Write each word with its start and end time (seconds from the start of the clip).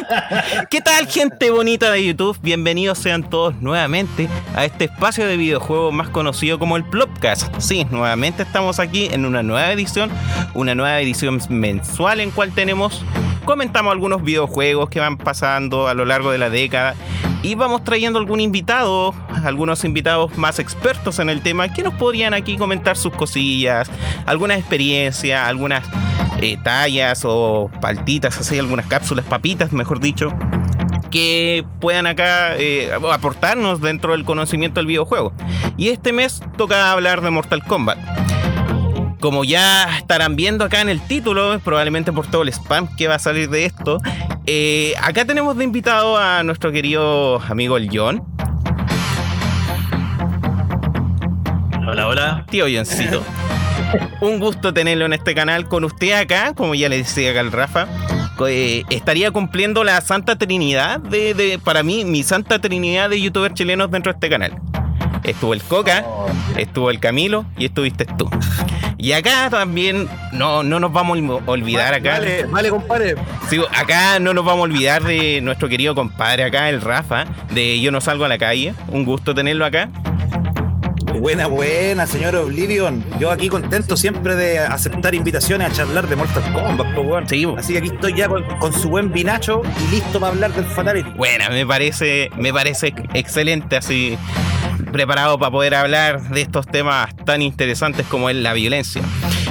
¿Qué 0.70 0.80
tal, 0.80 1.06
gente 1.06 1.50
bonita 1.50 1.90
de 1.90 2.04
YouTube? 2.04 2.38
Bienvenidos 2.42 2.98
sean 2.98 3.28
todos 3.28 3.54
nuevamente 3.60 4.28
a 4.54 4.64
este 4.64 4.84
espacio 4.84 5.26
de 5.26 5.36
videojuegos 5.36 5.92
más 5.92 6.08
conocido 6.08 6.58
como 6.58 6.76
el 6.76 6.84
Plopcast. 6.84 7.54
Sí, 7.58 7.86
nuevamente 7.90 8.42
estamos 8.42 8.78
aquí 8.78 9.08
en 9.10 9.24
una 9.24 9.42
nueva 9.42 9.70
edición, 9.72 10.10
una 10.54 10.74
nueva 10.74 11.00
edición 11.00 11.40
mensual 11.48 12.20
en 12.20 12.30
cual 12.30 12.52
tenemos 12.52 13.04
comentamos 13.44 13.92
algunos 13.92 14.22
videojuegos 14.22 14.88
que 14.88 15.00
van 15.00 15.18
pasando 15.18 15.88
a 15.88 15.94
lo 15.94 16.04
largo 16.04 16.30
de 16.30 16.38
la 16.38 16.48
década 16.48 16.94
y 17.42 17.56
vamos 17.56 17.82
trayendo 17.82 18.20
algún 18.20 18.40
invitado, 18.40 19.14
algunos 19.44 19.84
invitados 19.84 20.36
más 20.38 20.60
expertos 20.60 21.18
en 21.18 21.28
el 21.28 21.42
tema 21.42 21.72
que 21.72 21.82
nos 21.82 21.94
podrían 21.94 22.34
aquí 22.34 22.56
comentar 22.56 22.96
sus 22.96 23.12
cosillas, 23.12 23.90
algunas 24.26 24.58
experiencias, 24.58 25.44
algunas 25.46 25.84
eh, 26.42 26.58
tallas 26.62 27.22
o 27.24 27.70
paltitas, 27.80 28.36
así, 28.40 28.58
algunas 28.58 28.86
cápsulas, 28.86 29.24
papitas, 29.24 29.72
mejor 29.72 30.00
dicho 30.00 30.32
que 31.10 31.64
puedan 31.78 32.06
acá 32.06 32.56
eh, 32.56 32.90
aportarnos 33.12 33.82
dentro 33.82 34.12
del 34.12 34.24
conocimiento 34.24 34.80
del 34.80 34.86
videojuego. 34.86 35.34
Y 35.76 35.88
este 35.88 36.12
mes 36.12 36.42
toca 36.56 36.90
hablar 36.90 37.20
de 37.20 37.30
Mortal 37.30 37.62
Kombat 37.62 37.98
como 39.20 39.44
ya 39.44 39.84
estarán 39.98 40.34
viendo 40.34 40.64
acá 40.64 40.80
en 40.80 40.88
el 40.88 41.00
título, 41.00 41.60
probablemente 41.60 42.12
por 42.12 42.26
todo 42.26 42.42
el 42.42 42.48
spam 42.48 42.88
que 42.96 43.06
va 43.06 43.14
a 43.14 43.18
salir 43.20 43.48
de 43.50 43.66
esto, 43.66 44.00
eh, 44.46 44.94
acá 45.00 45.24
tenemos 45.24 45.56
de 45.56 45.62
invitado 45.62 46.18
a 46.18 46.42
nuestro 46.42 46.72
querido 46.72 47.40
amigo 47.48 47.76
el 47.76 47.88
John. 47.92 48.24
Hola, 51.86 52.08
hola. 52.08 52.46
Tío 52.50 52.66
Johncito. 52.68 53.22
Un 54.20 54.38
gusto 54.38 54.72
tenerlo 54.72 55.06
en 55.06 55.12
este 55.12 55.34
canal 55.34 55.68
con 55.68 55.84
usted 55.84 56.12
acá, 56.12 56.54
como 56.54 56.74
ya 56.74 56.88
le 56.88 56.98
decía 56.98 57.30
acá 57.30 57.40
el 57.40 57.52
Rafa. 57.52 57.86
Eh, 58.48 58.82
estaría 58.90 59.30
cumpliendo 59.30 59.84
la 59.84 60.00
Santa 60.00 60.36
Trinidad 60.36 60.98
de, 60.98 61.34
de, 61.34 61.58
para 61.58 61.82
mí, 61.82 62.04
mi 62.04 62.22
Santa 62.22 62.58
Trinidad 62.60 63.08
de 63.10 63.20
youtubers 63.20 63.54
chilenos 63.54 63.90
dentro 63.90 64.12
de 64.12 64.16
este 64.16 64.28
canal. 64.28 64.60
Estuvo 65.22 65.54
el 65.54 65.62
Coca, 65.62 66.04
estuvo 66.56 66.90
el 66.90 66.98
Camilo 66.98 67.44
y 67.56 67.66
estuviste 67.66 68.04
tú. 68.04 68.28
Y 68.98 69.12
acá 69.12 69.48
también 69.50 70.08
no, 70.32 70.62
no 70.62 70.80
nos 70.80 70.92
vamos 70.92 71.18
a 71.18 71.50
olvidar 71.50 71.94
acá. 71.94 72.12
Vale, 72.18 72.44
vale, 72.44 72.70
compadre. 72.70 73.14
Sí, 73.48 73.60
acá 73.76 74.18
no 74.18 74.34
nos 74.34 74.44
vamos 74.44 74.60
a 74.60 74.62
olvidar 74.64 75.02
de 75.02 75.40
nuestro 75.40 75.68
querido 75.68 75.94
compadre 75.94 76.44
acá, 76.44 76.68
el 76.68 76.80
Rafa, 76.80 77.24
de 77.50 77.80
Yo 77.80 77.90
no 77.90 78.00
salgo 78.00 78.24
a 78.24 78.28
la 78.28 78.38
calle. 78.38 78.74
Un 78.88 79.04
gusto 79.04 79.34
tenerlo 79.34 79.64
acá. 79.64 79.88
Buena, 81.20 81.46
buena, 81.46 82.06
señor 82.06 82.34
Oblivion. 82.36 83.04
Yo 83.18 83.30
aquí 83.30 83.48
contento 83.48 83.96
siempre 83.96 84.34
de 84.34 84.58
aceptar 84.58 85.14
invitaciones 85.14 85.70
a 85.70 85.72
charlar 85.72 86.08
de 86.08 86.16
Mortal 86.16 86.42
Kombat, 86.52 87.28
sí, 87.28 87.46
Así 87.56 87.72
que 87.74 87.78
aquí 87.80 87.88
estoy 87.88 88.14
ya 88.14 88.28
con, 88.28 88.72
su 88.72 88.88
buen 88.88 89.12
vinacho 89.12 89.62
y 89.86 89.94
listo 89.94 90.18
para 90.20 90.32
hablar 90.32 90.52
del 90.54 90.64
Fatality. 90.64 91.10
Buena, 91.10 91.50
me 91.50 91.66
parece, 91.66 92.30
me 92.36 92.52
parece 92.52 92.94
excelente 93.14 93.76
así 93.76 94.18
preparado 94.92 95.38
para 95.38 95.50
poder 95.50 95.74
hablar 95.74 96.30
de 96.30 96.42
estos 96.42 96.66
temas 96.66 97.14
tan 97.24 97.42
interesantes 97.42 98.06
como 98.06 98.30
es 98.30 98.36
la 98.36 98.52
violencia. 98.52 99.02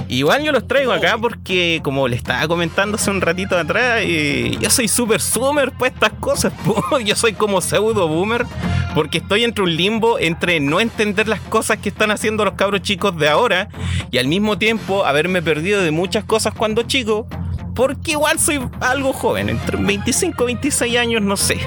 Igual 0.08 0.44
yo 0.44 0.52
los 0.52 0.68
traigo 0.68 0.92
acá 0.92 1.18
porque, 1.18 1.80
como 1.84 2.08
le 2.08 2.18
estaba 2.18 2.46
comentando 2.48 2.98
hace 2.98 3.10
un 3.10 3.22
ratito 3.22 3.58
atrás, 3.58 4.00
eh, 4.02 4.58
yo 4.60 4.70
soy 4.70 4.88
super 4.90 5.22
zoomer 5.22 5.72
pues 5.72 5.94
estas 5.94 6.12
cosas. 6.20 6.52
Yo 7.06 7.16
soy 7.16 7.34
como 7.34 7.62
pseudo 7.62 8.08
boomer 8.08 8.46
porque 8.94 9.20
estoy 9.20 9.44
entre 9.44 9.64
un 9.64 9.76
limbo 9.76 10.20
entre 10.20 10.60
no 10.60 10.80
entender 10.80 11.28
las 11.28 11.42
cosas 11.42 11.78
que 11.78 11.90
están 11.90 12.12
haciendo 12.12 12.46
los 12.46 12.56
cabros 12.56 12.82
chicos 12.82 13.18
de 13.18 13.30
ahora 13.30 13.70
y 14.12 14.18
al 14.18 14.28
mismo 14.28 14.58
tiempo 14.58 15.06
haberme 15.06 15.42
perdido 15.42 15.82
de 15.82 15.92
muchas 15.92 16.24
cosas 16.24 16.54
cuando 16.54 16.84
chico, 16.84 17.28
porque 17.76 18.12
igual 18.12 18.40
soy 18.40 18.60
algo 18.80 19.14
joven, 19.14 19.50
entre 19.50 19.78
25 19.78 20.44
y 20.44 20.46
26 20.48 20.98
años, 20.98 21.22
no 21.22 21.38
sé. 21.38 21.58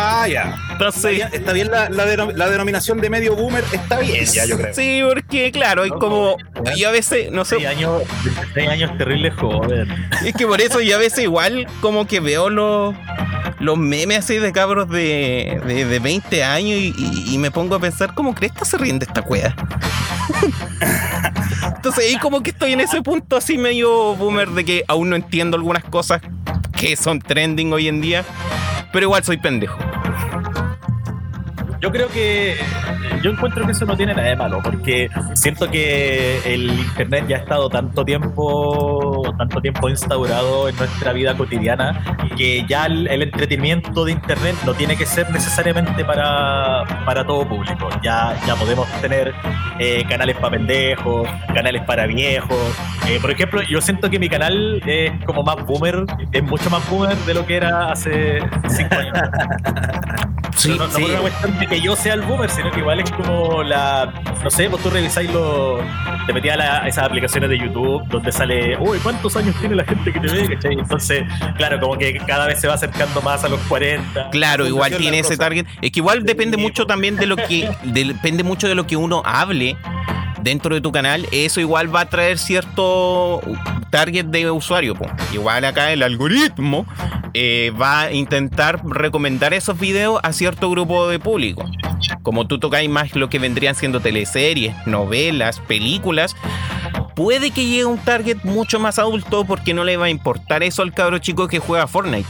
Ah, 0.00 0.28
ya. 0.28 0.54
Entonces, 0.70 1.22
está 1.32 1.52
bien, 1.52 1.70
la, 1.70 1.88
denominación 1.88 3.00
de 3.00 3.10
medio 3.10 3.34
boomer, 3.34 3.64
está 3.72 3.98
bien, 3.98 4.24
ya 4.24 4.46
yo 4.46 4.56
creo. 4.56 4.72
Sí, 4.74 5.00
porque 5.06 5.50
claro, 5.50 5.84
es 5.84 5.92
como. 5.92 6.36
Yo 6.76 6.88
a 6.88 6.92
veces, 6.92 7.32
no 7.32 7.44
sé. 7.44 7.56
6 7.56 7.66
años, 7.66 8.02
6 8.54 8.68
años 8.68 8.96
terribles 8.96 9.34
joder. 9.34 9.88
Es 10.24 10.34
que 10.34 10.46
por 10.46 10.60
eso 10.60 10.80
yo 10.80 10.96
a 10.96 10.98
veces 10.98 11.24
igual 11.24 11.66
como 11.80 12.06
que 12.06 12.20
veo 12.20 12.48
los 12.48 12.94
los 13.60 13.76
memes 13.76 14.18
así 14.18 14.36
de 14.36 14.52
cabros 14.52 14.88
de, 14.88 15.60
de, 15.66 15.98
20 15.98 16.44
años 16.44 16.78
y, 16.78 17.36
me 17.38 17.50
pongo 17.50 17.74
a 17.74 17.80
pensar, 17.80 18.14
¿cómo 18.14 18.34
crees 18.34 18.52
que 18.52 18.64
se 18.64 18.78
ríen 18.78 18.98
de 18.98 19.06
esta 19.06 19.22
cueva? 19.22 19.54
Entonces 21.76 22.04
ahí 22.04 22.18
como 22.18 22.42
que 22.42 22.50
estoy 22.50 22.72
en 22.72 22.80
ese 22.80 23.02
punto 23.02 23.36
así 23.36 23.58
medio 23.58 24.14
boomer 24.14 24.48
de 24.50 24.64
que 24.64 24.84
aún 24.86 25.10
no 25.10 25.16
entiendo 25.16 25.56
algunas 25.56 25.84
cosas 25.84 26.20
que 26.78 26.96
son 26.96 27.20
trending 27.20 27.72
hoy 27.72 27.88
en 27.88 28.00
día, 28.00 28.24
pero 28.92 29.06
igual 29.06 29.24
soy 29.24 29.36
pendejo. 29.36 29.78
Yo 31.80 31.92
creo 31.92 32.08
que 32.08 32.56
yo 33.22 33.30
encuentro 33.30 33.64
que 33.64 33.72
eso 33.72 33.84
no 33.84 33.96
tiene 33.96 34.14
nada 34.14 34.28
de 34.28 34.36
malo, 34.36 34.60
porque 34.62 35.08
siento 35.34 35.70
que 35.70 36.38
el 36.44 36.70
internet 36.70 37.26
ya 37.28 37.36
ha 37.36 37.38
estado 37.40 37.68
tanto 37.68 38.04
tiempo, 38.04 39.34
tanto 39.36 39.60
tiempo 39.60 39.88
instaurado 39.88 40.68
en 40.68 40.76
nuestra 40.76 41.12
vida 41.12 41.36
cotidiana, 41.36 42.18
que 42.36 42.64
ya 42.68 42.86
el, 42.86 43.06
entretenimiento 43.22 44.04
de 44.04 44.12
internet 44.12 44.56
no 44.64 44.74
tiene 44.74 44.96
que 44.96 45.06
ser 45.06 45.30
necesariamente 45.30 46.04
para, 46.04 46.84
para 47.04 47.24
todo 47.24 47.48
público. 47.48 47.88
Ya, 48.02 48.36
ya 48.46 48.56
podemos 48.56 48.88
tener 49.00 49.34
eh, 49.78 50.04
canales 50.08 50.36
para 50.36 50.50
pendejos, 50.50 51.28
canales 51.54 51.82
para 51.82 52.06
viejos. 52.06 52.76
Eh, 53.08 53.18
por 53.20 53.30
ejemplo, 53.30 53.62
yo 53.62 53.80
siento 53.80 54.10
que 54.10 54.18
mi 54.18 54.28
canal 54.28 54.82
es 54.86 55.12
como 55.24 55.42
más 55.42 55.64
boomer, 55.64 56.04
es 56.32 56.42
mucho 56.42 56.70
más 56.70 56.88
boomer 56.90 57.16
de 57.18 57.34
lo 57.34 57.46
que 57.46 57.56
era 57.56 57.92
hace 57.92 58.40
cinco 58.68 58.96
años. 58.96 59.18
Sí, 60.58 60.70
no, 60.76 60.88
por 60.88 61.02
una 61.02 61.20
cuestión 61.20 61.56
de 61.56 61.66
que 61.68 61.80
yo 61.80 61.94
sea 61.94 62.14
el 62.14 62.22
boomer, 62.22 62.50
sino 62.50 62.72
que 62.72 62.80
igual 62.80 62.98
es 62.98 63.10
como 63.12 63.62
la. 63.62 64.12
No 64.42 64.50
sé, 64.50 64.66
vos 64.66 64.82
tú 64.82 64.90
revisáis 64.90 65.32
lo. 65.32 65.78
Te 66.26 66.32
metías 66.32 66.58
a, 66.58 66.88
esas 66.88 67.04
aplicaciones 67.04 67.48
de 67.48 67.58
YouTube 67.58 68.06
donde 68.08 68.32
sale, 68.32 68.76
uy, 68.78 68.98
¿cuántos 68.98 69.36
años 69.36 69.54
tiene 69.60 69.76
la 69.76 69.84
gente 69.84 70.12
que 70.12 70.18
te 70.18 70.26
ve? 70.26 70.58
Entonces, 70.62 71.22
claro, 71.56 71.78
como 71.78 71.96
que 71.96 72.18
cada 72.26 72.46
vez 72.46 72.60
se 72.60 72.66
va 72.66 72.74
acercando 72.74 73.22
más 73.22 73.44
a 73.44 73.48
los 73.48 73.60
40. 73.60 74.30
Claro, 74.30 74.66
igual 74.66 74.96
tiene 74.96 75.20
ese 75.20 75.36
target. 75.36 75.64
Es 75.80 75.92
que 75.92 76.00
igual 76.00 76.24
depende 76.24 76.56
mucho 76.56 76.86
también 76.86 77.14
de 77.16 77.26
lo 77.26 77.36
que. 77.36 77.70
depende 77.84 78.42
mucho 78.42 78.66
de 78.66 78.74
lo 78.74 78.84
que 78.86 78.96
uno 78.96 79.22
hable 79.24 79.76
dentro 80.42 80.74
de 80.74 80.80
tu 80.80 80.92
canal, 80.92 81.26
eso 81.32 81.60
igual 81.60 81.94
va 81.94 82.02
a 82.02 82.08
traer 82.08 82.38
cierto 82.38 83.40
target 83.90 84.26
de 84.26 84.50
usuario. 84.50 84.94
Igual 85.32 85.64
acá 85.64 85.92
el 85.92 86.02
algoritmo 86.02 86.86
eh, 87.34 87.72
va 87.80 88.02
a 88.02 88.12
intentar 88.12 88.80
recomendar 88.84 89.54
esos 89.54 89.78
videos 89.78 90.20
a 90.22 90.32
cierto 90.32 90.70
grupo 90.70 91.08
de 91.08 91.18
público. 91.18 91.64
Como 92.22 92.46
tú 92.46 92.58
tocáis 92.58 92.88
más 92.88 93.14
lo 93.14 93.28
que 93.28 93.38
vendrían 93.38 93.74
siendo 93.74 94.00
teleseries, 94.00 94.74
novelas, 94.86 95.60
películas, 95.60 96.36
puede 97.14 97.50
que 97.50 97.64
llegue 97.64 97.84
un 97.84 97.98
target 97.98 98.38
mucho 98.44 98.78
más 98.78 98.98
adulto 98.98 99.44
porque 99.44 99.74
no 99.74 99.84
le 99.84 99.96
va 99.96 100.06
a 100.06 100.10
importar 100.10 100.62
eso 100.62 100.82
al 100.82 100.92
cabro 100.92 101.18
chico 101.18 101.48
que 101.48 101.58
juega 101.58 101.86
Fortnite 101.86 102.28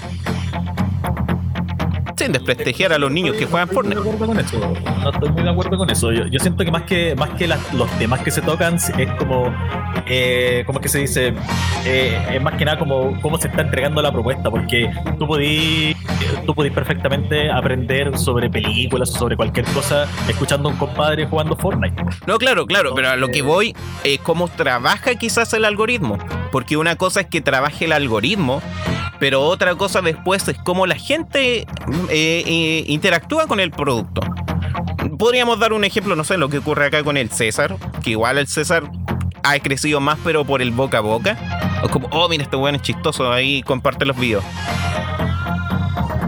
sin 2.18 2.32
desprestigiar 2.32 2.92
a 2.92 2.98
los 2.98 3.10
niños 3.10 3.36
que 3.36 3.46
juegan 3.46 3.68
Fortnite. 3.68 4.00
No 4.00 4.10
estoy 4.10 4.18
muy 4.18 4.22
de 4.22 4.26
acuerdo 4.26 4.26
con 4.26 4.40
eso. 4.40 4.58
No 5.02 5.10
estoy 5.10 5.30
muy 5.30 5.42
de 5.42 5.50
acuerdo 5.50 5.78
con 5.78 5.90
eso. 5.90 6.12
Yo, 6.12 6.40
siento 6.40 6.64
que 6.64 6.70
más 6.70 6.82
que, 6.82 7.14
más 7.14 7.30
que 7.30 7.46
los 7.46 7.90
temas 7.98 8.20
que 8.20 8.30
se 8.30 8.42
tocan 8.42 8.74
es 8.74 9.10
como, 9.18 9.54
eh, 10.06 10.64
¿cómo 10.66 10.80
es 10.80 10.82
que 10.82 10.88
se 10.88 10.98
dice? 10.98 11.34
Eh, 11.84 12.18
es 12.34 12.42
más 12.42 12.54
que 12.54 12.64
nada 12.64 12.78
como 12.78 13.20
cómo 13.20 13.38
se 13.38 13.48
está 13.48 13.62
entregando 13.62 14.02
la 14.02 14.10
propuesta, 14.10 14.50
porque 14.50 14.90
tú 15.18 15.26
podís, 15.26 15.96
tú 16.44 16.54
podís 16.54 16.72
perfectamente 16.72 17.50
aprender 17.50 18.18
sobre 18.18 18.50
películas, 18.50 19.10
sobre 19.10 19.36
cualquier 19.36 19.66
cosa, 19.66 20.08
escuchando 20.28 20.68
a 20.68 20.72
un 20.72 20.78
compadre 20.78 21.26
jugando 21.26 21.56
Fortnite. 21.56 22.02
No, 22.26 22.38
claro, 22.38 22.66
claro, 22.66 22.94
pero 22.94 23.10
a 23.10 23.16
lo 23.16 23.28
que 23.28 23.42
voy 23.42 23.76
es 24.02 24.18
cómo 24.20 24.48
trabaja 24.48 25.14
quizás 25.14 25.52
el 25.52 25.64
algoritmo, 25.64 26.18
porque 26.50 26.76
una 26.76 26.96
cosa 26.96 27.20
es 27.20 27.26
que 27.28 27.40
trabaje 27.40 27.84
el 27.84 27.92
algoritmo 27.92 28.60
pero 29.18 29.42
otra 29.42 29.74
cosa 29.74 30.00
después 30.02 30.46
es 30.48 30.58
cómo 30.58 30.86
la 30.86 30.96
gente 30.96 31.60
eh, 31.60 31.66
eh, 32.10 32.84
interactúa 32.86 33.46
con 33.46 33.60
el 33.60 33.70
producto. 33.70 34.20
Podríamos 35.18 35.58
dar 35.58 35.72
un 35.72 35.84
ejemplo, 35.84 36.14
no 36.16 36.24
sé, 36.24 36.36
lo 36.36 36.48
que 36.48 36.58
ocurre 36.58 36.86
acá 36.86 37.02
con 37.02 37.16
el 37.16 37.30
César, 37.30 37.76
que 38.02 38.10
igual 38.10 38.38
el 38.38 38.46
César 38.46 38.84
ha 39.42 39.58
crecido 39.60 40.00
más, 40.00 40.18
pero 40.22 40.44
por 40.44 40.62
el 40.62 40.70
boca 40.70 40.98
a 40.98 41.00
boca. 41.00 41.36
O 41.82 41.88
como, 41.88 42.08
oh, 42.10 42.28
mira, 42.28 42.42
este 42.42 42.56
weón 42.56 42.74
es 42.74 42.82
chistoso, 42.82 43.32
ahí 43.32 43.62
comparte 43.62 44.04
los 44.04 44.16
videos. 44.16 44.44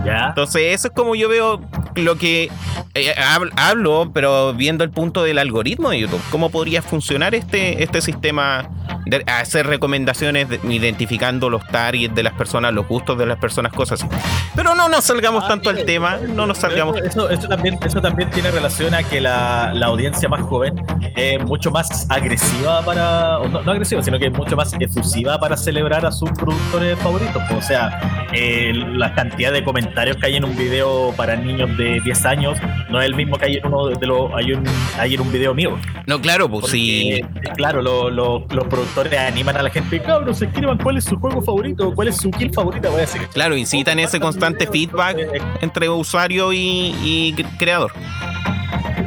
¿Ya? 0.05 0.29
Entonces, 0.29 0.75
eso 0.75 0.89
es 0.89 0.95
como 0.95 1.15
yo 1.15 1.29
veo 1.29 1.61
lo 1.97 2.17
que 2.17 2.51
eh, 2.95 3.15
hablo, 3.57 4.11
pero 4.13 4.53
viendo 4.55 4.83
el 4.85 4.91
punto 4.91 5.23
del 5.23 5.39
algoritmo 5.39 5.91
de 5.91 6.01
YouTube. 6.01 6.21
¿Cómo 6.31 6.51
podría 6.51 6.83
funcionar 6.83 7.35
este, 7.35 7.83
este 7.83 8.01
sistema 8.01 8.69
de 9.07 9.23
hacer 9.27 9.67
recomendaciones 9.67 10.49
identificando 10.65 11.49
los 11.49 11.65
targets 11.69 12.15
de 12.15 12.23
las 12.23 12.33
personas, 12.35 12.73
los 12.73 12.89
gustos 12.89 13.17
de 13.17 13.27
las 13.27 13.39
personas, 13.39 13.73
cosas 13.73 14.03
así? 14.03 14.13
Pero 14.57 14.75
no 14.75 14.89
nos 14.89 15.05
salgamos 15.05 15.45
ah, 15.45 15.49
tanto 15.49 15.71
al 15.71 15.85
tema, 15.85 16.19
no 16.35 16.47
nos 16.47 16.59
salgamos. 16.59 16.97
Eso, 17.01 17.29
también, 17.49 17.79
eso 17.85 18.01
también 18.01 18.31
tiene 18.31 18.51
relación 18.51 18.95
a 18.95 19.03
que 19.03 19.21
la, 19.21 19.71
audiencia 19.91 20.29
más 20.29 20.43
joven 20.43 20.81
es 21.17 21.43
mucho 21.45 21.71
más 21.71 22.07
agresiva 22.11 22.85
para. 22.85 23.39
No, 23.49 23.71
agresiva, 23.71 24.03
sino 24.03 24.19
que 24.19 24.27
es 24.27 24.33
mucho 24.33 24.57
más 24.57 24.73
efusiva 24.79 25.39
para 25.39 25.57
celebrar 25.57 26.07
a 26.07 26.13
sus 26.13 26.31
productores 26.31 26.99
favoritos. 26.99 27.43
O 27.57 27.63
sea, 27.63 28.29
eh, 28.33 28.73
la 28.75 29.15
cantidad 29.15 29.53
de 29.53 29.65
comentarios 29.65 30.17
que 30.17 30.27
hay 30.27 30.37
en 30.37 30.45
un 30.45 30.57
video 30.57 31.13
para 31.17 31.37
niños 31.37 31.77
de 31.77 31.80
10 32.01 32.27
años 32.27 32.59
no 32.91 33.01
es 33.01 33.07
el 33.07 33.15
mismo 33.15 33.37
que 33.37 33.47
hay 33.47 33.57
en 33.57 33.67
uno 33.67 33.87
de 33.87 34.07
los 34.07 34.33
hay 34.35 34.53
un 34.53 34.65
hay 34.99 35.15
en 35.15 35.21
un 35.21 35.33
video 35.33 35.55
mío. 35.55 35.79
No, 36.07 36.21
claro, 36.21 36.49
pues 36.49 36.67
sí. 36.67 37.21
Claro, 37.57 37.83
los 37.83 38.45
productores 38.47 39.19
animan 39.19 39.57
a 39.57 39.63
la 39.63 39.71
gente, 39.71 40.01
cabros, 40.01 40.43
escriban 40.43 40.79
cuál 40.79 40.97
es 40.99 41.05
su 41.05 41.19
juego 41.19 41.43
favorito, 41.43 41.95
cuál 41.95 42.09
es 42.09 42.17
su 42.17 42.31
kill 42.31 42.53
favorita, 42.53 42.89
voy 42.89 42.99
a 42.99 43.01
decir. 43.03 43.23
Claro, 43.33 43.57
incitan 43.57 43.99
ese 43.99 44.21
constante 44.21 44.67
feedback 44.67 45.19
entre 45.61 45.89
usuario 45.89 46.53
y 46.53 47.35
creador. 47.59 47.93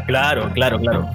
Claro, 0.07 0.51
claro, 0.53 0.79
claro. 0.79 1.09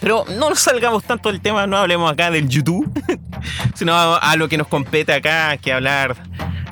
Pero 0.00 0.24
no 0.38 0.50
nos 0.50 0.60
salgamos 0.60 1.02
tanto 1.04 1.30
del 1.30 1.40
tema, 1.40 1.66
no 1.66 1.78
hablemos 1.78 2.12
acá 2.12 2.30
del 2.30 2.48
YouTube, 2.48 2.90
sino 3.74 3.94
a, 3.96 4.36
lo 4.36 4.48
que 4.48 4.58
nos 4.58 4.68
compete 4.68 5.14
acá, 5.14 5.56
que 5.56 5.72
hablar 5.72 6.16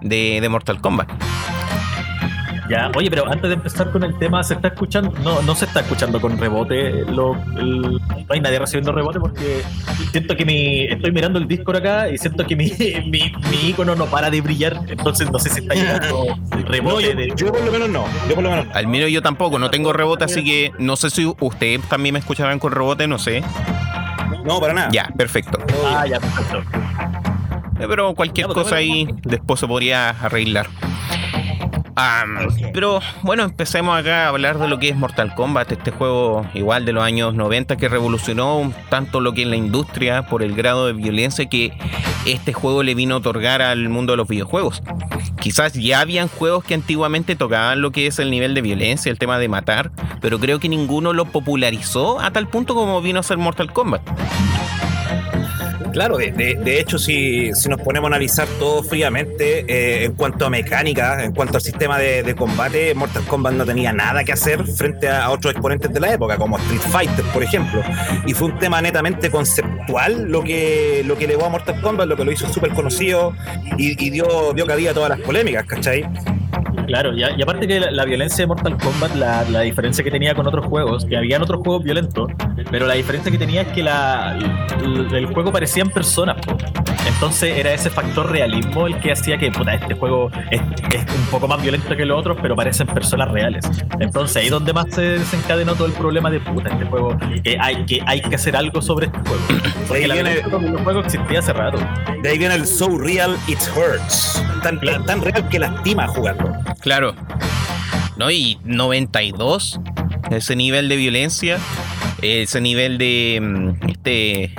de, 0.03 0.39
de 0.41 0.49
Mortal 0.49 0.81
Kombat. 0.81 1.09
Ya, 2.73 2.91
oye, 2.97 3.11
pero 3.11 3.31
antes 3.31 3.51
de 3.51 3.55
empezar 3.57 3.91
con 3.91 4.03
el 4.03 4.17
tema, 4.19 4.43
¿se 4.43 4.55
está 4.55 4.69
escuchando? 4.69 5.13
No, 5.23 5.43
no 5.43 5.55
se 5.55 5.67
está 5.67 5.81
escuchando 5.81 6.19
con 6.19 6.39
rebote. 6.39 7.05
Lo, 7.05 7.35
no 7.35 8.01
hay 8.31 8.41
nadie 8.41 8.59
recibiendo 8.59 8.93
rebote 8.93 9.21
porque 9.21 9.61
siento 10.11 10.35
que 10.35 10.47
mi. 10.47 10.85
Estoy 10.87 11.13
mirando 11.13 11.39
el 11.39 11.47
Discord 11.47 11.77
acá 11.77 12.09
y 12.09 12.17
siento 12.17 12.47
que 12.47 12.57
mi, 12.57 12.71
mi, 13.09 13.31
mi 13.51 13.69
icono 13.69 13.95
no 13.95 14.07
para 14.07 14.31
de 14.31 14.41
brillar. 14.41 14.81
Entonces 14.89 15.31
no 15.31 15.39
sé 15.39 15.51
si 15.51 15.61
está 15.61 15.75
llegando 15.75 16.35
rebote. 16.65 17.31
yo, 17.37 17.53
por 17.53 17.63
lo 17.63 17.73
menos 17.73 17.91
no. 17.91 18.07
Yo 18.27 18.35
por 18.37 18.43
lo 18.43 18.49
menos 18.49 18.67
Al 18.73 18.87
menos 18.87 19.11
yo 19.11 19.21
tampoco, 19.21 19.59
no 19.59 19.69
tengo 19.69 19.93
rebote, 19.93 20.25
así 20.25 20.43
que 20.43 20.73
no 20.79 20.97
sé 20.97 21.11
si 21.11 21.27
ustedes 21.27 21.83
también 21.91 22.15
me 22.15 22.21
escucharán 22.21 22.59
con 22.59 22.73
rebote, 22.73 23.07
no 23.07 23.19
sé. 23.19 23.43
No, 24.47 24.59
para 24.61 24.73
nada. 24.73 24.89
Ya, 24.91 25.13
perfecto. 25.15 25.59
Ah, 25.85 26.07
ya, 26.07 26.19
perfecto. 26.19 26.63
Eh, 27.81 27.87
pero 27.87 28.15
cualquier 28.15 28.47
cosa 28.47 28.77
ahí 28.77 29.09
después 29.25 29.61
se 29.61 29.67
podría 29.67 30.09
arreglar. 30.09 30.69
Pero 32.73 33.01
bueno, 33.23 33.45
empecemos 33.45 33.99
acá 33.99 34.25
a 34.25 34.29
hablar 34.29 34.59
de 34.59 34.69
lo 34.69 34.79
que 34.79 34.89
es 34.89 34.97
Mortal 34.97 35.35
Kombat, 35.35 35.73
este 35.73 35.91
juego 35.91 36.47
igual 36.55 36.85
de 36.85 36.93
los 36.93 37.05
años 37.05 37.35
90 37.35 37.77
que 37.77 37.89
revolucionó 37.89 38.73
tanto 38.89 39.21
lo 39.21 39.33
que 39.33 39.43
es 39.43 39.49
la 39.49 39.57
industria 39.57 40.27
por 40.27 40.43
el 40.43 40.55
grado 40.55 40.87
de 40.87 40.93
violencia 40.93 41.47
que 41.47 41.73
este 42.27 42.53
juego 42.53 42.83
le 42.83 42.95
vino 42.95 43.15
a 43.15 43.19
otorgar 43.19 43.63
al 43.63 43.89
mundo 43.89 44.13
de 44.13 44.17
los 44.17 44.29
videojuegos. 44.29 44.83
Quizás 45.41 45.73
ya 45.75 46.01
habían 46.01 46.29
juegos 46.29 46.65
que 46.65 46.75
antiguamente 46.75 47.37
tocaban 47.37 47.83
lo 47.83 47.91
que 47.91 48.07
es 48.07 48.19
el 48.19 48.31
nivel 48.31 48.55
de 48.55 48.63
violencia, 48.63 49.11
el 49.11 49.19
tema 49.19 49.39
de 49.39 49.49
matar, 49.49 49.91
pero 50.21 50.39
creo 50.39 50.61
que 50.61 50.69
ninguno 50.69 51.13
lo 51.13 51.27
popularizó 51.27 52.21
a 52.21 52.31
tal 52.31 52.49
punto 52.49 52.75
como 52.75 53.03
vino 53.03 53.21
a 53.21 53.23
ser 53.23 53.39
Mortal 53.39 53.73
Kombat. 53.73 54.03
Claro, 55.93 56.17
de, 56.17 56.81
hecho, 56.81 56.99
si, 56.99 57.51
nos 57.69 57.81
ponemos 57.83 58.09
a 58.09 58.15
analizar 58.15 58.49
todo 58.59 58.83
fríamente, 58.83 59.65
eh, 59.69 60.05
en 60.05 60.15
cuanto 60.15 60.47
a 60.47 60.51
mecánica, 60.51 61.23
en 61.23 61.33
cuanto 61.33 61.59
al 61.59 61.63
sistema 61.63 61.99
de, 61.99 62.35
combate, 62.35 62.95
Mortal 62.95 63.25
Kombat 63.25 63.53
no 63.53 63.67
tenía 63.67 63.93
nada 63.93 64.25
que 64.25 64.33
hacer 64.33 64.65
frente 64.67 65.09
a, 65.09 65.31
otros 65.31 65.53
exponentes 65.53 65.93
de 65.93 66.01
la 66.01 66.15
época, 66.15 66.39
como 66.39 66.57
Street 66.59 66.81
Fighter, 66.81 67.25
por 67.27 67.43
ejemplo. 67.43 67.83
Y 68.27 68.33
fue 68.33 68.49
un 68.49 68.59
tema 68.59 68.81
netamente 68.81 69.31
conceptual 69.31 70.31
lo 70.31 70.43
que, 70.43 71.03
lo 71.05 71.17
que 71.19 71.27
elevó 71.27 71.45
a 71.45 71.49
Mortal 71.51 71.81
Kombat, 71.81 72.09
lo 72.09 72.17
que 72.17 72.25
lo 72.25 72.33
hizo 72.33 72.51
súper 72.51 72.71
conocido 72.71 73.35
y, 73.77 73.95
dio, 74.11 74.53
dio 74.55 74.67
cabida 74.67 74.93
a 74.93 74.95
todas 74.95 75.11
las 75.11 75.21
polémicas, 75.21 75.67
¿cachai? 75.67 76.05
Claro, 76.87 77.15
y, 77.15 77.23
aparte 77.23 77.67
que 77.67 77.81
la, 77.81 78.05
violencia 78.05 78.43
de 78.43 78.47
Mortal 78.47 78.77
Kombat, 78.77 79.15
la, 79.15 79.61
diferencia 79.61 80.03
que 80.03 80.11
tenía 80.11 80.35
con 80.35 80.47
otros 80.47 80.67
juegos, 80.67 81.05
que 81.05 81.17
habían 81.17 81.43
otros 81.43 81.61
juegos 81.63 81.83
violentos, 81.83 82.31
pero 82.71 82.87
la 82.87 82.95
diferencia 82.95 83.31
que 83.31 83.39
tenía 83.39 83.63
es 83.63 83.69
que 83.69 83.83
la, 83.83 84.37
el, 84.83 85.27
juego 85.27 85.53
parecía 85.53 85.83
en 85.83 85.91
personas. 85.91 86.37
Entonces 87.07 87.57
era 87.57 87.73
ese 87.73 87.91
factor 87.91 88.31
realismo 88.31 88.87
el 88.87 88.99
que 88.99 89.13
hacía 89.13 89.39
que 89.39 89.51
puta, 89.51 89.75
este 89.75 89.95
juego 89.95 90.31
es, 90.51 90.61
un 90.61 91.27
poco 91.31 91.49
más 91.49 91.63
violento 91.63 91.97
que 91.97 92.05
los 92.05 92.19
otros, 92.19 92.37
pero 92.41 92.57
parecen 92.57 92.87
personas 92.87 93.31
reales. 93.31 93.65
Entonces 94.01 94.37
ahí 94.37 94.49
donde 94.49 94.73
más 94.73 94.87
se 94.91 95.03
desencadenó 95.03 95.75
todo 95.75 95.87
el 95.87 95.93
problema 95.93 96.31
de 96.31 96.41
puta, 96.41 96.71
este 96.71 96.85
juego, 96.87 97.17
que 97.43 97.57
hay 97.61 97.85
que, 97.87 98.01
hay 98.07 98.21
que 98.21 98.35
hacer 98.35 98.57
algo 98.57 98.83
sobre 98.83 99.07
este 99.07 99.19
juego. 99.21 99.43
Porque 99.89 100.09
la 100.09 100.15
viene, 100.15 100.33
el 100.33 100.79
juego 100.79 101.01
existía 101.01 101.39
hace 101.41 101.53
rato. 101.53 101.79
De 102.23 102.29
ahí 102.29 102.39
viene 102.39 102.55
el 102.55 102.67
so 102.67 102.99
real 102.99 103.37
it 103.47 103.59
hurts. 103.77 104.43
Tan, 104.63 104.81
tan 104.81 105.23
real 105.23 105.49
que 105.49 105.59
lastima 105.59 106.07
jugando. 106.09 106.42
Claro. 106.81 107.15
¿No? 108.17 108.31
Y 108.31 108.59
92, 108.65 109.81
ese 110.31 110.57
nivel 110.57 110.89
de 110.89 110.97
violencia, 110.97 111.59
ese 112.21 112.61
nivel 112.61 112.99
de 112.99 113.41
mm, 113.41 113.91
este 113.91 114.55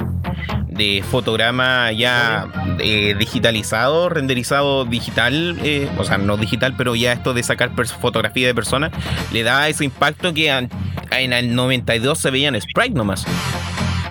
de 0.73 1.03
fotograma 1.09 1.91
ya 1.91 2.47
eh, 2.79 3.15
digitalizado, 3.17 4.09
renderizado 4.09 4.85
digital, 4.85 5.57
eh, 5.63 5.89
o 5.97 6.03
sea, 6.03 6.17
no 6.17 6.37
digital, 6.37 6.73
pero 6.75 6.95
ya 6.95 7.13
esto 7.13 7.33
de 7.33 7.43
sacar 7.43 7.71
fotografía 7.85 8.47
de 8.47 8.55
personas, 8.55 8.91
le 9.31 9.43
da 9.43 9.67
ese 9.69 9.85
impacto 9.85 10.33
que 10.33 10.49
en 10.49 11.33
el 11.33 11.55
92 11.55 12.17
se 12.17 12.31
veían 12.31 12.59
sprite 12.59 12.95
nomás. 12.95 13.25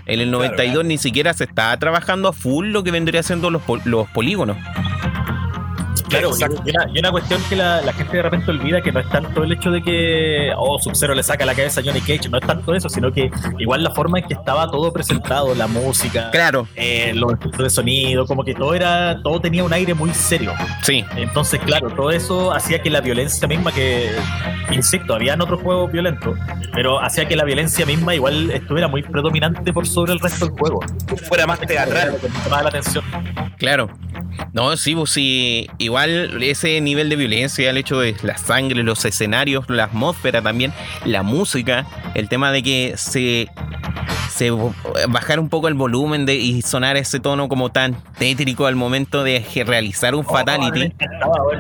En 0.07 0.21
el 0.21 0.31
92 0.31 0.85
ni 0.85 0.99
siquiera 0.99 1.33
se 1.33 1.45
estaba 1.45 1.77
trabajando 1.79 2.29
a 2.29 2.33
full 2.33 2.69
lo 2.69 2.83
que 2.85 2.91
vendría 2.91 3.23
siendo 3.23 3.51
los, 3.51 3.63
los 3.85 4.09
polígonos. 4.09 4.57
Claro, 6.13 6.31
y 6.95 6.99
una, 6.99 7.11
cuestión 7.11 7.43
que 7.49 7.57
la, 7.57 7.93
gente 7.93 8.17
de 8.19 8.23
repente 8.23 8.51
olvida 8.51 8.83
que 8.83 8.93
no 8.93 9.01
es 9.01 9.09
tanto 9.09 9.43
el 9.43 9.53
hecho 9.53 9.71
de 9.71 9.83
que, 9.83 10.53
oh, 10.57 10.79
Sub-Zero 10.79 11.15
le 11.15 11.23
saca 11.23 11.47
la 11.47 11.55
cabeza 11.55 11.81
a 11.81 11.85
Johnny 11.85 12.01
Cage, 12.01 12.29
no 12.29 12.39
es 12.39 12.47
tanto 12.47 12.75
eso, 12.75 12.89
sino 12.89 13.13
que 13.13 13.31
igual 13.59 13.83
la 13.83 13.91
forma 13.93 14.19
en 14.19 14.27
que 14.27 14.35
estaba 14.35 14.71
todo 14.71 14.93
presentado, 14.93 15.55
la 15.55 15.67
música, 15.67 16.31
claro. 16.31 16.69
Eh, 16.77 17.13
los 17.15 17.33
efectos 17.33 17.63
de 17.63 17.71
sonido, 17.71 18.27
como 18.27 18.45
que 18.45 18.55
todo 18.55 18.75
era, 18.75 19.23
todo 19.23 19.41
tenía 19.41 19.65
un 19.65 19.73
aire 19.73 19.95
muy 19.95 20.11
serio. 20.11 20.53
Sí. 20.83 21.05
Entonces, 21.17 21.61
claro, 21.61 21.89
todo 21.91 22.11
eso 22.11 22.53
hacía 22.53 22.83
que 22.83 22.91
la 22.91 23.01
violencia 23.01 23.49
misma, 23.49 23.73
que, 23.73 24.11
insisto, 24.71 25.15
habían 25.15 25.41
otros 25.41 25.63
juegos 25.63 25.91
violentos, 25.91 26.39
pero 26.75 27.01
hacía 27.01 27.27
que 27.27 27.37
la 27.37 27.45
violencia 27.45 27.87
misma 27.87 28.15
igual 28.15 28.51
estuviera 28.51 28.89
muy 28.89 29.03
predominante 29.03 29.73
por 29.73 29.87
sobre 29.87 30.13
el 30.13 30.21
resto 30.21 30.47
del 30.47 30.59
juego. 30.59 30.81
Fuera 31.29 31.47
más 31.47 31.61
teatral. 31.61 32.19
Más 32.51 32.63
la 32.63 32.69
atención. 32.69 33.05
Claro. 33.59 33.89
No, 34.53 34.77
sí, 34.77 34.95
pues 34.95 35.11
sí, 35.11 35.69
igual 35.79 36.43
ese 36.43 36.81
nivel 36.81 37.09
de 37.09 37.17
violencia, 37.17 37.71
el 37.71 37.77
hecho 37.77 38.01
de 38.01 38.15
la 38.23 38.37
sangre, 38.37 38.83
los 38.83 39.05
escenarios, 39.05 39.69
la 39.69 39.85
atmósfera 39.85 40.43
también, 40.43 40.73
la 41.05 41.23
música, 41.23 41.87
el 42.15 42.29
tema 42.29 42.53
de 42.53 42.63
que 42.63 42.95
se, 42.97 43.49
se 44.31 44.51
bajar 45.09 45.41
un 45.41 45.49
poco 45.49 45.69
el 45.69 45.75
volumen 45.75 46.27
de, 46.27 46.35
y 46.35 46.63
sonar 46.63 46.97
ese 46.97 47.21
tono 47.21 47.49
como 47.49 47.71
tan 47.71 47.97
tétrico 48.19 48.67
al 48.67 48.77
momento 48.77 49.23
de 49.25 49.45
realizar 49.67 50.15
un 50.15 50.25
oh, 50.27 50.33
fatality. 50.33 50.93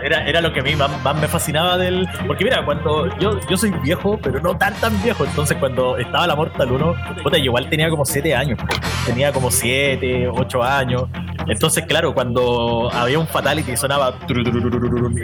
Era, 0.02 0.26
era, 0.26 0.40
lo 0.40 0.52
que 0.52 0.60
a 0.60 0.62
mí 0.62 0.75
más, 0.76 1.16
me 1.16 1.28
fascinaba 1.28 1.78
del. 1.78 2.08
Porque 2.26 2.44
mira, 2.44 2.64
cuando 2.64 3.16
yo, 3.18 3.38
yo 3.49 3.56
soy 3.56 3.70
viejo, 3.82 4.18
pero 4.23 4.40
no 4.40 4.56
tan 4.56 4.75
tan 4.75 5.00
viejo, 5.02 5.25
entonces 5.25 5.56
cuando 5.58 5.97
estaba 5.97 6.26
la 6.26 6.35
Mortal 6.35 6.73
1, 6.73 6.94
puta, 7.23 7.38
yo 7.38 7.44
igual 7.44 7.68
tenía 7.68 7.88
como 7.90 8.04
7 8.04 8.35
años, 8.35 8.58
tenía 9.06 9.32
como 9.32 9.50
7, 9.50 10.28
8 10.28 10.62
años. 10.62 11.04
Entonces, 11.49 11.84
claro, 11.87 12.14
cuando 12.14 12.90
había 12.92 13.18
un 13.18 13.26
fatality 13.26 13.72
y 13.72 13.76
sonaba 13.76 14.14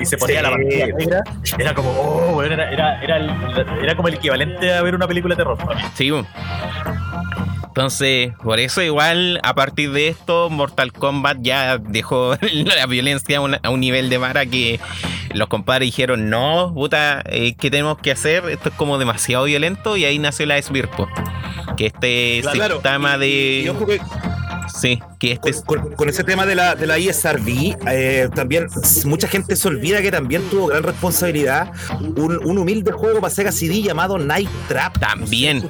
y 0.01 0.07
se 0.07 0.17
ponía 0.17 0.43
la 0.43 0.51
pantalla 0.51 0.87
negra, 0.87 1.23
era 1.59 1.75
como, 1.75 1.91
oh, 1.91 2.43
era, 2.43 2.71
era, 2.71 3.03
era, 3.03 3.79
era, 3.83 3.97
como 3.97 4.09
el 4.09 4.15
equivalente 4.15 4.73
a 4.73 4.83
ver 4.83 4.95
una 4.95 5.07
película 5.07 5.35
de 5.35 5.45
terror. 5.45 5.59
Sí, 5.95 6.13
entonces, 7.79 8.33
por 8.43 8.59
eso 8.59 8.83
igual, 8.83 9.39
a 9.45 9.55
partir 9.55 9.93
de 9.93 10.09
esto, 10.09 10.51
Mortal 10.51 10.93
Kombat 10.93 11.39
ya 11.43 11.79
dejó 11.79 12.35
la 12.53 12.87
violencia 12.87 13.39
a 13.39 13.71
un, 13.71 13.81
nivel 13.81 14.11
de 14.11 14.19
vara 14.19 14.47
que 14.47 14.81
los 15.33 15.47
compadres 15.47 15.87
dijeron, 15.87 16.29
no, 16.29 16.73
puta, 16.75 17.23
eh, 17.27 17.55
¿qué 17.55 17.71
tenemos 17.71 17.97
que 17.99 18.11
hacer? 18.11 18.49
Esto 18.49 18.71
es 18.71 18.75
como 18.75 18.99
demasiado 18.99 19.45
violento 19.45 19.97
y 19.97 20.07
ahí 20.07 20.19
nació 20.19 20.47
la 20.47 20.61
Svirpo. 20.61 21.09
Que 21.77 21.87
este 21.87 22.43
sistema 22.43 23.17
de... 23.17 23.73
Sí, 24.81 25.01
que 25.19 25.33
este 25.33 25.53
con, 25.65 26.09
ese 26.09 26.25
tema 26.25 26.47
de 26.47 26.55
la, 26.55 26.75
de 26.75 26.87
la 26.87 26.99
ISRB, 26.99 27.77
eh, 27.91 28.29
también 28.35 28.67
mucha 29.05 29.29
gente 29.29 29.57
se 29.57 29.69
olvida 29.69 30.01
que 30.03 30.11
también 30.11 30.43
tuvo 30.51 30.67
gran 30.69 30.83
responsabilidad 30.83 31.73
un, 32.01 32.41
un 32.45 32.59
humilde 32.59 32.93
juego 32.93 33.21
para 33.21 33.35
Sega 33.35 33.53
CD 33.53 33.83
llamado 33.83 34.19
Night 34.19 34.49
Trap. 34.69 34.99
También. 34.99 35.69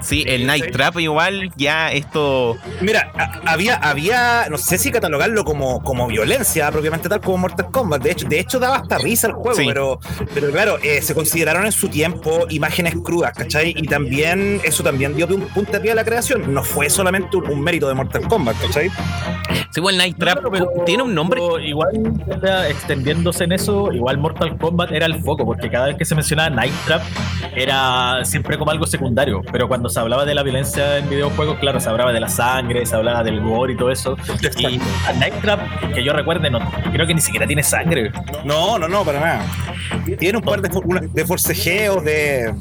sí, 0.00 0.24
el 0.26 0.46
Night 0.46 0.72
Trap 0.72 0.98
igual, 1.00 1.50
ya 1.56 1.92
esto. 1.92 2.56
Mira, 2.80 3.12
había, 3.46 3.76
había, 3.76 4.46
no 4.50 4.58
sé 4.58 4.78
si 4.78 4.90
catalogarlo 4.90 5.44
como, 5.44 5.82
como 5.82 6.06
violencia 6.06 6.70
propiamente 6.70 7.08
tal 7.08 7.20
como 7.20 7.38
Mortal 7.38 7.70
Kombat. 7.70 8.02
De 8.02 8.10
hecho, 8.12 8.28
de 8.28 8.40
hecho 8.40 8.58
daba 8.58 8.76
hasta 8.76 8.98
risa 8.98 9.28
el 9.28 9.32
juego, 9.34 9.58
pero, 9.66 10.00
pero 10.34 10.50
claro, 10.50 10.78
eh, 10.82 11.02
se 11.02 11.14
consideraron 11.14 11.66
en 11.66 11.72
su 11.72 11.88
tiempo 11.88 12.46
imágenes 12.50 12.94
crudas, 13.02 13.32
¿cachai? 13.34 13.74
Y 13.76 13.86
también, 13.86 14.60
eso 14.64 14.82
también 14.82 15.14
dio 15.14 15.26
un 15.26 15.48
puntapié 15.48 15.92
a 15.92 15.94
la 15.94 16.04
creación. 16.04 16.52
No 16.52 16.62
fue 16.62 16.88
solamente 16.90 17.36
un, 17.36 17.50
un 17.50 17.60
mérito 17.60 17.88
de 17.88 17.94
Mortal 17.94 18.22
Kombat, 18.22 18.27
¿cachai? 18.28 18.90
Sí, 19.70 19.80
bueno, 19.80 19.98
Night 19.98 20.16
Trap 20.18 20.42
No, 20.42 20.50
pero- 20.50 20.70
tiene 20.86 21.02
un 21.02 21.14
nombre. 21.14 21.40
pero 21.40 21.58
Igual, 21.60 21.88
o 22.34 22.40
sea, 22.40 22.68
extendiéndose 22.68 23.44
en 23.44 23.52
eso, 23.52 23.92
igual 23.92 24.18
Mortal 24.18 24.56
Kombat 24.58 24.92
era 24.92 25.06
el 25.06 25.22
foco, 25.22 25.44
porque 25.44 25.68
cada 25.70 25.86
vez 25.86 25.96
que 25.96 26.04
se 26.04 26.14
mencionaba 26.14 26.50
Night 26.50 26.72
Trap 26.86 27.02
era 27.54 28.24
siempre 28.24 28.58
como 28.58 28.70
algo 28.70 28.86
secundario. 28.86 29.42
Pero 29.52 29.68
cuando 29.68 29.88
se 29.88 30.00
hablaba 30.00 30.24
de 30.24 30.34
la 30.34 30.42
violencia 30.42 30.98
en 30.98 31.08
videojuegos, 31.08 31.58
claro, 31.58 31.80
se 31.80 31.88
hablaba 31.88 32.12
de 32.12 32.20
la 32.20 32.28
sangre, 32.28 32.84
se 32.86 32.94
hablaba 32.96 33.22
del 33.22 33.40
gore 33.40 33.74
y 33.74 33.76
todo 33.76 33.90
eso. 33.90 34.16
Y 34.58 34.80
a 35.06 35.12
Night 35.14 35.34
Trap, 35.42 35.92
que 35.94 36.02
yo 36.04 36.12
recuerde, 36.12 36.50
no, 36.50 36.58
creo 36.92 37.06
que 37.06 37.14
ni 37.14 37.20
siquiera 37.20 37.46
tiene 37.46 37.62
sangre. 37.62 38.10
No, 38.44 38.78
no, 38.78 38.88
no, 38.88 39.04
para 39.04 39.20
nada. 39.20 39.46
Tiene 40.18 40.38
un 40.38 40.44
par 40.44 40.60
de, 40.62 40.70
for- 40.70 40.86
una- 40.86 41.00
de 41.00 41.24
forcejeos, 41.26 42.04
de. 42.04 42.54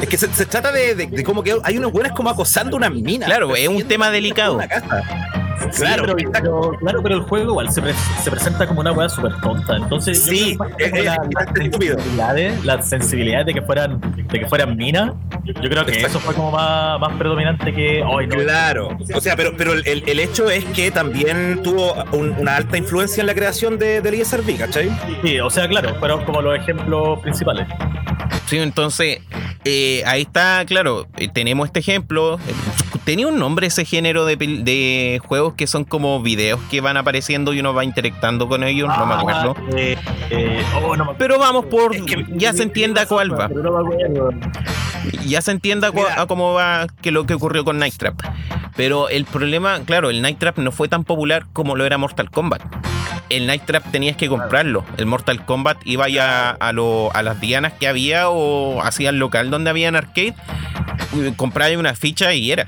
Es 0.00 0.08
que 0.08 0.16
se, 0.16 0.32
se 0.32 0.46
trata 0.46 0.72
de, 0.72 0.94
de- 0.94 1.06
de 1.06 1.22
como 1.24 1.42
que 1.42 1.54
hay 1.62 1.76
unos 1.76 1.92
buenos 1.92 2.12
como 2.12 2.30
acosando 2.30 2.76
unas 2.76 2.90
minas. 2.92 3.28
Claro, 3.28 3.54
es 3.54 3.68
un 3.68 3.82
tema 3.84 4.06
una- 4.06 4.12
delicado. 4.12 4.58
Casa. 5.00 5.28
Sí, 5.70 5.80
Claro, 5.82 6.16
pero, 6.16 6.72
claro, 6.80 7.02
pero 7.02 7.14
el 7.14 7.20
juego 7.22 7.50
igual 7.52 7.70
se, 7.70 7.80
pre- 7.80 7.94
se 7.94 8.30
presenta 8.30 8.66
como 8.66 8.80
una 8.80 8.90
weá 8.92 9.08
súper 9.08 9.32
tonta. 9.40 9.76
Entonces, 9.76 10.26
yo 10.26 10.32
Sí, 10.32 10.56
creo 10.58 10.76
que 10.76 10.84
es- 10.84 10.92
es 10.92 11.04
la- 11.04 11.46
sensibilidades, 11.54 12.64
las 12.64 12.88
sensibilidades 12.88 13.46
de 13.46 13.54
que 13.54 13.62
fueran, 13.62 14.00
de 14.28 14.40
que 14.40 14.46
fueran 14.46 14.76
minas, 14.76 15.12
yo 15.44 15.52
creo 15.70 15.84
que 15.84 15.92
Exacto. 15.92 16.18
eso 16.18 16.20
fue 16.20 16.34
como 16.34 16.50
más, 16.50 16.98
más 17.00 17.12
predominante 17.16 17.72
que 17.72 18.02
hoy 18.02 18.26
no. 18.26 18.36
Claro, 18.36 18.98
o 19.14 19.20
sea, 19.20 19.36
pero, 19.36 19.52
pero 19.56 19.72
el, 19.74 20.02
el 20.06 20.18
hecho 20.20 20.50
es 20.50 20.64
que 20.66 20.90
también 20.90 21.62
tuvo 21.62 21.94
un- 22.12 22.34
una 22.38 22.56
alta 22.56 22.76
influencia 22.76 23.20
en 23.20 23.28
la 23.28 23.34
creación 23.34 23.78
de, 23.78 24.00
del 24.00 24.14
ISRB, 24.16 24.56
¿cachai? 24.58 24.90
Sí, 25.22 25.38
o 25.38 25.48
sea, 25.48 25.68
claro, 25.68 25.94
fueron 25.96 26.24
como 26.24 26.42
los 26.42 26.56
ejemplos 26.58 27.20
principales. 27.20 27.68
Sí, 28.52 28.58
entonces, 28.58 29.20
eh, 29.64 30.02
ahí 30.04 30.20
está, 30.20 30.62
claro, 30.66 31.06
eh, 31.16 31.26
tenemos 31.32 31.68
este 31.68 31.80
ejemplo. 31.80 32.38
Tenía 33.06 33.26
un 33.26 33.38
nombre 33.38 33.66
ese 33.66 33.86
género 33.86 34.26
de, 34.26 35.22
juegos 35.26 35.54
que 35.54 35.66
son 35.66 35.84
como 35.84 36.20
videos 36.20 36.60
que 36.70 36.82
van 36.82 36.98
apareciendo 36.98 37.54
y 37.54 37.60
uno 37.60 37.72
va 37.72 37.82
interactuando 37.82 38.48
con 38.48 38.62
ellos, 38.62 38.90
no 38.94 39.06
me 39.06 39.14
acuerdo. 39.14 39.56
Ah, 39.58 39.62
eh, 40.30 40.62
oh, 40.84 40.94
no 40.96 41.06
me 41.06 41.14
Pero 41.14 41.38
vamos 41.38 41.64
por, 41.64 41.96
Es 41.96 42.02
que- 42.02 42.26
ya 42.28 42.52
se 42.52 42.64
entienda 42.64 43.06
cuál 43.06 43.32
va. 43.32 43.48
No. 43.48 44.28
Ya 45.24 45.40
se 45.40 45.50
entienda 45.50 45.90
a 46.18 46.26
cómo 46.26 46.52
va 46.52 46.88
que 47.00 47.10
lo 47.10 47.24
que 47.24 47.32
ocurrió 47.32 47.64
con 47.64 47.78
Night 47.78 47.94
Trap. 47.96 48.20
Pero 48.76 49.08
el 49.08 49.24
problema, 49.24 49.80
claro, 49.86 50.10
el 50.10 50.20
Night 50.20 50.38
Trap 50.38 50.58
no 50.58 50.72
fue 50.72 50.88
tan 50.88 51.04
popular 51.04 51.46
como 51.54 51.74
lo 51.74 51.86
era 51.86 51.96
Mortal 51.96 52.30
Kombat. 52.30 52.62
El 53.28 53.46
Night 53.46 53.62
Trap 53.64 53.90
tenías 53.90 54.16
que 54.16 54.28
comprarlo. 54.28 54.84
El 54.98 55.06
Mortal 55.06 55.44
Kombat 55.44 55.78
iba 55.86 56.08
ya 56.08 56.50
a, 56.50 56.72
lo- 56.72 57.10
a 57.14 57.22
las 57.22 57.40
dianas 57.40 57.72
que 57.72 57.88
había 57.88 58.28
o 58.28 58.41
hacía 58.82 59.10
el 59.10 59.18
local 59.18 59.50
donde 59.50 59.70
había 59.70 59.88
en 59.88 59.96
arcade. 59.96 60.34
Compraba 61.36 61.76
una 61.78 61.94
ficha 61.94 62.32
y 62.34 62.50
era. 62.52 62.66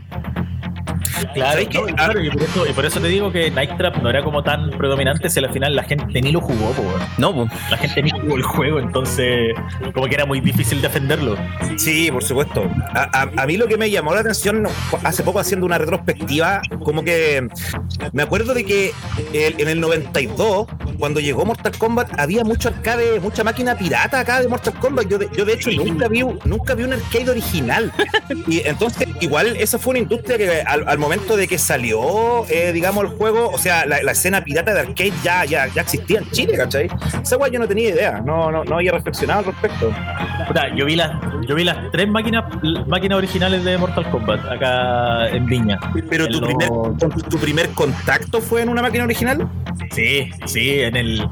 Claro, 1.32 1.60
no, 1.72 1.88
y 1.88 1.92
claro, 1.94 2.22
y 2.22 2.30
por, 2.30 2.42
eso, 2.42 2.66
y 2.68 2.72
por 2.72 2.84
eso 2.84 3.00
te 3.00 3.08
digo 3.08 3.30
que 3.32 3.50
Night 3.50 3.76
Trap 3.76 3.98
no 4.02 4.10
era 4.10 4.22
como 4.22 4.42
tan 4.42 4.70
predominante 4.70 5.30
si 5.30 5.38
al 5.40 5.50
final 5.52 5.74
la 5.74 5.82
gente 5.84 6.20
ni 6.20 6.32
lo 6.32 6.40
jugó, 6.40 6.72
po. 6.72 6.82
No, 7.18 7.48
la 7.70 7.76
gente 7.76 8.02
ni 8.02 8.10
jugó 8.10 8.36
el 8.36 8.42
juego, 8.42 8.78
entonces 8.80 9.54
como 9.94 10.06
que 10.06 10.14
era 10.14 10.26
muy 10.26 10.40
difícil 10.40 10.80
defenderlo. 10.82 11.36
Sí, 11.76 12.10
por 12.10 12.22
supuesto. 12.24 12.68
A, 12.94 13.22
a- 13.22 13.42
a 13.42 13.46
mí 13.46 13.56
lo 13.56 13.66
que 13.68 13.76
me 13.76 13.90
llamó 13.90 14.12
la 14.14 14.20
atención 14.20 14.66
hace 15.02 15.22
poco 15.22 15.38
haciendo 15.40 15.66
una 15.66 15.78
retrospectiva, 15.78 16.60
como 16.82 17.04
que 17.04 17.46
me 18.12 18.22
acuerdo 18.22 18.52
de 18.54 18.64
que 18.64 18.92
el- 19.32 19.60
en 19.60 19.68
el 19.68 19.80
92, 19.80 20.66
cuando 20.98 21.20
llegó 21.20 21.44
Mortal 21.44 21.76
Kombat, 21.76 22.18
había 22.18 22.44
mucho 22.44 22.68
arcade, 22.68 23.20
mucha 23.20 23.44
máquina 23.44 23.76
pirata 23.76 24.20
acá 24.20 24.40
de 24.40 24.48
Mortal 24.48 24.74
Kombat. 24.74 25.08
Yo 25.08 25.18
de, 25.18 25.28
yo 25.36 25.44
de 25.44 25.54
hecho 25.54 25.70
nunca 25.70 26.08
vi, 26.08 26.24
nunca 26.44 26.74
vi 26.74 26.84
un 26.84 26.92
arcade 26.92 27.30
original. 27.30 27.92
Y 28.46 28.60
entonces, 28.66 29.08
igual, 29.20 29.56
esa 29.56 29.78
fue 29.78 29.92
una 29.92 30.00
industria 30.00 30.38
que 30.38 30.62
al, 30.62 30.88
al 30.88 30.98
momento 30.98 31.36
de 31.36 31.46
que 31.48 31.58
salió, 31.58 32.46
eh, 32.48 32.72
digamos, 32.72 33.04
el 33.04 33.10
juego, 33.10 33.50
o 33.50 33.58
sea, 33.58 33.86
la, 33.86 34.02
la 34.02 34.12
escena 34.12 34.42
pirata 34.42 34.74
de 34.74 34.80
arcade 34.80 35.12
ya, 35.22 35.44
ya, 35.44 35.66
ya 35.68 35.82
existía 35.82 36.18
en 36.18 36.30
Chile, 36.30 36.56
¿cachai? 36.56 36.88
Esa 37.22 37.36
guay 37.36 37.50
yo 37.52 37.58
no 37.58 37.68
tenía 37.68 37.90
idea, 37.90 38.20
no, 38.24 38.50
no, 38.50 38.64
no 38.64 38.76
había 38.76 38.92
reflexionado 38.92 39.40
al 39.40 39.46
respecto. 39.46 39.92
Puta, 40.46 40.74
yo 40.74 40.84
vi 40.84 40.96
las, 40.96 41.12
yo 41.48 41.54
vi 41.54 41.64
las 41.64 41.90
tres 41.90 42.08
máquinas, 42.08 42.44
máquinas 42.86 43.18
originales 43.18 43.64
de 43.64 43.78
Mortal 43.78 44.10
Kombat 44.10 44.44
acá 44.50 45.28
en 45.28 45.46
Viña. 45.46 45.78
Pero 46.08 46.26
En 46.26 46.32
tu 46.32 46.40
primer, 46.40 46.68
tu 47.30 47.38
primer 47.38 47.68
contacto 47.70 48.40
fue 48.40 48.62
en 48.62 48.68
una 48.68 48.82
máquina 48.82 49.04
original. 49.04 49.48
Sí, 49.92 50.30
sí, 50.46 50.80
en 50.86 50.96
el. 50.96 51.28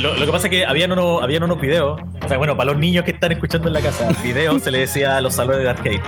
Lo, 0.00 0.14
que 0.14 0.32
pasa 0.32 0.46
es 0.46 0.50
que 0.50 0.66
habían 0.66 0.92
unos, 0.92 1.22
habían 1.22 1.42
unos 1.42 1.60
videos. 1.60 2.00
O 2.22 2.28
sea, 2.28 2.38
bueno, 2.38 2.56
para 2.56 2.72
los 2.72 2.80
niños 2.80 3.04
que 3.04 3.12
están 3.12 3.32
escuchando 3.32 3.68
en 3.68 3.74
la 3.74 3.80
casa, 3.80 4.08
videos 4.22 4.62
se 4.62 4.70
le 4.70 4.80
decía 4.80 5.16
a 5.16 5.20
los 5.20 5.34
salones 5.34 5.62
de 5.62 5.70
arcade. 5.70 6.02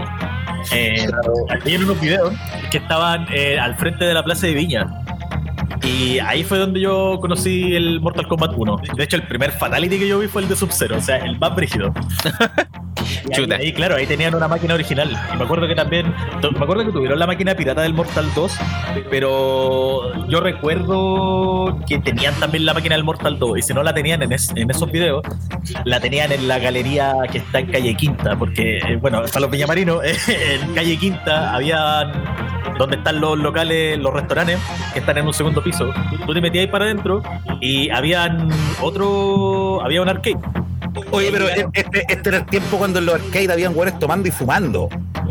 Eh, 0.73 1.07
habían 1.51 1.85
unos 1.85 2.01
videos 2.01 2.35
que 2.71 2.79
estaban 2.79 3.27
eh, 3.33 3.59
al 3.59 3.77
frente 3.77 4.05
de 4.05 4.15
la 4.15 4.23
plaza 4.23 4.47
de 4.47 4.55
Viña. 4.55 4.87
Y 5.83 6.19
ahí 6.19 6.43
fue 6.43 6.59
donde 6.59 6.81
yo 6.81 7.19
conocí 7.21 7.75
el 7.75 8.01
Mortal 8.01 8.27
Kombat 8.27 8.53
1. 8.57 8.77
De 8.97 9.05
hecho, 9.05 9.17
el 9.17 9.27
primer 9.27 9.53
Fatality 9.53 9.99
que 9.99 10.09
yo 10.09 10.19
vi 10.19 10.27
fue 10.27 10.43
el 10.43 10.49
de 10.49 10.57
Sub-Zero, 10.57 10.97
o 10.99 11.01
sea, 11.01 11.19
el 11.19 11.39
más 11.39 11.55
brígido. 11.55 11.95
Ahí, 13.25 13.31
Chuta. 13.33 13.57
ahí, 13.57 13.73
claro, 13.73 13.97
ahí 13.97 14.07
tenían 14.07 14.35
una 14.35 14.49
máquina 14.49 14.75
original. 14.75 15.11
Y 15.33 15.37
me 15.37 15.45
acuerdo 15.45 15.67
que 15.69 15.75
también, 15.75 16.13
me 16.43 16.63
acuerdo 16.65 16.85
que 16.85 16.93
tuvieron 16.93 17.19
la 17.19 17.27
máquina 17.27 17.55
pirata 17.55 17.83
del 17.83 17.95
Mortal 17.95 18.27
2, 18.35 18.59
pero 19.11 20.27
yo 20.29 20.41
recuerdo 20.41 21.79
que 21.87 21.99
tenían 21.99 22.35
también 22.35 22.65
la 22.65 22.75
máquina 22.75 22.95
del 22.95 23.05
Mortal 23.05 23.39
2. 23.39 23.59
Y 23.59 23.63
si 23.63 23.75
no 23.75 23.83
la 23.83 23.93
tenían 23.95 24.23
en, 24.23 24.33
es- 24.33 24.53
en 24.55 24.71
esos 24.71 24.91
videos, 24.91 25.23
la 25.85 26.01
tenían 26.01 26.33
en 26.33 26.49
la 26.49 26.59
galería 26.59 27.15
que 27.31 27.39
está 27.39 27.59
en 27.61 27.67
calle 27.71 27.95
Quinta, 27.95 28.37
porque, 28.39 28.79
eh, 28.79 28.97
bueno, 29.01 29.23
para 29.23 29.41
los 29.41 29.51
Villamarinos, 29.51 30.03
en 30.29 30.75
calle 30.75 30.97
Quinta 30.97 31.55
había 31.55 32.11
donde 32.79 32.97
están 32.97 33.21
los 33.21 33.37
locales, 33.39 33.99
los 33.99 34.13
restaurantes, 34.13 34.59
que 34.93 35.01
están 35.01 35.19
en 35.19 35.27
un 35.27 35.35
segundo 35.35 35.63
piso. 35.63 35.91
Tú 36.27 36.33
te 36.33 36.41
metías 36.41 36.63
ahí 36.67 36.71
para 36.71 36.85
adentro 36.85 37.23
y 37.61 37.91
habían 37.91 38.49
otro, 38.81 39.83
había 39.83 40.01
un 40.03 40.09
arcade. 40.09 40.39
Oye, 41.11 41.31
pero 41.33 41.49
este, 41.49 42.05
este 42.09 42.29
era 42.29 42.39
el 42.39 42.47
tiempo 42.47 42.79
cuando 42.79 42.99
en 42.99 43.07
los 43.07 43.15
arcades 43.17 43.51
habían 43.51 43.75
güeyes 43.75 43.99
tomando 43.99 44.29
y 44.29 44.31
fumando. 44.31 44.89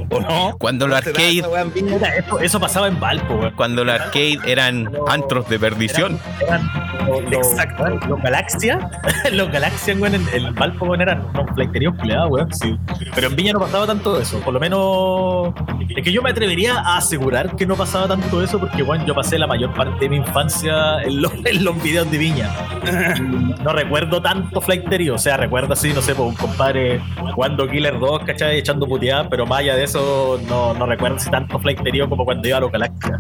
¿O 0.10 0.22
no? 0.22 0.56
Cuando 0.58 0.88
los 0.88 0.98
¿No 0.98 1.04
se 1.04 1.12
da 1.12 1.60
arcades, 1.60 2.26
eso, 2.26 2.40
eso 2.40 2.60
pasaba 2.60 2.88
en 2.88 3.00
Valpo, 3.00 3.36
weón. 3.36 3.54
cuando 3.56 3.84
los 3.84 4.00
arcades 4.00 4.40
eran 4.46 4.90
antros 5.08 5.50
de 5.50 5.60
perdición. 5.60 6.20
Eran 6.42 6.70
los- 7.08 7.34
Exacto. 7.34 7.86
los 8.08 8.22
Galaxia, 8.22 8.90
los 9.32 9.52
Galaxia, 9.52 9.96
weón, 9.96 10.16
en 10.16 10.28
el 10.34 10.52
Valpo, 10.54 10.86
weón, 10.86 11.02
eran 11.02 11.26
unos 11.34 11.46
flighteríos 11.56 11.96
culiados, 11.98 12.30
weón, 12.30 12.54
sí. 12.54 12.78
Pero 13.16 13.28
en 13.28 13.36
Viña 13.36 13.54
no 13.54 13.60
pasaba 13.60 13.86
tanto 13.88 14.20
eso, 14.20 14.40
por 14.42 14.54
lo 14.54 14.60
menos... 14.60 15.54
Es 15.96 16.04
que 16.04 16.12
yo 16.12 16.22
me 16.22 16.30
atrevería 16.30 16.80
a 16.80 16.98
asegurar 16.98 17.56
que 17.56 17.66
no 17.66 17.76
pasaba 17.76 18.08
tanto 18.08 18.44
eso, 18.44 18.60
porque, 18.60 18.84
weón, 18.84 19.06
yo 19.06 19.16
pasé 19.16 19.38
la 19.40 19.48
mayor 19.48 19.74
parte 19.74 20.00
de 20.06 20.10
mi 20.10 20.18
infancia 20.18 21.02
en 21.04 21.22
los, 21.22 21.32
en 21.46 21.64
los 21.64 21.82
videos 21.82 22.10
de 22.12 22.18
Viña. 22.18 22.50
No 23.64 23.74
recuerdo 23.74 24.22
tanto 24.22 24.62
flighterío, 24.62 25.16
o 25.16 25.18
sea, 25.18 25.36
recuerdo 25.38 25.74
así, 25.74 25.92
no 25.94 26.02
sé, 26.02 26.16
pues 26.16 26.30
un 26.30 26.36
compadre 26.36 27.02
jugando 27.34 27.68
Killer 27.68 28.00
2, 28.00 28.24
¿cachai? 28.24 28.60
Echando 28.60 28.88
puteadas, 28.88 29.28
pero 29.30 29.46
más 29.46 29.60
allá 29.60 29.76
de 29.76 29.84
eso, 29.84 30.40
no, 30.48 30.74
no 30.74 30.86
recuerdo 30.86 31.20
si 31.20 31.30
tanto 31.30 31.60
flighterío 31.60 32.08
como 32.08 32.24
cuando 32.24 32.48
iba 32.48 32.58
a 32.58 32.62
los 32.62 32.72
Galaxia. 32.72 33.20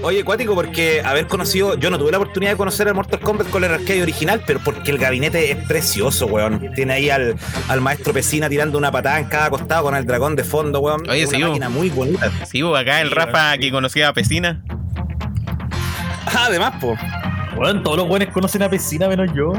Oye, 0.00 0.22
cuático, 0.22 0.54
porque 0.54 1.02
haber 1.04 1.26
conocido, 1.26 1.76
yo 1.76 1.90
no 1.90 1.98
tuve 1.98 2.12
la 2.12 2.18
oportunidad 2.18 2.52
de 2.52 2.56
conocer 2.56 2.86
al 2.88 2.94
Mortal 2.94 3.18
Kombat 3.18 3.50
con 3.50 3.64
el 3.64 3.72
arcade 3.72 4.00
original, 4.00 4.42
pero 4.46 4.60
porque 4.64 4.92
el 4.92 4.98
gabinete 4.98 5.50
es 5.50 5.56
precioso, 5.66 6.26
weón. 6.26 6.72
Tiene 6.74 6.94
ahí 6.94 7.10
al, 7.10 7.34
al 7.68 7.80
maestro 7.80 8.12
Pesina 8.12 8.48
tirando 8.48 8.78
una 8.78 8.92
patada 8.92 9.18
en 9.18 9.26
cada 9.26 9.50
costado 9.50 9.82
con 9.82 9.96
el 9.96 10.06
dragón 10.06 10.36
de 10.36 10.44
fondo, 10.44 10.78
weón. 10.80 11.08
Oye, 11.08 11.22
Es 11.22 11.30
una 11.30 11.38
sí, 11.38 11.44
máquina 11.44 11.68
muy 11.68 11.90
bonita. 11.90 12.30
Sí, 12.46 12.62
pues, 12.62 12.80
acá 12.80 13.00
el 13.00 13.10
Rafa 13.10 13.58
que 13.58 13.72
conocía 13.72 14.08
a 14.08 14.12
Pesina. 14.12 14.62
Ah, 16.26 16.44
además, 16.46 16.74
po. 16.80 16.96
Bueno, 17.58 17.82
todos 17.82 17.96
los 17.96 18.08
buenos 18.08 18.28
conocen 18.32 18.62
a 18.62 18.70
Pesina 18.70 19.08
menos 19.08 19.28
yo. 19.34 19.52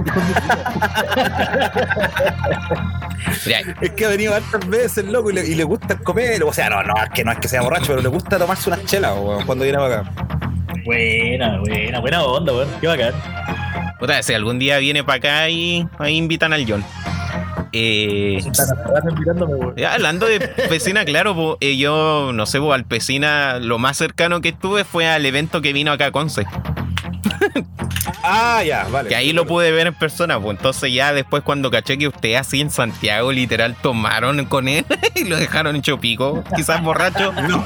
Es 3.82 3.92
que 3.92 4.06
ha 4.06 4.10
venido 4.10 4.34
hartas 4.34 4.68
veces, 4.68 5.06
loco, 5.06 5.32
y 5.32 5.34
le, 5.34 5.46
y 5.48 5.56
le 5.56 5.64
gusta 5.64 5.98
comer. 5.98 6.42
O 6.44 6.54
sea, 6.54 6.70
no, 6.70 6.82
no, 6.84 6.94
es 7.04 7.10
que 7.10 7.24
no 7.24 7.32
es 7.32 7.40
que 7.40 7.48
sea 7.48 7.62
borracho, 7.62 7.88
pero 7.88 8.02
le 8.02 8.08
gusta 8.08 8.38
tomarse 8.38 8.70
unas 8.70 8.86
chelas, 8.86 9.14
weón, 9.18 9.46
cuando 9.46 9.64
viene 9.64 9.78
para 9.78 10.00
acá. 10.00 10.12
buena, 10.86 11.60
buena, 11.60 12.00
buena 12.00 12.24
onda, 12.24 12.54
weón. 12.54 12.70
Qué 12.80 12.88
bacán. 12.88 13.14
puta, 14.00 14.24
si 14.24 14.34
algún 14.34 14.60
día 14.60 14.78
viene 14.78 15.04
para 15.04 15.18
acá 15.18 15.50
y 15.50 15.86
ahí 15.98 16.16
invitan 16.16 16.54
al 16.54 16.66
John. 16.68 16.84
Eh, 17.72 18.40
hablando 19.88 20.26
de 20.26 20.40
Pesina, 20.40 21.06
claro, 21.06 21.36
po, 21.36 21.58
eh, 21.60 21.78
yo 21.78 22.32
no 22.34 22.46
sé, 22.46 22.60
po, 22.60 22.74
al 22.74 22.86
Pesina 22.86 23.60
lo 23.60 23.78
más 23.78 23.98
cercano 23.98 24.42
que 24.42 24.50
estuve 24.50 24.84
fue 24.86 25.08
al 25.08 25.26
evento 25.26 25.62
que 25.62 25.74
vino 25.74 25.92
acá 25.92 26.08
a 26.08 26.12
Conce. 26.12 26.46
Ah, 28.24 28.64
ya, 28.64 28.86
vale. 28.90 29.10
Que 29.10 29.16
ahí 29.16 29.34
lo 29.34 29.46
pude 29.46 29.72
ver 29.72 29.88
en 29.88 29.94
persona, 29.94 30.40
pues 30.40 30.58
entonces 30.58 30.94
ya 30.94 31.14
después 31.14 31.44
cuando 31.44 31.72
caché 31.72 31.98
que 31.98 32.08
usted 32.08 32.36
así 32.36 32.62
en 32.62 32.70
Santiago 32.70 33.32
literal 33.32 33.76
tomaron 33.82 34.46
con 34.46 34.68
él 34.68 34.86
y 35.16 35.26
lo 35.26 35.38
dejaron 35.38 35.76
hecho 35.76 36.00
pico, 36.00 36.44
quizás 36.56 36.82
borracho. 36.82 37.34
No, 37.50 37.64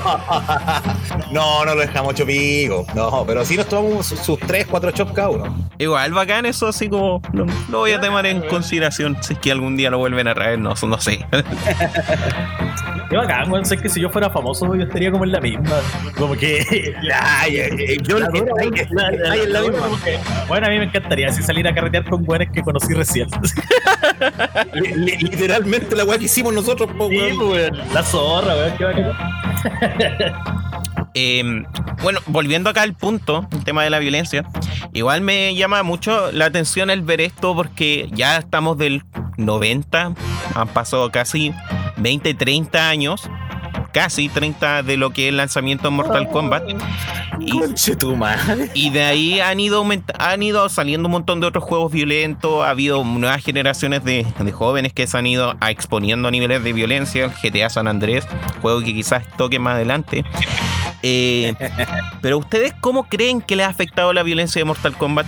no, 1.32 1.66
no 1.66 1.76
lo 1.76 1.82
dejamos 1.82 2.14
hecho 2.14 2.26
pico. 2.26 2.86
No, 2.94 3.24
pero 3.26 3.44
sí 3.46 3.58
nos 3.58 3.68
tomamos 3.68 4.08
sus, 4.08 4.20
sus 4.20 4.40
tres, 4.40 4.68
cuatro 4.70 4.92
chops 4.92 5.12
cada 5.14 5.30
uno. 5.30 5.70
Igual 5.78 6.14
bacán 6.14 6.46
eso 6.46 6.68
así 6.68 6.90
como 6.90 7.22
lo, 7.34 7.46
lo 7.70 7.80
voy 7.80 7.92
a 7.92 8.00
tomar 8.00 8.26
en 8.26 8.42
consideración 8.42 9.18
si 9.22 9.34
es 9.34 9.40
que 9.40 9.52
algún 9.52 9.76
día 9.76 9.90
lo 9.90 9.98
vuelven 9.98 10.28
a 10.28 10.34
traer, 10.34 10.60
no, 10.60 10.74
no 10.88 11.02
sé. 11.02 11.26
Qué 13.14 13.18
bacán, 13.18 13.52
weón. 13.52 13.64
Sé 13.66 13.78
que 13.78 13.90
si 13.90 14.02
yo 14.02 14.10
fuera 14.10 14.30
famoso, 14.32 14.76
yo 14.76 14.84
estaría 14.84 15.12
como 15.12 15.24
en 15.24 15.32
la 15.32 15.40
misma. 15.40 15.70
Como 16.18 16.34
que. 16.36 16.94
Ay, 17.14 17.60
ay, 17.60 17.98
yo 18.04 18.18
La 18.20 18.26
ahí- 18.28 18.40
dura, 18.40 18.54
ahí- 18.60 18.70
la- 18.90 19.12
la- 19.12 19.32
ahí 19.34 19.40
en 19.42 19.54
la 19.54 19.62
la 19.62 19.70
misma. 19.70 19.88
que- 20.04 20.20
Bueno, 20.48 20.66
a 20.66 20.70
mí 20.72 20.78
me 20.80 20.86
encantaría 20.86 21.28
así 21.28 21.44
salir 21.44 21.68
a 21.68 21.76
carretear 21.76 22.06
con 22.06 22.24
weones 22.28 22.50
que 22.52 22.62
conocí 22.64 22.94
recién. 22.94 23.28
Li- 24.74 24.96
li- 24.96 25.18
Literalmente 25.18 25.96
la 25.96 26.06
weá 26.06 26.18
que 26.18 26.26
hicimos 26.26 26.54
nosotros, 26.54 26.90
po, 26.98 27.08
Sí, 27.10 27.18
weón. 27.18 27.50
weón. 27.52 27.78
La 27.94 28.02
zorra, 28.04 28.56
weón. 28.56 28.78
Qué 28.78 28.84
bacán. 28.86 29.12
Eh, 31.16 31.44
bueno, 32.02 32.20
volviendo 32.26 32.72
acá 32.72 32.82
al 32.82 32.96
punto, 32.96 33.48
el 33.52 33.64
tema 33.64 33.84
de 33.84 33.92
la 33.92 34.00
violencia, 34.00 34.46
igual 34.94 35.22
me 35.22 35.54
llama 35.54 35.84
mucho 35.84 36.32
la 36.32 36.46
atención 36.46 36.90
el 36.90 37.04
ver 37.04 37.22
esto 37.22 37.54
porque 37.56 38.10
ya 38.14 38.38
estamos 38.38 38.80
del 38.80 39.04
90, 39.38 40.14
han 40.56 40.68
pasado 40.70 41.12
casi 41.12 41.54
20, 41.98 42.34
30 42.34 42.90
años, 42.90 43.30
casi 43.92 44.30
30 44.30 44.84
de 44.84 44.98
lo 44.98 45.12
que 45.12 45.26
es 45.26 45.30
el 45.30 45.38
lanzamiento 45.38 45.86
de 45.86 45.92
Mortal 45.92 46.30
Kombat. 46.30 46.64
Y, 47.40 47.60
y 48.74 48.90
de 48.92 49.04
ahí 49.04 49.40
han 49.40 49.60
ido, 49.60 49.86
han 50.20 50.44
ido 50.44 50.70
saliendo 50.70 51.08
un 51.08 51.14
montón 51.14 51.40
de 51.40 51.48
otros 51.48 51.64
juegos 51.64 51.92
violentos, 51.92 52.64
ha 52.64 52.70
habido 52.70 53.04
nuevas 53.04 53.44
generaciones 53.44 54.04
de, 54.04 54.26
de 54.38 54.52
jóvenes 54.52 54.94
que 54.94 55.08
se 55.08 55.18
han 55.18 55.26
ido 55.26 55.56
a 55.60 55.72
exponiendo 55.72 56.28
a 56.28 56.32
niveles 56.32 56.64
de 56.64 56.74
violencia, 56.74 57.26
el 57.26 57.32
GTA 57.32 57.70
San 57.70 57.88
Andrés, 57.88 58.26
juego 58.62 58.82
que 58.82 58.94
quizás 58.94 59.24
toque 59.38 59.60
más 59.60 59.76
adelante. 59.76 60.24
Eh, 61.02 61.54
pero 62.22 62.38
ustedes, 62.38 62.74
¿cómo 62.80 63.04
creen 63.04 63.42
que 63.42 63.56
les 63.56 63.68
ha 63.68 63.70
afectado 63.70 64.14
la 64.14 64.24
violencia 64.24 64.60
de 64.60 64.66
Mortal 64.66 64.96
Kombat? 64.98 65.28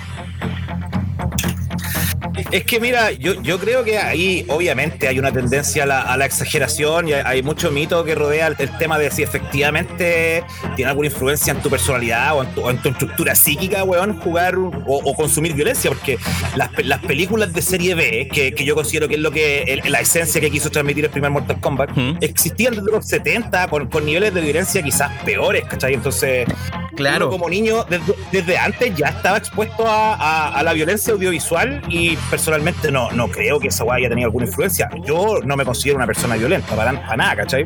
Es 2.51 2.63
que 2.65 2.79
mira, 2.79 3.11
yo, 3.11 3.41
yo 3.41 3.59
creo 3.59 3.83
que 3.83 3.97
ahí 3.97 4.45
obviamente 4.49 5.07
hay 5.07 5.19
una 5.19 5.31
tendencia 5.31 5.83
a 5.83 5.85
la, 5.85 6.01
a 6.01 6.17
la 6.17 6.25
exageración 6.25 7.07
y 7.09 7.13
hay, 7.13 7.21
hay 7.25 7.43
mucho 7.43 7.71
mito 7.71 8.03
que 8.03 8.13
rodea 8.15 8.47
el, 8.47 8.55
el 8.59 8.77
tema 8.77 8.97
de 8.99 9.09
si 9.11 9.23
efectivamente 9.23 10.43
tiene 10.75 10.89
alguna 10.91 11.07
influencia 11.07 11.51
en 11.51 11.61
tu 11.61 11.69
personalidad 11.69 12.35
o 12.37 12.43
en 12.43 12.49
tu, 12.53 12.61
o 12.61 12.69
en 12.69 12.77
tu 12.81 12.89
estructura 12.89 13.35
psíquica, 13.35 13.83
weón, 13.83 14.19
jugar 14.19 14.55
o, 14.57 14.69
o 14.85 15.15
consumir 15.15 15.53
violencia, 15.53 15.89
porque 15.89 16.17
las, 16.55 16.69
las 16.83 16.99
películas 17.01 17.53
de 17.53 17.61
serie 17.61 17.95
B, 17.95 18.29
que, 18.31 18.53
que 18.53 18.65
yo 18.65 18.75
considero 18.75 19.07
que 19.07 19.15
es 19.15 19.21
lo 19.21 19.31
que 19.31 19.63
el- 19.63 19.81
la 19.91 19.99
esencia 20.01 20.41
que 20.41 20.49
quiso 20.51 20.69
transmitir 20.69 21.05
el 21.05 21.11
primer 21.11 21.31
Mortal 21.31 21.59
Kombat, 21.59 21.91
Ujú. 21.91 22.17
existían 22.21 22.75
desde 22.75 22.91
los 22.91 23.05
70 23.07 23.67
con, 23.69 23.87
con 23.87 24.05
niveles 24.05 24.33
de 24.33 24.41
violencia 24.41 24.81
quizás 24.81 25.11
peores, 25.23 25.63
¿cachai? 25.65 25.93
Entonces, 25.93 26.47
Claro. 26.95 27.29
como 27.29 27.49
niño, 27.49 27.83
desde, 27.89 28.13
desde 28.31 28.57
antes 28.57 28.95
ya 28.95 29.07
estaba 29.07 29.37
expuesto 29.37 29.85
a, 29.85 30.13
a- 30.15 30.59
a 30.59 30.63
la 30.63 30.71
violencia 30.73 31.13
audiovisual 31.13 31.81
y 31.89 32.17
personalmente 32.29 32.91
no, 32.91 33.11
no 33.11 33.27
creo 33.27 33.59
que 33.59 33.67
esa 33.67 33.83
weá 33.83 33.97
haya 33.97 34.09
tenido 34.09 34.27
alguna 34.27 34.45
influencia. 34.45 34.89
Yo 35.03 35.39
no 35.43 35.55
me 35.55 35.65
considero 35.65 35.97
una 35.97 36.07
persona 36.07 36.35
violenta, 36.35 36.75
para, 36.75 36.91
para 36.93 37.17
nada, 37.17 37.35
¿cachai? 37.37 37.65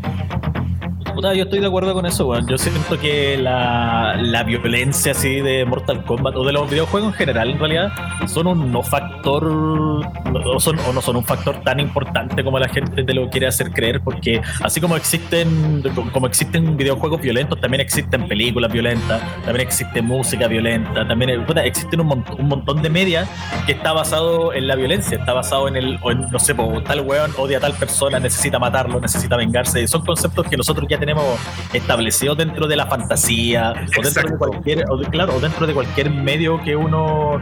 Puta, 1.14 1.34
yo 1.34 1.44
estoy 1.44 1.60
de 1.60 1.68
acuerdo 1.68 1.94
con 1.94 2.06
eso, 2.06 2.28
weón. 2.28 2.48
Yo 2.48 2.58
siento 2.58 2.98
que 2.98 3.38
la, 3.38 4.16
la 4.22 4.44
violencia 4.44 5.12
así 5.12 5.42
de 5.42 5.66
Mortal 5.66 6.06
Kombat 6.06 6.36
o 6.38 6.46
de 6.46 6.54
los 6.54 6.70
videojuegos 6.70 7.12
en 7.12 7.14
general, 7.18 7.50
en 7.50 7.60
realidad, 7.60 7.92
son 8.28 8.48
un 8.48 8.72
no 8.72 8.82
factor 8.84 9.44
o, 9.46 10.60
son, 10.60 10.80
o 10.88 10.94
no 10.94 11.02
son 11.02 11.18
un 11.18 11.26
factor 11.26 11.62
tan 11.62 11.80
importante 11.82 12.42
como 12.44 12.58
la 12.58 12.70
gente 12.70 13.04
te 13.04 13.14
lo 13.14 13.30
quiere 13.30 13.48
hacer 13.48 13.72
creer, 13.72 14.00
porque 14.02 14.42
así 14.64 14.80
como 14.80 14.96
existen 14.96 15.84
como 16.14 16.28
existen 16.28 16.78
videojuegos 16.78 17.20
violentos, 17.20 17.60
también 17.60 17.82
existen 17.82 18.28
películas 18.28 18.72
violentas, 18.72 19.22
también 19.44 19.68
existe 19.68 20.02
música 20.02 20.48
violenta, 20.48 21.06
también 21.08 21.46
puta, 21.46 21.66
existen 21.66 22.00
un, 22.00 22.08
mon- 22.08 22.26
un 22.38 22.48
montón 22.48 22.82
de 22.82 22.90
media 22.90 23.28
que 23.66 23.74
está 23.74 23.92
basado 23.92 24.54
en 24.54 24.68
la 24.68 24.76
violencia, 24.76 25.18
está 25.18 25.34
basado 25.34 25.68
en 25.68 25.76
el, 25.76 26.00
en, 26.06 26.30
no 26.32 26.40
sé, 26.40 26.56
po, 26.56 26.82
tal 26.84 27.02
weón 27.02 27.32
odia 27.38 27.58
a 27.58 27.62
tal 27.62 27.74
persona, 27.74 28.20
necesita 28.20 28.58
matarlo, 28.60 29.02
necesita 29.02 29.36
vengarse. 29.36 29.86
Son 29.88 30.06
conceptos 30.06 30.48
que 30.48 30.56
nosotros 30.56 30.88
ya 30.90 30.99
tenemos 31.00 31.26
establecidos 31.74 32.38
dentro 32.38 32.68
de 32.68 32.76
la 32.76 32.86
fantasía, 32.86 33.74
o 33.98 34.02
dentro 34.02 34.30
de 34.30 34.38
cualquier, 34.38 34.84
o 34.90 34.98
de- 34.98 35.08
claro, 35.08 35.36
o 35.36 35.40
dentro 35.40 35.66
de 35.66 35.74
cualquier 35.74 36.10
medio 36.12 36.62
que 36.64 36.76
uno, 36.76 37.42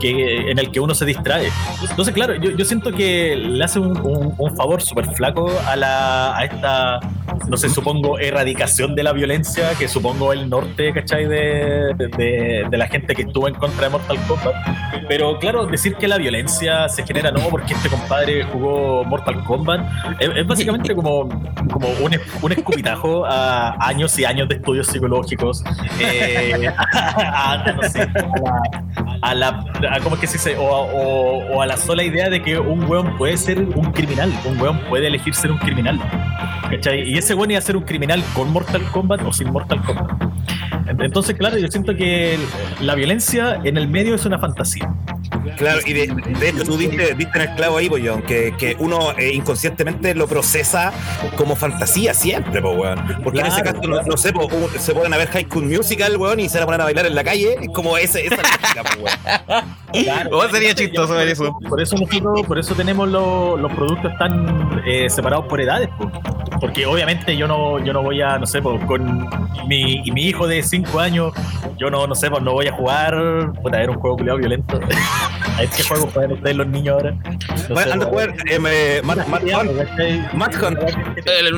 que, 0.00 0.50
en 0.50 0.58
el 0.58 0.70
que 0.70 0.80
uno 0.80 0.94
se 0.94 1.04
distrae. 1.04 1.48
Entonces, 1.88 2.14
claro, 2.14 2.34
yo, 2.36 2.50
yo 2.50 2.64
siento 2.64 2.92
que 2.92 3.36
le 3.36 3.62
hace 3.64 3.78
un, 3.78 3.96
un- 3.98 4.34
un 4.38 4.56
favor 4.56 4.80
súper 4.82 5.06
flaco 5.14 5.50
a, 5.66 5.76
la, 5.76 6.36
a 6.36 6.44
esta, 6.44 7.00
no 7.52 7.58
sé, 7.58 7.68
supongo, 7.68 8.18
erradicación 8.18 8.94
de 8.94 9.02
la 9.02 9.12
violencia, 9.12 9.74
que 9.78 9.86
supongo 9.86 10.32
el 10.32 10.48
norte, 10.48 10.90
¿cachai? 10.94 11.26
De, 11.26 11.92
de, 12.16 12.66
de 12.70 12.76
la 12.78 12.86
gente 12.88 13.14
que 13.14 13.22
estuvo 13.22 13.46
en 13.46 13.52
contra 13.54 13.84
de 13.84 13.90
Mortal 13.90 14.16
Kombat. 14.26 14.54
Pero 15.06 15.38
claro, 15.38 15.66
decir 15.66 15.96
que 15.96 16.08
la 16.08 16.16
violencia 16.16 16.88
se 16.88 17.04
genera 17.04 17.30
no 17.30 17.40
porque 17.50 17.74
este 17.74 17.90
compadre 17.90 18.42
jugó 18.44 19.04
Mortal 19.04 19.44
Kombat 19.44 19.80
es, 20.18 20.30
es 20.34 20.46
básicamente 20.46 20.94
como, 20.94 21.28
como 21.70 21.88
un, 22.00 22.18
un 22.40 22.52
escupitajo 22.52 23.26
a 23.26 23.76
años 23.86 24.18
y 24.18 24.24
años 24.24 24.48
de 24.48 24.54
estudios 24.54 24.86
psicológicos, 24.86 25.62
eh, 26.00 26.72
a, 26.78 27.52
a- 27.52 27.72
no 27.72 27.82
sé, 27.82 28.08
a 29.20 29.34
la, 29.34 29.48
a 29.48 29.80
la- 29.90 30.00
¿cómo 30.02 30.14
es 30.14 30.22
que 30.22 30.26
se 30.26 30.38
dice? 30.38 30.56
O, 30.56 30.74
a- 30.74 30.80
o- 30.80 31.56
o 31.56 31.60
a 31.60 31.66
la 31.66 31.76
sola 31.76 32.02
idea 32.02 32.30
de 32.30 32.40
que 32.42 32.58
un 32.58 32.84
weón 32.90 33.18
puede 33.18 33.36
ser 33.36 33.58
un 33.60 33.92
criminal, 33.92 34.32
un 34.46 34.58
weón 34.58 34.78
puede 34.88 35.08
elegir 35.08 35.34
ser 35.34 35.52
un 35.52 35.58
criminal. 35.58 36.00
¿Cachai? 36.72 37.08
Y 37.08 37.18
ese 37.18 37.34
weón 37.34 37.50
iba 37.50 37.58
a 37.58 37.62
ser 37.62 37.76
un 37.76 37.84
criminal 37.84 38.22
con 38.34 38.50
Mortal 38.50 38.82
Kombat 38.90 39.22
o 39.26 39.32
sin 39.32 39.50
Mortal 39.52 39.82
Kombat. 39.82 40.10
Entonces, 40.86 41.36
claro, 41.36 41.58
yo 41.58 41.68
siento 41.68 41.94
que 41.94 42.38
la 42.80 42.94
violencia 42.94 43.60
en 43.64 43.76
el 43.76 43.88
medio 43.88 44.14
es 44.14 44.24
una 44.24 44.38
fantasía. 44.38 44.92
Claro, 45.56 45.80
y 45.86 45.92
de, 45.92 46.06
de 46.38 46.48
hecho 46.48 46.64
tú 46.64 46.76
diste, 46.76 47.14
diste 47.14 47.38
en 47.42 47.48
el 47.50 47.54
clavo 47.56 47.76
ahí, 47.78 47.88
pues, 47.88 48.02
John, 48.06 48.22
que, 48.22 48.54
que 48.58 48.76
uno 48.78 49.12
eh, 49.18 49.32
inconscientemente 49.34 50.14
lo 50.14 50.26
procesa 50.26 50.92
como 51.36 51.56
fantasía 51.56 52.14
siempre, 52.14 52.60
pues, 52.60 52.76
weón. 52.76 53.00
Porque 53.24 53.40
en 53.40 53.46
ese 53.46 53.62
Claro, 53.62 53.78
caso, 53.80 53.88
no, 53.90 54.02
no 54.02 54.16
sé, 54.16 54.32
pues, 54.32 54.48
un- 54.52 54.68
se 54.80 54.92
ponen 54.94 55.12
a 55.14 55.16
ver 55.16 55.28
High 55.28 55.46
School 55.50 55.64
Musical, 55.66 56.16
weón, 56.16 56.40
y 56.40 56.48
se 56.48 56.58
van 56.58 56.62
a 56.64 56.66
poner 56.66 56.80
a 56.82 56.84
bailar 56.84 57.06
en 57.06 57.14
la 57.14 57.24
calle, 57.24 57.56
es 57.60 57.68
como 57.70 57.96
ese, 57.96 58.26
esa 58.26 58.36
lógica, 58.36 58.82
pues, 58.82 59.16
weón. 59.94 60.28
Oh, 60.32 60.48
sería 60.48 60.74
chistoso 60.74 61.14
ver 61.14 61.28
eso. 61.28 61.56
Por 61.68 61.80
eso 61.80 61.96
nosotros, 61.96 62.46
por 62.46 62.58
eso 62.58 62.74
tenemos 62.74 63.08
lo- 63.08 63.56
los 63.56 63.72
productos 63.72 64.12
tan 64.18 64.82
eh, 64.86 65.08
separados 65.10 65.46
por 65.46 65.60
edades, 65.60 65.88
po. 65.98 66.10
porque 66.60 66.86
obviamente 66.86 67.36
yo 67.36 67.46
no, 67.48 67.78
yo 67.84 67.92
no 67.92 68.02
voy 68.02 68.20
a, 68.22 68.38
no 68.38 68.46
sé, 68.46 68.62
po, 68.62 68.78
con 68.86 69.28
mi, 69.66 70.00
y 70.04 70.10
mi 70.12 70.22
hijo 70.26 70.46
de 70.46 70.62
5 70.72 71.00
años, 71.00 71.32
yo 71.78 71.90
no, 71.90 72.06
no 72.06 72.14
sé, 72.14 72.30
pues 72.30 72.42
no 72.42 72.52
voy 72.52 72.66
a 72.66 72.72
jugar, 72.72 73.14
puta, 73.62 73.78
era 73.82 73.92
un 73.92 73.98
juego 73.98 74.16
culiado 74.16 74.38
violento. 74.38 74.80
¿A 75.58 75.58
qué 75.76 75.82
juego 75.86 76.08
juegan 76.12 76.32
ustedes 76.32 76.56
los 76.56 76.66
niños 76.66 76.94
ahora? 76.94 77.10
No 77.12 77.74
Bueno, 77.74 77.82
sé, 77.88 77.92
anda 77.92 78.06
a 78.06 78.08
po. 78.08 78.12
jugar 78.14 78.34
eh, 78.48 78.58
me- 78.58 79.02
Mad- 79.02 79.26
Hunt. 80.56 80.78
El, 81.26 81.46
el 81.48 81.54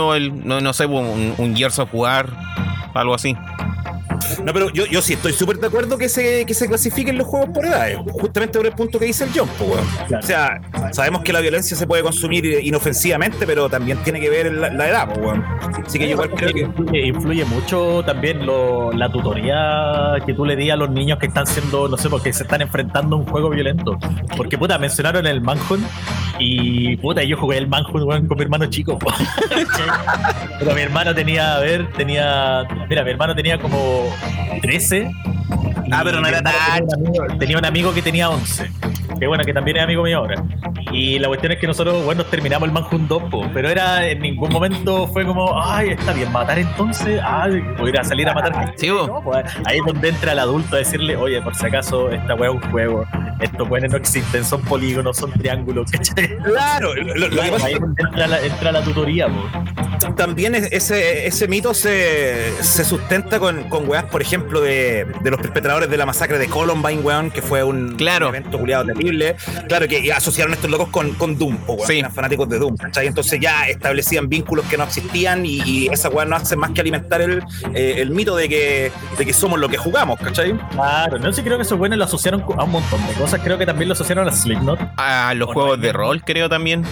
o 0.00 0.14
el, 0.16 0.46
no, 0.46 0.60
no 0.60 0.72
sé, 0.72 0.86
un, 0.86 1.34
un 1.38 1.56
Gears 1.56 1.78
of 1.78 1.90
War, 1.92 2.26
algo 2.92 3.14
así. 3.14 3.36
No, 4.44 4.52
pero 4.52 4.70
yo, 4.70 4.86
yo 4.86 5.00
sí 5.02 5.14
estoy 5.14 5.32
súper 5.32 5.58
de 5.58 5.66
acuerdo 5.66 5.96
que 5.98 6.08
se, 6.08 6.44
que 6.46 6.54
se 6.54 6.68
clasifiquen 6.68 7.18
los 7.18 7.26
juegos 7.26 7.50
por 7.50 7.64
edades, 7.64 7.98
justamente 8.12 8.58
por 8.58 8.66
el 8.66 8.72
punto 8.72 8.98
que 8.98 9.06
dice 9.06 9.24
el 9.24 9.30
John, 9.34 9.48
pues, 9.58 9.70
weón. 9.70 9.86
Claro. 10.08 10.24
O 10.24 10.26
sea, 10.26 10.60
sabemos 10.92 11.22
que 11.22 11.32
la 11.32 11.40
violencia 11.40 11.76
se 11.76 11.86
puede 11.86 12.02
consumir 12.02 12.44
inofensivamente, 12.62 13.46
pero 13.46 13.68
también 13.68 13.98
tiene 14.04 14.20
que 14.20 14.28
ver 14.30 14.52
la, 14.52 14.70
la 14.70 14.88
edad, 14.88 15.06
pues, 15.08 15.18
weón. 15.20 15.44
Así 15.86 15.98
que 15.98 16.06
yo 16.06 16.12
igual 16.12 16.30
creo 16.30 16.52
que. 16.52 16.60
Influye, 16.60 17.06
influye 17.06 17.44
mucho 17.44 18.02
también 18.04 18.44
lo- 18.44 18.92
la 18.92 19.10
tutoría 19.10 20.14
que 20.24 20.34
tú 20.34 20.44
le 20.44 20.56
di 20.56 20.70
a 20.70 20.76
los 20.76 20.90
niños 20.90 21.18
que 21.18 21.26
están 21.26 21.46
siendo, 21.46 21.88
no 21.88 21.96
sé, 21.96 22.08
porque 22.08 22.32
se 22.32 22.42
están 22.42 22.60
enfrentando 22.62 23.16
a 23.16 23.18
un 23.20 23.26
juego 23.26 23.50
violento. 23.50 23.98
Porque, 24.36 24.58
puta, 24.58 24.78
mencionaron 24.78 25.26
el 25.26 25.40
Manhunt 25.40 25.84
y, 26.38 26.96
puta, 26.96 27.22
yo 27.22 27.36
jugué 27.36 27.58
el 27.58 27.66
Manhunt 27.68 28.26
con 28.28 28.36
mi 28.38 28.42
hermano 28.42 28.66
chico. 28.66 28.98
Pero 30.58 30.74
mi 30.74 30.80
hermano 30.80 31.14
tenía, 31.14 31.56
a 31.56 31.60
ver, 31.60 31.90
tenía, 31.92 32.64
mira, 32.88 33.04
mi 33.04 33.10
hermano 33.10 33.34
tenía 33.34 33.58
como 33.58 34.08
13. 34.62 35.10
Ah, 35.92 36.00
pero 36.04 36.20
no 36.20 36.26
era 36.26 36.42
tan- 36.42 36.52
tenía 36.52 36.84
un 36.84 36.94
amigo- 37.06 37.38
Tenía 37.38 37.58
un 37.58 37.64
amigo 37.64 37.94
que 37.94 38.02
tenía 38.02 38.28
11. 38.30 38.70
Que 39.20 39.26
bueno, 39.26 39.44
que 39.44 39.54
también 39.54 39.76
es 39.78 39.82
amigo 39.84 40.02
mío 40.02 40.18
ahora. 40.18 40.42
Y 40.92 41.18
la 41.18 41.28
cuestión 41.28 41.52
es 41.52 41.58
que 41.58 41.66
nosotros, 41.66 42.04
bueno, 42.04 42.24
terminamos 42.24 42.66
el 42.68 42.72
Manhunt 42.72 43.08
2, 43.08 43.22
po, 43.30 43.48
pero 43.54 43.68
era 43.70 44.06
en 44.06 44.20
ningún 44.20 44.50
momento 44.52 45.06
fue 45.08 45.24
como, 45.24 45.60
ay, 45.62 45.90
está 45.90 46.12
bien, 46.12 46.30
matar 46.32 46.58
entonces, 46.58 47.20
ay, 47.24 47.60
voy 47.78 47.86
a 47.86 47.90
ir 47.90 48.00
a 48.00 48.04
salir 48.04 48.28
a 48.28 48.34
matar. 48.34 48.74
Sí. 48.76 48.88
No, 48.88 49.20
pues, 49.24 49.44
ahí 49.64 49.78
es 49.78 49.84
donde 49.86 50.08
entra 50.08 50.32
el 50.32 50.38
adulto 50.40 50.76
a 50.76 50.78
decirle, 50.80 51.16
oye, 51.16 51.40
por 51.40 51.54
si 51.54 51.66
acaso, 51.66 52.10
esta 52.10 52.34
weá 52.34 52.50
es 52.50 52.56
un 52.56 52.70
juego, 52.70 53.04
estos 53.40 53.68
weones 53.68 53.90
no 53.90 53.96
existen, 53.96 54.44
son 54.44 54.60
polígonos, 54.62 55.16
son 55.16 55.30
triángulos, 55.32 55.90
¿cachai? 55.90 56.36
Claro, 56.38 56.94
lo, 56.94 57.14
lo 57.28 57.30
que 57.42 57.50
pasa 57.52 57.66
ahí 57.66 57.72
es 57.72 57.78
es 57.78 57.80
donde 57.80 58.02
entra 58.02 58.26
la, 58.26 58.40
entra 58.42 58.72
la 58.72 58.82
tutoría, 58.82 59.28
po. 59.28 60.14
también 60.14 60.54
es- 60.54 60.70
ese, 60.72 61.26
ese 61.26 61.48
mito 61.48 61.74
se, 61.74 62.52
se 62.62 62.84
sustenta 62.84 63.38
con, 63.38 63.64
con 63.70 63.88
weas, 63.88 64.04
por 64.16 64.22
ejemplo, 64.22 64.62
de, 64.62 65.06
de 65.20 65.30
los 65.30 65.38
perpetradores 65.38 65.90
de 65.90 65.96
la 65.98 66.06
masacre 66.06 66.38
de 66.38 66.46
Columbine, 66.48 67.02
weón, 67.02 67.30
que 67.30 67.42
fue 67.42 67.62
un, 67.62 67.96
Claro. 67.96 68.30
un 68.30 68.34
evento 68.34 68.58
culiado 68.58 68.86
terrible. 68.86 69.36
Claro 69.68 69.86
que 69.86 70.10
asociaron 70.10 70.52
a 70.52 70.54
estos 70.54 70.70
locos 70.70 70.88
con, 70.88 71.12
con 71.16 71.36
Doom, 71.38 71.58
weón, 71.68 71.86
Sí. 71.86 71.98
eran 71.98 72.10
fanáticos 72.14 72.48
de 72.48 72.58
Doom, 72.58 72.78
¿cachai? 72.78 73.08
Entonces 73.08 73.38
ya 73.38 73.68
establecían 73.68 74.26
vínculos 74.26 74.64
que 74.70 74.78
no 74.78 74.84
existían 74.84 75.44
y, 75.44 75.60
y 75.66 75.88
esa 75.88 76.08
weá 76.08 76.24
no 76.24 76.34
hace 76.34 76.56
más 76.56 76.70
que 76.70 76.80
alimentar 76.80 77.20
el, 77.20 77.42
eh, 77.74 77.96
el 77.98 78.08
mito 78.08 78.34
de 78.36 78.48
que, 78.48 78.90
de 79.18 79.26
que 79.26 79.34
somos 79.34 79.60
lo 79.60 79.68
que 79.68 79.76
jugamos, 79.76 80.18
¿cachai? 80.18 80.56
Claro, 80.70 81.18
no 81.18 81.30
sé, 81.34 81.42
creo 81.44 81.58
que 81.58 81.64
esos 81.64 81.76
buenos 81.78 81.98
lo 81.98 82.04
asociaron 82.06 82.42
a 82.56 82.64
un 82.64 82.70
montón 82.70 83.06
de 83.06 83.12
cosas, 83.12 83.38
creo 83.44 83.58
que 83.58 83.66
también 83.66 83.88
lo 83.90 83.92
asociaron 83.92 84.26
a 84.26 84.32
Slipknot. 84.32 84.80
A 84.96 85.34
los 85.34 85.52
juegos 85.52 85.76
no, 85.76 85.82
de 85.84 85.92
rol, 85.92 86.22
creo 86.24 86.48
también. 86.48 86.84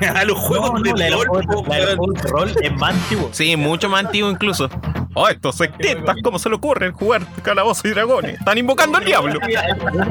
a 0.14 0.22
los 0.24 0.38
juegos 0.38 0.70
No, 0.74 0.78
no, 0.78 0.82
de 0.94 1.10
la 1.10 1.10
la 1.10 1.16
weón. 1.16 2.14
rol 2.28 2.54
es 2.62 2.72
más 2.76 2.94
antiguo. 2.94 3.30
Sí, 3.32 3.56
mucho 3.56 3.88
más 3.88 4.04
antiguo 4.04 4.30
incluso. 4.30 4.70
Oh, 5.16 5.28
estos 5.28 5.56
sectistas, 5.56 6.16
¿cómo 6.24 6.38
se 6.40 6.48
le 6.48 6.56
ocurre 6.56 6.90
jugar 6.90 7.22
calabozos 7.42 7.84
y 7.84 7.90
dragones? 7.90 8.34
Están 8.38 8.58
invocando 8.58 8.98
al 8.98 9.04
diablo. 9.04 9.38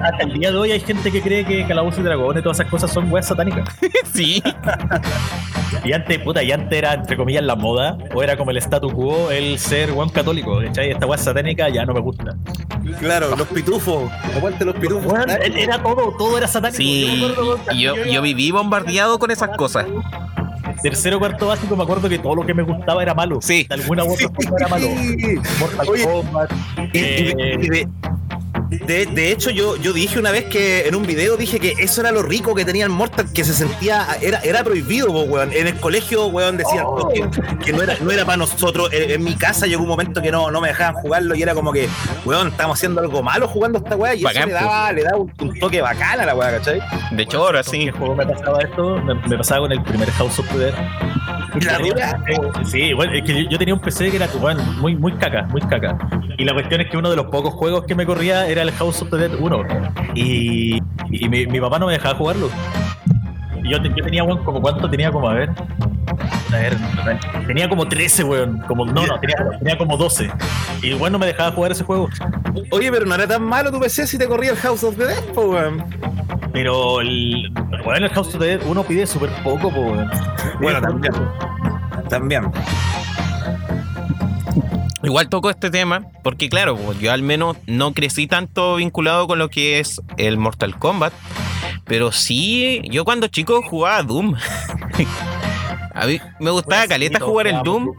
Hasta 0.01 0.23
el 0.23 0.39
día 0.39 0.51
de 0.51 0.57
hoy 0.57 0.71
hay 0.71 0.79
gente 0.79 1.11
que 1.11 1.21
cree 1.21 1.45
que 1.45 1.67
Calabozos 1.67 1.99
y 1.99 2.03
Dragones 2.03 2.39
y 2.39 2.43
todas 2.43 2.59
esas 2.59 2.69
cosas 2.71 2.91
son 2.91 3.11
weas 3.11 3.27
satánicas. 3.27 3.67
Sí. 4.13 4.43
Y 5.83 5.91
antes, 5.91 6.19
puta, 6.19 6.43
y 6.43 6.51
antes 6.51 6.77
era, 6.77 6.93
entre 6.93 7.17
comillas, 7.17 7.43
la 7.43 7.55
moda, 7.55 7.97
o 8.13 8.21
era 8.21 8.37
como 8.37 8.51
el 8.51 8.57
statu 8.57 8.91
quo, 8.91 9.31
el 9.31 9.57
ser 9.57 9.91
buen 9.91 10.09
católico, 10.09 10.59
¿cachai? 10.63 10.91
Esta 10.91 11.07
wea 11.07 11.17
satánica 11.17 11.67
ya 11.69 11.83
no 11.83 11.93
me 11.93 11.99
gusta. 11.99 12.35
Claro, 12.99 13.35
los 13.35 13.47
pitufos. 13.47 14.11
Aguante 14.35 14.65
los 14.65 14.75
pitufos. 14.75 15.13
Era 15.55 15.81
todo, 15.81 16.15
todo 16.17 16.37
era 16.37 16.47
satánico. 16.47 16.77
Sí, 16.77 17.33
Yo 17.75 17.95
yo, 17.95 18.05
yo 18.05 18.21
viví 18.21 18.51
bombardeado 18.51 19.17
con 19.17 19.31
esas 19.31 19.57
cosas. 19.57 19.87
Tercero 20.81 21.19
cuarto 21.19 21.47
básico 21.47 21.75
me 21.75 21.83
acuerdo 21.83 22.09
que 22.09 22.19
todo 22.19 22.35
lo 22.35 22.45
que 22.45 22.53
me 22.53 22.63
gustaba 22.63 23.01
era 23.03 23.13
malo. 23.13 23.39
Sí. 23.41 23.65
De 23.67 23.75
alguna 23.75 24.03
u 24.03 24.13
otra 24.13 24.27
forma 24.29 24.57
era 24.57 24.67
malo. 24.67 24.87
Mortal 25.59 25.87
Kombat. 26.03 26.51
Y- 26.93 26.97
y 26.97 27.69
de- 27.69 27.81
eh, 27.81 27.87
de, 28.79 29.05
de- 29.07 29.31
hecho, 29.31 29.49
yo, 29.49 29.75
yo 29.77 29.93
dije 29.93 30.19
una 30.19 30.31
vez 30.31 30.45
que 30.45 30.87
en 30.87 30.95
un 30.95 31.05
video 31.05 31.37
dije 31.37 31.59
que 31.59 31.73
eso 31.79 32.01
era 32.01 32.11
lo 32.11 32.21
rico 32.21 32.53
que 32.55 32.65
tenía 32.65 32.83
el 32.85 32.89
Mortal, 32.91 33.25
que 33.33 33.43
se 33.43 33.53
sentía, 33.53 34.05
era, 34.21 34.39
era 34.39 34.63
prohibido, 34.63 35.09
weón. 35.11 35.51
En 35.53 35.67
el 35.67 35.75
colegio, 35.79 36.27
weón, 36.27 36.57
decían 36.57 36.83
Oh. 36.85 37.09
que, 37.09 37.23
que 37.65 37.73
no 37.73 37.81
era, 37.81 37.95
no 38.01 38.11
era 38.11 38.25
para 38.25 38.37
nosotros. 38.37 38.91
En, 38.93 39.11
en 39.11 39.23
mi 39.23 39.35
casa 39.35 39.65
llegó 39.67 39.83
un 39.83 39.89
momento 39.89 40.21
que 40.21 40.31
no, 40.31 40.51
no 40.51 40.61
me 40.61 40.67
dejaban 40.69 40.93
jugarlo 40.95 41.35
y 41.35 41.41
era 41.41 41.53
como 41.55 41.71
que, 41.71 41.87
weón, 42.25 42.49
estamos 42.49 42.77
haciendo 42.77 43.01
algo 43.01 43.23
malo 43.23 43.47
jugando 43.47 43.79
esta 43.79 43.95
weá 43.95 44.15
y 44.15 44.23
Bacán, 44.23 44.43
eso 44.43 44.47
le 44.49 44.53
daba, 44.53 44.91
le 44.91 45.03
daba 45.03 45.17
un, 45.17 45.33
un 45.39 45.59
toque 45.59 45.81
bacán 45.81 46.19
a 46.19 46.25
la 46.25 46.35
weá, 46.35 46.51
¿cachai? 46.57 46.79
De 47.11 47.23
hecho, 47.23 47.39
ahora 47.39 47.63
¿Con 47.63 47.71
sí. 47.73 47.89
juego 47.89 48.15
me 48.15 48.25
pasaba 48.25 48.59
esto? 48.61 48.97
Me, 48.97 49.15
me 49.15 49.37
pasaba 49.37 49.61
con 49.61 49.71
el 49.71 49.81
primer 49.83 50.09
House 50.11 50.39
of 50.39 50.51
Dead. 50.53 50.73
¿La 51.61 51.77
Tenía- 51.77 51.93
dura? 51.93 52.65
Sí, 52.65 52.93
bueno, 52.93 53.13
es 53.13 53.23
que 53.23 53.43
yo, 53.43 53.49
yo 53.49 53.57
tenía 53.57 53.73
un 53.73 53.79
PC 53.79 54.09
que 54.09 54.17
era 54.17 54.27
bueno, 54.39 54.63
muy, 54.79 54.95
muy 54.95 55.11
caca, 55.13 55.43
muy 55.43 55.61
caca. 55.61 55.97
Y 56.37 56.43
la 56.45 56.53
cuestión 56.53 56.81
es 56.81 56.89
que 56.89 56.97
uno 56.97 57.09
de 57.09 57.15
los 57.15 57.27
pocos 57.27 57.53
juegos 57.53 57.85
que 57.85 57.95
me 57.95 58.05
corría 58.05 58.47
era 58.47 58.61
el 58.63 58.71
House 58.71 59.01
of 59.01 59.09
the 59.09 59.17
Dead 59.17 59.31
1. 59.39 59.63
Y, 60.15 60.79
y 61.11 61.29
mi, 61.29 61.45
mi 61.47 61.59
papá 61.59 61.79
no 61.79 61.87
me 61.87 61.93
dejaba 61.93 62.15
jugarlo. 62.15 62.49
Yo, 63.63 63.81
te- 63.81 63.89
yo 63.89 64.03
tenía, 64.03 64.25
como 64.25 64.61
cuánto 64.61 64.89
tenía 64.89 65.11
como, 65.11 65.29
a 65.29 65.33
ver. 65.35 65.49
A 66.51 66.55
ver, 66.55 66.77
tenía 67.47 67.67
como 67.67 67.87
13, 67.87 68.23
weón. 68.23 68.63
Como, 68.67 68.85
no, 68.85 69.05
no, 69.05 69.19
tenía, 69.19 69.35
tenía 69.59 69.77
como 69.77 69.97
12. 69.97 70.31
Y 70.81 70.93
weón 70.93 71.13
no 71.13 71.19
me 71.19 71.25
dejaba 71.25 71.51
jugar 71.51 71.71
ese 71.71 71.83
juego. 71.83 72.09
Oye, 72.71 72.91
pero 72.91 73.05
no 73.05 73.15
era 73.15 73.27
tan 73.27 73.43
malo 73.43 73.71
tu 73.71 73.79
PC 73.79 74.07
si 74.07 74.17
te 74.17 74.27
corría 74.27 74.51
el 74.51 74.57
House 74.57 74.83
of 74.83 74.97
the 74.97 75.05
Dead, 75.05 75.23
po, 75.33 75.41
weón. 75.41 75.83
Pero 76.51 77.01
el, 77.01 77.51
weón, 77.85 78.03
el 78.03 78.09
House 78.09 78.27
of 78.27 78.39
the 78.39 78.45
Dead 78.45 78.61
1 78.65 78.83
pide 78.83 79.07
súper 79.07 79.29
poco, 79.43 79.71
po, 79.71 79.81
weón. 79.81 80.11
Bueno, 80.59 80.81
también. 80.81 81.13
También. 82.09 82.51
Igual 85.03 85.27
toco 85.27 85.49
este 85.49 85.69
tema 85.69 86.05
porque, 86.23 86.47
claro, 86.47 86.77
pues, 86.77 86.97
yo 86.99 87.11
al 87.11 87.23
menos 87.23 87.57
no 87.67 87.93
crecí 87.93 88.25
tanto 88.25 88.75
vinculado 88.75 89.27
con 89.27 89.37
lo 89.37 89.49
que 89.49 89.79
es 89.79 90.01
el 90.17 90.37
Mortal 90.37 90.79
Kombat, 90.79 91.13
pero 91.85 92.13
sí, 92.13 92.81
yo 92.89 93.03
cuando 93.03 93.27
chico 93.27 93.61
jugaba 93.63 93.97
a 93.97 94.03
Doom. 94.03 94.35
A 95.93 96.07
mí 96.07 96.19
me 96.39 96.49
gustaba 96.49 96.81
Pues, 96.81 96.89
caleta 96.89 97.19
jugar 97.19 97.47
el 97.47 97.61
Doom 97.63 97.91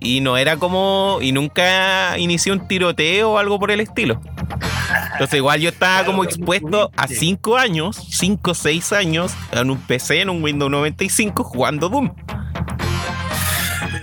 y 0.00 0.20
no 0.20 0.36
era 0.36 0.56
como. 0.56 1.18
y 1.20 1.32
nunca 1.32 2.18
inicié 2.18 2.52
un 2.52 2.66
tiroteo 2.66 3.32
o 3.32 3.38
algo 3.38 3.58
por 3.58 3.70
el 3.70 3.80
estilo. 3.80 4.20
Entonces, 5.12 5.38
igual 5.38 5.60
yo 5.60 5.70
estaba 5.70 6.04
como 6.04 6.24
expuesto 6.24 6.90
a 6.96 7.06
5 7.08 7.56
años, 7.56 7.96
5 8.10 8.50
o 8.50 8.54
6 8.54 8.92
años, 8.92 9.32
en 9.52 9.70
un 9.70 9.78
PC, 9.78 10.20
en 10.22 10.30
un 10.30 10.42
Windows 10.42 10.70
95, 10.70 11.44
jugando 11.44 11.88
Doom. 11.88 12.12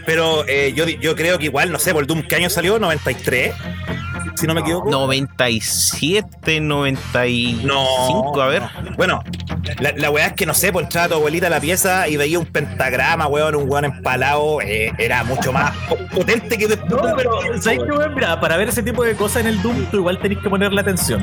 Pero 0.06 0.46
eh, 0.48 0.74
yo, 0.76 0.88
yo 0.88 1.16
creo 1.16 1.38
que 1.40 1.46
igual, 1.46 1.72
no 1.72 1.80
sé, 1.80 1.94
por 1.94 2.04
el 2.04 2.08
Doom, 2.08 2.24
¿qué 2.24 2.36
año 2.36 2.50
salió? 2.50 2.80
¿93? 2.80 3.54
Si 4.36 4.48
no 4.48 4.54
me 4.54 4.62
equivoco. 4.62 4.90
97, 4.90 6.60
95, 6.62 7.66
No. 8.36 8.42
a 8.42 8.48
ver. 8.48 8.64
Bueno, 8.98 9.24
la, 9.80 9.94
la 9.96 10.10
weá 10.10 10.28
es 10.28 10.34
que 10.34 10.46
no 10.46 10.54
sé, 10.54 10.72
pues 10.72 10.84
entraba 10.86 11.08
tu 11.10 11.14
abuelita 11.16 11.48
a 11.48 11.50
la 11.50 11.60
pieza 11.60 12.08
y 12.08 12.18
veía 12.18 12.40
un 12.40 12.46
pentagrama, 12.46 13.28
weón, 13.28 13.56
un 13.56 13.70
weón 13.70 13.86
empalado, 13.86 14.62
eh, 14.62 14.92
era 14.98 15.24
mucho 15.24 15.52
más 15.54 15.74
potente 16.14 16.58
que 16.58 16.68
después. 16.68 16.90
No, 17.04 17.16
pero 17.16 17.32
¿sabes 17.62 17.80
qué, 17.86 17.92
weón? 17.92 18.16
Mira, 18.16 18.40
para 18.40 18.58
ver 18.58 18.70
ese 18.70 18.84
tipo 18.84 19.04
de 19.04 19.16
cosas 19.16 19.42
en 19.42 19.48
el 19.48 19.62
Doom, 19.62 19.86
tú 19.92 19.98
igual 19.98 20.20
tenés 20.20 20.40
que 20.40 20.50
ponerle 20.50 20.82
atención. 20.82 21.22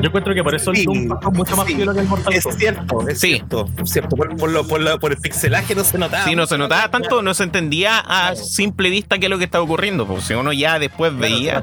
Yo 0.00 0.08
encuentro 0.08 0.34
que 0.34 0.42
por 0.42 0.54
eso 0.54 0.70
el 0.70 0.76
Sí, 0.78 0.84
Doom 0.84 1.08
pasó 1.08 1.30
mucho 1.32 1.56
más 1.56 1.66
sí. 1.66 1.74
que 1.76 1.82
el 1.82 2.04
Mortal 2.08 2.32
Es 2.34 2.44
Kombat. 2.44 2.58
cierto, 2.60 3.08
es 3.08 3.20
Sí. 3.20 3.26
cierto, 3.34 3.68
es 3.82 3.90
cierto. 3.90 4.16
Por, 4.16 4.36
por 4.36 4.50
lo, 4.50 4.66
por, 4.66 4.80
lo- 4.80 4.98
por 4.98 5.12
el 5.12 5.18
pixelaje 5.18 5.74
no 5.74 5.84
se 5.84 5.98
notaba. 5.98 6.24
Sí, 6.24 6.34
no 6.34 6.46
se 6.46 6.56
notaba 6.58 6.88
tanto, 6.90 7.22
no 7.22 7.34
se 7.34 7.44
entendía 7.44 7.98
a 7.98 8.34
simple 8.36 8.88
vista 8.90 9.18
qué 9.18 9.26
es 9.26 9.30
lo 9.30 9.38
que 9.38 9.44
estaba 9.44 9.64
ocurriendo. 9.64 10.06
Porque 10.06 10.22
si 10.22 10.34
uno 10.34 10.52
ya 10.52 10.78
después 10.78 11.16
veía. 11.16 11.62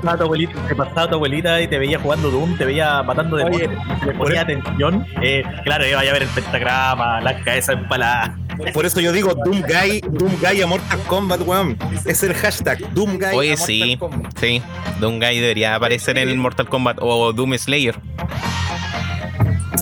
Pasaba, 0.86 1.10
tu 1.10 1.15
abuelita, 1.15 1.58
te 1.58 1.58
pasaba 1.58 1.60
tu 1.60 1.60
abuelita 1.60 1.62
y 1.62 1.68
te 1.68 1.78
veía 1.78 2.00
jugando 2.00 2.32
Doom, 2.32 2.58
te 2.58 2.65
veía 2.65 3.04
matando 3.04 3.38
de 3.38 3.44
Oye, 3.44 3.70
le 4.06 4.13
ponía 4.13 4.42
atención. 4.42 5.06
Eh, 5.22 5.44
claro, 5.63 5.88
iba 5.88 6.00
a 6.00 6.04
ver 6.04 6.24
el 6.24 6.30
pentagrama, 6.30 7.22
las 7.22 7.44
cabezas 7.44 7.76
empaladas. 7.76 8.32
Por 8.74 8.86
eso 8.86 9.00
yo 9.00 9.12
digo 9.13 9.34
Doom 9.46 9.62
Guy, 9.62 10.02
Doom 10.02 10.34
Guy 10.42 10.62
a 10.62 10.68
Mortal 10.68 11.00
Kombat, 11.08 11.42
weón. 11.42 11.78
Es 12.06 12.24
el 12.24 12.34
hashtag 12.34 12.80
Doom 12.94 13.18
Guy 13.18 13.36
Oye, 13.36 13.54
a 13.54 13.58
Mortal 13.58 13.68
sí, 13.68 13.98
Kombat. 13.98 14.39
sí. 14.39 14.62
Doomguy 15.00 15.39
debería 15.39 15.76
aparecer 15.76 16.18
en 16.18 16.30
el 16.30 16.38
Mortal 16.38 16.68
Kombat 16.68 16.98
o 17.02 17.32
Doom 17.32 17.58
Slayer. 17.58 17.96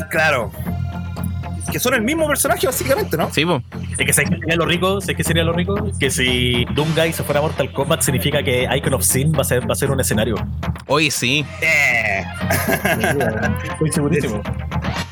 Claro. 0.09 0.51
Que 1.71 1.79
son 1.79 1.93
el 1.95 2.01
mismo 2.01 2.27
personaje, 2.27 2.65
básicamente, 2.65 3.17
¿no? 3.17 3.29
Sí, 3.31 3.45
po. 3.45 3.61
Es 3.97 4.05
que 4.05 4.13
¿sabes 4.13 4.29
qué 4.29 4.37
sería 4.37 4.55
lo 4.55 4.65
rico? 4.65 5.01
¿Sabes 5.01 5.17
qué 5.17 5.23
sería 5.23 5.43
lo 5.43 5.53
rico? 5.53 5.75
Que 5.99 6.09
si 6.11 6.65
Doom 6.75 6.93
Guy 6.95 7.13
se 7.13 7.23
fuera 7.23 7.39
a 7.39 7.43
Mortal 7.43 7.71
Kombat 7.71 8.01
significa 8.01 8.43
que 8.43 8.67
Icon 8.77 8.93
of 8.93 9.03
Sin 9.03 9.33
va 9.33 9.41
a 9.41 9.43
ser, 9.43 9.67
va 9.67 9.73
a 9.73 9.75
ser 9.75 9.89
un 9.89 9.99
escenario. 9.99 10.35
Oye, 10.87 11.09
sí. 11.09 11.43
Eh. 11.61 12.23
Estoy 13.71 13.91
segurísimo. 13.91 14.41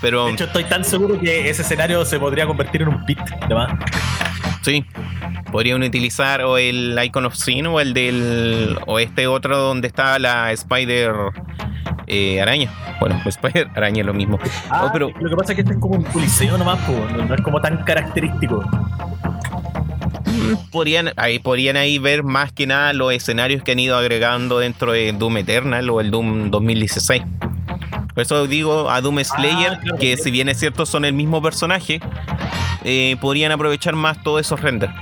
Pero 0.01 0.25
De 0.27 0.33
hecho, 0.33 0.43
estoy 0.45 0.65
tan 0.65 0.83
seguro 0.83 1.19
que 1.19 1.49
ese 1.49 1.63
escenario 1.63 2.05
se 2.05 2.19
podría 2.19 2.45
convertir 2.45 2.83
en 2.83 2.89
un 2.89 3.05
pit, 3.05 3.19
además. 3.41 3.73
sí. 4.61 4.85
Podrían 5.51 5.81
utilizar 5.83 6.41
o 6.41 6.57
el 6.57 6.99
Icon 7.01 7.25
of 7.25 7.35
Sin 7.35 7.65
o 7.67 7.79
el 7.79 7.93
del. 7.93 8.77
o 8.87 8.99
este 8.99 9.25
otro 9.27 9.57
donde 9.57 9.87
está 9.87 10.19
la 10.19 10.51
Spider 10.51 11.13
eh, 12.07 12.41
Araña. 12.41 12.71
Bueno, 12.99 13.21
Spider 13.25 13.69
Araña 13.75 14.01
es 14.01 14.05
lo 14.05 14.13
mismo. 14.13 14.39
Ah, 14.69 14.89
pero 14.91 15.11
Lo 15.19 15.29
que 15.29 15.35
pasa 15.35 15.51
es 15.51 15.55
que 15.55 15.61
este 15.61 15.73
es 15.73 15.79
como 15.79 15.95
un 15.95 16.03
coliseo 16.03 16.57
nomás, 16.57 16.79
no, 16.87 17.33
es 17.33 17.41
como 17.41 17.61
tan 17.61 17.83
característico. 17.83 18.63
mm, 20.25 20.71
podrían 20.71 21.11
ahí 21.15 21.39
podrían 21.39 21.77
ahí 21.77 21.97
ver 21.99 22.23
más 22.23 22.51
que 22.51 22.67
nada 22.67 22.93
los 22.93 23.13
escenarios 23.13 23.63
que 23.63 23.73
han 23.73 23.79
ido 23.79 23.97
agregando 23.97 24.59
dentro 24.59 24.91
de 24.91 25.11
Doom 25.13 25.37
Eternal 25.37 25.89
o 25.89 26.01
el 26.01 26.11
Doom 26.11 26.51
2016. 26.51 27.23
Por 28.13 28.21
eso 28.21 28.47
digo 28.47 28.89
a 28.89 29.01
Doom 29.01 29.23
Slayer, 29.23 29.79
claro, 29.79 29.97
que 29.99 30.15
sí. 30.15 30.23
si 30.23 30.31
bien 30.31 30.47
es 30.47 30.57
cierto 30.57 30.85
son 30.85 31.03
el 31.03 31.13
mismo 31.13 31.41
personaje, 31.41 31.99
eh, 32.85 33.17
podrían 33.19 33.51
aprovechar 33.51 33.95
más 33.95 34.23
todos 34.23 34.41
esos 34.41 34.61
renders. 34.61 34.93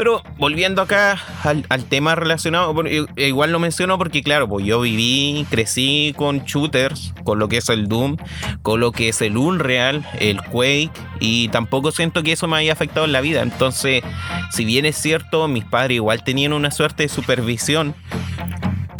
Pero 0.00 0.22
volviendo 0.38 0.80
acá 0.80 1.18
al, 1.44 1.84
tema 1.84 2.14
relacionado, 2.14 2.74
igual 3.16 3.52
lo 3.52 3.58
menciono 3.58 3.98
porque 3.98 4.22
claro, 4.22 4.48
pues 4.48 4.64
yo 4.64 4.80
viví, 4.80 5.46
crecí 5.50 6.14
con 6.16 6.38
shooters, 6.46 7.12
con 7.22 7.38
lo 7.38 7.48
que 7.48 7.58
es 7.58 7.68
el 7.68 7.86
Doom, 7.86 8.16
con 8.62 8.80
lo 8.80 8.92
que 8.92 9.10
es 9.10 9.20
el 9.20 9.36
Unreal, 9.36 10.02
el 10.18 10.40
Quake, 10.40 10.90
y 11.18 11.48
tampoco 11.48 11.92
siento 11.92 12.22
que 12.22 12.32
eso 12.32 12.48
me 12.48 12.56
haya 12.56 12.72
afectado 12.72 13.04
en 13.04 13.12
la 13.12 13.20
vida. 13.20 13.42
Entonces, 13.42 14.02
si 14.50 14.64
bien 14.64 14.86
es 14.86 14.96
cierto, 14.96 15.48
mis 15.48 15.66
padres 15.66 15.96
igual 15.96 16.24
tenían 16.24 16.54
una 16.54 16.70
suerte 16.70 17.02
de 17.02 17.10
supervisión, 17.10 17.94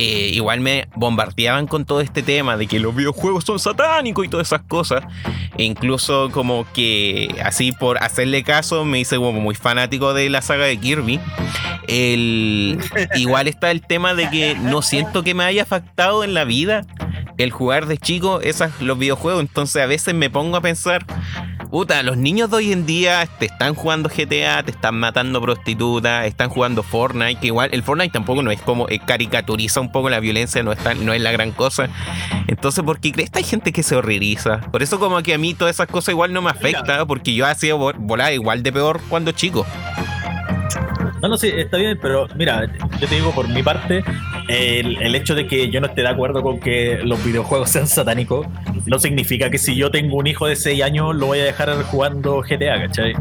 eh, 0.02 0.30
igual 0.32 0.60
me 0.60 0.88
bombardeaban 0.96 1.66
con 1.66 1.84
todo 1.84 2.00
este 2.00 2.22
tema 2.22 2.56
de 2.56 2.66
que 2.66 2.80
los 2.80 2.96
videojuegos 2.96 3.44
son 3.44 3.58
satánicos 3.58 4.24
y 4.24 4.28
todas 4.28 4.48
esas 4.48 4.62
cosas. 4.62 5.04
E 5.58 5.64
incluso 5.64 6.30
como 6.30 6.66
que 6.72 7.36
así 7.44 7.72
por 7.72 8.02
hacerle 8.02 8.42
caso 8.42 8.86
me 8.86 8.98
hice 8.98 9.16
como 9.16 9.32
muy 9.32 9.54
fanático 9.54 10.14
de 10.14 10.30
la 10.30 10.40
saga 10.40 10.64
de 10.64 10.78
Kirby. 10.78 11.20
El, 11.86 12.78
igual 13.14 13.46
está 13.46 13.70
el 13.70 13.82
tema 13.82 14.14
de 14.14 14.30
que 14.30 14.54
no 14.54 14.80
siento 14.80 15.22
que 15.22 15.34
me 15.34 15.44
haya 15.44 15.64
afectado 15.64 16.24
en 16.24 16.32
la 16.32 16.44
vida 16.44 16.86
el 17.36 17.50
jugar 17.50 17.84
de 17.84 17.98
chico 17.98 18.40
esas, 18.40 18.80
los 18.80 18.98
videojuegos. 18.98 19.42
Entonces 19.42 19.82
a 19.82 19.86
veces 19.86 20.14
me 20.14 20.30
pongo 20.30 20.56
a 20.56 20.62
pensar, 20.62 21.04
puta, 21.70 22.02
los 22.02 22.16
niños 22.16 22.50
de 22.50 22.56
hoy 22.56 22.72
en 22.72 22.84
día 22.84 23.26
te 23.38 23.46
están 23.46 23.74
jugando 23.74 24.08
GTA, 24.08 24.62
te 24.64 24.72
están 24.72 24.96
matando 24.98 25.40
prostitutas, 25.40 26.26
están 26.26 26.48
jugando 26.50 26.82
Fortnite, 26.82 27.38
que 27.40 27.46
igual 27.48 27.70
el 27.72 27.82
Fortnite 27.82 28.12
tampoco 28.12 28.42
no 28.42 28.50
es 28.50 28.60
como 28.60 28.88
eh, 28.88 28.98
caricaturiza 29.04 29.80
un 29.80 29.92
poco 29.92 30.10
la 30.10 30.18
violencia, 30.20 30.62
no 30.62 30.72
es, 30.72 30.78
tan- 30.78 31.04
no 31.06 31.12
es 31.12 31.20
la 31.20 31.30
gran 31.32 31.52
cosa. 31.52 31.88
Entonces, 32.48 32.82
¿por 32.84 32.98
qué 33.00 33.12
crees 33.12 33.30
que 33.30 33.38
hay 33.38 33.44
gente 33.44 33.72
que 33.72 33.82
se 33.82 33.94
horroriza? 33.96 34.60
Por 34.72 34.82
eso 34.82 34.98
como 34.98 35.22
que 35.22 35.34
a 35.34 35.38
mí 35.38 35.54
todas 35.54 35.76
esas 35.76 35.86
cosas 35.86 36.12
igual 36.12 36.32
no 36.32 36.42
me 36.42 36.50
afecta, 36.50 37.06
porque 37.06 37.34
yo 37.34 37.46
hacía 37.46 37.74
vo- 37.74 37.94
volar 37.96 38.32
igual 38.32 38.62
de 38.62 38.72
peor 38.72 39.00
cuando 39.08 39.30
chico. 39.32 39.64
No, 41.22 41.28
no, 41.28 41.36
sí, 41.36 41.48
está 41.54 41.76
bien, 41.76 41.98
pero 42.00 42.26
mira, 42.34 42.66
yo 42.98 43.06
te 43.06 43.14
digo 43.14 43.30
por 43.32 43.46
mi 43.48 43.62
parte, 43.62 44.02
el, 44.50 45.00
el 45.00 45.14
hecho 45.14 45.34
de 45.34 45.46
que 45.46 45.70
yo 45.70 45.80
no 45.80 45.86
esté 45.86 46.02
de 46.02 46.08
acuerdo 46.08 46.42
con 46.42 46.58
que 46.60 47.00
los 47.04 47.22
videojuegos 47.24 47.70
sean 47.70 47.86
satánicos 47.86 48.46
no 48.86 48.98
significa 48.98 49.50
que 49.50 49.58
si 49.58 49.76
yo 49.76 49.90
tengo 49.90 50.16
un 50.16 50.26
hijo 50.26 50.46
de 50.46 50.56
6 50.56 50.82
años 50.82 51.14
lo 51.14 51.26
voy 51.26 51.40
a 51.40 51.44
dejar 51.44 51.70
jugando 51.84 52.42
GTA, 52.42 52.80
¿cachai? 52.86 53.14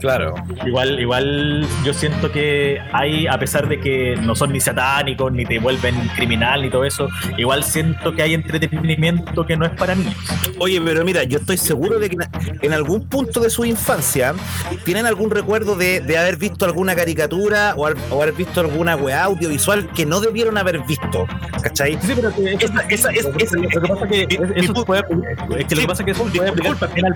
Claro. 0.00 0.34
Igual, 0.66 0.98
igual 0.98 1.66
yo 1.84 1.94
siento 1.94 2.30
que 2.32 2.80
hay, 2.92 3.26
a 3.26 3.38
pesar 3.38 3.68
de 3.68 3.78
que 3.78 4.16
no 4.20 4.34
son 4.34 4.52
ni 4.52 4.60
satánicos, 4.60 5.32
ni 5.32 5.44
te 5.44 5.58
vuelven 5.58 5.94
criminal, 6.16 6.62
ni 6.62 6.70
todo 6.70 6.84
eso, 6.84 7.08
igual 7.36 7.62
siento 7.62 8.12
que 8.12 8.22
hay 8.22 8.34
entretenimiento 8.34 9.46
que 9.46 9.56
no 9.56 9.64
es 9.64 9.72
para 9.72 9.94
niños. 9.94 10.16
Oye, 10.58 10.80
pero 10.80 11.04
mira, 11.04 11.22
yo 11.24 11.38
estoy 11.38 11.56
seguro 11.56 11.98
de 11.98 12.10
que 12.10 12.16
en 12.62 12.72
algún 12.72 13.08
punto 13.08 13.40
de 13.40 13.50
su 13.50 13.64
infancia 13.64 14.34
tienen 14.84 15.06
algún 15.06 15.30
recuerdo 15.30 15.76
de, 15.76 16.00
de 16.00 16.18
haber 16.18 16.36
visto 16.36 16.64
alguna 16.64 16.94
caricatura 16.94 17.74
o, 17.76 17.88
o 18.10 18.22
haber 18.22 18.34
visto 18.34 18.60
alguna 18.60 18.96
weá 18.96 19.24
audiovisual 19.24 19.88
que 19.94 20.06
no 20.06 20.20
debieron 20.20 20.58
haber 20.58 20.71
visto. 20.80 21.26
¿Cachai? 21.62 21.98
Sí, 22.02 22.12
pero 22.14 22.34
que 22.34 22.54
eso, 22.54 22.64
Esa- 22.72 22.82
esa- 22.88 23.10
es- 23.12 23.26
es- 23.38 23.52
lo 23.52 23.80
que 23.82 23.88
pasa 23.88 24.04
es 24.04 24.10
que 24.10 24.26
mi- 24.26 24.34
eso 24.60 24.72
mi- 24.72 24.78
se 24.78 24.84
puede, 24.84 25.00
es 25.58 25.66
que 25.66 25.74
lo 25.74 25.80
que 25.82 25.86
pasa 25.88 26.02
es 26.02 26.04
que 26.06 26.10
eso 26.12 26.24
se 26.28 26.36
puede 26.38 26.48
aplicar 26.50 26.76
también 26.78 27.06
al 27.06 27.14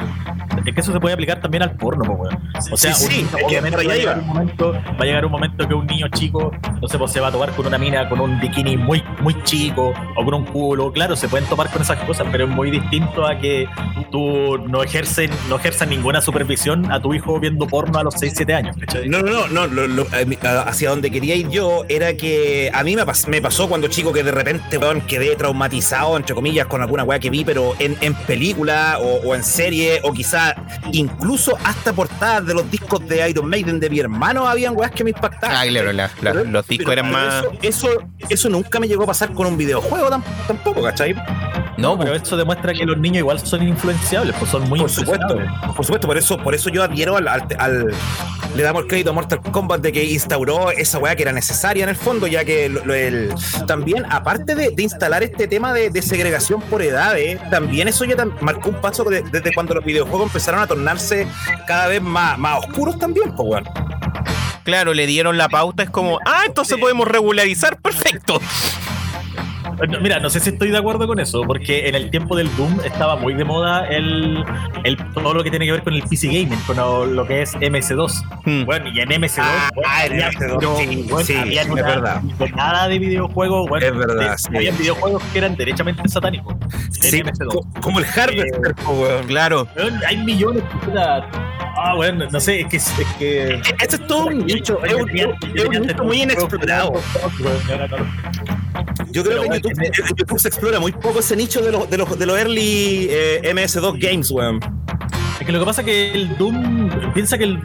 es 0.66 0.74
que 0.74 0.80
eso 0.80 0.92
se 0.92 0.98
puede 1.00 1.14
aplicar 1.14 1.40
también 1.40 1.62
al 1.62 1.76
porno, 1.76 2.04
po, 2.04 2.12
weón. 2.14 2.38
O 2.72 2.76
sea, 2.76 2.92
Sí, 2.94 3.04
un 3.04 3.10
sí, 3.12 3.36
que 3.36 3.44
obviamente 3.44 3.86
va 3.86 3.92
a, 3.92 3.96
llegar 3.96 4.18
un 4.18 4.26
momento, 4.26 4.72
va 4.72 4.96
a 4.98 5.04
llegar 5.04 5.24
un 5.26 5.30
momento 5.32 5.68
que 5.68 5.74
un 5.74 5.86
niño 5.86 6.08
chico, 6.08 6.50
no 6.80 6.88
sé, 6.88 6.98
pues 6.98 7.12
se 7.12 7.20
va 7.20 7.28
a 7.28 7.32
topar 7.32 7.50
con 7.52 7.66
una 7.66 7.78
mina 7.78 8.08
con 8.08 8.20
un 8.20 8.40
bikini 8.40 8.76
muy, 8.76 9.02
muy 9.20 9.40
chico 9.44 9.92
o 10.16 10.24
con 10.24 10.34
un 10.34 10.44
culo. 10.46 10.92
Claro, 10.92 11.14
se 11.14 11.28
pueden 11.28 11.46
topar 11.48 11.70
con 11.70 11.82
esas 11.82 11.98
cosas, 12.04 12.26
pero 12.32 12.44
es 12.44 12.50
muy 12.50 12.70
distinto 12.70 13.26
a 13.26 13.38
que 13.38 13.68
tú 14.10 14.58
no 14.68 14.82
ejerces, 14.82 15.30
no 15.48 15.56
ejerzas 15.56 15.88
ninguna 15.88 16.20
supervisión 16.20 16.90
a 16.90 17.00
tu 17.00 17.14
hijo 17.14 17.38
viendo 17.38 17.66
porno 17.66 17.98
a 17.98 18.02
los 18.02 18.14
6, 18.14 18.32
7 18.36 18.54
años. 18.54 18.76
¿cachai? 18.80 19.08
No, 19.08 19.20
no, 19.22 19.46
no, 19.48 19.48
no, 19.48 19.66
lo- 19.66 19.86
lo- 19.86 20.06
a- 20.42 20.62
hacia 20.62 20.90
donde 20.90 21.10
quería 21.10 21.34
ir 21.36 21.48
yo 21.50 21.84
era 21.88 22.14
que 22.16 22.70
a 22.72 22.82
mí 22.82 22.96
me, 22.96 23.02
pas- 23.04 23.28
me 23.28 23.35
pasó 23.42 23.68
cuando 23.68 23.88
chico 23.88 24.12
que 24.12 24.22
de 24.22 24.30
repente 24.32 24.78
weón, 24.78 25.00
quedé 25.02 25.34
traumatizado, 25.36 26.16
entre 26.16 26.34
comillas, 26.34 26.66
con 26.66 26.82
alguna 26.82 27.04
weá 27.04 27.18
que 27.18 27.30
vi, 27.30 27.44
pero 27.44 27.74
en, 27.78 27.96
en 28.00 28.14
película 28.14 28.98
o, 29.00 29.28
o 29.28 29.34
en 29.34 29.42
serie, 29.44 30.00
o 30.02 30.12
quizá 30.12 30.54
incluso 30.92 31.56
hasta 31.64 31.92
portadas 31.92 32.46
de 32.46 32.54
los 32.54 32.70
discos 32.70 33.06
de 33.08 33.28
Iron 33.28 33.48
Maiden 33.48 33.80
de 33.80 33.90
mi 33.90 33.98
hermano, 34.00 34.48
habían 34.48 34.76
weas 34.76 34.90
que 34.92 35.04
me 35.04 35.10
impactaban. 35.10 35.56
Ah, 35.56 35.64
claro, 35.68 35.92
la- 35.92 36.10
la- 36.22 36.32
Pero- 36.32 36.44
los 36.44 36.66
discos 36.66 36.86
pero- 36.86 36.92
eran 37.08 37.12
pero 37.12 37.26
más. 37.26 37.44
Eso, 37.62 37.88
eso, 37.90 38.02
eso 38.28 38.48
nunca 38.48 38.80
me 38.80 38.88
llegó 38.88 39.04
a 39.04 39.06
pasar 39.06 39.32
con 39.32 39.46
un 39.46 39.56
videojuego 39.56 40.08
tam- 40.10 40.22
tampoco, 40.46 40.82
¿cachai? 40.82 41.14
No, 41.78 41.98
Pero 41.98 42.10
pues, 42.12 42.22
eso 42.22 42.36
demuestra 42.38 42.72
que 42.72 42.86
los 42.86 42.96
niños 42.96 43.18
igual 43.18 43.38
son 43.44 43.62
influenciables, 43.66 44.34
pues 44.38 44.50
son 44.50 44.66
muy 44.68 44.80
Por 44.80 44.88
supuesto, 44.90 45.26
influenciables. 45.26 45.74
por 45.76 45.84
supuesto, 45.84 46.06
por 46.08 46.16
eso, 46.16 46.38
por 46.38 46.54
eso 46.54 46.70
yo 46.70 46.82
adhiero 46.82 47.16
al, 47.18 47.28
al- 47.28 47.46
al- 47.58 47.94
le 48.56 48.62
damos 48.62 48.82
el 48.84 48.88
crédito 48.88 49.10
a 49.10 49.12
Mortal 49.12 49.42
Kombat 49.42 49.82
de 49.82 49.92
que 49.92 50.02
instauró 50.04 50.70
esa 50.70 50.98
weá 50.98 51.14
que 51.14 51.22
era 51.22 51.32
necesaria 51.32 51.82
en 51.82 51.90
el 51.90 51.96
fondo, 51.96 52.26
ya 52.26 52.46
que 52.46 52.70
lo- 52.70 52.82
lo- 52.86 52.94
el- 52.94 53.25
también, 53.66 54.04
aparte 54.10 54.54
de, 54.54 54.74
instalar 54.78 55.22
este 55.22 55.48
tema 55.48 55.72
de, 55.72 56.02
segregación 56.02 56.60
por 56.62 56.82
edades, 56.82 57.40
también 57.50 57.88
eso 57.88 58.04
ya 58.04 58.16
marcó 58.40 58.70
un 58.70 58.80
paso 58.80 59.04
de- 59.04 59.22
desde 59.22 59.52
cuando 59.52 59.74
los 59.74 59.84
videojuegos 59.84 60.28
empezaron 60.28 60.60
a 60.60 60.66
tornarse 60.66 61.26
cada 61.66 61.88
vez 61.88 62.02
más, 62.02 62.38
más 62.38 62.64
oscuros 62.64 62.98
también, 62.98 63.34
pues 63.34 63.64
claro, 64.66 64.94
le 64.94 65.06
dieron 65.06 65.38
la 65.38 65.48
pauta, 65.48 65.84
es 65.84 65.90
como, 65.90 66.18
ah, 66.26 66.42
entonces 66.46 66.76
podemos 66.78 67.06
regularizar, 67.06 67.78
perfecto. 67.80 68.40
Mira, 70.00 70.18
no 70.20 70.30
sé 70.30 70.40
si 70.40 70.50
estoy 70.50 70.70
de 70.70 70.78
acuerdo 70.78 71.06
con 71.06 71.20
eso, 71.20 71.42
porque 71.42 71.88
en 71.88 71.94
el 71.94 72.10
tiempo 72.10 72.34
del 72.36 72.54
Doom 72.56 72.80
estaba 72.84 73.16
muy 73.16 73.34
de 73.34 73.44
moda 73.44 73.86
el, 73.88 74.42
el 74.84 74.96
todo 75.12 75.34
lo 75.34 75.44
que 75.44 75.50
tiene 75.50 75.66
que 75.66 75.72
ver 75.72 75.82
con 75.82 75.92
el 75.92 76.02
PC 76.02 76.28
Gaming, 76.28 76.58
con 76.66 76.76
lo, 76.78 77.04
lo 77.04 77.26
que 77.26 77.42
es 77.42 77.54
MS2. 77.56 78.12
Hmm. 78.44 78.64
Bueno, 78.64 78.88
y 78.88 79.00
en 79.00 79.08
MS2, 79.10 79.38
Ah, 79.42 79.68
bueno, 79.74 79.90
ah, 79.92 80.06
en 80.06 80.12
había- 80.12 80.30
MS2, 80.30 80.38
pero, 80.38 80.76
sí, 80.78 81.06
bueno, 81.10 81.26
sí, 81.26 81.36
había 81.36 81.62
es 81.62 81.68
una 81.68 81.82
verdad. 81.82 82.22
nada 82.56 82.88
de 82.88 82.98
videojuegos, 82.98 83.68
bueno, 83.68 83.86
Es 83.86 83.96
verdad, 83.96 84.36
de- 84.50 84.56
había 84.56 84.70
videojuegos 84.72 85.22
que 85.32 85.38
eran 85.38 85.56
derechamente 85.56 86.08
satánicos. 86.08 86.54
en 86.54 86.92
Sí, 86.92 87.20
MS2. 87.22 87.48
co- 87.52 87.66
como 87.82 87.98
el 87.98 88.04
Harvester, 88.06 88.74
pues, 88.76 88.88
weón. 88.98 89.26
Claro. 89.26 89.68
Hay 90.06 90.16
millones 90.18 90.62
de 90.86 91.00
Ah, 91.78 91.92
bueno, 91.94 92.26
no 92.30 92.40
sé, 92.40 92.60
es 92.62 92.66
que. 92.68 92.76
Es 92.76 92.92
que 93.18 93.60
Ese 93.84 93.96
es 93.96 94.06
todo 94.06 94.28
un 94.28 94.46
nicho, 94.46 94.82
es 94.82 94.94
un, 94.94 95.06
nicho 95.12 96.04
muy 96.04 96.22
inexplorado. 96.22 96.94
Yo 99.10 99.22
creo 99.24 99.42
que 99.48 99.60
YouTube, 99.68 100.16
YouTube 100.16 100.38
se 100.38 100.48
explora 100.48 100.80
muy 100.80 100.92
poco 100.92 101.20
ese 101.20 101.36
nicho 101.36 101.60
de 101.60 101.72
los, 101.72 101.88
de 101.88 101.98
los, 101.98 102.18
de 102.18 102.26
los 102.26 102.38
early 102.38 103.08
eh, 103.10 103.52
MS2 103.54 103.98
games, 104.00 104.30
weón. 104.30 104.60
Es 105.40 105.46
que 105.46 105.52
lo 105.52 105.58
que 105.58 105.64
pasa 105.64 105.82
es 105.82 105.86
que 105.86 106.12
el 106.12 106.36
Doom, 106.38 107.12
piensa 107.12 107.36
que 107.36 107.44
el, 107.44 107.60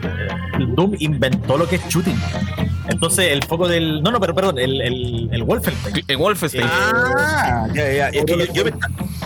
el 0.58 0.74
Doom 0.74 0.94
inventó 0.98 1.56
lo 1.56 1.66
que 1.68 1.76
es 1.76 1.88
shooting. 1.88 2.18
Entonces 2.88 3.30
el 3.30 3.42
foco 3.44 3.68
del. 3.68 4.02
No, 4.02 4.10
no, 4.10 4.20
pero 4.20 4.34
perdón, 4.34 4.58
el, 4.58 4.80
el, 4.80 5.28
el 5.32 5.42
Wolfenstein. 5.44 6.04
El 6.06 6.16
Wolfenstein. 6.16 6.66
Ah, 6.68 7.66
ya, 7.74 7.92
ya. 7.92 8.08
Es 8.08 8.24
que 8.24 8.36
yo, 8.38 8.52
yo 8.52 8.64
me, 8.64 8.72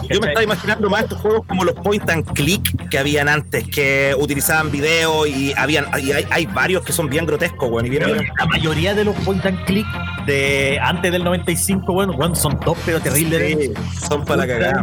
yo 0.09 0.21
me 0.21 0.29
estaba 0.29 0.43
imaginando 0.43 0.91
más 0.91 1.05
estos 1.05 1.21
juegos 1.21 1.47
como 1.47 1.65
los 1.65 1.75
point 1.75 2.09
and 2.11 2.25
click 2.35 2.89
que 2.89 2.99
habían 2.99 3.29
antes, 3.29 3.67
que 3.69 4.15
utilizaban 4.19 4.71
video 4.71 5.27
y 5.27 5.55
habían 5.57 5.87
y 6.01 6.13
hay, 6.13 6.27
hay 6.31 6.47
varios 6.47 6.85
que 6.85 6.93
son 6.93 7.09
bien 7.09 7.27
grotescos, 7.27 7.71
weón. 7.71 7.87
Pero 7.89 8.15
la 8.15 8.47
mayoría 8.47 8.95
de 8.95 9.05
los 9.05 9.15
point 9.17 9.45
and 9.47 9.65
click 9.65 9.87
de 10.27 10.79
antes 10.83 11.11
del 11.13 11.25
95, 11.25 11.93
bueno, 11.93 12.13
bueno 12.13 12.35
son 12.35 12.59
dos 12.65 12.77
pero 12.85 13.01
terribles. 13.01 13.59
Sí, 13.59 13.73
son 14.09 14.25
para 14.25 14.39
la 14.39 14.47
cagada. 14.47 14.83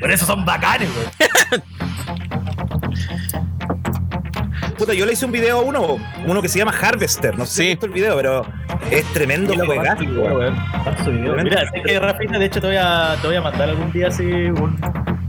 Por 0.00 0.10
eso 0.10 0.24
son 0.26 0.44
bacanes, 0.44 0.88
güey. 0.94 1.62
Puta, 4.82 4.94
yo 4.94 5.06
le 5.06 5.12
hice 5.12 5.24
un 5.24 5.30
video 5.30 5.58
a 5.58 5.62
uno, 5.62 5.96
uno 6.26 6.42
que 6.42 6.48
se 6.48 6.58
llama 6.58 6.72
Harvester. 6.72 7.38
No 7.38 7.46
sé 7.46 7.52
si 7.52 7.56
Sí. 7.56 7.62
has 7.62 7.68
visto 7.74 7.86
el 7.86 7.92
video, 7.92 8.16
pero 8.16 8.44
es 8.90 9.04
tremendo 9.12 9.54
juegazo, 9.54 10.02
weón. 10.02 10.56
Mira, 11.44 11.62
es 11.72 11.82
que 11.84 12.00
Rafita, 12.00 12.36
de 12.36 12.46
hecho 12.46 12.60
te 12.60 12.66
voy 12.66 12.76
a, 12.80 13.14
te 13.22 13.28
voy 13.28 13.36
a 13.36 13.42
mandar 13.42 13.68
algún 13.68 13.92
día 13.92 14.08
así 14.08 14.24
un. 14.24 14.76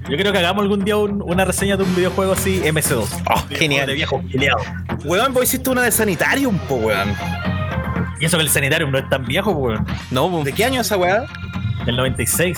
Yo 0.10 0.18
creo 0.18 0.32
que 0.34 0.40
hagamos 0.40 0.64
algún 0.64 0.84
día 0.84 0.98
un- 0.98 1.22
una 1.22 1.46
reseña 1.46 1.78
de 1.78 1.84
un 1.84 1.96
videojuego 1.96 2.34
así 2.34 2.64
MS2. 2.66 3.08
Oh, 3.30 3.44
De 3.48 3.56
genial. 3.56 3.94
viejo 3.94 4.24
peleado. 4.32 4.58
Weón, 5.06 5.36
vos 5.36 5.44
hiciste 5.44 5.70
una 5.70 5.84
de 5.84 5.92
Sanitarium, 5.92 6.58
po, 6.68 6.78
weón. 6.78 7.14
Y 8.20 8.26
eso 8.26 8.38
que 8.38 8.44
el 8.46 8.50
Sanitarium 8.50 8.90
no 8.90 8.98
es 8.98 9.08
tan 9.08 9.24
viejo, 9.24 9.54
pues, 9.54 9.80
weón. 9.80 9.86
No, 10.10 10.44
¿De 10.44 10.52
qué 10.52 10.66
año 10.66 10.82
esa 10.82 10.98
weá? 10.98 11.26
Del 11.86 11.96
96. 11.96 12.58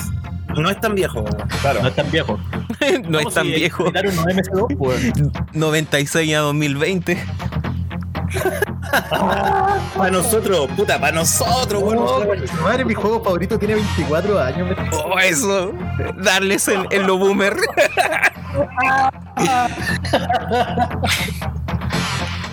No 0.56 0.70
es 0.70 0.80
tan 0.80 0.96
viejo. 0.96 1.24
Claro. 1.62 1.82
No 1.82 1.88
es 1.88 1.96
tan 1.96 2.12
viejo. 2.12 2.40
no 3.08 3.20
es 3.20 3.34
tan 3.34 3.46
si 3.46 3.54
el 3.54 3.60
viejo. 3.60 3.84
Sanitarium 3.84 4.16
no 4.16 4.28
es 4.30 4.36
MS2, 4.38 4.78
pues, 4.78 5.04
weón. 5.04 5.32
96 5.54 6.36
a 6.36 6.40
2020. 6.40 7.26
Para 9.96 10.12
nosotros, 10.12 10.70
puta, 10.76 11.00
para 11.00 11.16
nosotros, 11.16 11.82
weón. 11.84 12.44
madre, 12.64 12.86
mi 12.86 12.94
juego 12.94 13.24
favorito 13.24 13.58
tiene 13.60 13.76
24 13.76 14.40
años. 14.40 14.78
Oh, 14.94 15.20
eso. 15.20 15.74
Darles 16.18 16.68
en, 16.68 16.86
en 16.92 17.08
lo 17.08 17.18
boomer. 17.18 17.56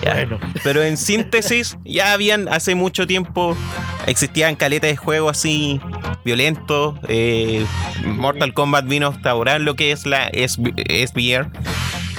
Ya. 0.02 0.14
Bueno. 0.14 0.40
Pero 0.64 0.82
en 0.82 0.96
síntesis, 0.96 1.78
ya 1.84 2.12
habían 2.12 2.48
hace 2.48 2.74
mucho 2.74 3.06
tiempo, 3.06 3.56
existían 4.06 4.56
caletas 4.56 4.90
de 4.90 4.96
juego 4.96 5.28
así 5.28 5.80
violentos. 6.24 6.98
eh, 7.08 7.64
Mortal 8.04 8.54
Kombat 8.54 8.86
vino 8.86 9.08
a 9.08 9.10
instaurar 9.12 9.60
lo 9.60 9.74
que 9.76 9.92
es 9.92 10.06
la 10.06 10.30
SBR. 10.32 11.50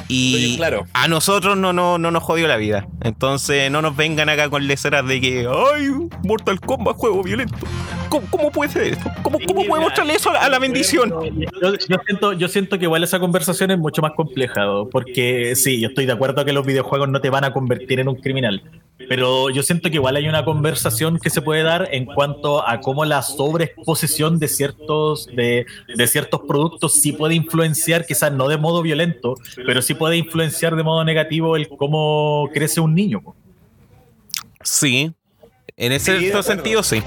Y 0.09 0.57
claro. 0.57 0.85
a 0.93 1.07
nosotros 1.07 1.57
no, 1.57 1.73
no, 1.73 1.97
no 1.97 2.11
nos 2.11 2.23
jodió 2.23 2.47
la 2.47 2.57
vida. 2.57 2.87
Entonces 3.01 3.71
no 3.71 3.81
nos 3.81 3.95
vengan 3.95 4.29
acá 4.29 4.49
con 4.49 4.67
leceras 4.67 5.07
de 5.07 5.21
que, 5.21 5.47
ay, 5.73 5.89
Mortal 6.23 6.59
Kombat, 6.59 6.97
juego 6.97 7.23
violento. 7.23 7.57
¿Cómo, 8.13 8.27
cómo 8.29 8.51
puede 8.51 8.69
ser 8.69 8.83
esto? 8.93 9.11
¿Cómo, 9.23 9.39
cómo 9.39 9.65
podemos 9.65 9.91
traerle 9.95 10.13
eso 10.13 10.29
a 10.29 10.33
la, 10.33 10.39
a 10.41 10.49
la 10.49 10.59
bendición? 10.59 11.09
Yo, 11.59 11.73
yo 11.73 11.97
siento, 12.05 12.33
yo 12.33 12.47
siento 12.47 12.77
que 12.77 12.85
igual 12.85 13.03
esa 13.03 13.19
conversación 13.19 13.71
es 13.71 13.79
mucho 13.79 14.03
más 14.03 14.11
compleja, 14.11 14.65
¿no? 14.65 14.87
porque 14.87 15.55
sí, 15.55 15.81
yo 15.81 15.87
estoy 15.87 16.05
de 16.05 16.11
acuerdo 16.11 16.45
que 16.45 16.53
los 16.53 16.63
videojuegos 16.63 17.09
no 17.09 17.19
te 17.21 17.31
van 17.31 17.43
a 17.43 17.51
convertir 17.53 17.99
en 17.99 18.07
un 18.07 18.15
criminal, 18.15 18.61
pero 19.09 19.49
yo 19.49 19.63
siento 19.63 19.89
que 19.89 19.95
igual 19.95 20.15
hay 20.15 20.27
una 20.27 20.45
conversación 20.45 21.17
que 21.17 21.31
se 21.31 21.41
puede 21.41 21.63
dar 21.63 21.89
en 21.91 22.05
cuanto 22.05 22.67
a 22.67 22.81
cómo 22.81 23.03
la 23.03 23.23
sobreexposición 23.23 24.37
de 24.37 24.47
ciertos, 24.47 25.25
de, 25.35 25.65
de 25.95 26.07
ciertos 26.07 26.41
productos 26.47 26.93
sí 26.93 27.13
puede 27.13 27.33
influenciar, 27.33 28.05
quizás 28.05 28.31
no 28.31 28.47
de 28.47 28.57
modo 28.57 28.83
violento, 28.83 29.33
pero 29.65 29.81
sí 29.81 29.95
puede 29.95 30.17
influenciar 30.17 30.75
de 30.75 30.83
modo 30.83 31.03
negativo 31.03 31.55
el 31.55 31.67
cómo 31.67 32.47
crece 32.53 32.79
un 32.79 32.93
niño. 32.93 33.21
Sí. 34.61 35.11
En 35.75 35.91
ese 35.91 36.19
Sí, 36.19 36.31
sentido, 36.43 36.83
sí. 36.83 37.01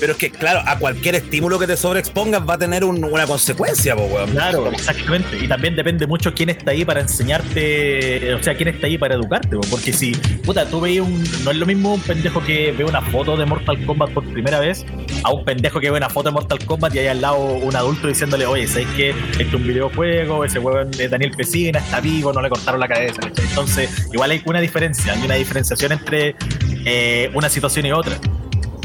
Pero 0.00 0.12
es 0.12 0.18
que, 0.18 0.30
claro, 0.30 0.62
a 0.66 0.78
cualquier 0.78 1.14
estímulo 1.16 1.58
que 1.58 1.66
te 1.66 1.76
sobreexpongas 1.76 2.48
va 2.48 2.54
a 2.54 2.58
tener 2.58 2.84
un- 2.84 3.02
una 3.04 3.26
consecuencia, 3.26 3.96
po, 3.96 4.02
weón. 4.04 4.30
Claro, 4.30 4.70
exactamente. 4.70 5.36
Y 5.42 5.48
también 5.48 5.74
depende 5.76 6.06
mucho 6.06 6.32
quién 6.34 6.50
está 6.50 6.70
ahí 6.70 6.84
para 6.84 7.00
enseñarte, 7.00 8.34
o 8.34 8.42
sea, 8.42 8.54
quién 8.56 8.68
está 8.68 8.86
ahí 8.86 8.98
para 8.98 9.14
educarte. 9.14 9.56
po. 9.56 9.62
Porque 9.70 9.92
si, 9.92 10.12
puta, 10.44 10.66
tú 10.66 10.80
veis 10.80 11.00
un. 11.00 11.22
No 11.44 11.50
es 11.50 11.56
lo 11.56 11.66
mismo 11.66 11.94
un 11.94 12.00
pendejo 12.00 12.42
que 12.44 12.72
ve 12.72 12.84
una 12.84 13.00
foto 13.02 13.36
de 13.36 13.44
Mortal 13.46 13.84
Kombat 13.84 14.10
por 14.10 14.24
primera 14.32 14.60
vez 14.60 14.84
a 15.24 15.32
un 15.32 15.44
pendejo 15.44 15.80
que 15.80 15.90
ve 15.90 15.96
una 15.96 16.08
foto 16.08 16.28
de 16.28 16.32
Mortal 16.34 16.58
Kombat 16.64 16.94
y 16.94 16.98
hay 17.00 17.06
al 17.08 17.20
lado 17.20 17.38
un 17.38 17.74
adulto 17.74 18.06
diciéndole, 18.08 18.46
oye, 18.46 18.66
¿sabes 18.66 18.86
qué? 18.96 19.10
Este 19.32 19.42
es 19.44 19.54
un 19.54 19.66
videojuego, 19.66 20.44
ese 20.44 20.58
huevo 20.58 20.80
es 20.98 21.10
Daniel 21.10 21.32
Pesina, 21.36 21.78
está 21.80 22.00
vivo, 22.00 22.32
no 22.32 22.40
le 22.40 22.48
cortaron 22.48 22.80
la 22.80 22.88
cabeza. 22.88 23.20
Entonces, 23.36 24.08
igual 24.12 24.30
hay 24.30 24.42
una 24.44 24.60
diferencia, 24.60 25.12
hay 25.12 25.22
una 25.22 25.34
diferenciación 25.34 25.92
entre 25.92 26.36
eh, 26.84 27.30
una 27.34 27.48
situación 27.48 27.86
y 27.86 27.92
otra. 27.92 28.16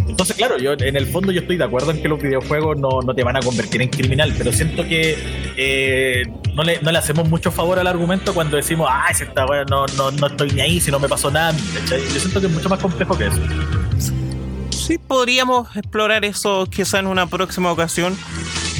Entonces, 0.07 0.35
claro, 0.35 0.57
yo 0.57 0.73
en 0.73 0.95
el 0.95 1.07
fondo 1.07 1.31
yo 1.31 1.41
estoy 1.41 1.57
de 1.57 1.63
acuerdo 1.63 1.91
en 1.91 2.01
que 2.01 2.07
los 2.07 2.21
videojuegos 2.21 2.77
no, 2.77 3.01
no 3.01 3.15
te 3.15 3.23
van 3.23 3.37
a 3.37 3.39
convertir 3.41 3.81
en 3.81 3.89
criminal, 3.89 4.33
pero 4.37 4.51
siento 4.51 4.83
que 4.83 5.17
eh, 5.57 6.23
no, 6.53 6.63
le, 6.63 6.81
no 6.81 6.91
le 6.91 6.97
hacemos 6.97 7.27
mucho 7.29 7.51
favor 7.51 7.79
al 7.79 7.87
argumento 7.87 8.33
cuando 8.33 8.57
decimos, 8.57 8.89
ay, 8.91 9.13
si 9.15 9.23
esta 9.23 9.45
wea 9.45 9.65
no, 9.65 9.85
no, 9.97 10.11
no 10.11 10.27
estoy 10.27 10.51
ni 10.51 10.61
ahí, 10.61 10.79
si 10.79 10.91
no 10.91 10.99
me 10.99 11.09
pasó 11.09 11.31
nada. 11.31 11.53
Yo 11.89 12.19
siento 12.19 12.39
que 12.39 12.47
es 12.47 12.53
mucho 12.53 12.69
más 12.69 12.79
complejo 12.79 13.17
que 13.17 13.27
eso. 13.27 13.39
Sí, 14.69 14.97
podríamos 14.97 15.75
explorar 15.75 16.25
eso 16.25 16.65
quizá 16.69 16.99
en 16.99 17.07
una 17.07 17.25
próxima 17.27 17.71
ocasión. 17.71 18.17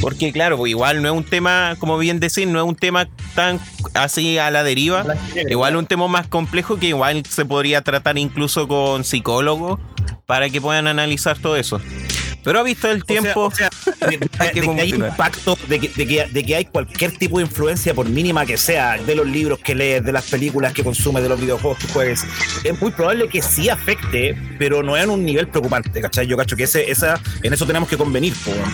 Porque 0.03 0.33
claro, 0.33 0.57
pues 0.57 0.69
igual 0.71 1.01
no 1.01 1.07
es 1.09 1.15
un 1.15 1.23
tema, 1.23 1.77
como 1.79 1.97
bien 1.97 2.19
decir, 2.19 2.45
no 2.47 2.59
es 2.61 2.67
un 2.67 2.75
tema 2.75 3.07
tan 3.35 3.57
así 3.93 4.37
a 4.37 4.51
la 4.51 4.61
deriva. 4.63 5.05
Igual 5.49 5.73
es 5.75 5.79
un 5.79 5.85
tema 5.85 6.09
más 6.09 6.27
complejo 6.27 6.77
que 6.77 6.87
igual 6.87 7.23
se 7.27 7.45
podría 7.45 7.81
tratar 7.81 8.17
incluso 8.17 8.67
con 8.67 9.05
psicólogos 9.05 9.79
para 10.25 10.49
que 10.49 10.59
puedan 10.59 10.87
analizar 10.87 11.37
todo 11.39 11.55
eso. 11.55 11.79
Pero 12.43 12.59
ha 12.59 12.63
visto 12.63 12.91
el 12.91 13.05
tiempo. 13.05 13.45
O 13.45 13.51
sea, 13.51 13.69
o 13.69 13.93
sea, 13.97 14.07
de, 14.09 14.17
de- 14.17 14.29
Hay 14.39 14.49
que 14.51 14.59
de 14.59 14.75
que 14.75 14.81
hay 14.81 14.89
impacto, 14.89 15.57
de 15.69 15.79
que, 15.79 15.87
de, 15.87 16.05
que, 16.05 16.25
de 16.25 16.43
que 16.43 16.55
hay 16.57 16.65
cualquier 16.65 17.17
tipo 17.17 17.37
de 17.37 17.45
influencia, 17.45 17.93
por 17.93 18.09
mínima 18.09 18.45
que 18.45 18.57
sea, 18.57 18.97
de 18.97 19.15
los 19.15 19.25
libros 19.25 19.59
que 19.59 19.73
lees, 19.73 20.03
de 20.03 20.11
las 20.11 20.25
películas 20.29 20.73
que 20.73 20.83
consumes, 20.83 21.23
de 21.23 21.29
los 21.29 21.39
videojuegos 21.39 21.77
que 21.79 21.87
juegues, 21.87 22.25
es 22.65 22.81
muy 22.81 22.91
probable 22.91 23.29
que 23.29 23.41
sí 23.41 23.69
afecte, 23.69 24.37
pero 24.59 24.83
no 24.83 24.97
en 24.97 25.09
un 25.09 25.23
nivel 25.23 25.47
preocupante, 25.47 26.01
¿cachai? 26.01 26.27
Yo 26.27 26.35
cacho 26.35 26.57
que 26.57 26.63
ese, 26.63 26.91
esa, 26.91 27.17
en 27.43 27.53
eso 27.53 27.65
tenemos 27.65 27.87
que 27.87 27.95
convenir, 27.95 28.33
weón. 28.45 28.73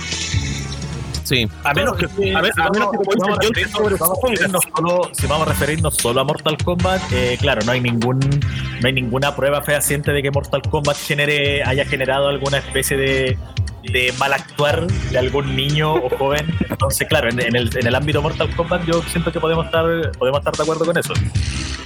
Sí. 1.29 1.47
A 1.63 1.73
menos 1.75 1.95
que, 1.95 2.05
a, 2.35 2.41
ver- 2.41 2.51
a 2.57 2.69
menos 2.71 2.89
que 2.91 2.97
como 2.97 3.11
dice 3.13 3.27
John, 3.29 3.53
te 3.53 3.65
vamos 3.65 3.75
a 3.75 3.77
sobreexpongas. 3.77 4.19
referirnos 4.39 4.63
solo, 4.75 5.09
si 5.13 5.27
vamos 5.27 5.47
a 5.47 5.51
referirnos 5.51 5.95
solo 5.95 6.21
a 6.21 6.23
Mortal 6.23 6.57
Kombat, 6.57 7.01
eh, 7.11 7.37
claro, 7.39 7.61
no 7.65 7.71
hay 7.71 7.81
ningún 7.81 8.19
no 8.19 8.87
hay 8.87 8.93
ninguna 8.93 9.35
prueba 9.35 9.61
fehaciente 9.61 10.11
de 10.11 10.23
que 10.23 10.31
Mortal 10.31 10.61
Kombat 10.63 10.97
genere 10.97 11.63
haya 11.63 11.85
generado 11.85 12.27
alguna 12.29 12.57
especie 12.57 12.97
de, 12.97 13.37
de 13.83 14.13
mal 14.19 14.33
actuar 14.33 14.87
de 14.87 15.17
algún 15.17 15.55
niño 15.55 15.93
o 15.93 16.09
joven. 16.09 16.45
Entonces, 16.69 17.07
claro, 17.07 17.29
en, 17.29 17.39
en 17.41 17.55
el, 17.55 17.69
en 17.77 17.87
el 17.87 17.95
ámbito 17.95 18.21
Mortal 18.21 18.55
Kombat 18.55 18.85
yo 18.85 19.01
siento 19.03 19.31
que 19.31 19.39
podemos 19.39 19.65
estar 19.65 19.85
podemos 20.17 20.39
estar 20.39 20.55
de 20.55 20.63
acuerdo 20.63 20.85
con 20.85 20.97
eso. 20.97 21.13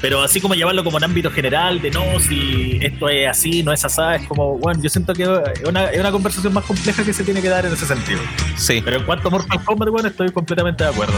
Pero 0.01 0.21
así 0.21 0.41
como 0.41 0.53
llevarlo 0.53 0.83
como 0.83 0.97
en 0.97 1.05
ámbito 1.05 1.31
general, 1.31 1.81
de 1.81 1.89
no, 1.89 2.19
si 2.19 2.77
esto 2.81 3.07
es 3.07 3.29
así, 3.29 3.63
no 3.63 3.71
es 3.71 3.85
así, 3.85 4.01
es 4.15 4.27
como, 4.27 4.57
bueno, 4.57 4.81
yo 4.83 4.89
siento 4.89 5.13
que 5.13 5.23
es 5.23 5.63
una, 5.65 5.85
es 5.85 5.99
una 5.99 6.11
conversación 6.11 6.53
más 6.53 6.65
compleja 6.65 7.05
que 7.05 7.13
se 7.13 7.23
tiene 7.23 7.41
que 7.41 7.47
dar 7.47 7.65
en 7.65 7.71
ese 7.71 7.85
sentido. 7.85 8.19
Sí. 8.57 8.81
Pero 8.83 8.97
en 8.97 9.05
cuanto 9.05 9.29
a 9.29 9.31
Mortal 9.31 9.63
Kombat, 9.63 9.89
bueno, 9.89 10.09
estoy 10.09 10.29
completamente 10.31 10.83
de 10.83 10.89
acuerdo. 10.89 11.17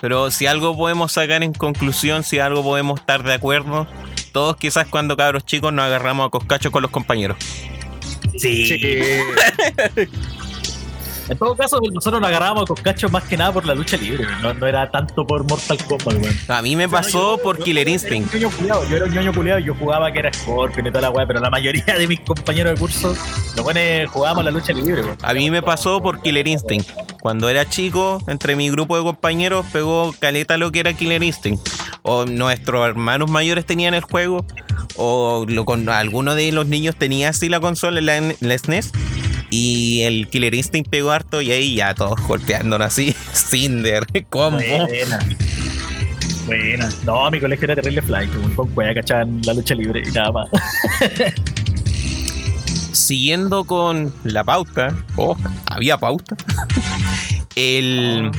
Pero 0.00 0.30
si 0.30 0.46
algo 0.46 0.76
podemos 0.76 1.12
sacar 1.12 1.42
en 1.42 1.52
conclusión, 1.52 2.22
si 2.22 2.38
algo 2.38 2.62
podemos 2.62 3.00
estar 3.00 3.24
de 3.24 3.34
acuerdo, 3.34 3.88
todos 4.32 4.56
quizás 4.56 4.86
cuando 4.86 5.16
cabros 5.16 5.44
chicos 5.44 5.72
nos 5.72 5.86
agarramos 5.86 6.28
a 6.28 6.30
coscachos 6.30 6.70
con 6.70 6.82
los 6.82 6.90
compañeros. 6.90 7.38
Sí. 8.36 8.78
En 11.28 11.38
todo 11.38 11.56
caso, 11.56 11.80
nosotros 11.92 12.20
nos 12.20 12.28
agarrábamos 12.28 12.66
con 12.66 12.76
cachos 12.76 13.10
más 13.10 13.24
que 13.24 13.36
nada 13.36 13.52
por 13.52 13.64
la 13.64 13.74
lucha 13.74 13.96
libre, 13.96 14.26
no, 14.42 14.52
no 14.54 14.66
era 14.66 14.90
tanto 14.90 15.26
por 15.26 15.44
Mortal 15.48 15.78
Kombat, 15.88 16.22
weón. 16.22 16.36
A 16.48 16.62
mí 16.62 16.76
me 16.76 16.88
pasó 16.88 17.38
por 17.42 17.58
Killer 17.58 17.88
Instinct. 17.88 18.34
Yo 18.34 18.50
Yo 18.88 18.96
era 18.96 19.06
un 19.06 19.12
ñoño 19.12 19.32
culiao 19.32 19.58
y 19.58 19.64
yo 19.64 19.74
jugaba 19.74 20.12
que 20.12 20.18
era 20.18 20.32
Scorpion 20.32 20.86
y 20.86 20.90
toda 20.90 21.02
la 21.02 21.10
weá, 21.10 21.26
pero 21.26 21.40
la 21.40 21.50
mayoría 21.50 21.84
de 21.84 22.06
mis 22.06 22.20
compañeros 22.20 22.74
de 22.74 22.78
curso, 22.78 23.14
los 23.56 23.64
buenos 23.64 24.10
jugábamos 24.10 24.44
la 24.44 24.50
lucha 24.50 24.72
libre, 24.72 25.02
weón. 25.02 25.16
A 25.22 25.34
mí 25.34 25.50
me 25.50 25.62
pasó 25.62 26.02
por 26.02 26.20
Killer 26.20 26.46
Instinct. 26.46 26.90
Cuando 27.20 27.48
era 27.48 27.68
chico, 27.68 28.22
entre 28.26 28.54
mi 28.54 28.68
grupo 28.70 28.96
de 28.96 29.02
compañeros 29.02 29.64
pegó 29.72 30.14
caleta 30.18 30.58
lo 30.58 30.70
que 30.72 30.80
era 30.80 30.92
Killer 30.92 31.22
Instinct. 31.22 31.66
O 32.02 32.26
nuestros 32.26 32.86
hermanos 32.86 33.30
mayores 33.30 33.64
tenían 33.64 33.94
el 33.94 34.02
juego, 34.02 34.44
o 34.96 35.46
lo, 35.48 35.64
con, 35.64 35.88
alguno 35.88 36.34
de 36.34 36.52
los 36.52 36.66
niños 36.66 36.96
tenía 36.96 37.30
así 37.30 37.48
la 37.48 37.60
consola, 37.60 38.02
la, 38.02 38.34
la 38.40 38.58
SNES. 38.58 38.92
Y 39.56 40.02
el 40.02 40.26
Killer 40.26 40.52
Instinct 40.52 40.90
pegó 40.90 41.12
harto 41.12 41.40
y 41.40 41.52
ahí 41.52 41.76
ya 41.76 41.94
todos 41.94 42.20
golpeándonos 42.26 42.88
así. 42.88 43.14
Cinder, 43.32 44.04
combo. 44.28 44.58
Buena. 44.58 45.20
Buena. 46.44 46.88
No, 47.04 47.30
mi 47.30 47.38
colegio 47.38 47.66
era 47.66 47.76
terrible 47.76 48.02
weón, 48.08 48.54
con 48.56 48.68
cueva 48.70 48.94
cachaban 48.94 49.40
la 49.44 49.54
lucha 49.54 49.76
libre 49.76 50.02
y 50.04 50.10
nada 50.10 50.32
más. 50.32 50.48
Siguiendo 52.90 53.62
con 53.62 54.12
la 54.24 54.42
pauta, 54.42 54.92
oh, 55.14 55.36
había 55.66 55.98
pauta. 55.98 56.34
El, 57.54 58.32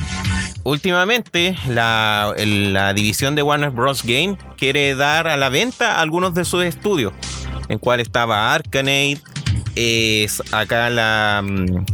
últimamente, 0.64 1.56
la, 1.66 2.34
la 2.36 2.92
división 2.92 3.34
de 3.36 3.42
Warner 3.42 3.70
Bros. 3.70 4.02
Game 4.02 4.36
quiere 4.58 4.94
dar 4.94 5.28
a 5.28 5.38
la 5.38 5.48
venta 5.48 5.98
algunos 5.98 6.34
de 6.34 6.44
sus 6.44 6.62
estudios, 6.62 7.14
en 7.70 7.78
cual 7.78 8.00
estaba 8.00 8.52
Arcanade, 8.52 9.22
es 9.76 10.42
acá 10.52 10.90
la 10.90 11.42
mm, 11.44 11.84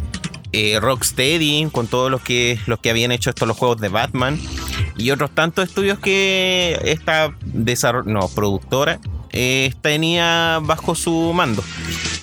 eh, 0.52 0.78
Rocksteady, 0.80 1.68
con 1.72 1.86
todos 1.86 2.10
los 2.10 2.20
que, 2.20 2.58
los 2.66 2.78
que 2.78 2.90
habían 2.90 3.10
hecho 3.10 3.30
estos 3.30 3.48
los 3.48 3.56
juegos 3.56 3.80
de 3.80 3.88
Batman, 3.88 4.38
y 4.96 5.10
otros 5.10 5.30
tantos 5.30 5.68
estudios 5.68 5.98
que 5.98 6.78
esta 6.84 7.34
no, 8.04 8.28
productora 8.28 9.00
eh, 9.30 9.72
tenía 9.80 10.60
bajo 10.62 10.94
su 10.94 11.32
mando. 11.34 11.64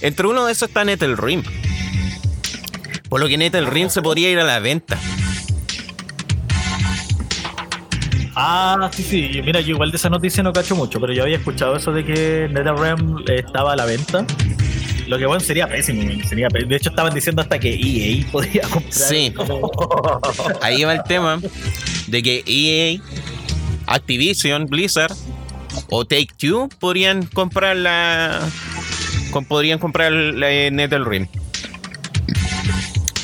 Entre 0.02 0.28
uno 0.28 0.45
de 0.45 0.54
esos 0.54 0.69
está 0.69 0.86
NetherRealm. 0.86 1.43
Por 3.10 3.19
lo 3.19 3.28
que 3.28 3.38
NetherRealm 3.38 3.89
se 3.89 4.02
podría 4.02 4.30
ir 4.30 4.39
a 4.39 4.43
la 4.43 4.60
venta. 4.60 4.98
Ah, 8.36 8.89
sí, 8.93 9.04
sí. 9.04 9.41
Mira, 9.43 9.60
yo 9.60 9.74
igual 9.74 9.91
de 9.91 9.98
esa 9.98 10.10
noticia 10.10 10.43
no 10.43 10.54
cacho 10.54 10.76
mucho, 10.76 11.02
pero 11.02 11.12
yo 11.12 11.24
había 11.24 11.38
escuchado 11.38 11.76
eso 11.76 11.91
de 11.91 12.06
que 12.06 12.48
NetherRealm 12.52 13.24
estaba 13.28 13.74
a 13.74 13.76
la 13.76 13.86
venta. 13.86 14.26
Lo 15.10 15.17
que 15.17 15.26
bueno 15.26 15.39
sería 15.39 15.67
pésimo. 15.67 16.04
Sería 16.24 16.48
de 16.50 16.76
hecho, 16.76 16.91
estaban 16.91 17.12
diciendo 17.15 17.41
hasta 17.41 17.60
que 17.60 17.74
EA 17.74 18.26
podría 18.32 18.62
comprar. 18.62 18.93
Sí. 18.93 19.34
Ahí 20.62 20.84
va 20.84 20.93
el 20.93 21.04
tema 21.04 21.41
de 22.06 22.22
que 22.22 22.43
EA, 22.45 23.02
Activision, 23.88 24.67
Blizzard 24.67 25.15
o 25.89 26.06
Take 26.06 26.30
Two 26.38 26.69
podrían 26.80 27.26
comprar 27.26 27.76
la. 27.76 28.48
podrían 29.48 29.80
comprar 29.80 30.12
la 30.12 30.69
NetherRealm. 30.69 31.28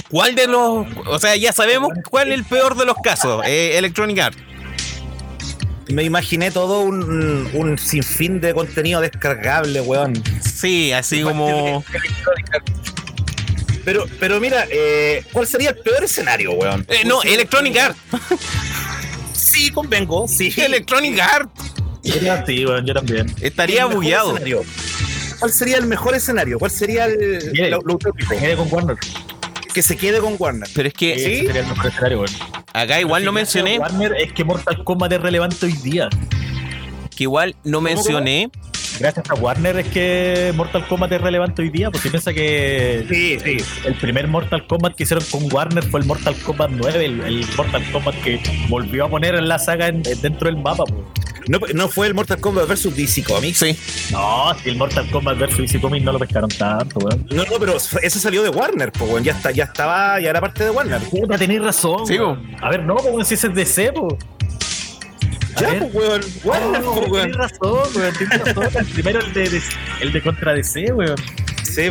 ¿Cuál 0.10 0.34
de 0.34 0.48
los.? 0.48 0.88
O 1.06 1.20
sea, 1.20 1.36
ya 1.36 1.54
sabemos 1.54 1.90
cuál 2.10 2.30
es 2.32 2.40
el 2.40 2.46
peor 2.46 2.76
de 2.76 2.86
los 2.86 2.96
casos. 2.98 3.44
eh, 3.46 3.78
Electronic 3.78 4.18
Arts. 4.18 4.45
Me 5.88 6.04
imaginé 6.04 6.52
todo 6.52 6.82
un, 6.82 7.50
un 7.54 7.78
sinfín 7.78 8.42
de 8.42 8.54
contenido 8.54 9.02
descargable, 9.02 9.82
weón. 9.82 10.22
Sí, 10.42 10.92
así 10.92 11.22
como. 11.22 11.84
Pero, 13.84 14.06
pero 14.20 14.40
mira, 14.40 14.66
eh, 14.72 15.24
¿cuál 15.32 15.46
sería 15.46 15.70
el 15.70 15.78
peor 15.78 16.04
escenario, 16.04 16.54
weón? 16.54 16.86
Eh, 16.90 17.04
no, 17.06 17.22
Electronic 17.24 17.78
Arts. 17.78 18.00
Sí, 19.34 19.72
convengo, 19.72 20.28
sí. 20.28 20.54
Electronic 20.58 21.18
Arts. 21.18 21.50
Sería 22.04 22.34
así, 22.34 22.66
bueno, 22.66 22.86
yo 22.86 22.94
también. 22.94 23.34
Estaría 23.40 23.86
bugueado. 23.86 24.38
¿Cuál 25.40 25.52
sería 25.52 25.78
el 25.78 25.86
mejor 25.86 26.14
escenario? 26.14 26.60
¿Cuál 26.60 26.72
sería 26.72 27.06
el, 27.06 27.54
lo, 27.70 27.82
lo 27.82 27.94
utópico? 27.96 28.36
Con 28.58 28.68
Warner. 28.74 28.98
Que 29.76 29.84
se 29.84 29.98
quede 29.98 30.20
con 30.22 30.36
Warner. 30.40 30.70
Pero 30.74 30.88
es 30.88 30.94
que 30.94 31.14
Ese 31.14 31.46
sería 31.48 31.62
el 31.62 31.68
mejor 31.68 31.88
escenario, 31.88 32.18
bueno. 32.20 32.34
acá 32.74 33.00
igual 33.02 33.26
no 33.26 33.32
mencioné. 33.34 33.78
Warner 33.78 34.14
es 34.18 34.32
que 34.32 34.44
Mortal 34.46 34.84
Kombat 34.86 35.12
es 35.12 35.22
relevante 35.22 35.66
hoy 35.66 35.74
día. 35.74 36.08
Que 37.16 37.24
igual 37.26 37.56
no 37.66 37.82
mencioné. 37.82 38.50
Gracias 38.98 39.30
a 39.30 39.34
Warner 39.34 39.78
es 39.80 39.88
que 39.90 40.54
Mortal 40.56 40.88
Kombat 40.88 41.12
es 41.12 41.20
relevante 41.22 41.62
hoy 41.62 41.70
día, 41.70 41.92
porque 41.92 42.10
piensa 42.10 42.34
que 42.34 43.06
Sí, 43.10 43.38
sí. 43.44 43.58
el 43.86 43.96
primer 43.96 44.30
Mortal 44.30 44.66
Kombat 44.66 44.96
que 44.96 45.04
hicieron 45.04 45.26
con 45.30 45.52
Warner 45.52 45.84
fue 45.84 46.00
el 46.00 46.06
Mortal 46.06 46.34
Kombat 46.38 46.70
9, 46.72 47.06
el, 47.06 47.20
el 47.20 47.46
Mortal 47.58 47.84
Kombat 47.92 48.16
que 48.22 48.40
volvió 48.70 49.04
a 49.06 49.10
poner 49.10 49.36
en 49.36 49.50
la 49.50 49.60
saga 49.60 49.90
en- 49.90 50.02
dentro 50.04 50.50
del 50.50 50.56
mapa. 50.56 50.86
po. 50.86 51.04
No, 51.48 51.60
no 51.74 51.88
fue 51.90 52.08
el 52.08 52.14
Mortal 52.14 52.40
Kombat 52.40 52.68
versus 52.68 52.96
DC 52.96 53.24
Comics. 53.24 53.60
Sí. 53.60 53.78
No, 54.12 54.56
si 54.64 54.70
el 54.70 54.78
Mortal 54.78 55.10
Kombat 55.12 55.38
vs 55.38 55.58
DC 55.58 55.80
Comics 55.80 56.04
no 56.06 56.12
lo 56.14 56.20
pescaron 56.20 56.50
tanto, 56.50 57.00
weón. 57.00 57.26
No, 57.32 57.44
no, 57.46 57.60
pero 57.60 57.76
ese 57.78 58.20
salió 58.20 58.42
de 58.44 58.50
Warner, 58.50 58.92
pues, 58.92 59.10
weón. 59.12 59.24
Ya, 59.24 59.34
está, 59.34 59.52
ya 59.52 59.66
estaba, 59.66 60.20
ya 60.20 60.30
era 60.30 60.42
parte 60.42 60.64
de 60.64 60.70
Warner. 60.72 61.00
Puta, 61.02 61.38
tenéis 61.38 61.62
razón. 61.62 62.06
Sí, 62.08 62.18
weón. 62.18 62.56
A 62.62 62.70
ver, 62.70 62.84
no, 62.84 62.96
pues 62.96 63.28
si 63.28 63.34
ese 63.36 63.48
es 63.48 63.54
DC, 63.56 63.94
po. 63.94 64.18
A 65.58 65.62
Ya, 65.62 65.80
pues, 65.80 65.94
weón. 65.94 66.22
Warner, 66.44 66.82
pues, 66.82 66.96
weón. 66.98 67.12
tienes 67.12 67.38
razón, 67.38 67.80
weón. 67.96 68.14
Tienes 68.18 68.46
razón. 68.56 68.70
El 68.76 68.86
primero, 68.88 69.20
el 69.20 69.34
de, 69.34 69.50
de- 69.50 69.62
el 70.02 70.12
de 70.14 70.22
contra 70.22 70.54
DC, 70.54 70.92
weón. 70.94 71.16
Sí, 71.64 71.90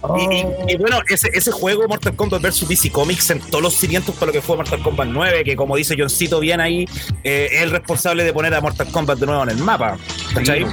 po. 0.00 0.16
Y, 0.18 0.36
y- 0.36 0.46
y 0.74 0.76
bueno, 0.76 1.00
ese, 1.08 1.28
ese 1.32 1.50
juego, 1.52 1.86
Mortal 1.88 2.14
Kombat 2.14 2.42
vs 2.42 2.68
DC 2.68 2.90
Comics, 2.90 3.24
sentó 3.24 3.60
los 3.60 3.74
cimientos 3.74 4.14
para 4.14 4.26
lo 4.26 4.32
que 4.32 4.42
fue 4.42 4.56
Mortal 4.56 4.82
Kombat 4.82 5.08
9, 5.08 5.44
que 5.44 5.56
como 5.56 5.76
dice 5.76 5.94
Johncito 5.98 6.40
bien 6.40 6.60
ahí, 6.60 6.86
eh, 7.24 7.48
es 7.52 7.62
el 7.62 7.70
responsable 7.70 8.24
de 8.24 8.32
poner 8.32 8.54
a 8.54 8.60
Mortal 8.60 8.88
Kombat 8.90 9.18
de 9.18 9.26
nuevo 9.26 9.42
en 9.44 9.50
el 9.50 9.58
mapa. 9.58 9.96
¿Cachai? 10.34 10.64
Sí, 10.64 10.70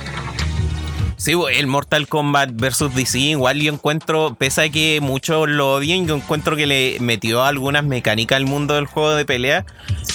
bo, 1.35 1.47
el 1.49 1.67
Mortal 1.67 2.07
Kombat 2.07 2.49
versus 2.53 2.93
DC, 2.93 3.17
igual 3.19 3.61
yo 3.61 3.71
encuentro, 3.71 4.35
pese 4.37 4.63
a 4.63 4.69
que 4.69 4.99
muchos 5.01 5.47
lo 5.47 5.73
odien, 5.75 6.05
yo 6.07 6.15
encuentro 6.15 6.55
que 6.55 6.67
le 6.67 6.97
metió 6.99 7.43
algunas 7.43 7.83
mecánicas 7.85 8.35
al 8.35 8.45
mundo 8.45 8.73
del 8.75 8.85
juego 8.85 9.15
de 9.15 9.25
pelea 9.25 9.65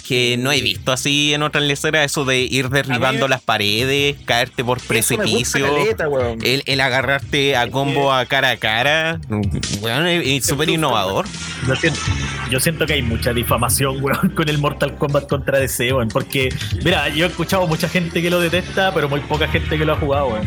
que 0.06 0.36
no 0.38 0.52
he 0.52 0.62
visto 0.62 0.90
así 0.90 1.34
en 1.34 1.42
otras 1.42 1.64
leceras 1.64 2.06
eso 2.06 2.24
de 2.24 2.40
ir 2.40 2.70
derribando 2.70 3.26
me- 3.26 3.30
las 3.30 3.42
paredes, 3.42 4.16
caerte 4.24 4.64
por 4.64 4.80
precipicio, 4.80 5.66
caleta, 5.74 6.06
el, 6.42 6.62
el 6.66 6.80
agarrarte 6.80 7.56
a 7.56 7.70
combo 7.70 8.12
a 8.12 8.24
cara 8.26 8.50
a 8.50 8.56
cara. 8.56 9.20
Bueno, 9.80 10.06
es 10.06 10.26
es 10.26 10.46
súper 10.46 10.70
innovador. 10.70 11.26
Yo 11.66 11.76
siento, 11.76 12.00
yo 12.50 12.61
siento 12.61 12.86
que 12.86 12.94
hay 12.94 13.02
mucha 13.02 13.32
difamación, 13.34 13.98
weón, 14.02 14.30
con 14.30 14.48
el 14.48 14.59
Mortal 14.59 14.96
Kombat 14.96 15.28
contra 15.28 15.59
DC, 15.59 15.92
weón. 15.92 16.09
Porque, 16.09 16.48
mira, 16.84 17.09
yo 17.11 17.26
he 17.26 17.28
escuchado 17.28 17.66
mucha 17.66 17.88
gente 17.88 18.22
que 18.22 18.30
lo 18.30 18.40
detesta, 18.40 18.92
pero 18.94 19.09
muy 19.09 19.20
poca 19.20 19.46
gente 19.48 19.76
que 19.78 19.84
lo 19.84 19.92
ha 19.92 19.96
jugado, 19.96 20.28
weón. 20.28 20.46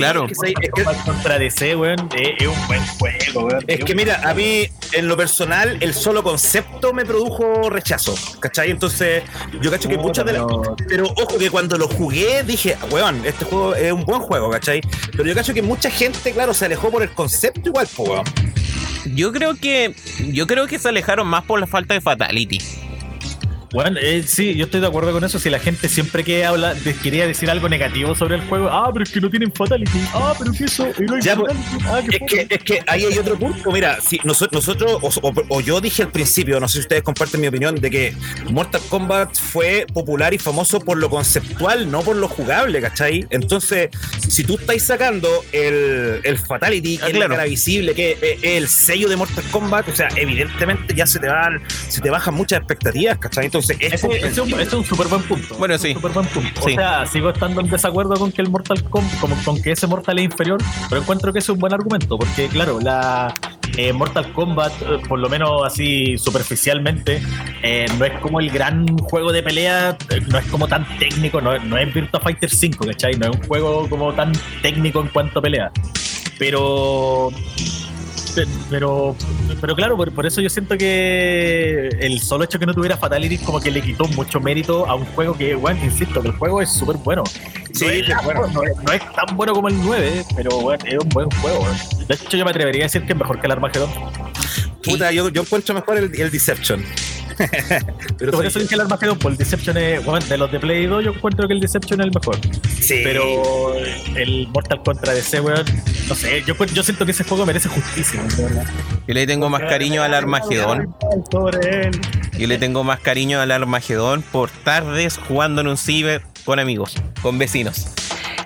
Claro. 0.00 0.26
Es 0.30 0.38
que, 0.38 0.50
es 0.60 0.70
que- 0.74 0.84
contra 1.04 1.38
DC, 1.38 1.76
weón, 1.76 2.08
es, 2.16 2.28
es 2.42 2.46
un 2.48 2.66
buen 2.66 2.86
juego, 2.86 3.46
weón. 3.46 3.64
Es 3.66 3.84
que 3.84 3.94
mira, 3.94 4.20
a 4.28 4.34
mí 4.34 4.68
en 4.92 5.08
lo 5.08 5.16
personal 5.16 5.76
el 5.80 5.94
solo 5.94 6.22
concepto 6.22 6.92
me 6.92 7.04
produjo 7.04 7.68
rechazo, 7.70 8.14
¿cachai? 8.40 8.70
Entonces 8.70 9.22
yo 9.60 9.70
cacho 9.70 9.88
que 9.88 9.98
muchas 9.98 10.24
de 10.24 10.32
las... 10.34 10.44
pero- 10.46 10.76
Pero 10.88 11.04
ojo 11.16 11.38
que 11.38 11.50
cuando 11.50 11.76
lo 11.78 11.88
jugué 11.88 12.42
dije, 12.42 12.76
weón, 12.90 13.24
este 13.24 13.44
juego 13.44 13.74
es 13.74 13.92
un 13.92 14.04
buen 14.04 14.20
juego, 14.20 14.50
¿cachai? 14.50 14.80
Pero 15.12 15.24
yo 15.24 15.34
cacho 15.34 15.54
que 15.54 15.62
mucha 15.62 15.90
gente, 15.90 16.32
claro, 16.32 16.52
se 16.54 16.64
alejó 16.64 16.90
por 16.90 17.02
el 17.02 17.10
concepto 17.10 17.68
igual, 17.68 17.86
po, 17.94 18.04
weón. 18.04 18.24
Yo 19.14 19.32
creo 19.32 19.54
que 19.56 19.94
yo 20.32 20.46
creo 20.46 20.66
que 20.66 20.78
se 20.78 20.88
alejaron 20.88 21.26
más 21.26 21.44
por 21.44 21.58
la 21.58 21.66
falta 21.66 21.94
de 21.94 22.00
fatality. 22.00 22.58
Bueno, 23.72 23.98
eh, 24.02 24.24
sí, 24.26 24.54
yo 24.56 24.64
estoy 24.64 24.80
de 24.80 24.88
acuerdo 24.88 25.12
con 25.12 25.22
eso. 25.22 25.38
Si 25.38 25.48
la 25.48 25.60
gente 25.60 25.88
siempre 25.88 26.24
que 26.24 26.44
habla 26.44 26.74
de- 26.74 26.94
quería 26.94 27.26
decir 27.26 27.48
algo 27.50 27.68
negativo 27.68 28.14
sobre 28.16 28.34
el 28.34 28.40
juego, 28.42 28.68
ah, 28.68 28.90
pero 28.92 29.04
es 29.04 29.10
que 29.10 29.20
no 29.20 29.30
tienen 29.30 29.52
fatality. 29.52 30.00
Ah, 30.12 30.34
pero 30.38 30.52
que 30.52 30.64
eso, 30.64 30.88
y 30.98 31.02
no 31.04 31.14
hay 31.14 31.22
Ya, 31.22 31.36
pues, 31.36 31.52
fatality. 31.52 31.84
Ah, 31.86 32.00
Es 32.10 32.20
que, 32.32 32.46
es 32.54 32.64
que 32.64 32.82
ahí 32.88 33.04
hay 33.04 33.18
otro 33.18 33.38
punto. 33.38 33.70
Mira, 33.70 33.98
si 34.00 34.18
nosotros, 34.24 34.66
nosotros 34.66 34.98
o, 35.22 35.32
o- 35.48 35.60
yo 35.60 35.80
dije 35.80 36.02
al 36.02 36.10
principio, 36.10 36.58
no 36.58 36.66
sé 36.66 36.74
si 36.74 36.80
ustedes 36.80 37.02
comparten 37.02 37.40
mi 37.40 37.46
opinión, 37.46 37.76
de 37.76 37.90
que 37.90 38.14
Mortal 38.50 38.80
Kombat 38.88 39.36
fue 39.38 39.86
popular 39.92 40.34
y 40.34 40.38
famoso 40.38 40.80
por 40.80 40.98
lo 40.98 41.08
conceptual, 41.08 41.90
no 41.90 42.02
por 42.02 42.16
lo 42.16 42.26
jugable, 42.28 42.80
¿cachai? 42.80 43.26
Entonces, 43.30 43.90
si 44.28 44.42
tú 44.42 44.56
estáis 44.58 44.82
sacando 44.82 45.28
el, 45.52 46.20
el 46.24 46.38
Fatality, 46.38 46.98
que 46.98 47.04
Ah, 47.04 47.08
es 47.08 47.14
la 47.18 47.28
cara 47.28 47.44
visible, 47.44 47.94
que 47.94 48.12
es 48.12 48.18
es 48.20 48.38
el 48.42 48.68
sello 48.68 49.08
de 49.08 49.16
Mortal 49.16 49.44
Kombat, 49.50 49.88
o 49.88 49.94
sea, 49.94 50.08
evidentemente 50.16 50.94
ya 50.94 51.06
se 51.06 51.18
te 51.20 51.28
van, 51.28 51.62
se 51.88 52.00
te 52.00 52.10
bajan 52.10 52.34
muchas 52.34 52.58
expectativas, 52.58 53.18
¿cachai? 53.18 53.44
Entonces, 53.46 53.59
es 53.60 53.70
Ese, 53.70 54.06
ese 54.16 54.26
es 54.28 54.38
un, 54.38 54.48
ese 54.48 54.62
es 54.62 54.72
un 54.72 54.84
súper 54.84 55.06
buen 55.08 55.22
punto. 55.22 55.54
Bueno, 55.56 55.78
sí. 55.78 55.94
súper 55.94 56.12
buen 56.12 56.26
punto. 56.26 56.60
Sí. 56.64 56.72
O 56.72 56.74
sea, 56.74 57.06
sigo 57.06 57.30
estando 57.30 57.60
en 57.60 57.68
desacuerdo 57.70 58.14
con 58.16 58.32
que 58.32 58.42
el 58.42 58.50
Mortal 58.50 58.82
Kombat, 58.84 59.18
como, 59.20 59.36
con 59.44 59.60
que 59.62 59.72
ese 59.72 59.86
Mortal 59.86 60.18
es 60.18 60.24
inferior, 60.24 60.60
pero 60.88 61.00
encuentro 61.02 61.32
que 61.32 61.38
es 61.40 61.48
un 61.48 61.58
buen 61.58 61.72
argumento, 61.72 62.18
porque 62.18 62.48
claro, 62.48 62.80
la 62.80 63.34
eh, 63.76 63.92
Mortal 63.92 64.32
Kombat, 64.32 64.72
eh, 64.82 64.98
por 65.08 65.18
lo 65.18 65.28
menos 65.28 65.62
así 65.64 66.16
superficialmente, 66.18 67.22
eh, 67.62 67.86
no 67.98 68.04
es 68.04 68.12
como 68.20 68.40
el 68.40 68.50
gran 68.50 68.86
juego 68.98 69.32
de 69.32 69.42
pelea, 69.42 69.96
no 70.28 70.38
es 70.38 70.46
como 70.46 70.66
tan 70.68 70.86
técnico, 70.98 71.40
no, 71.40 71.54
es- 71.54 71.62
no 71.64 71.76
es 71.78 71.92
Virtua 71.94 72.20
Fighter 72.20 72.50
5, 72.50 72.84
¿cachai? 72.86 73.14
No 73.14 73.30
es 73.30 73.36
un 73.36 73.42
juego 73.46 73.88
como 73.88 74.12
tan 74.12 74.32
técnico 74.62 75.00
en 75.00 75.08
cuanto 75.08 75.38
a 75.38 75.42
pelea. 75.42 75.70
Pero 76.38 77.30
Pe- 77.30 77.89
Pero, 78.70 79.16
pero 79.60 79.74
claro, 79.76 79.96
por, 79.96 80.12
por 80.12 80.26
eso 80.26 80.40
yo 80.40 80.48
siento 80.50 80.76
que 80.78 81.88
el 82.00 82.20
solo 82.20 82.44
hecho 82.44 82.58
que 82.58 82.66
no 82.66 82.74
tuviera 82.74 82.96
Fatality 82.96 83.38
como 83.38 83.60
que 83.60 83.70
le 83.70 83.80
quitó 83.82 84.04
mucho 84.08 84.40
mérito 84.40 84.86
a 84.86 84.94
un 84.94 85.04
juego 85.06 85.36
que, 85.36 85.54
bueno, 85.54 85.80
insisto, 85.84 86.20
que 86.22 86.28
el 86.28 86.34
juego 86.34 86.60
es 86.62 86.72
súper 86.72 86.96
bueno. 86.96 87.24
Sí, 87.72 87.84
no, 87.84 87.90
es, 87.90 88.08
es 88.08 88.24
bueno. 88.24 88.46
no 88.48 88.62
es- 88.64 88.76
no 88.82 88.92
es 88.92 89.12
tan 89.12 89.36
bueno 89.36 89.52
como 89.54 89.68
el 89.68 89.80
9, 89.82 90.24
pero 90.36 90.50
bueno, 90.60 90.84
es 90.86 90.98
un 90.98 91.08
buen 91.10 91.30
juego. 91.30 91.66
De 92.06 92.14
hecho, 92.14 92.36
yo 92.36 92.44
me 92.44 92.50
atrevería 92.50 92.82
a 92.82 92.86
decir 92.86 93.04
que 93.04 93.12
es 93.12 93.18
mejor 93.18 93.40
que 93.40 93.46
el 93.46 93.52
Armageddon. 93.52 93.90
puta, 94.84 95.12
yo, 95.12 95.28
yo 95.28 95.42
encuentro 95.42 95.74
mejor 95.74 95.98
el, 95.98 96.14
el 96.20 96.30
Deception. 96.30 96.82
Pero 98.18 98.32
Por 98.32 98.46
eso 98.46 98.58
dije 98.58 98.74
el 98.74 98.82
Armageddon, 98.82 99.18
por 99.18 99.32
el 99.32 99.38
Deception 99.38 99.76
es, 99.76 100.04
bueno, 100.04 100.24
de 100.26 100.38
los 100.38 100.50
de 100.52 100.60
Play 100.60 100.86
2 100.86 101.04
yo 101.04 101.12
encuentro 101.12 101.46
que 101.46 101.54
el 101.54 101.60
Deception 101.60 102.00
es 102.00 102.06
el 102.06 102.12
mejor. 102.12 102.38
sí. 102.80 103.00
Pero 103.02 103.74
el 104.16 104.48
Mortal 104.48 104.82
contra 104.84 105.12
DC, 105.12 105.40
weón, 105.40 105.64
no 106.08 106.14
sé, 106.14 106.42
yo, 106.46 106.54
yo 106.66 106.82
siento 106.82 107.04
que 107.04 107.12
ese 107.12 107.24
juego 107.24 107.46
merece 107.46 107.68
justicia, 107.68 108.22
verdad. 108.36 108.64
Yo 109.06 109.14
le 109.14 109.26
tengo 109.26 109.48
más 109.48 109.62
cariño 109.62 110.02
al 110.02 110.14
Armagedón. 110.14 110.94
Yo 112.38 112.46
le 112.46 112.58
tengo 112.58 112.84
más 112.84 113.00
cariño 113.00 113.40
al 113.40 113.50
Armagedón 113.50 114.22
por 114.22 114.50
tardes 114.50 115.18
jugando 115.18 115.60
en 115.60 115.68
un 115.68 115.76
ciber 115.76 116.22
con 116.44 116.58
amigos, 116.58 116.94
con 117.22 117.38
vecinos. 117.38 117.86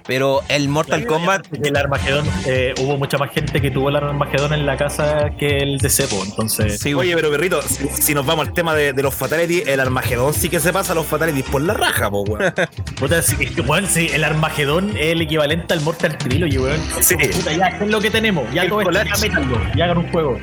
Pero 0.07 0.43
el 0.49 0.69
Mortal 0.69 1.07
Kombat, 1.07 1.47
El 1.65 1.77
Armagedón, 1.77 2.27
eh, 2.47 2.75
hubo 2.79 2.99
mucha 2.99 3.17
más 3.17 3.31
gente 3.31 3.61
que 3.63 3.71
tuvo 3.71 3.89
el 3.89 3.97
Armagedón 3.97 4.53
en 4.53 4.67
la 4.67 4.77
casa 4.77 5.31
que 5.39 5.59
el 5.59 5.79
de 5.79 5.89
Cepo, 5.89 6.23
entonces. 6.25 6.79
sí, 6.79 6.93
Oye, 6.93 7.15
pero 7.15 7.31
perrito, 7.31 7.63
si, 7.63 7.89
si 7.89 8.15
nos 8.15 8.27
vamos 8.27 8.47
al 8.49 8.53
tema 8.53 8.75
de, 8.75 8.93
de 8.93 9.03
los 9.03 9.15
Fatality, 9.15 9.63
el 9.67 9.81
Armagedón 9.81 10.35
sí 10.35 10.51
que 10.51 10.61
se 10.61 10.73
pasa 10.75 10.93
a 10.93 10.95
los 10.95 11.07
Fatality 11.07 11.43
por 11.43 11.63
la 11.63 11.73
raja, 11.73 12.11
po, 12.11 12.21
weón. 12.23 12.53
Puta, 13.01 13.23
sí, 13.23 13.37
es 13.41 13.53
que, 13.53 13.61
weón, 13.63 13.87
sí, 13.87 14.11
el 14.13 14.25
Armagedón 14.25 14.91
es 14.97 15.07
el 15.13 15.23
equivalente 15.23 15.73
al 15.73 15.81
Mortal 15.81 16.19
Trilogy, 16.19 16.59
weón. 16.59 16.81
Sí. 17.01 17.15
como, 17.15 17.29
Puta, 17.31 17.53
ya, 17.55 17.67
es 17.69 17.89
lo 17.89 18.01
que 18.01 18.11
tenemos. 18.11 18.53
Ya 18.53 18.65
El 18.65 18.69
todo 18.69 18.83
ya 18.91 19.05
métanlo, 19.23 19.59
ya 19.75 19.85
hagan 19.85 19.99
un 19.99 20.11
juego. 20.13 20.39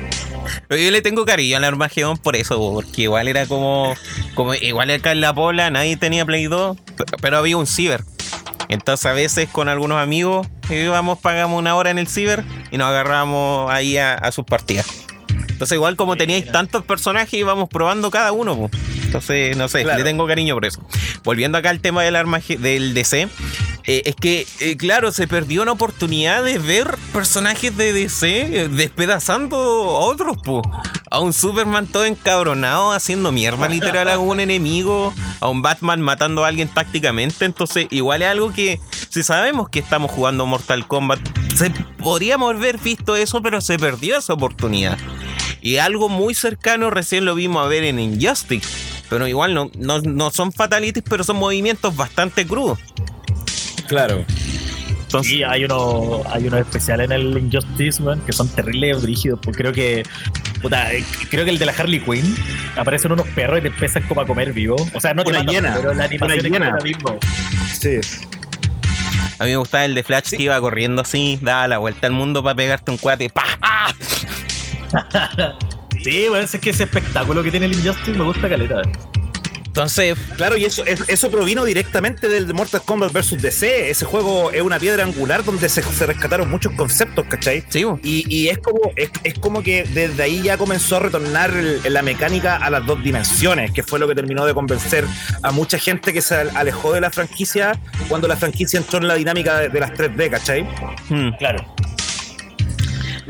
Pero 0.66 0.82
yo 0.82 0.90
le 0.90 1.02
tengo 1.02 1.24
cariño 1.24 1.56
al 1.58 1.64
Armagedón 1.64 2.18
por 2.18 2.34
eso, 2.34 2.58
porque 2.58 3.02
igual 3.02 3.28
era 3.28 3.46
como, 3.46 3.94
como 4.34 4.54
igual 4.54 4.90
acá 4.90 5.12
en 5.12 5.20
la 5.20 5.32
Pola 5.32 5.70
nadie 5.70 5.96
tenía 5.96 6.24
Play 6.26 6.46
2, 6.46 6.76
p- 6.76 7.04
pero 7.20 7.36
había 7.38 7.56
un 7.56 7.66
ciber. 7.68 8.02
Entonces 8.72 9.06
a 9.06 9.12
veces 9.12 9.48
con 9.50 9.68
algunos 9.68 9.98
amigos 9.98 10.46
íbamos, 10.70 11.18
pagamos 11.18 11.58
una 11.58 11.74
hora 11.76 11.90
en 11.90 11.98
el 11.98 12.08
ciber 12.08 12.44
y 12.70 12.78
nos 12.78 12.88
agarramos 12.88 13.70
ahí 13.70 13.98
a, 13.98 14.14
a 14.14 14.32
sus 14.32 14.44
partidas. 14.44 14.86
Entonces 15.48 15.76
igual 15.76 15.96
como 15.96 16.16
teníais 16.16 16.50
tantos 16.50 16.84
personajes 16.84 17.34
íbamos 17.34 17.68
probando 17.68 18.10
cada 18.10 18.32
uno. 18.32 18.56
po. 18.56 18.70
Entonces, 19.12 19.54
no 19.58 19.68
sé, 19.68 19.82
Claro. 19.82 19.98
le 19.98 20.04
tengo 20.04 20.26
cariño 20.26 20.54
por 20.54 20.64
eso. 20.64 20.80
Volviendo 21.22 21.58
acá 21.58 21.68
al 21.68 21.80
tema 21.80 22.02
del 22.02 22.16
armaje 22.16 22.56
del 22.56 22.94
DC, 22.94 23.28
eh, 23.84 24.02
es 24.06 24.16
que, 24.16 24.46
eh, 24.60 24.78
claro, 24.78 25.12
se 25.12 25.28
perdió 25.28 25.60
una 25.60 25.72
oportunidad 25.72 26.42
de 26.42 26.58
ver 26.58 26.96
personajes 27.12 27.76
de 27.76 27.92
DC 27.92 28.40
eh, 28.62 28.68
despedazando 28.68 29.56
a 29.56 29.98
otros, 30.06 30.38
po. 30.38 30.62
A 31.10 31.20
un 31.20 31.34
Superman 31.34 31.88
todo 31.88 32.06
encabronado, 32.06 32.92
haciendo 32.92 33.32
mierda 33.32 33.68
literal 33.68 34.08
a 34.08 34.18
un 34.18 34.40
enemigo, 34.40 35.12
a 35.40 35.48
un 35.50 35.60
Batman 35.60 36.00
matando 36.00 36.46
a 36.46 36.48
alguien 36.48 36.68
tácticamente. 36.68 37.44
Entonces, 37.44 37.88
igual 37.90 38.22
es 38.22 38.28
algo 38.28 38.50
que, 38.50 38.80
si 39.10 39.22
sabemos 39.22 39.68
que 39.68 39.80
estamos 39.80 40.10
jugando 40.10 40.46
Mortal 40.46 40.86
Kombat, 40.86 41.20
se, 41.54 41.68
podríamos 41.98 42.54
haber 42.54 42.78
visto 42.78 43.14
eso, 43.14 43.42
pero 43.42 43.60
se 43.60 43.78
perdió 43.78 44.16
esa 44.16 44.32
oportunidad. 44.32 44.96
Y 45.60 45.76
algo 45.76 46.08
muy 46.08 46.34
cercano 46.34 46.88
recién 46.88 47.26
lo 47.26 47.34
vimos 47.34 47.62
a 47.62 47.68
ver 47.68 47.84
en 47.84 48.00
Injustice. 48.00 48.91
Pero 49.12 49.28
igual 49.28 49.52
no, 49.52 49.70
no, 49.76 50.00
no 50.00 50.30
son 50.30 50.52
fatalities, 50.52 51.04
pero 51.06 51.22
son 51.22 51.36
movimientos 51.36 51.94
bastante 51.94 52.46
crudos. 52.46 52.78
Claro. 53.86 54.24
Entonces, 55.02 55.34
Y 55.34 55.42
hay 55.42 55.66
unos 55.66 56.24
hay 56.30 56.46
unos 56.46 56.60
especiales 56.60 57.10
en 57.10 57.12
el 57.12 57.36
Injustice, 57.36 58.02
weón, 58.02 58.22
que 58.22 58.32
son 58.32 58.48
terribles 58.48 59.02
brígidos. 59.02 59.38
Pues 59.42 59.54
creo 59.54 59.70
que. 59.70 60.02
Puta, 60.62 60.94
eh, 60.94 61.04
creo 61.28 61.44
que 61.44 61.50
el 61.50 61.58
de 61.58 61.66
la 61.66 61.72
Harley 61.72 62.00
Quinn 62.00 62.34
aparecen 62.74 63.12
unos 63.12 63.28
perros 63.28 63.58
y 63.58 63.62
te 63.62 63.68
empiezan 63.68 64.02
como 64.04 64.22
a 64.22 64.26
comer 64.26 64.54
vivo. 64.54 64.76
O 64.94 65.00
sea, 65.00 65.12
no 65.12 65.24
te 65.24 65.28
Una 65.28 65.40
matan, 65.40 65.54
hiena, 65.54 65.74
pero 65.76 65.92
la 65.92 66.04
animación 66.04 66.54
es 66.54 66.60
la 66.60 66.78
misma. 66.82 67.16
Sí. 67.78 68.00
a 69.38 69.44
mí 69.44 69.50
me 69.50 69.56
gustaba 69.56 69.84
el 69.84 69.94
de 69.94 70.04
Flash 70.04 70.30
que 70.30 70.42
iba 70.44 70.58
corriendo 70.58 71.02
así, 71.02 71.38
daba 71.42 71.68
la 71.68 71.76
vuelta 71.76 72.06
al 72.06 72.14
mundo 72.14 72.42
para 72.42 72.54
pegarte 72.54 72.90
un 72.90 72.96
cuate. 72.96 73.28
¡Pah! 73.28 73.58
¡Ah! 74.92 75.54
Sí, 76.04 76.28
weón, 76.28 76.44
es 76.44 76.50
que 76.60 76.70
ese 76.70 76.84
espectáculo 76.84 77.42
que 77.42 77.50
tiene 77.50 77.66
el 77.66 77.72
Injustice 77.74 78.12
me 78.12 78.24
gusta 78.24 78.48
caleta. 78.48 78.82
Entonces, 79.66 80.18
Claro, 80.36 80.58
y 80.58 80.66
eso, 80.66 80.84
es- 80.84 81.02
eso 81.08 81.30
provino 81.30 81.64
directamente 81.64 82.28
del 82.28 82.52
Mortal 82.52 82.82
Kombat 82.84 83.10
vs. 83.10 83.40
DC. 83.40 83.88
Ese 83.88 84.04
juego 84.04 84.50
es 84.50 84.60
una 84.60 84.78
piedra 84.78 85.02
angular 85.02 85.42
donde 85.44 85.66
se, 85.70 85.82
se 85.82 86.04
rescataron 86.04 86.50
muchos 86.50 86.72
conceptos, 86.74 87.24
¿cachai? 87.26 87.64
sí. 87.70 87.82
Y, 88.02 88.26
y 88.28 88.48
es 88.50 88.58
como 88.58 88.80
es, 88.96 89.10
es 89.24 89.32
como 89.38 89.62
que 89.62 89.84
desde 89.84 90.22
ahí 90.24 90.42
ya 90.42 90.58
comenzó 90.58 90.96
a 90.96 91.00
retornar 91.00 91.50
el- 91.56 91.80
la 91.90 92.02
mecánica 92.02 92.56
a 92.56 92.68
las 92.68 92.84
dos 92.84 93.02
dimensiones, 93.02 93.70
que 93.72 93.82
fue 93.82 93.98
lo 93.98 94.06
que 94.06 94.14
terminó 94.14 94.44
de 94.44 94.52
convencer 94.52 95.06
a 95.42 95.52
mucha 95.52 95.78
gente 95.78 96.12
que 96.12 96.20
se 96.20 96.34
alejó 96.34 96.92
de 96.92 97.00
la 97.00 97.10
franquicia 97.10 97.72
cuando 98.08 98.28
la 98.28 98.36
franquicia 98.36 98.78
entró 98.78 98.98
en 98.98 99.08
la 99.08 99.14
dinámica 99.14 99.58
de, 99.58 99.68
de 99.70 99.80
las 99.80 99.92
3D, 99.92 100.28
¿cachai? 100.30 100.64
Hmm. 101.08 101.30
Claro. 101.38 101.64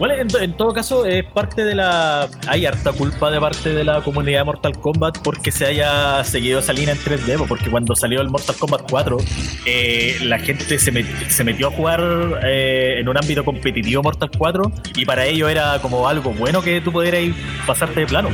Igual, 0.03 0.19
en, 0.19 0.27
to- 0.27 0.41
en 0.41 0.53
todo 0.57 0.73
caso, 0.73 1.07
es 1.07 1.23
parte 1.27 1.65
de 1.65 1.77
la. 1.77 2.29
Hay 2.49 2.67
harta 2.67 2.91
culpa 2.93 3.31
de 3.31 3.39
parte 3.39 3.73
de 3.73 3.85
la 3.85 4.01
comunidad 4.01 4.41
de 4.41 4.45
Mortal 4.45 4.77
Kombat 4.81 5.19
porque 5.23 5.53
se 5.53 5.65
haya 5.65 6.25
seguido 6.25 6.59
esa 6.59 6.73
línea 6.73 6.93
en 6.95 6.99
3D, 6.99 7.39
po, 7.39 7.47
porque 7.47 7.71
cuando 7.71 7.95
salió 7.95 8.21
el 8.21 8.29
Mortal 8.29 8.57
Kombat 8.59 8.91
4, 8.91 9.19
eh, 9.65 10.17
la 10.25 10.41
gente 10.41 10.77
se 10.81 11.45
metió 11.45 11.69
a 11.69 11.71
jugar 11.71 12.01
eh, 12.43 12.97
en 12.99 13.09
un 13.09 13.17
ámbito 13.17 13.45
competitivo 13.45 14.03
Mortal 14.03 14.29
4 14.37 14.73
y 14.97 15.05
para 15.05 15.25
ello 15.25 15.49
era 15.49 15.79
como 15.81 16.09
algo 16.09 16.33
bueno 16.33 16.63
que 16.63 16.81
tú 16.81 16.91
pudieras 16.91 17.23
pasarte 17.65 18.01
de 18.01 18.07
plano. 18.09 18.31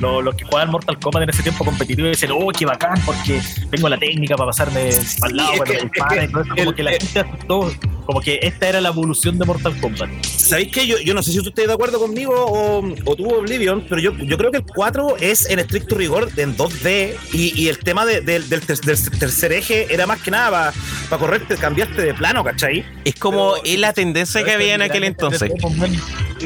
Los, 0.00 0.22
los 0.22 0.34
que 0.34 0.44
jugaban 0.44 0.70
Mortal 0.70 0.98
Kombat 0.98 1.22
en 1.24 1.30
ese 1.30 1.42
tiempo 1.42 1.64
competitivo 1.64 2.08
dicen, 2.08 2.30
oh, 2.32 2.48
qué 2.56 2.66
bacán, 2.66 3.00
porque 3.04 3.40
tengo 3.70 3.88
la 3.88 3.98
técnica 3.98 4.36
para 4.36 4.48
pasarme 4.50 4.90
al 5.22 5.36
lado, 5.36 5.52
para 5.58 5.70
que- 5.70 5.82
dispara 5.84 6.22
es 6.22 6.28
y 6.28 6.32
todo 6.32 6.42
eso. 6.42 6.54
que 6.54 6.60
Como 6.60 6.70
el- 6.70 6.76
que 6.76 6.82
la 6.82 6.90
el- 6.92 6.98
gente 7.00 7.20
aceptó, 7.20 7.72
como 8.04 8.20
que 8.20 8.38
esta 8.42 8.68
era 8.68 8.80
la 8.80 8.88
evolución 8.90 9.38
de 9.38 9.44
Mortal 9.46 9.78
Kombat. 9.80 10.10
¿Sabéis 10.24 10.70
qué? 10.72 10.86
Yo, 10.86 10.98
yo 10.98 11.12
no 11.14 11.22
sé 11.22 11.32
si 11.32 11.38
tú 11.42 11.48
estás 11.48 11.66
de 11.66 11.72
acuerdo 11.72 11.98
conmigo 11.98 12.32
o, 12.34 12.84
o 13.04 13.16
tú, 13.16 13.28
Oblivion, 13.28 13.84
pero 13.88 14.00
yo, 14.00 14.12
yo 14.18 14.36
creo 14.38 14.50
que 14.50 14.58
el 14.58 14.64
4 14.64 15.16
es 15.18 15.48
en 15.50 15.58
estricto 15.58 15.96
rigor 15.96 16.30
en 16.36 16.56
2D 16.56 17.16
y, 17.32 17.60
y 17.60 17.68
el 17.68 17.78
tema 17.78 18.04
de- 18.06 18.20
del, 18.20 18.48
del 18.48 18.60
ter- 18.60 18.78
del 18.80 19.10
tercer 19.18 19.52
eje 19.52 19.92
era 19.92 20.06
más 20.06 20.20
que 20.22 20.30
nada 20.30 20.72
para 21.08 21.20
correrte, 21.20 21.56
cambiaste 21.56 22.02
de 22.02 22.14
plano, 22.14 22.44
¿cachai? 22.44 22.84
Es 23.04 23.14
como 23.16 23.54
Pero- 23.54 23.64
es 23.64 23.78
la 23.80 23.92
tendencia 23.92 24.44
que 24.44 24.52
había 24.52 24.74
en 24.74 24.82
aquel 24.82 25.04
entonces. 25.04 25.50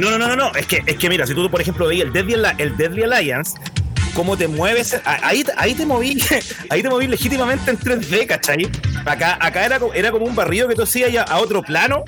No, 0.01 0.11
no, 0.11 0.19
no, 0.19 0.29
no, 0.29 0.37
no. 0.37 0.55
Es 0.55 0.67
que, 0.67 0.83
es 0.87 0.97
que 0.97 1.09
mira, 1.11 1.27
si 1.27 1.35
tú, 1.35 1.51
por 1.51 1.61
ejemplo, 1.61 1.87
veías 1.87 2.07
el 2.07 2.13
Deadly, 2.13 2.35
el 2.57 2.77
Deadly 2.77 3.03
Alliance, 3.03 3.59
cómo 4.15 4.37
te 4.37 4.49
mueves, 4.49 4.99
ahí, 5.05 5.45
ahí 5.57 5.75
te 5.75 5.85
moví, 5.85 6.19
ahí 6.71 6.83
te 6.83 6.89
moví 6.89 7.07
legítimamente 7.07 7.71
en 7.71 7.79
3D, 7.79 8.27
¿cachai? 8.27 8.69
Acá, 9.05 9.37
acá 9.41 9.67
era, 9.67 9.79
era 9.95 10.11
como 10.11 10.25
un 10.25 10.35
barrido 10.35 10.69
que 10.69 10.75
tú 10.75 10.83
hacías 10.83 11.15
a 11.29 11.39
otro 11.39 11.63
plano, 11.63 12.03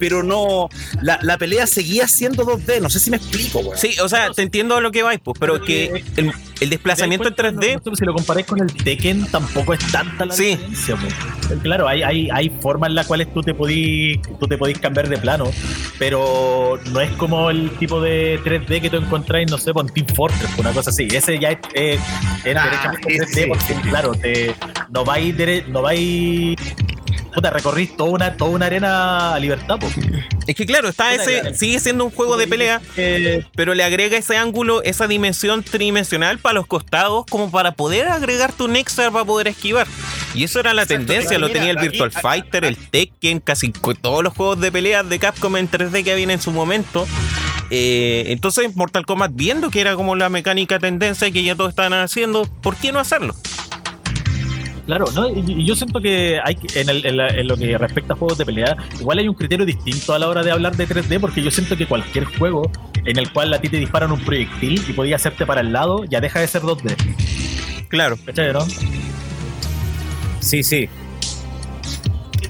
pero 0.00 0.24
no, 0.24 0.68
la, 1.00 1.20
la 1.22 1.38
pelea 1.38 1.68
seguía 1.68 2.08
siendo 2.08 2.44
2D, 2.44 2.80
no 2.80 2.90
sé 2.90 2.98
si 2.98 3.10
me 3.10 3.18
explico, 3.18 3.60
weón. 3.60 3.78
Sí, 3.78 3.94
o 4.00 4.08
sea, 4.08 4.32
te 4.32 4.42
entiendo 4.42 4.80
lo 4.80 4.90
que 4.90 5.04
vais, 5.04 5.20
pues, 5.22 5.38
pero 5.38 5.62
que 5.62 6.02
el, 6.16 6.32
el 6.62 6.70
desplazamiento 6.70 7.28
en 7.28 7.34
3D, 7.34 7.80
No, 7.84 7.94
si 7.96 8.04
lo 8.04 8.14
comparáis 8.14 8.46
con 8.46 8.60
el 8.60 8.72
Tekken, 8.72 9.26
tampoco 9.30 9.74
es 9.74 9.80
tanta 9.92 10.24
la 10.26 10.34
Sí. 10.34 10.56
diferencia. 10.56 10.96
Claro, 11.62 11.88
hay, 11.88 12.02
hay, 12.02 12.28
hay 12.32 12.50
formas 12.60 12.88
en 12.90 12.94
las 12.96 13.06
cuales 13.06 13.32
tú 13.34 13.42
te 13.42 13.52
podís 13.54 14.20
tú 14.40 14.46
te 14.46 14.56
podís 14.56 14.78
cambiar 14.78 15.08
de 15.08 15.18
plano, 15.18 15.50
pero 15.98 16.78
no 16.92 17.00
es 17.00 17.10
como 17.12 17.50
el 17.50 17.70
tipo 17.72 18.00
de 18.00 18.40
3D 18.44 18.80
que 18.80 18.90
tú 18.90 18.96
encontráis, 18.96 19.50
no 19.50 19.58
sé, 19.58 19.72
con 19.72 19.88
Team 19.88 20.06
Fortress, 20.14 20.50
una 20.58 20.72
cosa 20.72 20.90
así. 20.90 21.08
Ese 21.12 21.38
ya 21.38 21.50
es, 21.50 21.58
es, 21.74 22.00
es 22.44 22.56
Ah, 22.56 22.64
derechamente 22.64 23.26
sí, 23.26 23.40
3D 23.40 23.48
porque, 23.48 23.64
sí. 23.64 23.74
claro, 23.88 24.12
te, 24.14 24.54
no 24.90 25.04
vais 25.04 25.34
no 25.68 25.82
vais 25.82 26.56
puta, 27.34 27.50
recorrís 27.50 27.96
toda 27.96 28.10
una, 28.10 28.36
toda 28.36 28.50
una 28.50 28.66
arena 28.66 29.34
a 29.34 29.38
libertad, 29.38 29.78
po. 29.78 29.88
es 30.46 30.54
que 30.54 30.66
claro, 30.66 30.88
está 30.88 31.14
ese, 31.14 31.54
sigue 31.54 31.80
siendo 31.80 32.04
un 32.04 32.10
juego 32.10 32.36
de 32.36 32.46
pelea, 32.46 32.80
Eh, 32.96 33.44
pero 33.54 33.74
le 33.74 33.84
agrega 33.84 34.16
ese 34.16 34.36
ángulo, 34.36 34.82
esa 34.82 35.06
dimensión 35.06 35.62
tridimensional 35.62 36.38
para 36.38 36.54
los 36.54 36.66
costados, 36.66 37.24
como 37.28 37.50
para 37.50 37.72
poder 37.72 38.08
agregar 38.08 38.52
tu 38.52 38.68
Nexar 38.68 39.12
para 39.12 39.24
poder 39.24 39.48
esquivar. 39.48 39.86
Y 40.34 40.44
eso 40.44 40.60
era 40.60 40.72
la 40.72 40.82
Exacto, 40.82 41.06
tendencia, 41.06 41.38
lo 41.38 41.46
mira, 41.48 41.58
tenía 41.58 41.72
el 41.72 41.78
aquí- 41.78 41.88
Virtual 41.88 42.10
aquí- 42.12 42.20
Fighter, 42.22 42.64
el 42.64 42.76
Tekken, 42.76 43.40
casi 43.40 43.70
todos 43.70 44.22
los 44.24 44.32
juegos 44.34 44.60
de 44.60 44.72
pelea 44.72 45.02
de 45.02 45.18
Capcom 45.18 45.56
en 45.56 45.68
3D 45.68 46.02
que 46.04 46.12
habían 46.12 46.30
en 46.30 46.40
su 46.40 46.50
momento. 46.52 47.06
Eh, 47.70 48.24
entonces, 48.28 48.74
Mortal 48.76 49.06
Kombat, 49.06 49.32
viendo 49.34 49.70
que 49.70 49.80
era 49.80 49.94
como 49.94 50.14
la 50.16 50.28
mecánica 50.28 50.78
tendencia 50.78 51.30
que 51.30 51.42
ya 51.42 51.54
todos 51.54 51.70
estaban 51.70 51.92
haciendo, 51.94 52.46
¿por 52.62 52.76
qué 52.76 52.92
no 52.92 52.98
hacerlo? 52.98 53.34
Claro, 54.86 55.06
¿no? 55.14 55.28
y, 55.28 55.64
yo 55.64 55.76
siento 55.76 56.00
que 56.00 56.40
hay 56.42 56.58
en, 56.74 56.88
el- 56.88 57.06
en 57.06 57.16
la- 57.16 57.28
en 57.28 57.46
lo 57.46 57.56
que 57.56 57.78
respecta 57.78 58.14
a 58.14 58.16
juegos 58.16 58.36
de 58.38 58.44
pelea, 58.44 58.76
igual 58.98 59.18
hay 59.18 59.28
un 59.28 59.34
criterio 59.34 59.64
distinto 59.64 60.12
a 60.12 60.18
la 60.18 60.28
hora 60.28 60.42
de 60.42 60.50
hablar 60.50 60.76
de 60.76 60.88
3D, 60.88 61.20
porque 61.20 61.40
yo 61.42 61.50
siento 61.52 61.76
que 61.76 61.86
cualquier 61.86 62.24
juego 62.24 62.68
en 63.04 63.16
el 63.18 63.32
cual 63.32 63.54
a 63.54 63.60
ti 63.60 63.68
te 63.68 63.76
disparan 63.76 64.10
un 64.10 64.20
proyectil 64.20 64.82
y 64.88 64.92
podía 64.92 65.16
hacerte 65.16 65.46
para 65.46 65.60
el 65.60 65.72
lado, 65.72 66.04
ya 66.04 66.20
deja 66.20 66.40
de 66.40 66.48
ser 66.48 66.62
2D. 66.62 66.96
Claro. 67.88 68.16
¿Cachai, 68.26 68.52
no? 68.52 68.66
Sí, 70.40 70.62
sí. 70.62 70.88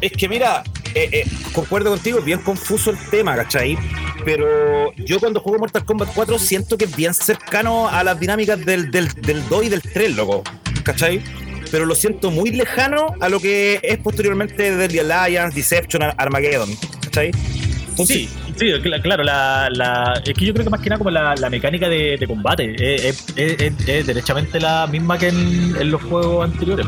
Es 0.01 0.13
que 0.13 0.29
mira, 0.29 0.63
eh, 0.95 1.09
eh, 1.13 1.25
concuerdo 1.53 1.91
contigo, 1.91 2.19
es 2.19 2.25
bien 2.25 2.41
confuso 2.41 2.91
el 2.91 2.99
tema, 3.11 3.37
¿cachai? 3.37 3.77
Pero 4.25 4.93
yo 4.97 5.21
cuando 5.21 5.41
juego 5.41 5.59
Mortal 5.59 5.85
Kombat 5.85 6.11
4 6.15 6.39
siento 6.39 6.79
que 6.79 6.87
es 6.87 6.97
bien 6.97 7.13
cercano 7.13 7.89
a 7.89 8.03
las 8.03 8.19
dinámicas 8.19 8.65
del, 8.65 8.91
del, 8.91 9.09
del 9.09 9.47
2 9.49 9.65
y 9.65 9.69
del 9.69 9.83
3, 9.83 10.17
loco, 10.17 10.43
¿cachai? 10.83 11.23
Pero 11.73 11.87
lo 11.87 11.95
siento 11.97 12.31
muy 12.31 12.51
lejano 12.53 13.15
a 13.21 13.29
lo 13.29 13.41
que 13.41 13.81
es 13.83 13.99
posteriormente 13.99 14.77
Deadly 14.77 15.01
Alliance, 15.01 15.57
Deception, 15.57 16.03
Ar- 16.05 16.15
Armageddon, 16.19 16.69
¿cachai? 17.03 17.33
Sí, 17.97 18.29
sí, 18.57 18.67
cl- 18.73 19.03
claro, 19.03 19.23
la, 19.25 19.69
la- 19.71 20.23
es 20.25 20.35
que 20.35 20.45
yo 20.47 20.53
creo 20.55 20.65
que 20.65 20.71
más 20.71 20.81
que 20.81 20.89
nada 20.91 20.99
como 20.99 21.11
la, 21.11 21.35
la 21.35 21.51
mecánica 21.51 21.89
de, 21.89 22.17
de 22.19 22.27
combate 22.27 22.75
es, 22.79 23.25
es- 23.37 23.59
es- 23.61 23.89
es 23.89 24.07
derechamente 24.07 24.61
la 24.61 24.87
misma 24.87 25.19
que 25.19 25.29
en, 25.29 25.75
en 25.81 25.91
los 25.91 26.03
juegos 26.03 26.45
anteriores. 26.45 26.87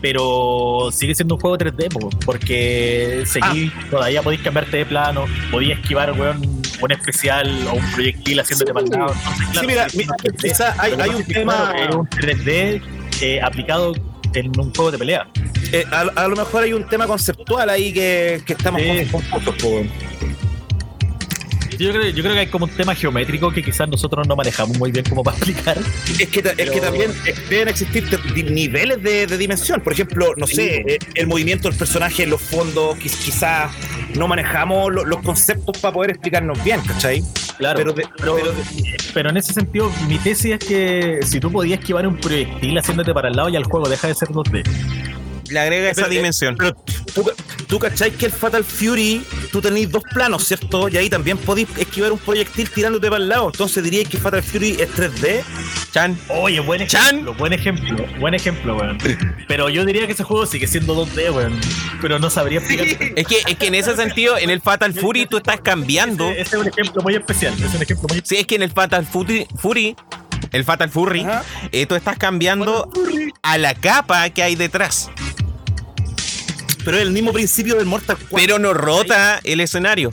Pero 0.00 0.90
sigue 0.92 1.14
siendo 1.14 1.34
un 1.34 1.40
juego 1.40 1.58
3D, 1.58 1.88
po, 1.92 2.08
porque 2.24 3.24
seguí, 3.26 3.72
todavía 3.90 4.22
podéis 4.22 4.42
cambiarte 4.42 4.76
de 4.76 4.86
plano, 4.86 5.24
podías 5.50 5.80
esquivar 5.80 6.12
weón, 6.12 6.40
un 6.80 6.92
especial 6.92 7.50
o 7.68 7.74
un 7.74 7.92
proyectil 7.92 8.38
haciéndote 8.38 8.70
Sí. 8.70 8.74
para 8.74 8.84
el 8.86 8.90
lado. 8.92 9.12
Entonces, 9.12 9.46
Sí, 9.48 9.52
claro, 9.52 9.66
mira, 9.66 9.86
mira, 9.94 10.14
3D. 10.22 10.36
quizá 10.50 10.74
hay, 10.78 10.92
hay 11.00 11.10
un 11.10 11.24
tema... 11.24 11.72
claro, 11.74 11.98
un 12.00 12.08
3D 12.10 12.80
eh, 13.20 13.40
aplicado 13.42 13.94
en 14.34 14.58
un 14.60 14.72
juego 14.74 14.90
de 14.90 14.98
pelea. 14.98 15.26
eh, 15.72 15.84
a, 15.90 16.00
a 16.00 16.28
lo 16.28 16.36
mejor 16.36 16.62
hay 16.64 16.72
un 16.72 16.86
tema 16.88 17.06
conceptual 17.06 17.68
ahí 17.70 17.92
que, 17.92 18.42
que 18.46 18.52
estamos 18.54 18.80
confusos. 19.10 19.86
Yo 21.78 21.92
creo, 21.92 22.08
yo 22.08 22.22
creo 22.22 22.34
que 22.34 22.40
hay 22.40 22.46
como 22.48 22.64
un 22.64 22.70
tema 22.72 22.94
geométrico 22.94 23.52
que 23.52 23.62
quizás 23.62 23.88
nosotros 23.88 24.26
no 24.26 24.34
manejamos 24.34 24.76
muy 24.78 24.90
bien 24.90 25.04
como 25.08 25.22
para 25.22 25.36
explicar. 25.36 25.78
Es 26.18 26.28
que, 26.28 26.42
ta- 26.42 26.50
es 26.50 26.56
Pero- 26.56 26.72
que 26.72 26.80
también 26.80 27.12
eh, 27.24 27.34
deben 27.48 27.68
existir 27.68 28.04
niveles 28.50 29.00
de, 29.02 29.26
de 29.28 29.38
dimensión. 29.38 29.80
Por 29.80 29.92
ejemplo, 29.92 30.32
no 30.36 30.46
sé, 30.46 30.84
eh, 30.86 30.98
el 31.14 31.26
movimiento 31.28 31.68
del 31.68 31.78
personaje 31.78 32.26
los 32.26 32.42
fondos, 32.42 32.96
quiz- 32.98 33.16
quizás 33.24 33.70
no 34.16 34.26
manejamos 34.26 34.92
lo- 34.92 35.04
los 35.04 35.22
conceptos 35.22 35.78
para 35.78 35.94
poder 35.94 36.10
explicarnos 36.10 36.62
bien, 36.64 36.80
¿cachai? 36.80 37.22
Claro, 37.58 37.76
Pero 37.78 37.92
de- 37.92 38.06
pero, 38.16 38.36
pero 38.36 38.52
pero 39.14 39.30
en 39.30 39.36
ese 39.36 39.52
sentido, 39.52 39.90
mi 40.08 40.18
tesis 40.18 40.52
es 40.52 40.58
que 40.58 41.20
si 41.24 41.38
tú 41.40 41.50
podías 41.52 41.78
esquivar 41.80 42.06
un 42.06 42.16
proyectil 42.16 42.76
haciéndote 42.78 43.12
para 43.14 43.28
el 43.28 43.36
lado, 43.36 43.48
ya 43.50 43.58
el 43.58 43.64
juego 43.64 43.88
deja 43.88 44.08
de 44.08 44.14
ser 44.14 44.28
2D. 44.28 44.62
Le 45.50 45.58
agrega 45.60 45.90
esa 45.90 46.02
Pero, 46.02 46.12
eh, 46.12 46.16
dimensión. 46.16 46.56
Pero 46.58 46.74
tú, 47.14 47.30
tú 47.68 47.78
cachai 47.78 48.10
que 48.10 48.26
el 48.26 48.32
Fatal 48.32 48.62
Fury, 48.64 49.22
tú 49.48 49.60
tenéis 49.60 49.90
dos 49.90 50.02
planos, 50.12 50.44
¿cierto? 50.44 50.88
Y 50.88 50.96
ahí 50.96 51.10
también 51.10 51.38
podéis 51.38 51.68
esquivar 51.76 52.12
un 52.12 52.18
proyectil 52.18 52.70
tirándote 52.70 53.08
para 53.08 53.22
el 53.22 53.28
lado. 53.28 53.46
Entonces 53.52 53.82
diríais 53.82 54.08
que 54.08 54.18
Fatal 54.18 54.42
Fury 54.42 54.76
es 54.80 54.90
3D. 54.94 55.42
Chan. 55.92 56.18
Oye, 56.28 56.60
buen 56.60 56.86
Chan. 56.86 57.06
ejemplo, 57.06 57.34
buen 57.34 57.52
ejemplo, 57.52 58.06
buen 58.18 58.34
ejemplo, 58.34 58.76
weón. 58.76 58.98
Pero 59.46 59.68
yo 59.68 59.84
diría 59.84 60.06
que 60.06 60.12
ese 60.12 60.24
juego 60.24 60.46
sigue 60.46 60.66
siendo 60.66 60.94
2D, 60.94 61.34
weón. 61.34 61.60
Pero 62.00 62.18
no 62.18 62.30
sabría 62.30 62.58
explicar. 62.58 62.86
Es 63.16 63.26
que, 63.26 63.42
es 63.46 63.56
que 63.56 63.66
en 63.66 63.74
ese 63.74 63.96
sentido, 63.96 64.38
en 64.38 64.50
el 64.50 64.60
Fatal 64.60 64.92
Fury 64.92 65.26
tú 65.26 65.38
estás 65.38 65.60
cambiando. 65.60 66.28
Ese, 66.28 66.42
ese 66.42 66.56
es 66.56 66.62
un 66.62 66.68
ejemplo 66.68 67.02
muy 67.02 67.14
especial. 67.14 67.54
Es 67.54 67.74
un 67.74 67.82
ejemplo 67.82 68.08
muy 68.08 68.22
Sí, 68.24 68.36
es 68.36 68.46
que 68.46 68.56
en 68.56 68.62
el 68.62 68.70
Fatal 68.70 69.06
Fury, 69.06 69.46
Fury 69.56 69.96
el 70.52 70.64
Fatal 70.64 70.88
Fury, 70.88 71.26
eh, 71.72 71.86
tú 71.86 71.94
estás 71.94 72.16
cambiando 72.18 72.90
a 73.42 73.58
la 73.58 73.74
capa 73.74 74.28
que 74.30 74.42
hay 74.42 74.54
detrás, 74.54 75.10
Pero 76.84 76.96
es 76.96 77.02
el 77.02 77.10
mismo 77.12 77.32
principio 77.32 77.74
del 77.76 77.86
Mortal 77.86 78.16
4. 78.16 78.36
pero 78.36 78.58
no 78.58 78.72
rota 78.74 79.40
el 79.44 79.60
escenario. 79.60 80.12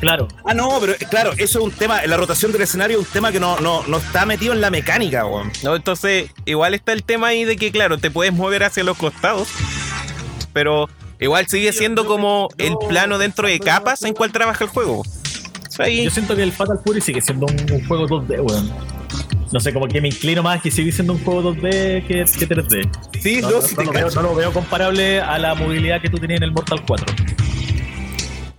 Claro. 0.00 0.28
Ah, 0.44 0.52
no, 0.54 0.78
pero 0.80 0.92
eh, 0.92 0.98
claro, 1.08 1.32
eso 1.32 1.58
es 1.60 1.64
un 1.64 1.70
tema, 1.70 2.04
la 2.06 2.16
rotación 2.18 2.52
del 2.52 2.60
escenario 2.62 3.00
es 3.00 3.06
un 3.06 3.12
tema 3.12 3.32
que 3.32 3.40
no, 3.40 3.58
no, 3.60 3.86
no 3.86 3.96
está 3.98 4.26
metido 4.26 4.52
en 4.52 4.60
la 4.60 4.70
mecánica, 4.70 5.24
weón. 5.24 5.50
¿no? 5.62 5.74
Entonces, 5.76 6.30
igual 6.44 6.74
está 6.74 6.92
el 6.92 7.04
tema 7.04 7.28
ahí 7.28 7.44
de 7.44 7.56
que, 7.56 7.70
claro, 7.72 7.96
te 7.96 8.10
puedes 8.10 8.32
mover 8.34 8.64
hacia 8.64 8.84
los 8.84 8.98
costados, 8.98 9.48
pero 10.52 10.90
igual 11.20 11.46
sigue 11.48 11.72
siendo 11.72 12.04
como 12.06 12.48
el 12.58 12.74
plano 12.88 13.16
dentro 13.18 13.48
de 13.48 13.58
capas 13.60 14.02
en 14.02 14.12
cual 14.14 14.30
trabaja 14.30 14.64
el 14.64 14.70
juego. 14.70 15.02
Ahí- 15.78 16.04
Yo 16.04 16.10
siento 16.10 16.36
que 16.36 16.42
el 16.42 16.52
Fatal 16.52 16.78
Fury 16.84 17.00
sigue 17.00 17.20
siendo 17.22 17.46
un, 17.46 17.72
un 17.72 17.86
juego 17.86 18.06
2D, 18.06 18.40
weón. 18.42 18.70
No 19.54 19.60
sé, 19.60 19.72
como 19.72 19.86
que 19.86 20.00
me 20.00 20.08
inclino 20.08 20.42
más 20.42 20.60
que 20.60 20.68
sigue 20.68 20.90
siendo 20.90 21.12
un 21.12 21.22
juego 21.22 21.54
2D 21.54 22.04
que, 22.08 22.24
que 22.24 22.48
3D. 22.48 22.90
Sí, 23.22 23.40
No, 23.40 23.50
no, 23.50 23.56
no, 23.60 23.62
sí 23.62 23.74
no 23.76 23.82
te 23.82 23.84
lo 23.86 23.92
veo, 23.92 24.06
cacho. 24.08 24.22
no 24.22 24.28
lo 24.30 24.34
veo 24.34 24.52
comparable 24.52 25.20
a 25.20 25.38
la 25.38 25.54
movilidad 25.54 26.02
que 26.02 26.10
tú 26.10 26.18
tenías 26.18 26.38
en 26.38 26.42
el 26.42 26.50
Mortal 26.50 26.82
4. 26.84 27.06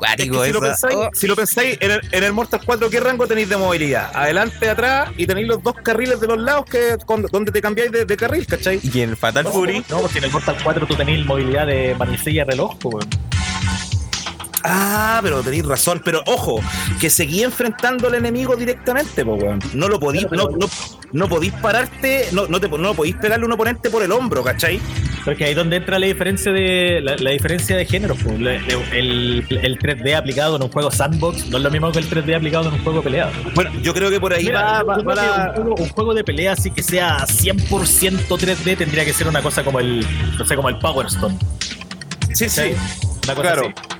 Es 0.07 0.15
que 0.15 0.23
si, 0.23 0.51
lo 0.53 0.61
pensáis, 0.61 0.95
oh. 0.95 1.09
si 1.13 1.27
lo 1.27 1.35
pensáis, 1.35 1.77
en 1.81 1.91
el, 1.91 2.01
en 2.13 2.23
el 2.23 2.31
Mortal 2.31 2.61
4, 2.65 2.89
¿qué 2.89 2.99
rango 3.01 3.27
tenéis 3.27 3.49
de 3.49 3.57
movilidad? 3.57 4.09
Adelante, 4.13 4.69
atrás, 4.69 5.09
y 5.17 5.27
tenéis 5.27 5.47
los 5.47 5.61
dos 5.63 5.75
carriles 5.83 6.21
de 6.21 6.27
los 6.27 6.37
lados 6.37 6.65
que 6.65 6.95
con- 7.05 7.23
donde 7.23 7.51
te 7.51 7.61
cambiáis 7.61 7.91
de, 7.91 8.05
de 8.05 8.15
carril, 8.17 8.45
¿cachai? 8.47 8.79
Y 8.81 9.01
en 9.01 9.09
el 9.09 9.17
Fatal 9.17 9.45
Fury, 9.47 9.83
No, 9.89 9.99
porque 9.99 10.19
en 10.19 10.23
el 10.25 10.31
Mortal 10.31 10.55
4 10.63 10.87
tú 10.87 10.95
tenías 10.95 11.25
movilidad 11.25 11.67
de 11.67 11.93
manecilla 11.95 12.45
de 12.45 12.51
reloj, 12.51 12.77
pues, 12.79 12.95
weón. 12.95 13.09
Ah, 14.67 15.19
pero 15.21 15.41
tenéis 15.43 15.65
razón. 15.65 16.01
Pero 16.03 16.23
ojo, 16.25 16.59
que 16.99 17.09
seguí 17.09 17.43
enfrentando 17.43 18.07
al 18.07 18.15
enemigo 18.15 18.55
directamente, 18.55 19.23
po, 19.23 19.35
weón. 19.35 19.59
No 19.73 19.87
lo 19.87 19.99
podís, 19.99 20.25
no, 20.31 20.49
no, 20.49 20.67
no 21.11 21.29
podís 21.29 21.53
pararte, 21.53 22.27
no, 22.31 22.47
no, 22.47 22.59
te, 22.59 22.67
no 22.69 22.93
podís 22.93 23.15
pegarle 23.15 23.43
a 23.43 23.47
un 23.47 23.53
oponente 23.53 23.89
por 23.89 24.01
el 24.03 24.11
hombro, 24.11 24.43
¿cachai? 24.43 24.79
Porque 25.23 25.43
ahí 25.45 25.51
es 25.51 25.55
donde 25.55 25.77
entra 25.77 25.97
la 25.99 26.05
diferencia 26.05 26.51
de 26.51 26.99
la, 27.03 27.15
la 27.17 27.31
diferencia 27.31 27.75
de 27.75 27.85
género. 27.85 28.15
El, 28.93 29.45
el 29.49 29.79
3D 29.79 30.15
aplicado 30.15 30.55
en 30.55 30.63
un 30.63 30.69
juego 30.71 30.91
sandbox 30.91 31.47
no 31.47 31.57
es 31.57 31.63
lo 31.63 31.71
mismo 31.71 31.91
que 31.91 31.99
el 31.99 32.09
3D 32.09 32.35
aplicado 32.35 32.67
en 32.69 32.75
un 32.75 32.83
juego 32.83 32.99
de 32.99 33.03
pelea. 33.03 33.31
Bueno, 33.55 33.71
yo 33.81 33.93
creo 33.93 34.09
que 34.11 34.19
por 34.19 34.33
ahí 34.33 34.45
Mira, 34.45 34.61
va, 34.61 34.83
va- 34.83 34.97
yo 34.97 35.03
va 35.03 35.13
creo 35.13 35.23
que 35.25 35.37
la- 35.37 35.45
un, 35.47 35.53
juego, 35.63 35.75
un 35.83 35.89
juego 35.89 36.13
de 36.13 36.23
pelea 36.23 36.53
así 36.53 36.69
que 36.71 36.83
sea 36.83 37.25
100% 37.25 38.37
3D 38.37 38.77
tendría 38.77 39.03
que 39.05 39.13
ser 39.13 39.27
una 39.27 39.41
cosa 39.41 39.63
como 39.63 39.79
el 39.79 40.05
no 40.37 40.45
sé 40.45 40.55
como 40.55 40.69
el 40.69 40.77
Power 40.77 41.07
Stone 41.07 41.37
Sí, 42.33 42.47
sí. 42.49 42.61
una 43.23 43.35
cosa 43.35 43.41
Claro. 43.53 43.73
así 43.75 43.95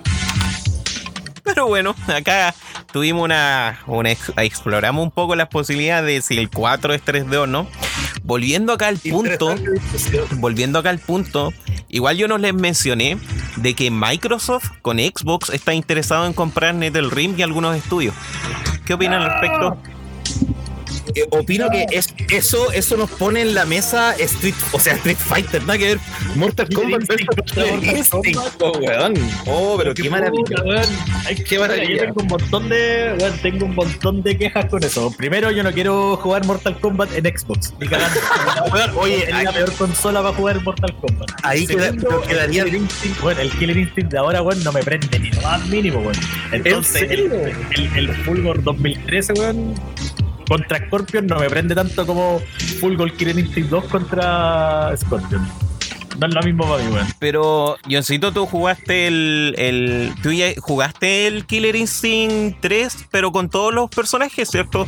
Pero 1.45 1.67
bueno, 1.67 1.95
acá 2.07 2.53
tuvimos 2.91 3.23
una, 3.23 3.79
una 3.87 4.11
ex- 4.11 4.33
exploramos 4.37 5.03
un 5.03 5.11
poco 5.11 5.35
las 5.35 5.47
posibilidades 5.47 6.05
de 6.05 6.21
si 6.21 6.39
el 6.39 6.49
4 6.49 6.93
es 6.93 7.05
3D 7.05 7.35
o 7.37 7.47
no. 7.47 7.67
Volviendo 8.23 8.73
acá 8.73 8.87
al 8.87 8.97
punto, 8.97 9.55
volviendo 10.37 10.79
acá 10.79 10.89
al 10.89 10.97
punto, 10.99 11.53
igual 11.89 12.17
yo 12.17 12.27
no 12.27 12.37
les 12.39 12.53
mencioné 12.55 13.17
de 13.57 13.75
que 13.75 13.91
Microsoft 13.91 14.71
con 14.81 14.97
Xbox 14.97 15.49
está 15.49 15.73
interesado 15.75 16.25
en 16.25 16.33
comprar 16.33 16.73
NetherRealm 16.73 17.35
y 17.37 17.43
algunos 17.43 17.75
estudios. 17.77 18.15
¿Qué 18.85 18.95
opinan 18.95 19.21
al 19.21 19.31
respecto? 19.31 19.77
Eh, 21.13 21.25
opino 21.29 21.69
que 21.69 21.85
es, 21.91 22.13
eso, 22.29 22.71
eso 22.71 22.97
nos 22.97 23.11
pone 23.11 23.41
en 23.41 23.53
la 23.53 23.65
mesa 23.65 24.15
Street, 24.17 24.55
o 24.71 24.79
sea, 24.79 24.93
Street 24.95 25.17
Fighter, 25.17 25.61
nada 25.61 25.77
que 25.77 25.85
ver. 25.85 25.99
Mortal 26.35 26.67
Kombat 26.73 27.03
oh, 28.59 28.71
weón. 28.79 29.13
Oh, 29.45 29.75
pero 29.77 29.93
qué 29.93 30.09
maravilla. 30.09 30.43
puta, 30.43 30.63
weón. 30.63 30.85
Ay, 31.25 31.35
Qué 31.35 31.59
maravilla. 31.59 31.89
Yo 31.89 31.97
tengo 32.05 32.21
un 32.21 32.27
montón 32.27 32.69
de, 32.69 33.15
weón, 33.19 33.37
tengo 33.41 33.65
un 33.65 33.75
montón 33.75 34.23
de 34.23 34.37
quejas 34.37 34.65
con 34.65 34.83
eso. 34.83 35.11
Primero, 35.17 35.51
yo 35.51 35.63
no 35.63 35.71
quiero 35.71 36.17
jugar 36.17 36.45
Mortal 36.45 36.79
Kombat 36.79 37.11
en 37.15 37.25
Xbox. 37.37 37.73
Ni 37.79 37.87
cagando. 37.87 38.19
Weón, 38.73 38.91
Oye, 38.97 39.23
es 39.29 39.43
la 39.43 39.51
peor 39.51 39.71
consola 39.73 40.21
para 40.21 40.33
jugar 40.33 40.61
Mortal 40.63 40.95
Kombat. 40.99 41.29
Ahí 41.43 41.67
queda- 41.67 41.85
Segundo, 41.85 42.21
quedaría- 42.27 42.63
el 42.63 42.69
Killer 42.69 42.81
Instinct, 42.81 43.21
bueno, 43.21 43.41
el 43.41 43.51
Killer 43.51 43.77
Instinct 43.77 44.11
de 44.11 44.17
ahora, 44.17 44.41
weón, 44.41 44.63
no 44.63 44.71
me 44.71 44.81
prende 44.83 45.19
ni 45.19 45.29
lo 45.31 45.41
más 45.41 45.65
mínimo, 45.67 45.99
weón. 45.99 46.15
Entonces, 46.51 47.03
¿En 47.03 47.11
el, 47.11 47.31
el, 47.77 47.97
el 48.09 48.15
Fulgor 48.23 48.61
2013, 48.63 49.33
weón, 49.33 49.75
contra 50.47 50.85
Scorpion 50.85 51.27
no 51.27 51.39
me 51.39 51.49
prende 51.49 51.75
tanto 51.75 52.05
como 52.05 52.41
Fulgor 52.79 53.11
Killer 53.13 53.37
Instinct 53.37 53.69
2 53.69 53.85
contra 53.85 54.95
Scorpion. 54.97 55.47
No 56.19 56.27
es 56.27 56.33
lo 56.33 56.41
mismo 56.43 56.63
para 56.63 56.83
mí, 56.83 56.93
weón. 56.93 57.07
Pero, 57.19 57.77
Johncito, 57.89 58.31
tú 58.31 58.45
jugaste 58.45 59.07
el, 59.07 59.53
el. 59.57 60.13
Tú 60.23 60.31
ya 60.31 60.53
jugaste 60.59 61.27
el 61.27 61.45
Killer 61.45 61.75
Instinct 61.75 62.61
3, 62.61 63.07
pero 63.11 63.31
con 63.31 63.49
todos 63.49 63.73
los 63.73 63.89
personajes, 63.89 64.49
¿cierto? 64.49 64.87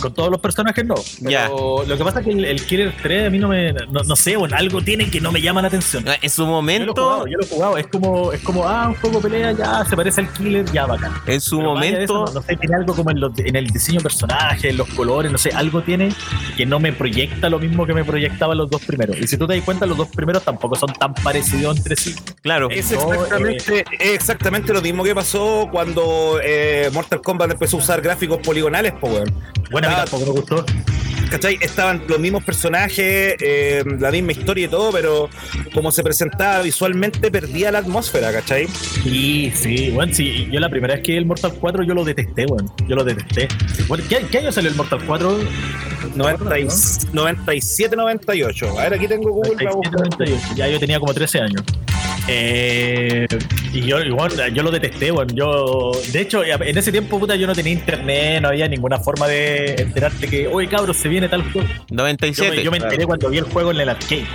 Con 0.00 0.14
todos 0.14 0.30
los 0.30 0.40
personajes 0.40 0.84
no. 0.84 0.94
Pero 1.20 1.30
Ya. 1.30 1.48
lo 1.48 1.96
que 1.98 2.04
pasa 2.04 2.20
es 2.20 2.26
que 2.26 2.32
el, 2.32 2.44
el 2.44 2.64
Killer 2.64 2.94
3 3.02 3.26
a 3.26 3.30
mí 3.30 3.38
no 3.38 3.48
me. 3.48 3.72
No, 3.72 4.02
no 4.04 4.16
sé, 4.16 4.36
bueno, 4.36 4.56
algo 4.56 4.82
tiene 4.82 5.10
que 5.10 5.20
no 5.20 5.32
me 5.32 5.40
llama 5.40 5.62
la 5.62 5.68
atención. 5.68 6.04
En 6.22 6.30
su 6.30 6.42
Yo 6.42 6.46
lo 6.46 6.52
he 6.52 6.54
momento, 6.54 6.94
jugado, 6.94 7.26
yo 7.26 7.38
lo 7.38 7.44
he 7.44 7.48
jugado. 7.48 7.76
Es 7.78 7.86
como, 7.88 8.32
es 8.32 8.40
como, 8.42 8.64
ah, 8.68 8.88
un 8.88 8.94
juego 8.94 9.16
de 9.20 9.22
pelea, 9.30 9.52
ya 9.52 9.84
se 9.84 9.96
parece 9.96 10.20
al 10.20 10.32
Killer, 10.32 10.64
ya 10.72 10.86
bacán. 10.86 11.12
en 11.26 11.40
su 11.40 11.56
Pero 11.58 11.68
eso, 11.70 11.74
momento, 11.74 12.24
no, 12.26 12.32
no 12.34 12.42
sé, 12.42 12.56
tiene 12.56 12.76
algo 12.76 12.94
como 12.94 13.10
en, 13.10 13.20
los- 13.20 13.38
en 13.38 13.56
el 13.56 13.66
diseño 13.68 13.98
de 13.98 14.02
personajes, 14.04 14.64
en 14.70 14.76
los 14.76 14.88
colores, 14.88 15.30
no 15.32 15.38
sé, 15.38 15.50
algo 15.50 15.82
tiene 15.82 16.08
que 16.56 16.66
no 16.66 16.78
me 16.80 16.92
proyecta 16.92 17.48
lo 17.48 17.58
mismo 17.58 17.86
que 17.86 17.94
me 17.94 18.04
proyectaban 18.04 18.56
los 18.58 18.70
dos 18.70 18.82
primeros. 18.84 19.18
Y 19.18 19.26
si 19.26 19.36
tú 19.36 19.46
te 19.46 19.54
das 19.56 19.64
cuenta, 19.64 19.86
los 19.86 19.96
dos 19.96 20.08
primeros 20.08 20.42
tampoco 20.44 20.76
son 20.76 20.92
tan 20.92 21.14
parecidos 21.14 21.76
entre 21.76 21.96
sí. 21.96 22.14
claro, 22.42 22.68
Es 22.70 22.90
No, 22.92 23.12
exactamente, 23.12 23.84
es 23.98 24.10
exactamente 24.14 24.72
lo 24.72 24.82
mismo 24.82 25.04
que 25.04 25.14
pasó 25.14 25.68
cuando 25.70 26.38
eh, 26.42 26.90
Mortal 26.92 27.20
Kombat 27.20 27.52
empezó 27.52 27.76
a 27.76 27.80
usar 27.80 28.00
gráficos 28.00 28.38
poligonales, 28.38 28.92
po, 28.94 29.08
weón. 29.08 29.32
Bueno, 29.70 29.85
a 29.86 29.90
mí 29.90 29.94
tampoco 29.96 30.24
me 30.26 30.30
gustó. 30.40 30.64
¿Cachai? 31.30 31.58
Estaban 31.60 32.02
los 32.06 32.20
mismos 32.20 32.44
personajes, 32.44 33.34
eh, 33.40 33.82
la 33.98 34.12
misma 34.12 34.30
historia 34.30 34.66
y 34.66 34.68
todo, 34.68 34.92
pero 34.92 35.28
como 35.74 35.90
se 35.90 36.04
presentaba 36.04 36.62
visualmente 36.62 37.32
perdía 37.32 37.72
la 37.72 37.78
atmósfera, 37.80 38.32
¿cachai? 38.32 38.68
Sí, 39.02 39.52
sí, 39.52 39.90
bueno, 39.90 40.14
sí, 40.14 40.46
yo 40.52 40.60
la 40.60 40.68
primera 40.68 40.94
vez 40.94 41.02
que 41.02 41.16
el 41.16 41.26
Mortal 41.26 41.52
4 41.60 41.82
yo 41.82 41.94
lo 41.94 42.04
detesté, 42.04 42.46
bueno, 42.46 42.72
yo 42.86 42.94
lo 42.94 43.02
detesté. 43.02 43.48
Bueno, 43.88 44.04
¿qué, 44.08 44.24
qué 44.30 44.38
año 44.38 44.52
salió 44.52 44.70
el 44.70 44.76
Mortal 44.76 45.00
4? 45.04 45.38
90 46.14 46.58
y- 46.60 46.68
97, 47.12 47.96
98. 47.96 48.78
A 48.78 48.82
ver, 48.84 48.94
aquí 48.94 49.08
tengo 49.08 49.30
Google 49.32 49.56
para 49.56 49.70
97, 49.70 49.74
buscar. 49.74 50.18
98. 50.18 50.54
Ya 50.54 50.68
yo 50.68 50.78
tenía 50.78 51.00
como 51.00 51.12
13 51.12 51.40
años. 51.40 51.62
Eh, 52.28 53.26
y 53.72 53.82
yo, 53.82 54.00
igual, 54.00 54.32
yo 54.52 54.62
lo 54.62 54.70
detesté, 54.70 55.10
bueno, 55.10 55.32
yo, 55.34 55.92
de 56.12 56.20
hecho, 56.20 56.42
en 56.44 56.76
ese 56.78 56.90
tiempo, 56.90 57.18
puta, 57.20 57.36
yo 57.36 57.46
no 57.46 57.54
tenía 57.54 57.72
internet, 57.72 58.42
no 58.42 58.48
había 58.48 58.66
ninguna 58.68 58.98
forma 58.98 59.28
de 59.28 59.74
enterarte 59.74 60.26
que, 60.28 60.48
oye, 60.48 60.68
cabros, 60.68 60.96
se 60.96 61.08
viene 61.08 61.28
tal 61.28 61.42
juego. 61.52 61.68
Yo, 61.68 61.84
97. 61.96 62.56
me- 62.56 62.62
yo 62.64 62.70
me 62.70 62.78
enteré 62.78 63.06
cuando 63.06 63.28
vi 63.30 63.38
el 63.38 63.44
juego 63.44 63.70
en 63.70 63.80
el 63.80 63.88
arcade. 63.88 64.26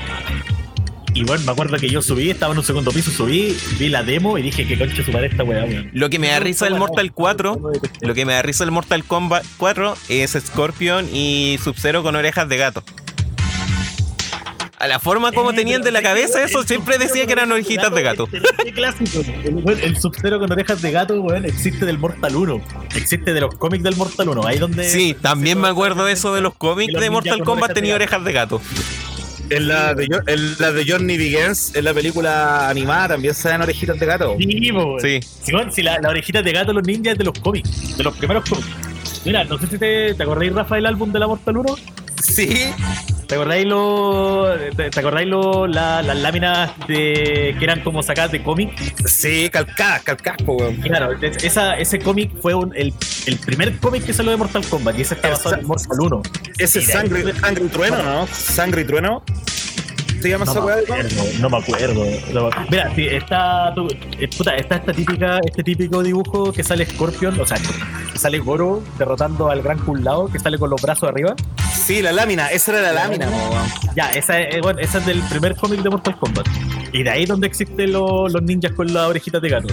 Y 1.14 1.24
bueno, 1.26 1.44
me 1.46 1.52
acuerdo 1.52 1.76
que 1.78 1.90
yo 1.90 2.02
subí, 2.02 2.30
estaba 2.30 2.54
en 2.54 2.60
un 2.60 2.64
segundo 2.64 2.90
piso, 2.92 3.12
subí, 3.12 3.54
vi 3.78 3.90
la 3.90 4.02
demo 4.02 4.38
y 4.38 4.42
dije, 4.44 4.66
que 4.66 4.78
concha 4.78 5.04
su 5.04 5.12
madre 5.12 5.28
esta 5.28 5.44
weá, 5.44 5.66
weón. 5.66 5.90
Lo 5.92 6.10
que 6.10 6.20
me 6.20 6.30
da 6.30 6.40
risa 6.40 6.64
del 6.66 6.76
Mortal 6.76 7.12
4, 7.12 7.62
lo 8.00 8.14
que 8.14 8.26
me 8.26 8.32
da 8.34 8.42
risa 8.42 8.64
del 8.64 8.72
Mortal 8.72 9.04
Kombat 9.04 9.44
4 9.58 9.98
es 10.08 10.32
Scorpion 10.40 11.10
y 11.14 11.60
Sub-Zero 11.62 12.02
con 12.04 12.16
orejas 12.16 12.48
de 12.48 12.56
gato. 12.56 12.82
A 14.82 14.88
la 14.88 15.00
forma 15.00 15.32
como 15.32 15.52
Eh, 15.52 15.56
tenían 15.56 15.84
de 15.84 15.92
la 15.92 16.02
cabeza 16.02 16.44
eso, 16.44 16.64
siempre 16.64 16.98
decía 16.98 17.28
que 17.28 17.34
eran 17.34 17.52
orejitas 17.52 17.94
de 17.94 18.02
gato. 18.02 18.28
Qué 18.64 18.74
clásico. 18.74 19.22
El, 19.44 19.96
Sub-Zero 19.96 20.40
con 20.40 20.52
orejas 20.52 20.82
de 20.82 20.92
gato, 20.92 21.22
weón, 21.22 21.46
existe 21.46 21.86
del 21.86 22.00
Mortal 22.00 22.36
1. 22.36 22.62
Existe 22.96 23.32
de 23.32 23.42
los 23.42 23.54
cómics 23.56 23.84
del 23.84 23.96
Mortal 23.96 24.30
1. 24.30 24.48
Ahí 24.48 24.58
donde. 24.58 24.90
Sí, 24.90 25.16
también 25.22 25.62
me 25.62 25.68
acuerdo 25.68 26.08
eso 26.08 26.34
de 26.34 26.42
los 26.42 26.56
cómics 26.56 27.00
de 27.00 27.10
Mortal 27.12 27.44
Kombat 27.44 27.74
tenía 27.74 27.94
orejas 27.94 28.24
de 28.26 28.34
gato. 28.34 28.60
En 29.52 29.68
la 29.68 29.94
de, 29.94 30.08
en 30.28 30.60
la 30.60 30.72
de 30.72 30.86
Johnny 30.90 31.18
Begins, 31.18 31.76
en 31.76 31.86
la 31.86 31.94
película 31.94 32.68
animada, 32.68 33.10
también 33.10 33.36
se 33.36 33.50
dan 33.50 33.62
orejitas 33.62 34.00
de 34.00 34.06
gato. 34.08 34.36
Sí. 34.40 35.20
Sí. 35.44 35.52
Si 35.70 35.84
la, 35.84 36.00
la 36.00 36.10
orejita 36.10 36.42
de 36.42 36.52
gato 36.54 36.70
de 36.70 36.74
los 36.76 36.88
ninjas 36.88 37.14
es 37.14 37.18
de 37.20 37.26
los 37.26 37.38
cómics, 37.40 37.98
de 37.98 38.04
los 38.04 38.18
primeros 38.18 38.50
cómics. 38.50 38.68
Mira, 39.26 39.44
no 39.44 39.60
sé 39.60 39.68
si 39.68 39.78
te, 39.78 40.16
¿te 40.16 40.24
acordáis, 40.24 40.54
Rafa, 40.54 40.76
del 40.76 40.88
álbum 40.88 41.12
de 41.12 41.20
la 41.20 41.28
Mortal 41.28 41.58
1? 41.58 41.76
Sí, 42.22 42.70
¿Te 43.28 43.36
acordáis 43.36 43.66
lo, 43.66 44.46
te, 44.76 44.90
te 44.90 45.00
acordáis 45.00 45.28
lo, 45.28 45.66
la- 45.66 46.02
las 46.02 46.18
láminas 46.18 46.72
de, 46.88 47.56
que 47.58 47.64
eran 47.64 47.82
como 47.82 48.04
sacadas 48.04 48.32
de 48.32 48.44
cómic? 48.44 48.72
sí, 49.08 49.50
calcadas, 49.50 50.04
calcadas, 50.04 50.42
weón. 50.46 50.76
Claro, 50.78 51.14
es- 51.22 51.42
esa, 51.44 51.78
ese 51.78 52.00
cómic 52.00 52.32
fue 52.42 52.54
un- 52.54 52.76
el, 52.76 52.94
el 53.28 53.38
primer 53.38 53.78
cómic 53.80 54.06
que 54.06 54.12
salió 54.14 54.32
de 54.32 54.38
Mortal 54.38 54.66
Kombat 54.66 54.98
y 54.98 55.02
ese 55.04 55.14
está 55.16 55.30
basado 55.30 55.56
en 55.56 55.66
Mortal 55.66 55.98
1. 56.00 56.22
Ese 56.58 56.80
ahí- 56.80 56.86
sangre, 56.86 57.34
sangre 57.40 57.64
y 57.66 57.68
trueno, 57.70 58.04
¿no? 58.04 58.28
Sangre 58.28 58.82
y 58.82 58.86
trueno. 58.86 59.24
¿Se 60.22 60.30
llama 60.30 60.46
No 60.46 60.52
esa 60.52 60.60
me 60.62 60.66
weá? 60.68 60.76
acuerdo, 60.76 61.24
no 61.40 61.50
me 61.50 61.58
acuerdo. 61.58 62.06
no 62.34 62.50
Mira, 62.70 62.94
sí, 62.96 63.08
está, 63.08 63.74
tu- 63.74 63.88
eh, 64.20 64.30
puta, 64.38 64.56
está 64.56 64.76
esta 64.76 64.94
típica, 64.94 65.40
este 65.46 65.64
típico 65.64 66.04
dibujo 66.04 66.52
que 66.54 66.64
sale 66.64 66.86
Scorpion, 66.86 67.40
o 67.40 67.46
sea, 67.46 67.58
que 67.58 68.18
sale 68.20 68.40
Goro 68.40 68.84
derrotando 68.98 69.50
al 69.50 69.62
gran 69.62 69.80
Kun 69.80 70.04
Lao, 70.04 70.28
que 70.32 70.40
sale 70.40 70.58
con 70.60 70.70
los 70.70 70.82
brazos 70.82 71.10
arriba. 71.10 71.36
Sí, 71.74 72.02
la 72.02 72.12
lámina, 72.12 72.48
esa 72.52 72.72
era 72.74 72.82
la 72.82 72.92
lámina. 72.94 73.28
Ya, 73.96 74.14
esa 74.14 74.40
es, 74.40 74.56
eh, 74.56 74.60
bueno, 74.62 74.80
esa 74.80 75.00
es 75.00 75.06
del 75.06 75.20
primer 75.24 75.56
cómic 75.56 75.82
de 75.82 75.90
Mortal 75.90 76.16
Kombat. 76.20 76.48
Y 76.94 77.04
de 77.04 77.10
ahí 77.10 77.26
donde 77.26 77.48
existen 77.48 77.92
los, 77.92 78.32
los 78.32 78.44
ninjas 78.44 78.74
con 78.74 78.94
las 78.94 79.08
orejitas 79.08 79.42
de 79.42 79.50
gato. 79.50 79.70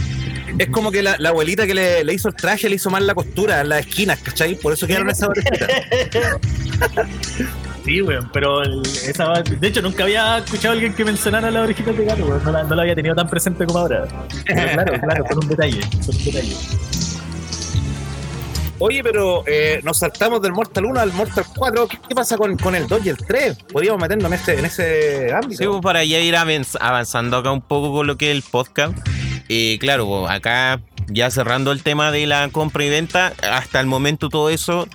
Es 0.56 0.68
como 0.70 0.90
que 0.90 1.02
la, 1.02 1.16
la 1.18 1.28
abuelita 1.28 1.66
que 1.66 1.74
le, 1.74 2.04
le 2.04 2.14
hizo 2.14 2.28
el 2.28 2.34
traje 2.34 2.68
le 2.68 2.76
hizo 2.76 2.88
mal 2.90 3.06
la 3.06 3.14
costura 3.14 3.60
en 3.60 3.68
las 3.68 3.80
esquinas, 3.80 4.18
¿cachai? 4.20 4.54
Por 4.54 4.72
eso 4.72 4.86
quedaron 4.86 5.10
esas 5.10 5.28
orejitas. 5.28 5.68
Sí, 7.84 8.02
weón, 8.02 8.28
pero 8.32 8.62
el- 8.62 8.82
esa, 8.82 9.42
de 9.42 9.66
hecho 9.68 9.80
nunca 9.82 10.02
había 10.04 10.38
escuchado 10.38 10.70
a 10.70 10.72
alguien 10.74 10.92
que 10.94 11.04
mencionara 11.04 11.50
las 11.50 11.62
orejitas 11.64 11.96
de 11.96 12.04
gato, 12.04 12.24
weón. 12.26 12.44
No 12.44 12.52
la, 12.52 12.62
no 12.64 12.74
la 12.74 12.82
había 12.82 12.94
tenido 12.94 13.14
tan 13.14 13.28
presente 13.28 13.64
como 13.64 13.78
ahora. 13.78 14.06
Pero 14.46 14.72
claro, 14.72 14.92
claro, 15.00 15.24
son 15.28 15.38
un 15.38 15.48
detalle, 15.48 15.80
son 16.04 16.16
un 16.16 16.24
detalle. 16.24 16.56
Oye, 18.80 19.02
pero 19.02 19.42
eh, 19.46 19.80
nos 19.82 19.98
saltamos 19.98 20.40
del 20.40 20.52
Mortal 20.52 20.84
1 20.84 21.00
al 21.00 21.12
Mortal 21.12 21.44
4. 21.56 21.88
¿Qué, 21.88 21.98
qué 22.10 22.14
pasa 22.14 22.36
con, 22.36 22.56
con 22.56 22.76
el 22.76 22.86
2 22.86 23.06
y 23.06 23.08
el 23.08 23.16
3? 23.16 23.56
Podríamos 23.72 24.00
meternos 24.00 24.30
en 24.30 24.34
ese, 24.38 24.58
en 24.58 24.64
ese 24.66 25.32
ámbito. 25.34 25.58
Sí, 25.58 25.66
pues, 25.66 25.80
para 25.82 26.04
ya 26.04 26.20
ir 26.20 26.34
avanz- 26.36 26.76
avanzando 26.80 27.38
acá 27.38 27.50
un 27.50 27.60
poco 27.60 27.92
con 27.92 28.06
lo 28.06 28.16
que 28.16 28.30
es 28.30 28.36
el 28.36 28.42
podcast. 28.48 28.96
Eh, 29.48 29.78
claro, 29.80 30.06
pues, 30.06 30.30
acá 30.30 30.80
ya 31.08 31.28
cerrando 31.30 31.72
el 31.72 31.82
tema 31.82 32.12
de 32.12 32.26
la 32.28 32.48
compra 32.50 32.84
y 32.84 32.90
venta, 32.90 33.32
hasta 33.50 33.80
el 33.80 33.86
momento 33.88 34.28
todo 34.28 34.48
eso 34.48 34.86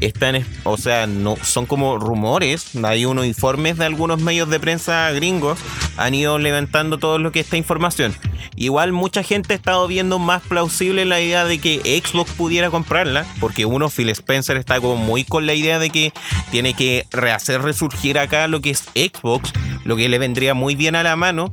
están, 0.00 0.36
es- 0.36 0.46
o 0.64 0.76
sea, 0.76 1.06
no 1.06 1.36
son 1.42 1.66
como 1.66 1.98
rumores, 1.98 2.74
hay 2.82 3.04
unos 3.04 3.26
informes 3.26 3.76
de 3.78 3.84
algunos 3.86 4.20
medios 4.20 4.48
de 4.50 4.60
prensa 4.60 5.10
gringos 5.12 5.58
han 5.96 6.14
ido 6.14 6.38
levantando 6.38 6.98
todo 6.98 7.18
lo 7.18 7.32
que 7.32 7.40
esta 7.40 7.56
información. 7.56 8.14
Igual 8.56 8.92
mucha 8.92 9.22
gente 9.22 9.54
ha 9.54 9.56
estado 9.56 9.86
viendo 9.86 10.18
más 10.18 10.42
plausible 10.42 11.04
la 11.04 11.20
idea 11.20 11.44
de 11.44 11.58
que 11.58 12.02
Xbox 12.04 12.32
pudiera 12.32 12.70
comprarla, 12.70 13.24
porque 13.40 13.64
uno, 13.64 13.88
Phil 13.88 14.08
Spencer, 14.10 14.56
está 14.56 14.80
como 14.80 14.96
muy 14.96 15.24
con 15.24 15.46
la 15.46 15.54
idea 15.54 15.78
de 15.78 15.90
que 15.90 16.12
tiene 16.50 16.74
que 16.74 17.06
rehacer 17.10 17.62
resurgir 17.62 18.18
acá 18.18 18.48
lo 18.48 18.60
que 18.60 18.70
es 18.70 18.84
Xbox, 18.94 19.52
lo 19.84 19.96
que 19.96 20.08
le 20.08 20.18
vendría 20.18 20.54
muy 20.54 20.74
bien 20.74 20.96
a 20.96 21.02
la 21.02 21.16
mano. 21.16 21.52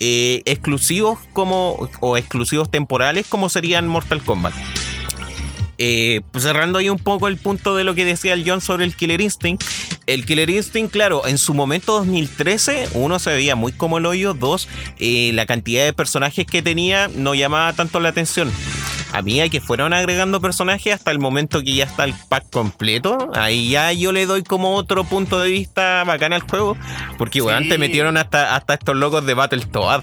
eh, 0.00 0.42
exclusivos 0.44 1.18
como 1.32 1.88
o 2.00 2.16
exclusivos 2.16 2.68
temporales 2.68 3.26
como 3.28 3.48
serían 3.48 3.86
Mortal 3.86 4.20
Kombat. 4.22 4.52
Eh, 5.78 6.20
pues 6.30 6.44
cerrando 6.44 6.78
ahí 6.78 6.88
un 6.88 6.98
poco 6.98 7.28
el 7.28 7.36
punto 7.36 7.74
de 7.76 7.84
lo 7.84 7.94
que 7.94 8.04
decía 8.04 8.32
el 8.34 8.48
John 8.48 8.60
sobre 8.60 8.84
el 8.84 8.94
Killer 8.94 9.20
Instinct. 9.20 9.62
El 10.06 10.24
Killer 10.26 10.50
Instinct, 10.50 10.92
claro, 10.92 11.26
en 11.26 11.38
su 11.38 11.54
momento 11.54 11.94
2013, 11.94 12.88
uno 12.94 13.18
se 13.18 13.30
veía 13.30 13.56
muy 13.56 13.72
como 13.72 13.98
el 13.98 14.06
hoyo, 14.06 14.34
dos, 14.34 14.68
eh, 14.98 15.30
la 15.34 15.46
cantidad 15.46 15.84
de 15.84 15.92
personajes 15.92 16.46
que 16.46 16.62
tenía 16.62 17.08
no 17.08 17.34
llamaba 17.34 17.72
tanto 17.72 18.00
la 18.00 18.10
atención. 18.10 18.52
A 19.12 19.22
medida 19.22 19.48
que 19.48 19.60
fueron 19.60 19.92
agregando 19.92 20.40
personajes 20.40 20.92
hasta 20.92 21.12
el 21.12 21.20
momento 21.20 21.62
que 21.62 21.72
ya 21.74 21.84
está 21.84 22.02
el 22.04 22.14
pack 22.28 22.50
completo, 22.50 23.30
ahí 23.34 23.70
ya 23.70 23.92
yo 23.92 24.10
le 24.10 24.26
doy 24.26 24.42
como 24.42 24.74
otro 24.74 25.04
punto 25.04 25.38
de 25.38 25.50
vista 25.50 26.02
bacán 26.04 26.32
al 26.32 26.42
juego, 26.42 26.76
porque 27.16 27.40
weón, 27.40 27.62
Sí. 27.62 27.68
te 27.68 27.78
metieron 27.78 28.16
hasta, 28.16 28.56
hasta 28.56 28.74
estos 28.74 28.96
locos 28.96 29.24
de 29.24 29.34
Battletoad. 29.34 30.02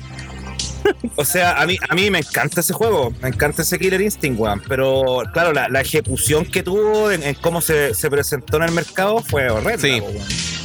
O 1.15 1.25
sea, 1.25 1.61
a 1.61 1.65
mí, 1.65 1.77
a 1.89 1.95
mí 1.95 2.09
me 2.09 2.19
encanta 2.19 2.61
ese 2.61 2.73
juego, 2.73 3.13
me 3.21 3.29
encanta 3.29 3.61
ese 3.61 3.77
Killer 3.79 4.01
Instinct, 4.01 4.39
weón. 4.39 4.61
Pero 4.67 5.23
claro, 5.33 5.53
la, 5.53 5.69
la 5.69 5.81
ejecución 5.81 6.45
que 6.45 6.63
tuvo 6.63 7.11
en, 7.11 7.23
en 7.23 7.35
cómo 7.35 7.61
se, 7.61 7.93
se 7.93 8.09
presentó 8.09 8.57
en 8.57 8.63
el 8.63 8.71
mercado 8.71 9.21
fue 9.21 9.49
horrenda. 9.49 9.81
Sí. 9.81 9.99
weón. 9.99 10.60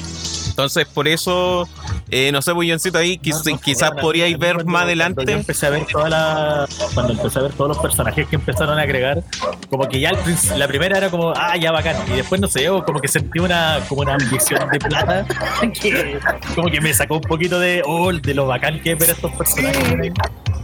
Entonces, 0.57 0.87
por 0.87 1.07
eso, 1.07 1.69
eh, 2.11 2.33
no 2.33 2.41
sé, 2.41 2.51
Bulloncito 2.53 2.97
ahí, 2.97 3.19
quiz- 3.19 3.45
No, 3.45 3.51
no, 3.53 3.61
quizás 3.61 3.91
podríais 4.01 4.39
ver 4.39 4.55
cuando- 4.55 4.73
más 4.73 4.85
Cuando 4.85 4.95
yo 4.95 5.03
adelante. 5.05 5.33
empecé 5.33 5.67
a 5.67 5.71
ver 5.71 5.85
toda 5.85 6.09
la, 6.09 6.67
cuando 6.95 7.13
empecé 7.13 7.39
a 7.39 7.43
ver 7.43 7.53
todos 7.53 7.69
los 7.69 7.79
personajes 7.79 8.27
que 8.27 8.37
empezaron 8.37 8.79
a 8.79 8.81
agregar, 8.81 9.23
como 9.69 9.87
que 9.87 10.01
ya 10.01 10.09
al 10.09 10.17
princi- 10.17 10.57
la 10.57 10.67
primera 10.67 10.97
era 10.97 11.11
como, 11.11 11.35
ah, 11.37 11.59
ya 11.59 11.73
bacán, 11.73 11.97
y 12.11 12.13
después 12.17 12.41
no 12.41 12.49
sé, 12.49 12.65
yo 12.65 12.83
como 12.87 13.01
que 13.01 13.09
sentí 13.09 13.39
una, 13.39 13.81
como 13.87 14.01
una 14.01 14.15
ambición 14.15 14.67
de 14.71 14.79
plata, 14.79 15.27
que 15.83 16.19
como 16.55 16.71
que 16.71 16.81
me 16.81 16.95
sacó 16.95 17.17
un 17.17 17.21
poquito 17.21 17.61
de, 17.61 17.83
oh, 17.85 18.11
de 18.15 18.33
lo 18.33 18.47
bacán 18.47 18.81
que 18.81 18.93
es 18.93 18.99
ver 18.99 19.11
a 19.11 19.13
estos 19.13 19.33
personajes. 19.33 20.13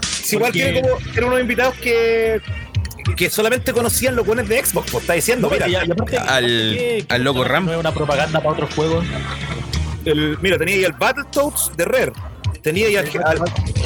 Sí, 0.00 0.36
igual 0.36 0.52
tiene 0.52 0.80
como, 0.80 0.96
eran 1.14 1.24
unos 1.28 1.40
invitados 1.42 1.74
que, 1.76 2.40
que 3.14 3.28
solamente 3.28 3.74
conocían 3.74 4.16
los 4.16 4.24
buenos 4.24 4.48
de 4.48 4.64
Xbox, 4.64 4.90
pues 4.90 5.02
está 5.04 5.12
diciendo, 5.12 5.48
No, 5.48 5.52
mira, 5.54 5.68
y- 5.68 5.72
y 5.72 5.74
aparte, 5.74 6.16
Al- 6.16 6.46
¿qué- 6.46 7.04
qué 7.06 7.14
al 7.14 7.24
loco 7.24 7.44
Ram. 7.44 7.66
No 7.66 7.72
es 7.74 7.78
una 7.78 7.92
propaganda 7.92 8.38
para 8.40 8.52
otros 8.52 8.72
juegos. 8.74 9.04
El- 10.04 10.38
mira, 10.40 10.58
tenía 10.58 10.74
ahí 10.76 10.84
el 10.84 10.92
Battletoads 10.92 11.72
de 11.76 11.84
Rare, 11.84 12.12
tenía 12.62 12.86
ahí 12.88 12.96
al, 12.96 13.06
al- 13.24 13.38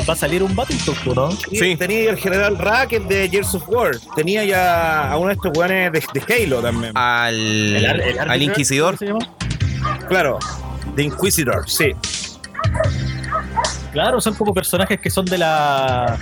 Va 0.09 0.13
a 0.13 0.17
salir 0.17 0.43
un 0.43 0.55
Battletoads, 0.55 1.07
¿no? 1.15 1.31
Sí. 1.33 1.77
tenía 1.77 1.99
ahí 1.99 2.09
al 2.09 2.17
General 2.19 2.59
Racket 2.59 3.03
de 3.05 3.29
Gears 3.29 3.55
of 3.55 3.69
War, 3.69 3.93
tenía 4.15 4.45
ya 4.45 5.11
a 5.11 5.17
uno 5.17 5.29
de 5.29 5.35
estos 5.35 5.53
weones 5.57 5.93
de, 5.93 6.03
de 6.21 6.35
Halo 6.45 6.61
también. 6.63 6.93
Al, 6.97 7.35
El 7.77 7.87
ar- 7.87 8.01
el 8.01 8.19
al 8.19 8.43
Inquisidor. 8.43 8.97
¿cómo 8.99 9.19
se 9.21 9.27
llama? 9.27 10.07
Claro, 10.09 10.39
de 10.95 11.03
Inquisitor, 11.05 11.69
sí. 11.69 11.93
Claro, 13.93 14.21
son 14.21 14.35
como 14.35 14.53
personajes 14.53 15.01
que 15.01 15.11
son 15.11 15.25
de 15.25 15.39
la. 15.39 16.19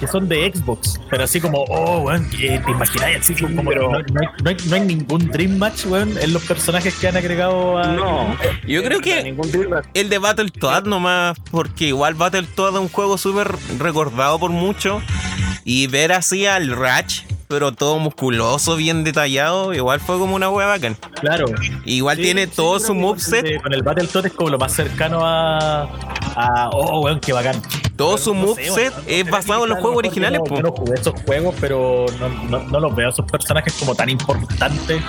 Que 0.00 0.06
son 0.06 0.28
de 0.28 0.52
Xbox, 0.54 1.00
pero 1.10 1.24
así 1.24 1.40
como, 1.40 1.64
oh, 1.68 2.00
weón, 2.02 2.28
que 2.30 2.58
te 2.64 2.70
imagináis 2.70 3.18
así 3.18 3.34
como. 3.34 3.62
pero- 3.64 3.90
no, 3.90 3.98
no 3.98 3.98
hay, 4.20 4.26
no 4.42 4.50
hay- 4.50 4.56
no 4.68 4.74
hay 4.76 4.80
ningún 4.82 5.28
Dream 5.28 5.58
Match, 5.58 5.86
weón, 5.86 6.16
en 6.20 6.32
los 6.32 6.42
personajes 6.44 6.94
que 6.96 7.08
han 7.08 7.16
agregado 7.16 7.78
a. 7.78 7.86
No, 7.88 8.36
Yo 8.66 8.82
creo 8.84 9.00
que 9.00 9.34
el 9.94 10.08
de 10.08 10.18
Battletoad 10.18 10.84
nomás, 10.84 11.36
porque 11.50 11.86
igual 11.88 12.14
Battletoad 12.14 12.74
es 12.74 12.80
un 12.80 12.88
juego 12.88 13.18
súper 13.18 13.52
recordado 13.78 14.38
por 14.38 14.50
muchos. 14.50 15.02
Y 15.64 15.86
ver 15.86 16.10
así 16.12 16.44
al 16.44 16.70
Ratch, 16.76 17.20
pero 17.52 17.72
todo 17.72 17.98
musculoso, 17.98 18.76
bien 18.76 19.04
detallado, 19.04 19.72
igual 19.74 20.00
fue 20.00 20.18
como 20.18 20.34
una 20.34 20.48
hueá 20.50 20.66
bacán. 20.66 20.96
Claro. 21.20 21.46
Igual 21.84 22.16
Sí, 22.16 22.22
tiene 22.22 22.46
sí, 22.46 22.52
todo 22.56 22.78
su 22.80 22.86
que 22.86 22.88
con 22.88 22.96
el 22.96 23.02
moveset, 23.02 23.44
de- 23.44 23.60
Con 23.60 23.72
el 23.74 23.82
Battletoad 23.82 24.26
es 24.26 24.32
como 24.32 24.50
lo 24.50 24.58
más 24.58 24.72
cercano 24.72 25.20
a. 25.24 25.82
a 26.34 26.70
oh, 26.72 27.00
weón, 27.00 27.20
qué 27.20 27.32
bacán. 27.32 27.60
todo 27.96 28.18
su 28.18 28.34
No 28.34 28.46
moveset 28.46 28.92
es 29.06 29.28
basado 29.30 29.64
en 29.64 29.70
los 29.70 29.78
juegos 29.80 29.98
originales, 29.98 30.40
po. 30.40 30.48
no, 30.50 30.56
yo 30.56 30.62
no 30.62 30.72
jugué 30.72 30.94
esos 30.94 31.14
juegos, 31.24 31.54
pero 31.60 32.06
no, 32.18 32.28
no, 32.28 32.58
no 32.68 32.80
los 32.80 32.96
veo 32.96 33.06
a 33.08 33.10
esos 33.10 33.26
personajes 33.30 33.74
como 33.78 33.94
tan 33.94 34.08
importantes 34.10 35.00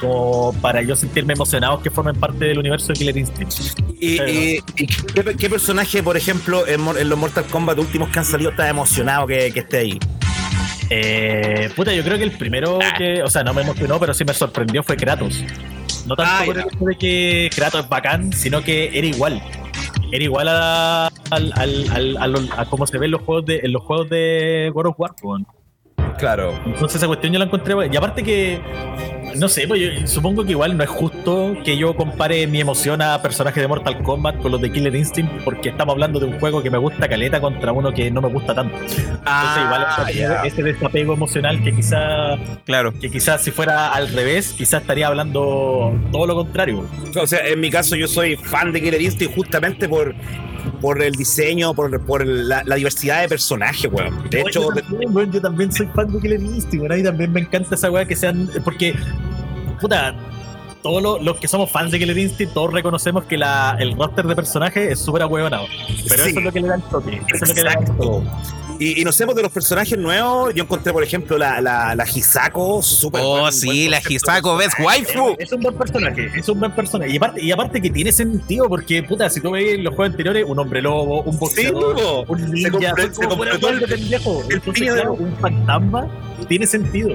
como 0.00 0.52
para 0.60 0.82
yo 0.82 0.94
sentirme 0.96 1.32
emocionado 1.34 1.80
que 1.80 1.90
formen 1.90 2.16
parte 2.16 2.44
del 2.46 2.58
universo 2.58 2.88
de 2.88 2.94
Killer 2.94 3.16
Instinct. 3.16 3.54
¿Y, 4.00 4.18
Pero- 4.18 4.28
y- 4.30 4.62
y 4.76 4.86
qué, 4.86 5.36
qué 5.38 5.48
personaje, 5.48 6.02
por 6.02 6.16
ejemplo, 6.16 6.66
en, 6.66 7.08
los 7.08 7.18
Mortal 7.18 7.44
Kombat 7.46 7.78
últimos 7.78 8.08
que 8.10 8.18
han 8.18 8.24
salido 8.24 8.50
está 8.50 8.68
emocionado 8.68 9.26
que, 9.26 9.50
que 9.52 9.60
esté 9.60 9.78
ahí? 9.78 9.98
Eh, 10.90 11.70
puta, 11.74 11.92
yo 11.92 12.02
creo 12.04 12.18
que 12.18 12.24
el 12.24 12.32
primero 12.32 12.78
Ah. 12.82 12.94
que, 12.96 13.22
o 13.22 13.28
sea, 13.28 13.42
no 13.42 13.54
me 13.54 13.62
emocionó, 13.62 13.98
pero 13.98 14.12
sí 14.14 14.24
me 14.24 14.34
sorprendió 14.34 14.82
fue 14.82 14.96
Kratos. 14.96 15.42
No 16.06 16.14
tanto 16.16 16.22
Ah, 16.34 16.42
por 16.44 16.58
el 16.58 16.64
hecho 16.66 16.84
de 16.84 16.94
que 16.96 17.50
Kratos 17.54 17.80
es 17.84 17.88
bacán, 17.88 18.32
sino 18.32 18.62
que 18.62 18.90
era 18.96 19.06
igual. 19.06 19.42
Era 20.12 20.24
igual 20.24 20.48
a, 20.48 21.06
al, 21.30 21.52
al, 21.56 21.90
al- 21.90 22.16
a 22.18 22.26
lo- 22.26 22.48
a 22.56 22.66
cómo 22.66 22.86
se 22.86 22.98
ve 22.98 23.06
en 23.06 23.12
los 23.12 23.22
juegos 23.22 23.46
de, 23.46 23.60
en 23.64 23.72
los 23.72 23.82
juegos 23.82 24.08
de 24.10 24.70
God 24.74 24.86
of 24.86 24.94
War. 24.98 25.12
Claro. 26.18 26.52
Entonces 26.66 26.96
esa 26.96 27.06
cuestión 27.06 27.32
yo 27.32 27.38
la 27.38 27.46
encontré. 27.46 27.74
Y 27.90 27.96
aparte 27.96 28.22
que, 28.22 28.60
no 29.36 29.48
sé, 29.48 29.66
pues 29.68 29.80
yo 29.80 30.06
supongo 30.06 30.44
que 30.44 30.52
igual 30.52 30.76
no 30.76 30.84
es 30.84 30.90
justo 30.90 31.54
que 31.64 31.76
yo 31.76 31.94
compare 31.94 32.46
mi 32.46 32.60
emoción 32.60 33.00
a 33.02 33.20
personajes 33.22 33.62
de 33.62 33.68
Mortal 33.68 34.02
Kombat 34.02 34.38
con 34.38 34.52
los 34.52 34.60
de 34.60 34.70
Killer 34.72 34.94
Instinct, 34.94 35.42
porque 35.44 35.70
estamos 35.70 35.92
hablando 35.94 36.18
de 36.20 36.26
un 36.26 36.38
juego 36.40 36.62
que 36.62 36.70
me 36.70 36.78
gusta 36.78 37.08
caleta 37.08 37.40
contra 37.40 37.72
uno 37.72 37.92
que 37.92 38.10
no 38.10 38.20
me 38.20 38.28
gusta 38.28 38.54
tanto. 38.54 38.76
Entonces 38.76 39.04
igual 39.22 39.84
Ah, 39.86 40.06
ya. 40.14 40.42
ese 40.44 40.62
desapego 40.62 41.14
emocional 41.14 41.62
que 41.62 41.74
quizá 41.74 42.36
Claro. 42.64 42.92
que 42.98 43.10
quizás 43.10 43.42
si 43.42 43.50
fuera 43.50 43.92
al 43.92 44.08
revés, 44.08 44.52
quizás 44.56 44.82
estaría 44.82 45.06
hablando 45.08 45.92
todo 46.12 46.26
lo 46.26 46.34
contrario. 46.34 46.86
O 47.20 47.26
sea, 47.26 47.46
en 47.46 47.60
mi 47.60 47.70
caso 47.70 47.96
yo 47.96 48.06
soy 48.08 48.36
fan 48.36 48.72
de 48.72 48.80
Killer 48.82 49.00
Instinct 49.02 49.34
justamente 49.34 49.88
por, 49.88 50.14
por 50.80 51.02
el 51.02 51.12
diseño, 51.14 51.74
por, 51.74 52.00
por 52.02 52.26
la, 52.26 52.62
la 52.64 52.74
diversidad 52.76 53.22
de 53.22 53.28
personajes, 53.28 53.90
weón. 53.92 54.28
De 54.30 54.40
hecho, 54.40 54.62
yo, 54.62 54.70
de- 54.70 54.82
también, 54.82 55.14
weón, 55.16 55.32
yo 55.32 55.40
también 55.40 55.72
soy 55.72 55.86
fan 55.94 56.12
de 56.12 56.20
Killer 56.20 56.40
Instinct, 56.42 56.74
weón, 56.82 56.92
mí 56.96 57.02
también 57.02 57.32
me 57.32 57.40
encanta 57.40 57.74
esa 57.74 57.90
weá 57.90 58.04
que 58.06 58.16
sean. 58.16 58.48
Porque, 58.64 58.94
puta, 59.80 60.14
todos 60.84 61.02
los, 61.02 61.22
los 61.22 61.38
que 61.38 61.48
somos 61.48 61.70
fans 61.70 61.90
de 61.90 61.98
Killer 61.98 62.16
Instinct, 62.18 62.52
todos 62.52 62.70
reconocemos 62.72 63.24
que 63.24 63.38
la, 63.38 63.74
el 63.80 63.96
roster 63.96 64.26
de 64.26 64.36
personajes 64.36 64.92
es 64.92 64.98
súper 65.00 65.22
ahueonado. 65.22 65.64
Pero 66.08 66.22
Sí. 66.24 66.30
eso 66.30 66.38
es 66.40 66.44
lo 66.44 66.52
que 66.52 66.60
le 66.60 66.68
da 66.68 66.74
el 66.76 66.82
toque. 66.82 67.22
Eso 67.32 67.44
es 67.44 67.48
lo 67.48 67.54
que 67.54 67.62
le 67.62 67.70
da 67.70 67.80
el 67.80 67.96
toque. 67.96 68.26
Y, 68.80 69.00
y 69.00 69.04
no 69.04 69.12
sé, 69.12 69.24
de 69.24 69.40
los 69.42 69.50
personajes 69.52 69.96
nuevos, 69.96 70.52
yo 70.52 70.64
encontré, 70.64 70.92
por 70.92 71.02
ejemplo, 71.02 71.38
la, 71.38 71.60
la, 71.62 71.94
la 71.94 72.04
Hisako, 72.04 72.82
súper 72.82 73.22
Oh, 73.24 73.40
buen- 73.40 73.52
sí, 73.52 73.66
buen 73.88 73.90
la. 73.92 74.00
Hisako 74.06 74.56
Best 74.56 74.78
Waifu. 74.78 75.36
Es 75.38 75.52
un 75.52 75.60
buen 75.62 75.74
personaje, 75.76 76.30
es 76.36 76.48
un 76.50 76.60
buen 76.60 76.72
personaje. 76.72 77.10
Y 77.12 77.16
aparte, 77.16 77.42
y 77.42 77.50
aparte 77.52 77.80
que 77.80 77.88
tiene 77.88 78.12
sentido, 78.12 78.68
porque, 78.68 79.02
puta, 79.04 79.30
si 79.30 79.40
tú 79.40 79.52
ves 79.52 79.78
los 79.78 79.94
juegos 79.94 80.10
anteriores, 80.12 80.44
un 80.46 80.58
hombre 80.58 80.82
lobo, 80.82 81.22
un 81.22 81.38
boxeador, 81.38 81.94
po. 81.96 82.24
un 82.28 82.40
Se 82.40 82.48
ninja, 82.70 82.94
se 83.10 83.26
completó 83.26 83.68
el- 83.70 83.80
pendejo. 83.84 84.42
Entonces, 84.50 84.92
claro, 84.92 85.14
un 85.14 85.34
fantasma 85.38 86.08
tiene 86.48 86.66
sentido. 86.66 87.10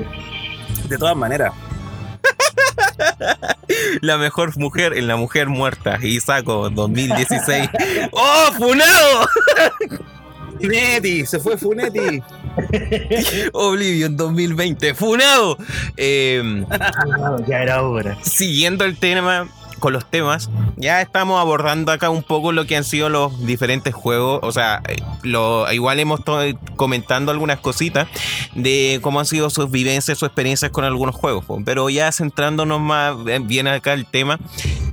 De 0.88 0.98
todas 0.98 1.16
maneras. 1.16 1.54
La 4.02 4.18
mejor 4.18 4.58
mujer 4.58 4.94
en 4.94 5.08
la 5.08 5.16
mujer 5.16 5.48
muerta. 5.48 5.98
Isako 6.02 6.70
2016. 6.70 7.70
¡Oh, 8.12 8.50
Funado! 8.58 9.28
Funetti, 10.60 11.26
se 11.26 11.40
fue 11.40 11.58
Funetti. 11.58 12.22
Oblivion 13.54 14.18
2020. 14.18 14.94
¡Funado! 14.94 15.58
Eh, 15.96 16.66
ya 17.48 17.64
era 17.64 17.82
hora. 17.84 18.18
siguiendo 18.24 18.84
el 18.86 18.98
tema 18.98 19.48
con 19.80 19.94
los 19.94 20.10
temas, 20.10 20.50
ya 20.78 21.02
estamos 21.02 21.40
abordando 21.40 21.92
acá 21.92 22.10
un 22.10 22.24
poco 22.24 22.52
lo 22.52 22.66
que 22.66 22.76
han 22.76 22.84
sido 22.84 23.10
los 23.10 23.46
diferentes 23.46 23.94
juegos. 23.94 24.40
O 24.44 24.52
sea, 24.52 24.82
eh, 24.88 24.98
lo, 25.24 25.72
igual 25.72 26.00
hemos 26.00 26.22
comentando 26.76 27.32
algunas 27.32 27.60
cositas 27.60 28.08
de 28.56 29.00
cómo 29.02 29.20
han 29.20 29.26
sido 29.26 29.50
sus 29.50 29.70
vivencias, 29.72 30.18
sus 30.18 30.28
experiencias 30.28 30.72
con 30.72 30.84
algunos 30.84 31.16
juegos. 31.16 31.46
Pero 31.66 31.90
ya 31.90 32.12
centrándonos 32.12 32.80
más 32.80 33.16
eh, 33.28 33.40
bien 33.42 33.68
acá 33.68 33.94
el 33.94 34.06
tema 34.06 34.40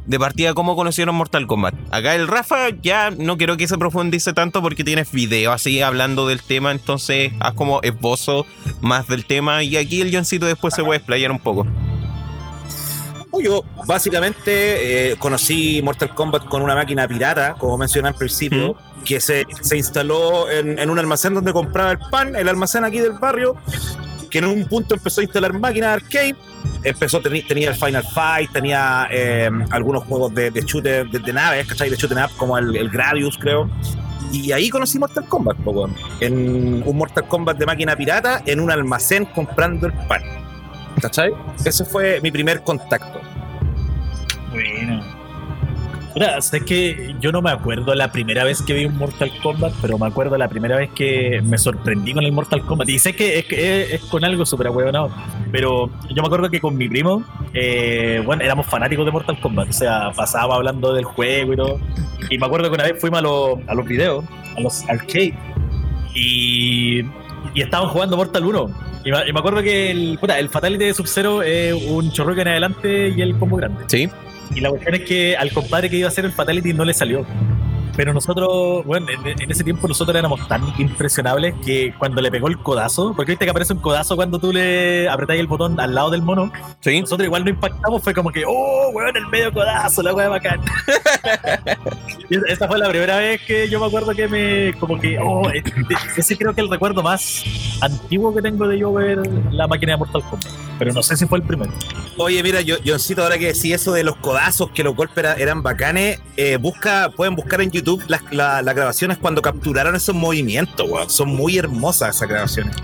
de 0.07 0.19
partida, 0.19 0.55
cómo 0.55 0.77
conocieron 0.77 1.15
Mortal 1.15 1.47
Kombat. 1.47 1.75
Acá 1.91 2.15
el 2.15 2.29
Rafa 2.29 2.71
ya 2.83 3.11
no 3.11 3.37
quiero 3.37 3.57
que 3.57 3.69
se 3.69 3.77
profundice 3.77 4.33
tanto 4.33 4.63
porque 4.63 4.85
tienes 4.85 5.11
video 5.11 5.53
así 5.53 5.83
hablando 5.83 6.27
del 6.29 6.43
tema, 6.43 6.71
entonces 6.71 7.33
haz 7.41 7.55
como 7.55 7.81
esbozo 7.83 8.47
más 8.81 9.09
del 9.09 9.27
tema 9.27 9.63
y 9.63 9.77
aquí 9.77 10.01
el 10.01 10.15
Johncito 10.15 10.47
después 10.47 10.75
se 10.75 10.85
puede 10.85 10.99
explayar 10.99 11.31
un 11.31 11.39
poco. 11.39 11.67
Yo 13.43 13.65
básicamente 13.87 15.13
eh, 15.13 15.17
conocí 15.17 15.81
Mortal 15.83 16.15
Kombat 16.15 16.47
con 16.47 16.63
una 16.63 16.75
máquina 16.75 17.07
pirata, 17.07 17.55
como 17.59 17.77
mencioné 17.79 18.09
al 18.09 18.15
principio, 18.15 18.77
que 19.05 19.21
se, 19.21 19.47
se 19.61 19.77
instaló 19.77 20.51
en, 20.51 20.79
en 20.79 20.91
un 20.91 20.99
almacén 20.99 21.35
donde 21.35 21.53
compraba 21.53 21.93
el 21.93 21.99
pan, 22.11 22.35
el 22.35 22.49
almacén 22.49 22.85
aquí 22.85 22.99
del 22.99 23.13
barrio, 23.13 23.57
que 24.31 24.39
en 24.39 24.47
un 24.47 24.65
punto 24.67 24.95
empezó 24.95 25.21
a 25.21 25.25
instalar 25.25 25.53
máquinas 25.53 26.03
arcade, 26.03 26.37
empezó, 26.83 27.21
tenía 27.21 27.71
el 27.71 27.77
Final 27.77 28.05
Fight, 28.15 28.53
tenía 28.53 29.09
eh, 29.11 29.51
algunos 29.71 30.05
juegos 30.05 30.35
de, 30.35 30.51
de 30.51 30.61
shooter, 30.63 31.09
de, 31.09 31.19
de 31.19 31.33
naves, 31.33 31.67
¿cachai? 31.67 31.91
De 31.91 31.97
shooting 31.97 32.19
up, 32.19 32.31
como 32.37 32.59
el, 32.59 32.75
el 32.77 32.89
Gradius, 32.91 33.39
creo. 33.39 33.71
Y 34.33 34.51
ahí 34.51 34.71
conocí 34.71 34.99
Mortal 34.99 35.27
Kombat, 35.29 35.57
en 36.21 36.83
un 36.85 36.97
Mortal 36.97 37.29
Kombat 37.29 37.59
de 37.59 37.67
máquina 37.67 37.95
pirata, 37.97 38.43
en 38.45 38.61
un 38.61 38.71
almacén 38.71 39.25
comprando 39.27 39.87
el 39.87 39.93
pan. 39.93 40.23
¿Cachai? 41.01 41.31
Ese 41.65 41.85
fue 41.85 42.21
mi 42.23 42.31
primer 42.31 42.63
contacto. 42.63 43.21
Bueno. 44.51 45.03
Mira, 46.15 46.39
es 46.39 46.51
que 46.65 47.15
yo 47.21 47.31
no 47.31 47.43
me 47.43 47.51
acuerdo 47.51 47.95
la 47.95 48.11
primera 48.11 48.43
vez 48.43 48.63
que 48.63 48.73
vi 48.73 48.87
un 48.87 48.97
Mortal 48.97 49.31
Kombat, 49.43 49.75
pero 49.83 49.99
me 49.99 50.07
acuerdo 50.07 50.39
la 50.39 50.49
primera 50.49 50.79
vez 50.79 50.89
que 50.95 51.43
me 51.45 51.59
sorprendí 51.59 52.15
con 52.15 52.25
el 52.25 52.33
Mortal 52.33 52.63
Kombat. 52.63 52.89
Y 52.89 52.99
sé 52.99 53.15
que 53.15 53.39
es, 53.41 53.45
es, 53.53 53.93
es 53.93 54.01
con 54.07 54.25
algo 54.25 54.47
súper 54.47 54.69
ahueonado, 54.69 55.11
pero 55.53 55.91
yo 56.09 56.23
me 56.23 56.27
acuerdo 56.27 56.49
que 56.49 56.59
con 56.59 56.75
mi 56.75 56.89
primo, 56.89 57.23
eh, 57.53 58.23
bueno, 58.25 58.43
éramos 58.43 58.65
fanáticos 58.67 59.05
de 59.05 59.13
Mortal 59.13 59.39
Kombat, 59.41 59.69
o 59.69 59.73
sea, 59.75 60.11
pasábamos 60.17 60.57
hablando 60.57 60.95
del 60.95 61.05
juego 61.05 61.53
y 61.53 61.57
todo. 61.57 61.81
Y 62.31 62.39
me 62.39 62.47
acuerdo 62.47 62.71
que 62.71 62.77
una 62.77 62.85
vez 62.85 62.99
fuimos 62.99 63.19
a, 63.19 63.23
los- 63.23 63.59
a 63.69 63.75
los 63.75 63.85
videos, 63.85 64.25
a 64.57 64.61
los 64.63 64.89
arcade, 64.89 65.35
y, 66.15 67.03
y 67.55 67.63
estaban 67.63 67.89
jugando 67.89 68.17
Mortal 68.17 68.45
1. 68.45 68.71
Y 69.05 69.11
me, 69.11 69.29
y 69.29 69.33
me 69.33 69.39
acuerdo 69.39 69.63
que 69.63 69.91
el, 69.91 70.19
puta, 70.21 70.39
el 70.39 70.49
Fatality 70.49 70.85
de 70.85 70.95
Sub-Zero 70.95 71.43
es 71.43 71.75
un 71.89 72.11
chorro 72.13 72.33
en 72.39 72.49
adelante 72.49 73.09
y 73.09 73.21
el 73.21 73.37
combo 73.39 73.57
grande. 73.57 73.85
Sí. 73.87 74.09
Y 74.55 74.61
la 74.61 74.71
cuestión 74.71 74.95
es 74.95 75.03
que 75.03 75.37
al 75.37 75.51
compadre 75.53 75.91
que 75.91 75.97
iba 75.97 76.07
a 76.07 76.11
hacer 76.11 76.25
el 76.25 76.33
Fatality 76.33 76.73
no 76.73 76.85
le 76.85 76.95
salió. 76.95 77.27
Pero 77.97 78.13
nosotros, 78.13 78.85
bueno, 78.85 79.07
en, 79.11 79.41
en, 79.41 79.51
ese 79.51 79.65
tiempo 79.65 79.89
nosotros 79.89 80.15
éramos 80.17 80.47
tan 80.49 80.63
impresionables 80.79 81.55
que 81.65 81.95
cuando 81.99 82.21
le 82.21 82.31
pegó 82.31 82.49
el 82.49 82.59
codazo, 82.59 83.15
porque 83.17 83.33
viste 83.33 83.47
que 83.47 83.51
aparece 83.51 83.73
un 83.73 83.81
codazo 83.81 84.17
cuando 84.17 84.39
tú 84.39 84.53
le 84.53 85.09
apretáis 85.09 85.41
el 85.41 85.47
botón 85.47 85.81
al 85.81 85.95
lado 85.95 86.11
del 86.11 86.23
mono, 86.23 86.53
¿Sí? 86.81 87.01
nosotros 87.01 87.27
igual 87.27 87.45
no 87.45 87.51
impactamos, 87.51 88.03
fue 88.03 88.13
como 88.13 88.31
que, 88.31 88.45
oh, 88.47 88.91
weón, 88.93 89.17
el 89.17 89.27
medio 89.29 89.53
codazo, 89.53 90.03
la 90.03 90.15
weá 90.15 90.29
bacán. 90.29 90.61
esa 92.49 92.69
fue 92.69 92.79
la 92.79 92.89
primera 92.89 93.17
vez 93.17 93.41
que 93.43 93.69
yo 93.69 93.81
me 93.81 93.87
acuerdo 93.87 94.13
que 94.15 94.29
me, 94.29 94.79
como 94.79 94.99
que, 94.99 95.19
oh, 95.19 95.49
ese 96.17 96.37
creo 96.37 96.55
que 96.55 96.61
es 96.61 96.65
el 96.67 96.71
recuerdo 96.71 97.03
más 97.03 97.45
antiguo 97.81 98.35
que 98.35 98.43
tengo 98.43 98.69
de 98.69 98.79
yo 98.79 98.93
ver 98.93 99.21
la 99.51 99.67
máquina 99.67 99.93
de 99.93 99.99
Mortal 99.99 100.23
Kombat. 100.23 100.53
Pero 100.79 100.93
no 100.93 101.03
sé 101.03 101.17
si 101.17 101.25
fue 101.27 101.39
el 101.39 101.45
primero. 101.45 101.73
Oye, 102.19 102.43
mira, 102.43 102.61
yo, 102.61 102.77
Johncito, 102.85 103.23
ahora 103.23 103.39
que 103.39 103.47
decís 103.47 103.73
eso 103.73 103.93
de 103.93 104.05
los 104.05 104.17
codazos, 104.17 104.71
que 104.71 104.85
los 104.85 104.95
golpes 104.95 105.19
era, 105.19 105.35
eran 105.35 105.63
bacanes, 105.63 106.21
eh, 106.37 106.59
busca, 106.59 107.11
pueden 107.17 107.35
buscar 107.35 107.63
en 107.63 107.71
YouTube 107.71 107.86
las, 108.09 108.23
la, 108.31 108.63
las 108.63 108.75
grabaciones 108.75 109.19
cuando 109.19 109.43
capturaron 109.43 109.95
esos 109.95 110.15
movimientos, 110.15 110.89
weón. 110.89 111.11
Son 111.11 111.29
muy 111.29 111.59
hermosas 111.59 112.17
esas 112.17 112.29
grabaciones. 112.29 112.77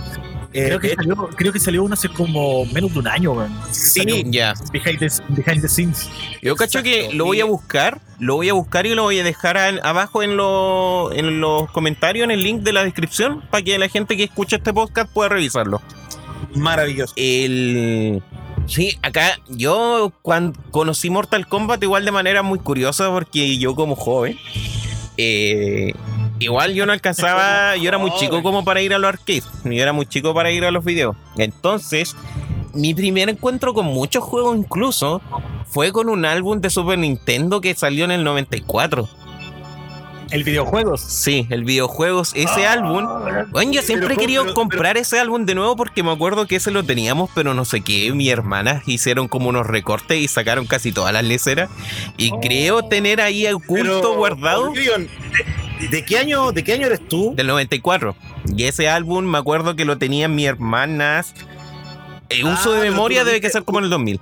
Eh, 0.55 0.66
creo, 0.66 0.80
que 0.80 0.94
salió, 0.94 1.16
creo 1.34 1.53
que 1.53 1.61
salió 1.61 1.82
uno 1.82 1.94
hace 1.94 2.11
como 2.11 2.66
menos 2.66 2.92
de 2.92 2.98
un 2.98 3.09
año, 3.09 3.32
weón. 3.32 3.59
Sí, 3.70 4.24
ya. 4.26 4.53
Behind, 4.70 4.98
the, 4.98 5.09
behind 5.28 5.62
the 5.62 5.68
scenes. 5.68 6.11
Yo 6.42 6.57
cacho 6.57 6.82
que 6.82 7.11
lo 7.14 7.24
voy 7.24 7.40
a 7.40 7.46
buscar, 7.46 8.00
lo 8.18 8.36
voy 8.36 8.50
a 8.50 8.53
buscar 8.53 8.86
y 8.86 8.94
lo 8.94 9.05
voy 9.05 9.18
a 9.18 9.24
dejar 9.24 9.57
abajo 9.57 10.22
en, 10.22 10.36
lo, 10.36 11.11
en 11.12 11.40
los 11.40 11.70
comentarios, 11.70 12.24
en 12.24 12.30
el 12.30 12.42
link 12.42 12.62
de 12.62 12.72
la 12.72 12.84
descripción, 12.84 13.42
para 13.50 13.62
que 13.62 13.78
la 13.78 13.88
gente 13.88 14.16
que 14.16 14.24
escucha 14.24 14.57
este 14.57 14.74
podcast 14.74 15.11
pueda 15.11 15.30
revisarlo. 15.30 15.80
Maravilloso. 16.55 17.14
El. 17.16 18.22
Sí, 18.66 18.98
acá 19.03 19.38
yo 19.48 20.12
cuando 20.22 20.59
conocí 20.70 21.11
Mortal 21.11 21.48
Kombat 21.48 21.82
igual 21.82 22.05
de 22.05 22.12
manera 22.12 22.42
muy 22.42 22.59
curiosa 22.59 23.11
porque 23.11 23.59
yo 23.59 23.74
como 23.74 23.96
joven, 23.96 24.38
eh, 25.17 25.93
igual 26.39 26.75
yo 26.75 26.87
no 26.87 26.93
alcanzaba, 26.93 27.77
yo 27.77 27.89
era 27.89 27.99
muy 27.99 28.13
chico 28.13 28.43
como 28.43 28.65
para 28.65 28.81
ir 28.81 28.95
a 28.95 28.99
los 28.99 29.09
arcades, 29.09 29.49
yo 29.65 29.83
era 29.83 29.93
muy 29.93 30.07
chico 30.07 30.35
para 30.35 30.51
ir 30.51 30.65
a 30.65 30.71
los 30.71 30.85
videos. 30.85 31.17
Entonces, 31.37 32.17
mi 32.75 32.95
primer 32.95 33.29
encuentro 33.29 33.75
con 33.75 33.87
muchos 33.87 34.25
juegos 34.25 34.57
incluso 34.57 35.21
fue 35.67 35.93
con 35.93 36.09
un 36.09 36.25
álbum 36.25 36.61
de 36.61 36.71
Super 36.71 36.99
Nintendo 36.99 37.61
que 37.61 37.75
salió 37.75 38.05
en 38.05 38.11
el 38.11 38.25
94. 38.25 39.09
¿El 40.33 40.45
videojuegos? 40.45 41.03
Sí, 41.03 41.47
el 41.51 41.62
videojuegos, 41.62 42.33
ese 42.35 42.66
ah, 42.66 42.72
álbum. 42.72 43.07
Bueno, 43.51 43.72
yo 43.72 43.83
siempre 43.83 44.14
he 44.14 44.16
querido 44.16 44.45
pero, 44.45 44.55
comprar 44.55 44.95
pero, 44.95 45.01
ese 45.01 45.20
álbum 45.20 45.45
de 45.45 45.55
nuevo 45.55 45.76
porque 45.76 46.03
me 46.03 46.11
acuerdo 46.11 46.47
que 46.47 46.57
ese 46.57 46.70
lo 46.70 46.83
teníamos, 46.83 47.28
pero 47.35 47.53
no 47.53 47.66
sé 47.66 47.83
qué. 47.83 48.11
Mi 48.14 48.30
hermana 48.30 48.83
hicieron 48.87 49.28
como 49.28 49.51
unos 49.51 49.66
recortes 49.66 50.18
y 50.18 50.28
sacaron 50.28 50.66
casi 50.66 50.91
todas 50.91 51.12
las 51.12 51.22
leceras. 51.24 51.68
Y 52.16 52.30
oh. 52.33 52.41
creo 52.41 52.83
tener 52.83 53.20
ahí 53.20 53.47
oculto 53.47 54.16
guardado. 54.16 54.72
¿De, 54.72 55.89
¿De 55.89 56.05
qué 56.05 56.16
año, 56.16 56.53
de 56.53 56.64
qué 56.64 56.72
año 56.72 56.87
eres 56.87 57.07
tú? 57.07 57.35
Del 57.37 57.47
94. 57.49 58.16
Y 58.57 58.64
ese 58.64 58.89
álbum 58.89 59.26
me 59.26 59.37
acuerdo 59.37 59.76
que 59.76 59.85
lo 59.85 59.99
tenían 59.99 60.35
mis 60.35 60.47
hermanas. 60.47 61.35
El 62.30 62.47
uso 62.47 62.72
ah, 62.72 62.76
de 62.76 62.91
memoria 62.91 63.24
debe 63.24 63.43
que 63.43 63.51
ser 63.51 63.64
como 63.64 63.80
en 63.80 63.85
el 63.85 63.91
2000 63.91 64.18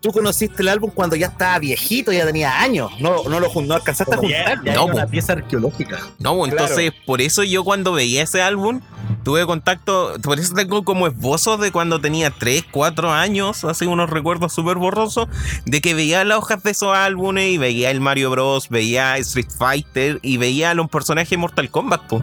tú 0.00 0.12
conociste 0.12 0.62
el 0.62 0.68
álbum 0.68 0.90
cuando 0.92 1.16
ya 1.16 1.26
estaba 1.26 1.58
viejito, 1.58 2.12
ya 2.12 2.24
tenía 2.24 2.60
años. 2.60 2.90
No, 3.00 3.24
no 3.24 3.40
lo 3.40 3.50
no 3.62 3.74
alcanzaste 3.74 4.16
Como 4.16 4.28
a 4.28 4.32
juntar. 4.32 4.64
Ya, 4.64 4.72
ya 4.72 4.74
no, 4.74 4.86
una 4.86 5.06
pieza 5.06 5.34
arqueológica. 5.34 6.00
No, 6.18 6.44
entonces 6.46 6.92
por 7.06 7.20
eso 7.20 7.42
yo 7.42 7.64
cuando 7.64 7.92
veía 7.92 8.22
ese 8.22 8.42
álbum 8.42 8.80
tuve 9.24 9.44
contacto, 9.44 10.14
por 10.22 10.38
eso 10.38 10.54
tengo 10.54 10.84
como 10.84 11.06
esbozos 11.06 11.60
de 11.60 11.72
cuando 11.72 12.00
tenía 12.00 12.30
3, 12.30 12.64
4 12.70 13.12
años, 13.12 13.64
así 13.64 13.86
unos 13.86 14.08
recuerdos 14.08 14.52
súper 14.52 14.76
borrosos, 14.76 15.28
de 15.66 15.80
que 15.80 15.94
veía 15.94 16.24
las 16.24 16.38
hojas 16.38 16.62
de 16.62 16.70
esos 16.70 16.96
álbumes 16.96 17.50
y 17.50 17.58
veía 17.58 17.90
el 17.90 18.00
Mario 18.00 18.30
Bros, 18.30 18.68
veía 18.68 19.18
Street 19.18 19.50
Fighter 19.56 20.20
y 20.22 20.36
veía 20.38 20.70
a 20.70 20.74
los 20.74 20.88
personajes 20.88 21.30
de 21.30 21.36
Mortal 21.36 21.70
Kombat. 21.70 22.06
Po. 22.06 22.22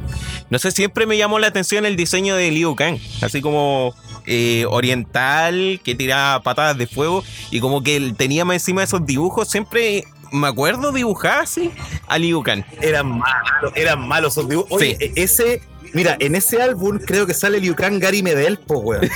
No 0.50 0.60
sé, 0.60 0.72
siempre 0.72 1.06
me 1.06 1.18
llamó 1.18 1.40
la 1.40 1.48
atención 1.48 1.86
el 1.86 1.96
diseño 1.96 2.36
de 2.36 2.52
Liu 2.52 2.76
Kang, 2.76 2.98
así 3.22 3.42
como 3.42 3.94
eh, 4.28 4.66
oriental 4.70 5.80
que 5.84 5.96
tiraba 5.96 6.44
patadas 6.44 6.78
de 6.78 6.86
fuego 6.86 7.24
y 7.50 7.60
como 7.60 7.82
que 7.82 7.96
él 7.96 8.16
tenía 8.16 8.46
más 8.46 8.56
encima 8.56 8.82
de 8.82 8.86
esos 8.86 9.06
dibujos, 9.06 9.50
siempre 9.50 10.04
me 10.32 10.48
acuerdo 10.48 10.92
dibujar 10.92 11.40
así 11.40 11.72
a 12.08 12.18
Liu 12.18 12.44
Kang. 12.44 12.64
Eran 12.82 13.20
malos, 13.20 13.72
eran 13.76 14.08
malos 14.08 14.34
esos 14.34 14.50
dibujos. 14.50 14.72
Oye, 14.72 14.98
sí. 15.00 15.12
ese, 15.16 15.62
mira, 15.94 16.18
en 16.20 16.36
ese 16.36 16.62
álbum 16.62 17.00
creo 17.00 17.26
que 17.26 17.34
sale 17.34 17.60
Liu 17.60 17.76
Kang 17.76 18.00
Gary 18.00 18.22
Medel, 18.22 18.58
po, 18.58 18.80
weón. 18.80 19.10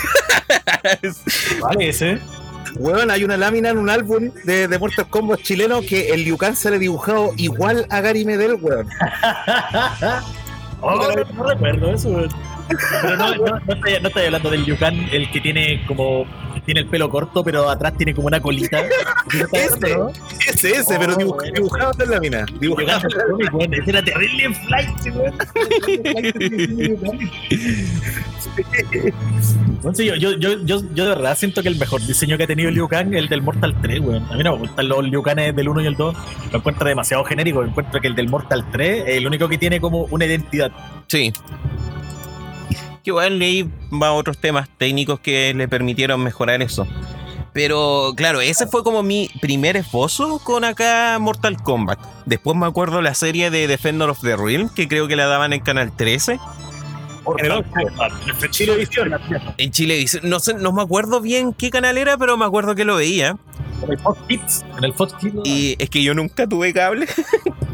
¿Vale 1.61 1.89
ese? 1.89 2.19
Weón, 2.75 3.11
hay 3.11 3.23
una 3.23 3.35
lámina 3.35 3.69
en 3.69 3.77
un 3.77 3.89
álbum 3.89 4.31
de, 4.45 4.67
de 4.67 4.79
Mortal 4.79 5.09
Kombat 5.09 5.41
chileno 5.41 5.81
que 5.81 6.11
el 6.11 6.23
Liu 6.23 6.37
Kang 6.37 6.55
sale 6.55 6.79
dibujado 6.79 7.31
igual 7.37 7.85
a 7.89 8.01
Gary 8.01 8.23
Medel, 8.23 8.55
weón. 8.61 8.87
oh, 10.81 10.95
no, 10.95 11.33
no 11.33 11.43
recuerdo 11.43 11.93
eso, 11.93 12.09
weón. 12.09 12.29
Pero 13.01 13.17
no, 13.17 13.35
no, 13.35 13.45
no, 13.45 13.73
estoy, 13.73 14.01
no, 14.01 14.07
estoy, 14.07 14.25
hablando 14.25 14.49
del 14.49 14.65
Yukan, 14.65 15.09
el 15.11 15.31
que 15.31 15.41
tiene 15.41 15.85
como. 15.85 16.25
Tiene 16.65 16.81
el 16.81 16.87
pelo 16.87 17.09
corto, 17.09 17.43
pero 17.43 17.67
atrás 17.69 17.97
tiene 17.97 18.13
como 18.13 18.27
una 18.27 18.39
colita. 18.39 18.81
ese, 19.51 19.97
ese, 20.47 20.71
ese, 20.75 20.95
oh, 20.95 20.99
pero 20.99 21.15
dibuj, 21.15 21.35
bueno. 21.35 21.53
dibujado 21.55 21.91
en 21.91 21.97
la 21.97 22.05
lámina. 22.05 22.45
Dibujado 22.59 23.07
en 23.09 23.17
la 23.17 23.25
lámina. 23.25 23.51
Bueno, 23.51 23.77
ese 23.77 23.89
era 23.89 24.03
terrible 24.03 24.43
en 24.43 24.55
flight, 24.55 24.89
sí, 29.93 30.05
yo, 30.05 30.15
yo, 30.15 30.31
yo, 30.33 30.63
yo, 30.63 30.81
yo 30.93 31.03
de 31.03 31.09
verdad 31.09 31.37
siento 31.37 31.63
que 31.63 31.69
el 31.69 31.77
mejor 31.77 32.01
diseño 32.05 32.37
que 32.37 32.43
ha 32.43 32.47
tenido 32.47 32.69
Liu 32.69 32.87
Kang 32.87 33.13
es 33.13 33.19
el 33.19 33.27
del 33.27 33.41
Mortal 33.41 33.75
3, 33.81 33.99
weón. 33.99 34.23
A 34.31 34.35
mí 34.35 34.43
no 34.43 34.53
me 34.53 34.59
gustan 34.59 34.87
los 34.87 35.03
Liu 35.03 35.23
del 35.23 35.69
1 35.69 35.81
y 35.81 35.87
el 35.87 35.95
2. 35.95 36.15
Lo 36.51 36.57
encuentro 36.57 36.87
demasiado 36.87 37.23
genérico. 37.23 37.63
Encuentro 37.63 37.99
que 37.99 38.07
el 38.07 38.15
del 38.15 38.29
Mortal 38.29 38.65
3 38.71 39.03
es 39.07 39.17
el 39.17 39.25
único 39.27 39.47
que 39.47 39.57
tiene 39.57 39.79
como 39.81 40.05
una 40.11 40.25
identidad. 40.25 40.71
Sí 41.07 41.33
que 43.03 43.09
igual 43.11 43.39
leí 43.39 43.69
va 43.91 44.13
otros 44.13 44.37
temas 44.37 44.69
técnicos 44.77 45.19
que 45.19 45.53
le 45.53 45.67
permitieron 45.67 46.21
mejorar 46.21 46.61
eso. 46.61 46.87
Pero 47.53 48.13
claro, 48.15 48.39
ese 48.39 48.65
fue 48.67 48.83
como 48.83 49.03
mi 49.03 49.29
primer 49.41 49.75
esbozo 49.75 50.39
con 50.39 50.63
acá 50.63 51.17
Mortal 51.19 51.61
Kombat. 51.61 51.99
Después 52.25 52.55
me 52.55 52.65
acuerdo 52.65 53.01
la 53.01 53.13
serie 53.13 53.51
de 53.51 53.67
Defender 53.67 54.09
of 54.09 54.21
the 54.21 54.37
Realm, 54.37 54.69
que 54.69 54.87
creo 54.87 55.07
que 55.07 55.17
la 55.17 55.25
daban 55.25 55.51
en 55.51 55.59
Canal 55.59 55.95
13. 55.95 56.39
En 57.37 58.51
Chilevisión. 58.51 59.11
En 59.57 59.71
Chilevisión. 59.71 60.29
No 60.29 60.39
sé, 60.39 60.53
no 60.53 60.71
me 60.71 60.81
acuerdo 60.81 61.21
bien 61.21 61.53
qué 61.53 61.69
canal 61.69 61.97
era, 61.97 62.17
pero 62.17 62.37
me 62.37 62.45
acuerdo 62.45 62.73
que 62.73 62.85
lo 62.85 62.95
veía. 62.95 63.37
En 63.83 63.91
el 63.91 63.99
Fox 63.99 64.19
Kids. 64.27 64.65
En 64.77 64.83
el 64.85 64.93
Fox 64.93 65.13
Kids. 65.19 65.41
Y 65.43 65.75
es 65.77 65.89
que 65.89 66.03
yo 66.03 66.13
nunca 66.13 66.47
tuve 66.47 66.73
cable. 66.73 67.07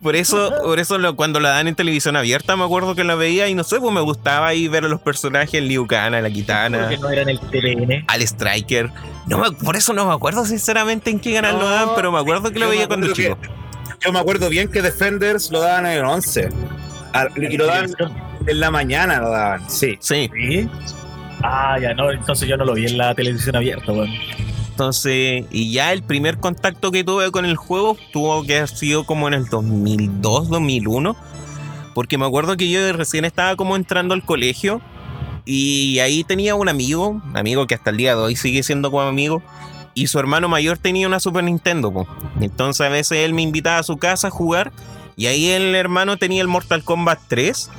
Por 0.00 0.16
eso, 0.16 0.52
por 0.62 0.78
eso 0.78 0.98
lo, 0.98 1.16
cuando 1.16 1.40
la 1.40 1.50
dan 1.50 1.68
en 1.68 1.74
televisión 1.74 2.16
abierta 2.16 2.56
me 2.56 2.64
acuerdo 2.64 2.94
que 2.94 3.04
la 3.04 3.14
veía 3.14 3.48
y 3.48 3.54
no 3.54 3.64
sé, 3.64 3.78
pues 3.80 3.92
me 3.92 4.00
gustaba 4.00 4.48
ahí 4.48 4.68
ver 4.68 4.84
a 4.84 4.88
los 4.88 5.00
personajes, 5.00 5.62
Liu 5.62 5.86
Kang, 5.86 6.12
la 6.12 6.30
Kitana. 6.30 6.80
Porque 6.80 6.98
no 6.98 7.10
eran 7.10 7.28
el 7.28 7.40
TVN. 7.40 8.04
Al 8.08 8.22
Striker. 8.22 8.90
No 9.26 9.38
me, 9.38 9.52
por 9.52 9.76
eso 9.76 9.92
no 9.92 10.06
me 10.06 10.14
acuerdo 10.14 10.44
sinceramente 10.44 11.10
en 11.10 11.20
qué 11.20 11.34
canal 11.34 11.54
no, 11.54 11.62
lo 11.62 11.68
dan, 11.68 11.88
pero 11.96 12.12
me 12.12 12.18
acuerdo 12.18 12.50
que 12.52 12.58
lo 12.58 12.68
veía 12.68 12.86
cuando 12.86 13.12
chico. 13.12 13.38
Que, 13.40 13.48
yo 14.00 14.12
me 14.12 14.18
acuerdo 14.18 14.48
bien 14.48 14.68
que 14.68 14.82
Defenders 14.82 15.50
lo 15.50 15.60
daban 15.60 15.86
en 15.86 15.92
el 15.98 16.04
11. 16.04 16.48
Y 17.36 17.56
lo 17.56 17.66
daban 17.66 17.90
en 18.46 18.60
la 18.60 18.70
mañana, 18.70 19.20
lo 19.20 19.30
daban. 19.30 19.68
Sí. 19.68 19.96
Sí. 20.00 20.30
¿Sí? 20.32 20.68
Ah, 21.42 21.78
ya 21.80 21.94
no, 21.94 22.10
entonces 22.10 22.48
yo 22.48 22.56
no 22.56 22.64
lo 22.64 22.74
vi 22.74 22.86
en 22.86 22.98
la 22.98 23.14
televisión 23.14 23.56
abierta, 23.56 23.92
bueno. 23.92 24.12
Entonces, 24.76 25.46
y 25.50 25.72
ya 25.72 25.94
el 25.94 26.02
primer 26.02 26.36
contacto 26.36 26.90
que 26.90 27.02
tuve 27.02 27.30
con 27.30 27.46
el 27.46 27.56
juego 27.56 27.96
tuvo 28.12 28.44
que 28.44 28.58
haber 28.58 28.68
sido 28.68 29.06
como 29.06 29.26
en 29.26 29.32
el 29.32 29.46
2002, 29.46 30.50
2001. 30.50 31.16
Porque 31.94 32.18
me 32.18 32.26
acuerdo 32.26 32.58
que 32.58 32.68
yo 32.68 32.92
recién 32.92 33.24
estaba 33.24 33.56
como 33.56 33.74
entrando 33.74 34.12
al 34.12 34.22
colegio. 34.22 34.82
Y 35.46 36.00
ahí 36.00 36.24
tenía 36.24 36.54
un 36.56 36.68
amigo, 36.68 37.22
amigo 37.32 37.66
que 37.66 37.74
hasta 37.74 37.88
el 37.88 37.96
día 37.96 38.14
de 38.16 38.20
hoy 38.20 38.36
sigue 38.36 38.62
siendo 38.62 38.90
como 38.90 39.04
amigo. 39.04 39.42
Y 39.94 40.08
su 40.08 40.18
hermano 40.18 40.46
mayor 40.46 40.76
tenía 40.76 41.06
una 41.06 41.20
Super 41.20 41.44
Nintendo. 41.44 42.06
Entonces 42.42 42.86
a 42.86 42.90
veces 42.90 43.20
él 43.20 43.32
me 43.32 43.40
invitaba 43.40 43.78
a 43.78 43.82
su 43.82 43.96
casa 43.96 44.28
a 44.28 44.30
jugar. 44.30 44.72
Y 45.16 45.24
ahí 45.24 45.48
el 45.48 45.74
hermano 45.74 46.18
tenía 46.18 46.42
el 46.42 46.48
Mortal 46.48 46.84
Kombat 46.84 47.20
3 47.28 47.70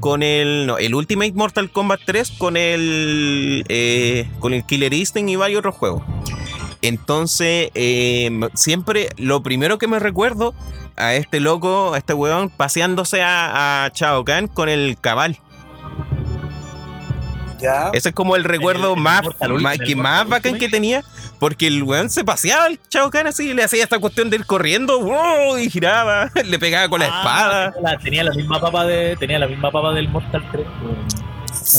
con 0.00 0.22
el 0.22 0.72
el 0.78 0.94
Ultimate 0.94 1.32
Mortal 1.34 1.70
Kombat 1.70 2.00
3 2.06 2.30
con 2.38 2.56
el 2.56 3.62
eh, 3.68 4.30
con 4.38 4.54
el 4.54 4.64
Killer 4.64 4.94
Instinct 4.94 5.28
y 5.28 5.36
varios 5.36 5.58
otros 5.58 5.74
juegos. 5.74 6.02
Entonces, 6.82 7.70
eh, 7.74 8.30
siempre 8.54 9.08
lo 9.16 9.42
primero 9.42 9.78
que 9.78 9.88
me 9.88 9.98
recuerdo 9.98 10.54
a 10.96 11.14
este 11.14 11.40
loco, 11.40 11.94
a 11.94 11.98
este 11.98 12.14
weón, 12.14 12.50
paseándose 12.50 13.22
a, 13.22 13.84
a 13.84 13.90
Chao 13.90 14.24
Kahn 14.24 14.48
con 14.48 14.68
el 14.68 14.96
cabal. 15.00 15.38
¿Ya? 17.58 17.90
Ese 17.92 18.10
es 18.10 18.14
como 18.14 18.36
el 18.36 18.44
recuerdo 18.44 18.94
el, 18.94 19.00
más, 19.00 19.22
el 19.40 19.52
más, 19.54 19.78
que 19.78 19.96
más 19.96 20.28
bacán 20.28 20.58
que 20.58 20.68
tenía. 20.68 21.02
Porque 21.38 21.66
el 21.66 21.82
weón 21.82 22.08
se 22.08 22.24
paseaba 22.24 22.66
el 22.66 22.80
Chao 22.88 23.10
Kahn 23.10 23.26
así, 23.26 23.52
le 23.52 23.62
hacía 23.62 23.84
esta 23.84 23.98
cuestión 23.98 24.30
de 24.30 24.36
ir 24.36 24.46
corriendo 24.46 25.00
¡wow! 25.00 25.58
y 25.58 25.68
giraba, 25.68 26.30
le 26.44 26.58
pegaba 26.58 26.88
con 26.88 27.00
la 27.00 27.06
ah, 27.06 27.18
espada. 27.18 27.74
La, 27.82 27.98
tenía 27.98 28.24
la 28.24 28.32
misma 28.32 28.60
papa 28.60 28.86
de. 28.86 29.16
Tenía 29.16 29.38
la 29.38 29.46
misma 29.46 29.70
papa 29.70 29.92
del 29.92 30.08
Mortal 30.08 30.42
3. 30.50 30.66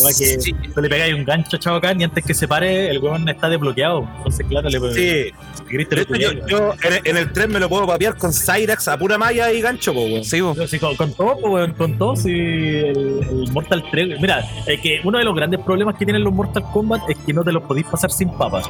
La 0.04 0.10
que 0.10 0.40
Sí. 0.42 0.54
tú 0.74 0.82
le 0.82 0.90
pegáis 0.90 1.14
un 1.14 1.24
gancho 1.24 1.56
a 1.56 1.60
Chavo 1.60 1.80
Kahn 1.80 2.00
y 2.02 2.04
antes 2.04 2.24
que 2.26 2.34
se 2.34 2.48
pare, 2.48 2.90
el 2.90 3.00
weón 3.00 3.28
está 3.30 3.48
desbloqueado. 3.48 4.08
Entonces, 4.18 4.46
claro, 4.48 4.70
le 4.70 4.80
Sí. 4.94 5.32
griste 5.70 5.96
De 5.96 6.06
lo 6.06 6.16
hecho, 6.16 6.32
yo, 6.34 6.48
yo 6.48 6.74
en, 6.84 6.94
el- 6.94 7.02
en 7.06 7.18
el 7.18 7.32
tren 7.32 7.52
me 7.52 7.60
lo 7.60 7.70
puedo 7.70 7.88
papear 7.88 8.18
con 8.18 8.32
Cyrax 8.34 8.88
a 8.90 8.98
pura 8.98 9.18
malla 9.18 9.52
y 9.52 9.62
gancho, 9.62 9.94
po, 9.94 10.02
weón. 10.02 10.24
Sí, 10.26 10.40
con, 10.80 10.96
con 10.96 11.14
todo, 11.14 11.36
weón, 11.38 11.72
con 11.74 11.98
todo, 11.98 12.16
sí, 12.16 12.30
el, 12.32 13.26
el 13.30 13.52
Mortal 13.54 13.84
3. 13.90 14.20
Mira, 14.20 14.44
es 14.66 14.80
que 14.82 15.00
uno 15.04 15.18
de 15.20 15.24
los 15.24 15.34
grandes 15.36 15.62
problemas 15.62 15.96
que 15.96 16.06
tienen 16.06 16.24
los 16.24 16.34
Mortal 16.34 16.64
Kombat 16.74 17.10
es 17.10 17.18
que 17.26 17.34
no 17.34 17.44
te 17.44 17.52
los 17.52 17.64
podéis 17.64 17.88
pasar 17.88 18.12
sin 18.12 18.30
papas. 18.30 18.66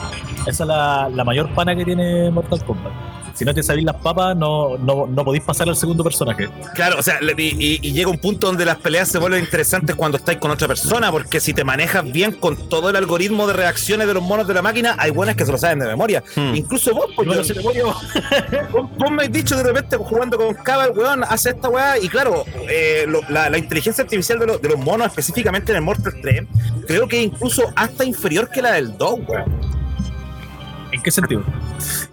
Esa 0.46 0.64
es 0.64 0.68
la, 0.68 1.10
la 1.14 1.24
mayor 1.24 1.50
pana 1.56 1.76
que 1.76 1.84
tiene 1.84 2.30
Mortal 2.30 2.64
Kombat. 2.64 2.94
Si 3.38 3.46
no 3.46 3.54
te 3.54 3.62
sabéis 3.62 3.86
las 3.86 3.96
papas, 3.98 4.36
no, 4.36 4.78
no, 4.78 5.06
no 5.08 5.24
podéis 5.24 5.44
pasar 5.44 5.70
al 5.70 5.76
segundo 5.76 6.04
personaje. 6.04 6.50
Claro, 6.74 6.98
o 7.00 7.04
sea, 7.04 7.20
y, 7.38 7.42
y- 7.42 7.80
y 7.82 7.92
llega 7.94 8.10
un 8.10 8.18
punto 8.18 8.48
donde 8.48 8.66
las 8.66 8.78
peleas 8.78 9.10
se 9.10 9.20
vuelven 9.20 9.42
interesantes 9.44 9.96
cuando 9.96 10.18
estáis 10.18 10.40
con 10.40 10.50
otra 10.52 10.68
persona, 10.68 11.12
porque 11.12 11.40
si 11.40 11.54
te 11.54 11.64
manejas 11.64 12.04
bien 12.12 12.32
con 12.32 12.68
todo 12.70 12.90
el 12.90 12.96
algoritmo 12.96 13.46
de 13.48 13.54
reacciones 13.54 14.08
de 14.08 14.14
los 14.16 14.24
monos 14.24 14.48
de 14.48 14.54
la 14.56 14.62
máquina, 14.62 14.96
hay 14.98 15.12
buenas 15.12 15.36
que 15.36 15.46
se 15.46 15.52
lo 15.52 15.58
saben 15.58 15.80
de 15.80 15.86
memoria. 15.88 16.24
Hmm. 16.36 16.56
Incluso 16.56 16.94
vos, 16.96 17.06
pues, 17.16 17.28
No 17.28 17.34
yo- 17.34 17.40
lo 17.40 17.46
sé 17.46 17.54
de 17.54 17.60
memoria, 17.60 17.84
vos, 18.72 18.90
vos 18.98 19.12
me 19.12 19.24
has 19.24 19.32
dicho 19.32 19.56
de 19.56 19.64
repente 19.64 19.98
jugando 19.98 20.38
con 20.38 20.54
Cabal, 20.56 20.92
weón, 20.96 21.24
hace 21.24 21.52
esta 21.52 21.70
weá, 21.70 22.00
y 22.00 22.10
claro, 22.10 22.44
eh, 22.70 23.06
lo- 23.08 23.22
la, 23.30 23.50
la 23.50 23.58
inteligencia 23.58 24.04
artificial 24.04 24.40
de, 24.40 24.48
los- 24.48 24.62
de 24.62 24.70
los 24.70 24.80
monos, 24.80 25.08
específicamente 25.08 25.72
en 25.72 25.76
el 25.78 25.82
Mortal 25.84 26.14
3, 26.22 26.42
creo 26.88 27.08
que 27.08 27.22
incluso 27.22 27.64
hasta 27.76 28.04
inferior 28.04 28.50
que 28.50 28.62
la 28.62 28.72
del 28.74 28.98
2, 28.98 29.20
weón. 29.28 29.77
¿En 30.98 31.04
qué 31.04 31.12
sentido? 31.12 31.44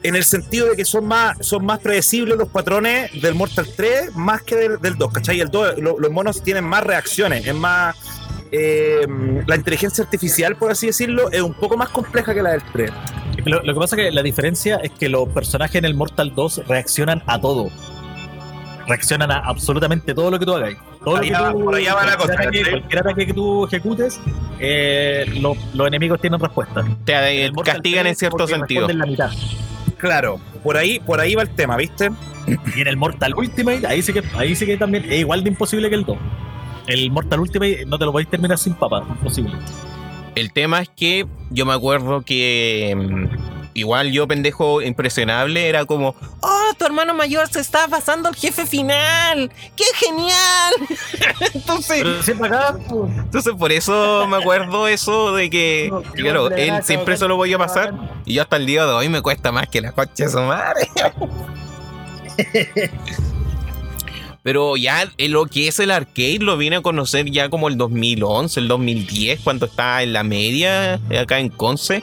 En 0.03 0.14
el 0.14 0.24
sentido 0.24 0.68
de 0.68 0.76
que 0.76 0.85
son 0.85 1.07
más, 1.07 1.37
son 1.41 1.64
más 1.64 1.78
predecibles 1.80 2.37
los 2.39 2.49
patrones 2.49 3.11
del 3.20 3.35
Mortal 3.35 3.66
3 3.74 4.14
más 4.14 4.43
que 4.43 4.55
del, 4.57 4.78
del 4.80 4.97
2, 4.97 5.12
¿cachai? 5.12 5.41
El 5.41 5.49
2, 5.49 5.78
lo- 5.78 5.99
los 5.99 6.11
monos 6.12 6.43
tienen 6.43 6.64
más 6.64 6.85
reacciones, 6.85 7.47
es 7.47 7.55
más. 7.55 7.97
eh, 8.53 9.07
la 9.47 9.57
inteligencia 9.57 10.05
artificial, 10.05 10.55
por 10.57 10.70
así 10.70 10.87
decirlo, 10.87 11.28
es 11.32 11.41
un 11.43 11.55
poco 11.55 11.76
más 11.76 11.89
compleja 11.89 12.32
que 12.35 12.43
la 12.43 12.51
del 12.53 12.62
3. 12.72 12.91
Lo, 13.47 13.62
lo 13.62 13.74
que 13.74 13.80
pasa 13.80 13.97
es 13.97 14.03
que 14.03 14.11
la 14.12 14.22
diferencia 14.22 14.76
es 14.76 14.93
que 14.93 15.09
los 15.09 15.28
personajes 15.30 15.74
en 15.76 15.85
el 15.87 15.95
Mortal 15.95 16.32
2 16.37 16.62
reaccionan 16.68 17.22
a 17.26 17.41
todo. 17.41 17.68
Reaccionan 18.87 19.30
a 19.32 19.39
absolutamente 19.39 20.14
todo 20.14 20.30
lo 20.30 20.39
que 20.39 20.45
tú 20.47 20.55
hagáis. 20.55 20.76
Todo 21.05 21.17
lo 21.17 21.23
que 21.23 21.31
tú- 21.31 21.65
por 21.65 21.75
allá 21.75 21.95
va 21.95 22.07
la 22.07 22.17
cualquier 22.17 22.19
cosa, 22.19 22.33
ataque- 22.35 22.59
¿cachai? 22.59 22.73
cualquier 22.81 23.01
ataque 23.01 23.27
que 23.27 23.35
tú 23.35 23.67
ejecutes, 23.67 24.21
eh, 24.59 25.25
lo- 25.41 25.57
los 25.75 25.87
enemigos 25.87 26.21
tienen 26.21 26.41
respuesta. 26.41 26.83
Te 27.05 27.13
castigan 27.65 28.03
3 28.05 28.07
en 28.07 28.17
cierto 28.17 28.47
sentido. 28.47 28.89
la 28.89 29.07
mitad. 29.07 29.31
Claro, 29.99 30.39
por 30.63 30.77
ahí, 30.77 30.99
por 31.01 31.21
ahí 31.21 31.35
va 31.35 31.43
el 31.43 31.51
tema, 31.51 31.77
¿viste? 31.77 32.11
Y 32.77 32.81
en 32.81 32.89
el 32.89 32.97
Mortal 32.97 33.35
Ultimate, 33.35 33.87
ahí 33.87 34.03
sí 34.03 34.13
que, 34.13 34.23
ahí 34.37 34.55
sí 34.55 34.67
que 34.67 34.77
también 34.77 35.05
es 35.11 35.21
igual 35.21 35.43
de 35.45 35.51
imposible 35.51 35.89
que 35.89 35.95
el 35.95 36.05
2. 36.05 36.19
El 36.87 37.11
Mortal 37.11 37.41
Ultimate 37.41 37.85
no 37.87 37.99
te 37.99 38.05
lo 38.05 38.13
podéis 38.13 38.29
terminar 38.29 38.59
sin 38.59 38.75
papa, 38.75 39.03
imposible. 39.09 39.53
El 40.35 40.53
tema 40.53 40.81
es 40.83 40.91
que 40.91 41.27
yo 41.51 41.65
me 41.65 41.73
acuerdo 41.73 42.21
que 42.23 42.93
mm, 42.97 43.54
igual 43.75 44.12
yo 44.12 44.27
pendejo 44.27 44.81
impresionable 44.81 45.68
era 45.68 45.85
como, 45.85 46.14
oh, 46.41 46.75
tu 46.79 46.87
hermano 46.87 47.12
mayor 47.12 47.49
se 47.49 47.61
está 47.61 47.87
pasando 47.89 48.29
al 48.29 48.37
jefe 48.37 48.66
final, 48.66 49.51
qué 49.77 49.85
genial. 49.97 50.75
entonces, 51.55 52.03
Pero 52.03 52.22
siempre 52.22 52.49
acá, 52.49 52.77
pues, 52.89 53.12
entonces 53.16 53.53
por 53.59 53.72
eso 53.72 54.27
me 54.29 54.37
acuerdo 54.37 54.89
eso 54.89 55.35
de 55.35 55.51
que, 55.51 55.93
claro, 56.14 56.51
él 56.51 56.83
siempre 56.83 57.16
se 57.16 57.29
lo 57.29 57.37
voy 57.37 57.53
a 57.53 57.59
pasar 57.59 57.95
y 58.25 58.35
yo 58.35 58.43
hasta 58.43 58.57
el 58.57 58.66
día 58.66 58.87
de 58.87 58.93
hoy 58.93 59.09
me 59.09 59.20
cuesta 59.20 59.53
más 59.53 59.68
que 59.68 59.81
la 59.81 59.93
coche 59.93 60.25
de 60.25 60.31
su 60.31 60.41
madre. 60.41 60.89
Pero 64.45 64.76
ya 64.76 65.11
lo 65.18 65.47
que 65.47 65.68
es 65.68 65.80
el 65.80 65.90
arcade 65.90 66.38
lo 66.38 66.59
vine 66.59 66.76
a 66.76 66.82
conocer 66.82 67.30
ya 67.30 67.49
como 67.49 67.66
el 67.68 67.78
2011, 67.78 68.61
el 68.61 68.68
2010, 68.68 69.40
cuando 69.40 69.64
estaba 69.64 70.03
en 70.03 70.12
la 70.12 70.22
media, 70.22 71.01
acá 71.18 71.40
en 71.40 71.49
Conce. 71.49 72.03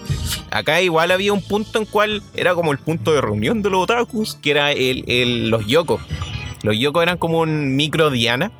Acá 0.49 0.81
igual 0.81 1.11
había 1.11 1.33
un 1.33 1.43
punto 1.43 1.77
en 1.77 1.85
cual 1.85 2.23
era 2.35 2.55
como 2.55 2.71
el 2.71 2.79
punto 2.79 3.13
de 3.13 3.21
reunión 3.21 3.61
de 3.61 3.69
los 3.69 3.83
otakus, 3.83 4.35
que 4.41 4.49
era 4.51 4.71
el, 4.71 5.03
el- 5.07 5.49
los 5.51 5.67
yokos. 5.67 6.01
Los 6.63 6.77
yokos 6.79 7.03
eran 7.03 7.19
como 7.19 7.41
un 7.41 7.75
micro 7.75 8.09
Diana. 8.09 8.51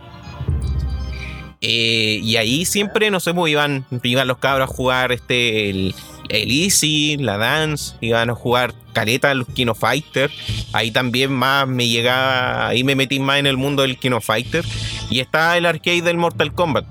Eh, 1.62 2.20
y 2.24 2.36
ahí 2.38 2.66
siempre, 2.66 3.12
no 3.12 3.20
sé, 3.20 3.34
pues 3.34 3.52
iban, 3.52 3.86
iban 4.04 4.28
los 4.28 4.38
cabros 4.38 4.70
a 4.70 4.74
jugar 4.74 5.12
este, 5.12 5.70
el, 5.70 5.96
el 6.32 6.50
Easy, 6.50 7.18
la 7.18 7.38
Dance, 7.38 7.96
iban 8.02 8.30
a 8.30 8.36
jugar 8.36 8.74
caleta 8.94 9.34
los 9.34 9.48
Kino 9.48 9.76
Fighter. 9.76 10.32
Ahí 10.74 10.92
también 10.92 11.32
más 11.32 11.68
me 11.68 11.88
llegaba, 11.88 12.68
ahí 12.68 12.84
me 12.84 12.96
metí 12.96 13.20
más 13.20 13.40
en 13.40 13.48
el 13.48 13.58
mundo 13.58 13.82
del 13.82 13.98
Kino 13.98 14.22
Fighter. 14.22 14.66
Y 15.10 15.20
está 15.20 15.58
el 15.58 15.66
arcade 15.66 16.02
del 16.02 16.18
Mortal 16.18 16.54
Kombat. 16.54 16.86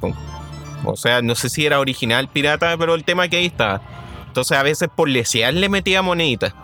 O 0.85 0.97
sea, 0.97 1.23
no 1.23 1.35
sé 1.35 1.49
si 1.49 1.67
era 1.67 1.81
original 1.81 2.29
pirata, 2.29 2.77
pero 2.79 2.95
el 2.95 3.05
tema 3.05 3.29
que 3.29 3.39
ahí 3.39 3.47
estaba. 3.47 3.81
Entonces 4.27 4.57
a 4.57 4.63
veces 4.63 4.89
por 4.95 5.09
lesear 5.09 5.55
le 5.55 5.69
metía 5.69 6.03
moneditas. 6.03 6.55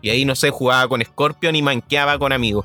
Y 0.00 0.10
ahí 0.10 0.24
no 0.24 0.34
sé, 0.36 0.50
jugaba 0.50 0.88
con 0.88 1.02
Scorpion 1.02 1.56
y 1.56 1.62
manqueaba 1.62 2.18
con 2.18 2.32
amigos. 2.32 2.64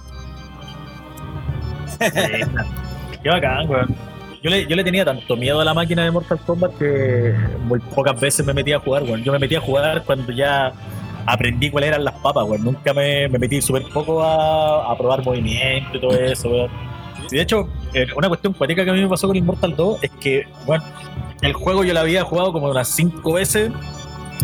Qué 3.23 3.29
bacán, 3.29 3.69
weón. 3.69 4.12
Yo 4.43 4.49
le, 4.49 4.67
yo 4.67 4.75
le 4.75 4.83
tenía 4.83 5.05
tanto 5.05 5.37
miedo 5.37 5.61
a 5.61 5.65
la 5.65 5.73
máquina 5.73 6.03
de 6.03 6.11
Mortal 6.11 6.37
Kombat 6.45 6.77
que 6.77 7.33
muy 7.63 7.79
pocas 7.79 8.19
veces 8.19 8.45
me 8.45 8.53
metía 8.53 8.75
a 8.75 8.79
jugar, 8.79 9.03
weón. 9.03 9.23
Yo 9.23 9.31
me 9.31 9.39
metía 9.39 9.59
a 9.59 9.61
jugar 9.61 10.03
cuando 10.03 10.33
ya 10.33 10.73
aprendí 11.25 11.71
cuáles 11.71 11.87
eran 11.87 12.03
las 12.03 12.15
papas, 12.15 12.43
weón. 12.45 12.61
Nunca 12.61 12.93
me, 12.93 13.29
me 13.29 13.39
metí 13.39 13.61
súper 13.61 13.83
poco 13.93 14.21
a, 14.21 14.93
probar 14.97 15.23
movimiento 15.23 15.97
y 15.97 16.01
todo 16.01 16.11
eso, 16.11 16.49
weón. 16.49 16.71
De 17.31 17.41
hecho, 17.41 17.69
eh, 17.93 18.05
una 18.17 18.27
cuestión 18.27 18.51
cuática 18.51 18.83
que 18.83 18.91
a 18.91 18.93
mí 18.93 19.01
me 19.01 19.07
pasó 19.07 19.27
con 19.27 19.37
el 19.37 19.43
Mortal 19.43 19.77
2 19.77 20.03
es 20.03 20.11
que, 20.19 20.45
bueno, 20.65 20.83
el 21.41 21.53
juego 21.53 21.85
yo 21.85 21.93
lo 21.93 22.01
había 22.01 22.23
jugado 22.25 22.51
como 22.51 22.69
unas 22.69 22.89
5 22.89 23.33
veces 23.33 23.71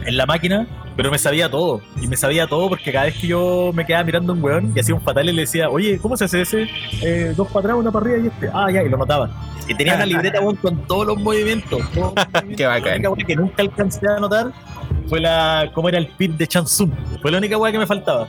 en 0.05 0.17
la 0.17 0.25
máquina, 0.25 0.67
pero 0.95 1.11
me 1.11 1.17
sabía 1.17 1.49
todo. 1.49 1.81
Y 2.01 2.07
me 2.07 2.17
sabía 2.17 2.47
todo 2.47 2.69
porque 2.69 2.91
cada 2.91 3.05
vez 3.05 3.15
que 3.17 3.27
yo 3.27 3.71
me 3.73 3.85
quedaba 3.85 4.03
mirando 4.03 4.33
a 4.33 4.35
un 4.35 4.43
weón 4.43 4.73
y 4.75 4.79
hacía 4.79 4.95
un 4.95 5.01
fatal 5.01 5.29
y 5.29 5.33
le 5.33 5.41
decía, 5.41 5.69
oye, 5.69 5.97
¿cómo 5.99 6.15
se 6.17 6.25
hace 6.25 6.41
ese? 6.41 6.67
Eh, 7.01 7.33
dos 7.35 7.47
para 7.47 7.59
atrás, 7.59 7.75
una 7.77 7.91
para 7.91 8.05
arriba 8.05 8.23
y 8.25 8.27
este. 8.27 8.49
Ah, 8.53 8.69
ya, 8.71 8.83
y 8.83 8.89
lo 8.89 8.97
notaba. 8.97 9.29
Y 9.67 9.75
tenía 9.75 9.95
una 9.95 10.05
libreta 10.05 10.39
weón, 10.41 10.55
con 10.57 10.85
todos 10.87 11.07
los 11.07 11.17
movimientos. 11.19 11.79
todos 11.93 12.13
los 12.15 12.25
movimientos. 12.33 12.57
Qué 12.57 12.65
bacán. 12.65 13.01
La 13.03 13.09
única 13.09 13.11
weá 13.11 13.25
que 13.27 13.35
nunca 13.35 13.61
alcancé 13.61 14.07
a 14.07 14.19
notar 14.19 14.51
fue 15.07 15.19
la 15.19 15.71
cómo 15.73 15.89
era 15.89 15.97
el 15.97 16.07
pit 16.07 16.31
de 16.33 16.47
Chansung. 16.47 16.91
Fue 17.21 17.31
la 17.31 17.37
única 17.37 17.57
weá 17.57 17.71
que 17.71 17.79
me 17.79 17.87
faltaba. 17.87 18.27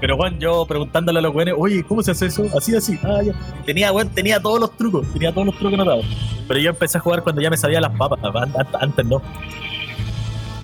Pero 0.00 0.16
Juan, 0.16 0.38
yo 0.40 0.64
preguntándole 0.66 1.18
a 1.18 1.22
los 1.22 1.34
weones, 1.34 1.54
oye, 1.58 1.84
¿cómo 1.84 2.02
se 2.02 2.12
hace 2.12 2.24
eso? 2.26 2.44
Así, 2.56 2.74
así. 2.74 2.98
Ah, 3.04 3.20
ya. 3.22 3.34
Tenía, 3.66 3.92
weón, 3.92 4.08
tenía 4.08 4.40
todos 4.40 4.58
los 4.58 4.74
trucos, 4.74 5.06
tenía 5.12 5.30
todos 5.30 5.48
los 5.48 5.58
trucos 5.58 5.76
notados. 5.78 6.06
Pero 6.48 6.58
yo 6.58 6.70
empecé 6.70 6.96
a 6.96 7.00
jugar 7.02 7.22
cuando 7.22 7.42
ya 7.42 7.50
me 7.50 7.58
sabía 7.58 7.82
las 7.82 7.94
papas, 7.96 8.18
an- 8.24 8.52
an- 8.56 8.66
antes 8.80 9.04
no. 9.04 9.20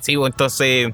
Sí, 0.06 0.16
pues 0.16 0.30
entonces, 0.30 0.92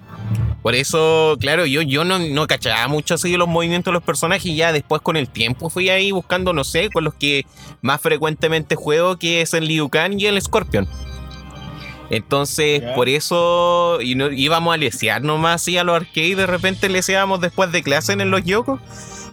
por 0.62 0.74
eso, 0.74 1.36
claro, 1.38 1.66
yo, 1.66 1.82
yo 1.82 2.02
no, 2.02 2.18
no 2.18 2.46
cachaba 2.46 2.88
mucho 2.88 3.12
así 3.12 3.36
los 3.36 3.46
movimientos 3.46 3.92
de 3.92 3.96
los 3.96 4.02
personajes 4.02 4.46
y 4.46 4.56
ya 4.56 4.72
después 4.72 5.02
con 5.02 5.18
el 5.18 5.28
tiempo 5.28 5.68
fui 5.68 5.90
ahí 5.90 6.12
buscando, 6.12 6.54
no 6.54 6.64
sé, 6.64 6.88
con 6.88 7.04
los 7.04 7.12
que 7.12 7.44
más 7.82 8.00
frecuentemente 8.00 8.74
juego, 8.74 9.18
que 9.18 9.42
es 9.42 9.52
el 9.52 9.66
Liu 9.66 9.90
Kang 9.90 10.18
y 10.18 10.24
el 10.28 10.40
Scorpion. 10.40 10.88
Entonces, 12.08 12.82
por 12.94 13.10
eso 13.10 14.00
y 14.00 14.14
no, 14.14 14.32
íbamos 14.32 14.72
a 14.72 14.78
lesear 14.78 15.20
nomás 15.22 15.56
así 15.56 15.76
a 15.76 15.84
los 15.84 15.94
arcades, 15.94 16.38
de 16.38 16.46
repente 16.46 16.88
leseábamos 16.88 17.42
después 17.42 17.70
de 17.70 17.82
clase 17.82 18.14
en 18.14 18.30
los 18.30 18.42
yokos. 18.44 18.80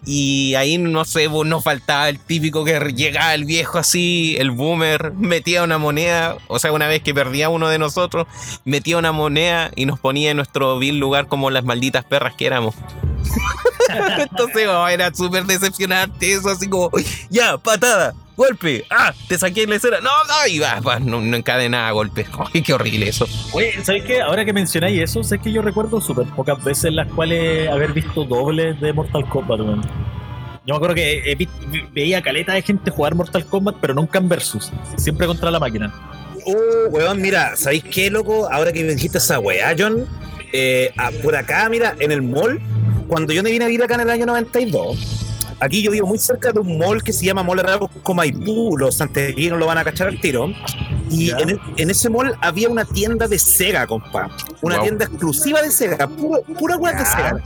Y 0.06 0.56
ahí, 0.56 0.78
no 0.78 1.06
sé, 1.06 1.30
pues, 1.30 1.47
nos 1.47 1.64
faltaba 1.64 2.10
el 2.10 2.20
típico 2.20 2.64
que 2.64 2.80
llegaba 2.95 3.34
el 3.34 3.45
viejo 3.45 3.78
así, 3.78 4.36
el 4.39 4.52
boomer, 4.52 5.14
metía 5.14 5.64
una 5.64 5.78
moneda, 5.78 6.38
o 6.47 6.60
sea, 6.60 6.72
una 6.72 6.88
vez 6.88 7.02
que 7.04 7.14
perdía 7.14 7.50
uno 7.50 7.70
de 7.70 7.80
nosotros, 7.80 8.28
metía 8.66 8.97
una 8.97 9.12
moneda 9.12 9.72
y 9.76 9.86
nos 9.86 10.00
ponía 10.00 10.32
en 10.32 10.38
nuestro 10.38 10.80
vil 10.80 11.00
lugar 11.00 11.28
como 11.28 11.50
las 11.50 11.64
malditas 11.64 12.04
perras 12.06 12.34
que 12.36 12.45
éramos. 12.45 12.76
Entonces, 14.18 14.68
oh, 14.68 14.88
era 14.88 15.14
súper 15.14 15.45
decepcionante 15.45 16.34
eso, 16.34 16.50
así 16.50 16.68
como, 16.68 16.91
ya, 17.30 17.58
patada, 17.58 18.14
golpe, 18.40 18.86
ah, 18.90 19.14
te 19.28 19.38
saqué 19.38 19.68
la 19.68 19.76
escena, 19.76 19.98
no, 20.02 20.10
no, 20.28 20.48
y 20.48 20.60
va, 20.60 20.80
va, 20.80 20.98
no, 21.00 21.20
no 21.20 21.36
encadenaba 21.38 21.92
golpes. 21.92 22.28
Ay, 22.54 22.62
qué 22.62 22.74
horrible 22.74 23.10
eso. 23.10 23.28
Oye, 23.52 23.74
¿sabes 23.84 24.04
qué? 24.06 24.22
Ahora 24.22 24.46
que 24.46 24.54
mencionáis 24.54 25.00
eso, 25.02 25.22
sé 25.24 25.40
que 25.40 25.52
yo 25.52 25.62
recuerdo 25.62 26.00
súper 26.00 26.26
pocas 26.28 26.64
veces 26.64 26.86
en 26.86 26.96
las 26.96 27.08
cuales 27.12 27.68
haber 27.70 27.92
visto 27.94 28.24
dobles 28.24 28.80
de 28.80 28.94
Mortal 28.94 29.28
Kombat, 29.28 29.60
weón. 29.60 29.82
Yo 30.66 30.74
me 30.74 30.76
acuerdo 30.76 30.96
que 30.96 31.32
he 31.32 31.36
vi- 31.36 31.50
vi- 31.68 31.84
veía 31.94 32.22
caleta 32.22 32.54
de 32.54 32.62
gente 32.62 32.92
jugar 32.92 33.14
Mortal 33.16 33.46
Kombat, 33.46 33.76
pero 33.82 33.94
nunca 33.94 34.20
en 34.20 34.30
versus, 34.30 34.72
siempre 34.98 35.28
contra 35.28 35.52
la 35.52 35.60
máquina. 35.60 35.94
Oh, 36.46 36.88
weón, 36.90 37.22
mira, 37.22 37.56
¿sabéis 37.58 37.84
qué, 37.84 38.10
loco? 38.10 38.48
Ahora 38.52 38.72
que 38.72 38.84
me 38.84 38.94
dijiste 38.94 39.18
esa 39.18 39.40
weá, 39.40 39.76
John, 39.78 40.06
eh, 40.54 40.92
ah, 40.98 41.12
por 41.22 41.36
acá, 41.36 41.68
mira, 41.70 41.96
en 42.00 42.12
el 42.12 42.22
mall, 42.22 42.62
cuando 43.08 43.34
yo 43.34 43.44
me 43.44 43.52
vine 43.52 43.66
a 43.66 43.68
vivir 43.68 43.84
acá 43.84 43.96
en 43.96 44.02
el 44.02 44.10
año 44.10 44.26
92, 44.26 45.26
aquí 45.60 45.82
yo 45.82 45.91
vivo 45.91 46.07
muy 46.07 46.18
cerca 46.18 46.51
de 46.51 46.60
un 46.60 46.78
mall 46.78 47.03
que 47.03 47.14
se 47.14 47.26
llama 47.26 47.43
Mall 47.43 47.60
Arauco 47.60 48.14
Maipú, 48.14 48.78
los 48.78 48.95
santiaguinos 48.95 49.60
lo 49.60 49.66
van 49.66 49.78
a 49.78 49.84
cachar 49.84 50.07
al 50.07 50.20
tiro, 50.22 50.47
y 51.10 51.32
en, 51.32 51.60
en 51.78 51.89
ese 51.89 52.10
mall 52.10 52.36
había 52.41 52.70
una 52.70 52.86
tienda 52.86 53.28
de 53.28 53.39
Sega, 53.39 53.86
compa, 53.88 54.30
una 54.62 54.76
Wow. 54.76 54.84
tienda 54.84 55.05
exclusiva 55.05 55.62
de 55.62 55.72
Sega, 55.72 56.07
pura 56.07 56.78
weá 56.78 56.93
de. 56.93 57.05
Sega. 57.05 57.43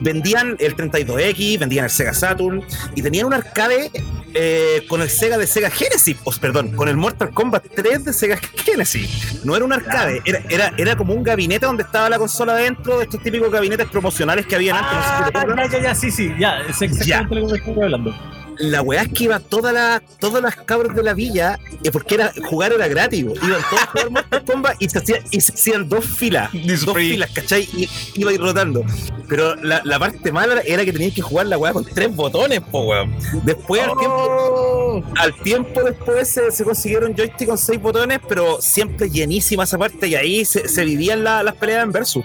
Vendían 0.00 0.56
el 0.58 0.76
32X, 0.76 1.58
vendían 1.58 1.84
el 1.84 1.90
Sega 1.90 2.14
Saturn 2.14 2.62
y 2.94 3.02
tenían 3.02 3.26
un 3.26 3.34
arcade 3.34 3.90
eh, 4.34 4.84
con 4.88 5.00
el 5.00 5.08
Sega 5.08 5.38
de 5.38 5.46
Sega 5.46 5.70
Genesis, 5.70 6.16
oh, 6.24 6.32
perdón, 6.40 6.72
con 6.72 6.88
el 6.88 6.96
Mortal 6.96 7.30
Kombat 7.30 7.64
3 7.74 8.04
de 8.04 8.12
Sega 8.12 8.36
Genesis. 8.36 9.44
No 9.44 9.56
era 9.56 9.64
un 9.64 9.72
arcade, 9.72 10.20
era, 10.24 10.40
era, 10.48 10.72
era 10.76 10.96
como 10.96 11.14
un 11.14 11.22
gabinete 11.22 11.66
donde 11.66 11.84
estaba 11.84 12.10
la 12.10 12.18
consola 12.18 12.54
dentro 12.54 12.98
de 12.98 13.04
estos 13.04 13.22
típicos 13.22 13.50
gabinetes 13.50 13.88
promocionales 13.88 14.46
que 14.46 14.56
habían 14.56 14.76
antes. 14.76 14.92
Ah, 14.92 15.00
no 15.00 15.02
sé 15.02 15.24
si 15.26 15.32
te 15.32 15.38
acuerdas. 15.38 15.70
ya, 15.70 15.78
ya, 15.78 15.84
ya, 15.84 15.94
sí, 15.94 16.10
sí, 16.10 16.32
ya, 16.38 16.60
es 16.60 16.82
exactamente 16.82 17.34
lo 17.34 17.48
que 17.48 17.54
estoy 17.56 17.82
hablando. 17.82 18.14
La 18.58 18.82
weá 18.82 19.02
es 19.02 19.08
que 19.12 19.24
iba 19.24 19.38
toda 19.40 19.72
la, 19.72 20.02
todas 20.18 20.42
las 20.42 20.56
cabras 20.56 20.94
de 20.96 21.02
la 21.02 21.14
villa, 21.14 21.58
eh, 21.84 21.90
porque 21.90 22.14
era, 22.16 22.32
jugar 22.48 22.72
era 22.72 22.88
gratis, 22.88 23.24
bo. 23.24 23.34
iban 23.34 23.60
todos 23.70 23.82
a 23.82 23.86
jugar 23.86 24.10
Mortal 24.10 24.44
Kombat 24.44 24.76
y 24.80 24.88
se, 24.88 24.98
hacía- 24.98 25.22
y 25.30 25.40
se 25.40 25.52
hacían 25.52 25.88
dos 25.88 26.04
filas, 26.04 26.50
This 26.52 26.84
dos 26.84 26.94
free. 26.94 27.10
filas, 27.12 27.30
¿cachai? 27.32 27.62
Y 27.76 27.88
iba 28.14 28.30
a 28.30 28.34
ir 28.34 28.40
rotando. 28.40 28.82
Pero 29.28 29.54
la, 29.56 29.80
la 29.84 29.98
parte 29.98 30.30
mala 30.32 30.60
era 30.64 30.84
que 30.84 30.92
tenías 30.92 31.12
que 31.14 31.22
jugar 31.22 31.46
la 31.46 31.58
weá 31.58 31.72
con 31.72 31.84
tres 31.84 32.14
botones, 32.14 32.60
po 32.60 32.82
weón. 32.86 33.14
Después 33.44 33.82
al 33.82 33.96
tiempo, 33.98 34.26
Oh. 34.28 35.02
al 35.16 35.34
tiempo 35.42 35.82
después 35.82 36.28
se, 36.28 36.50
se 36.50 36.64
consiguieron 36.64 37.14
joystick 37.14 37.48
con 37.48 37.58
seis 37.58 37.80
botones, 37.80 38.20
pero 38.28 38.58
siempre 38.62 39.10
llenísima 39.10 39.64
esa 39.64 39.76
parte 39.76 40.06
y 40.08 40.14
ahí 40.14 40.44
se, 40.44 40.68
se 40.68 40.84
vivían 40.84 41.22
la- 41.24 41.42
las 41.42 41.54
peleas 41.56 41.82
en 41.84 41.92
versus. 41.92 42.24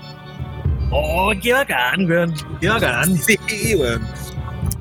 Oh, 0.91 1.32
qué 1.41 1.53
bacán, 1.53 2.05
weón. 2.09 2.34
Qué 2.59 2.67
bacán. 2.69 3.17
Sí, 3.17 3.75
weón. 3.75 4.01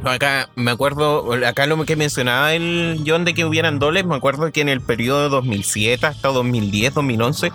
Acá 0.04 0.48
me 0.56 0.70
acuerdo, 0.70 1.30
acá 1.46 1.66
lo 1.66 1.84
que 1.84 1.94
mencionaba 1.94 2.54
el 2.54 3.02
John 3.06 3.24
de 3.26 3.34
que 3.34 3.44
hubieran 3.44 3.78
dobles, 3.78 4.06
me 4.06 4.14
acuerdo 4.14 4.50
que 4.50 4.62
en 4.62 4.70
el 4.70 4.80
periodo 4.80 5.24
de 5.24 5.28
2007 5.28 6.06
hasta 6.06 6.28
2010, 6.28 6.94
2011, 6.94 7.52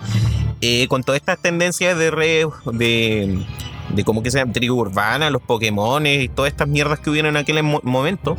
eh, 0.60 0.86
con 0.88 1.02
todas 1.02 1.20
estas 1.20 1.42
tendencias 1.42 1.98
de 1.98 2.10
re- 2.12 2.46
de, 2.72 3.44
de 3.88 4.04
cómo 4.04 4.22
que 4.22 4.30
se 4.30 4.38
llama, 4.38 4.52
tribu 4.52 4.76
urbana, 4.80 5.28
los 5.30 5.42
Pokémones 5.42 6.22
y 6.22 6.28
todas 6.28 6.52
estas 6.52 6.68
mierdas 6.68 7.00
que 7.00 7.10
hubieron 7.10 7.30
en 7.30 7.38
aquel 7.38 7.60
mo- 7.64 7.80
momento, 7.82 8.36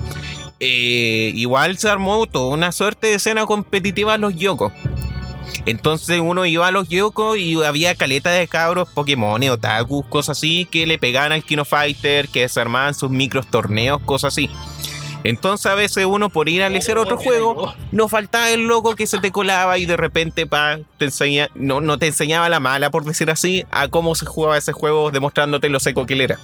eh, 0.61 1.31
igual 1.35 1.77
se 1.77 1.89
armó 1.89 2.25
toda 2.27 2.53
una 2.53 2.71
suerte 2.71 3.07
de 3.07 3.15
escena 3.15 3.45
competitiva 3.45 4.13
a 4.13 4.17
los 4.17 4.33
Yokos. 4.35 4.71
Entonces 5.65 6.19
uno 6.21 6.45
iba 6.45 6.67
a 6.67 6.71
los 6.71 6.87
Yokos 6.89 7.37
y 7.37 7.61
había 7.63 7.95
caleta 7.95 8.29
de 8.31 8.47
cabros, 8.47 8.89
Pokémon, 8.89 9.43
otakus, 9.49 10.05
cosas 10.05 10.37
así, 10.37 10.65
que 10.69 10.85
le 10.85 10.97
pegaban 10.97 11.31
al 11.31 11.43
Kino 11.43 11.65
Fighter, 11.65 12.27
que 12.29 12.47
se 12.47 12.61
armaban 12.61 12.93
sus 12.93 13.09
micros 13.09 13.47
torneos, 13.47 14.01
cosas 14.01 14.33
así. 14.33 14.49
Entonces 15.23 15.65
a 15.65 15.75
veces 15.75 16.05
uno 16.05 16.29
por 16.29 16.47
ir 16.47 16.63
a 16.63 16.69
leer 16.69 16.97
otro 16.97 17.17
juego, 17.17 17.73
no 17.91 18.07
faltaba 18.07 18.49
el 18.49 18.65
loco 18.65 18.95
que 18.95 19.07
se 19.07 19.19
te 19.19 19.31
colaba 19.31 19.77
y 19.77 19.85
de 19.85 19.97
repente 19.97 20.45
pa, 20.45 20.77
te 20.97 21.05
enseña, 21.05 21.49
no, 21.53 21.81
no 21.81 21.97
te 21.97 22.07
enseñaba 22.07 22.47
la 22.49 22.59
mala, 22.59 22.91
por 22.91 23.03
decir 23.03 23.29
así, 23.29 23.65
a 23.71 23.89
cómo 23.89 24.15
se 24.15 24.25
jugaba 24.25 24.57
ese 24.57 24.71
juego, 24.71 25.11
demostrándote 25.11 25.69
lo 25.69 25.79
seco 25.79 26.05
que 26.05 26.13
él 26.13 26.21
era. 26.21 26.39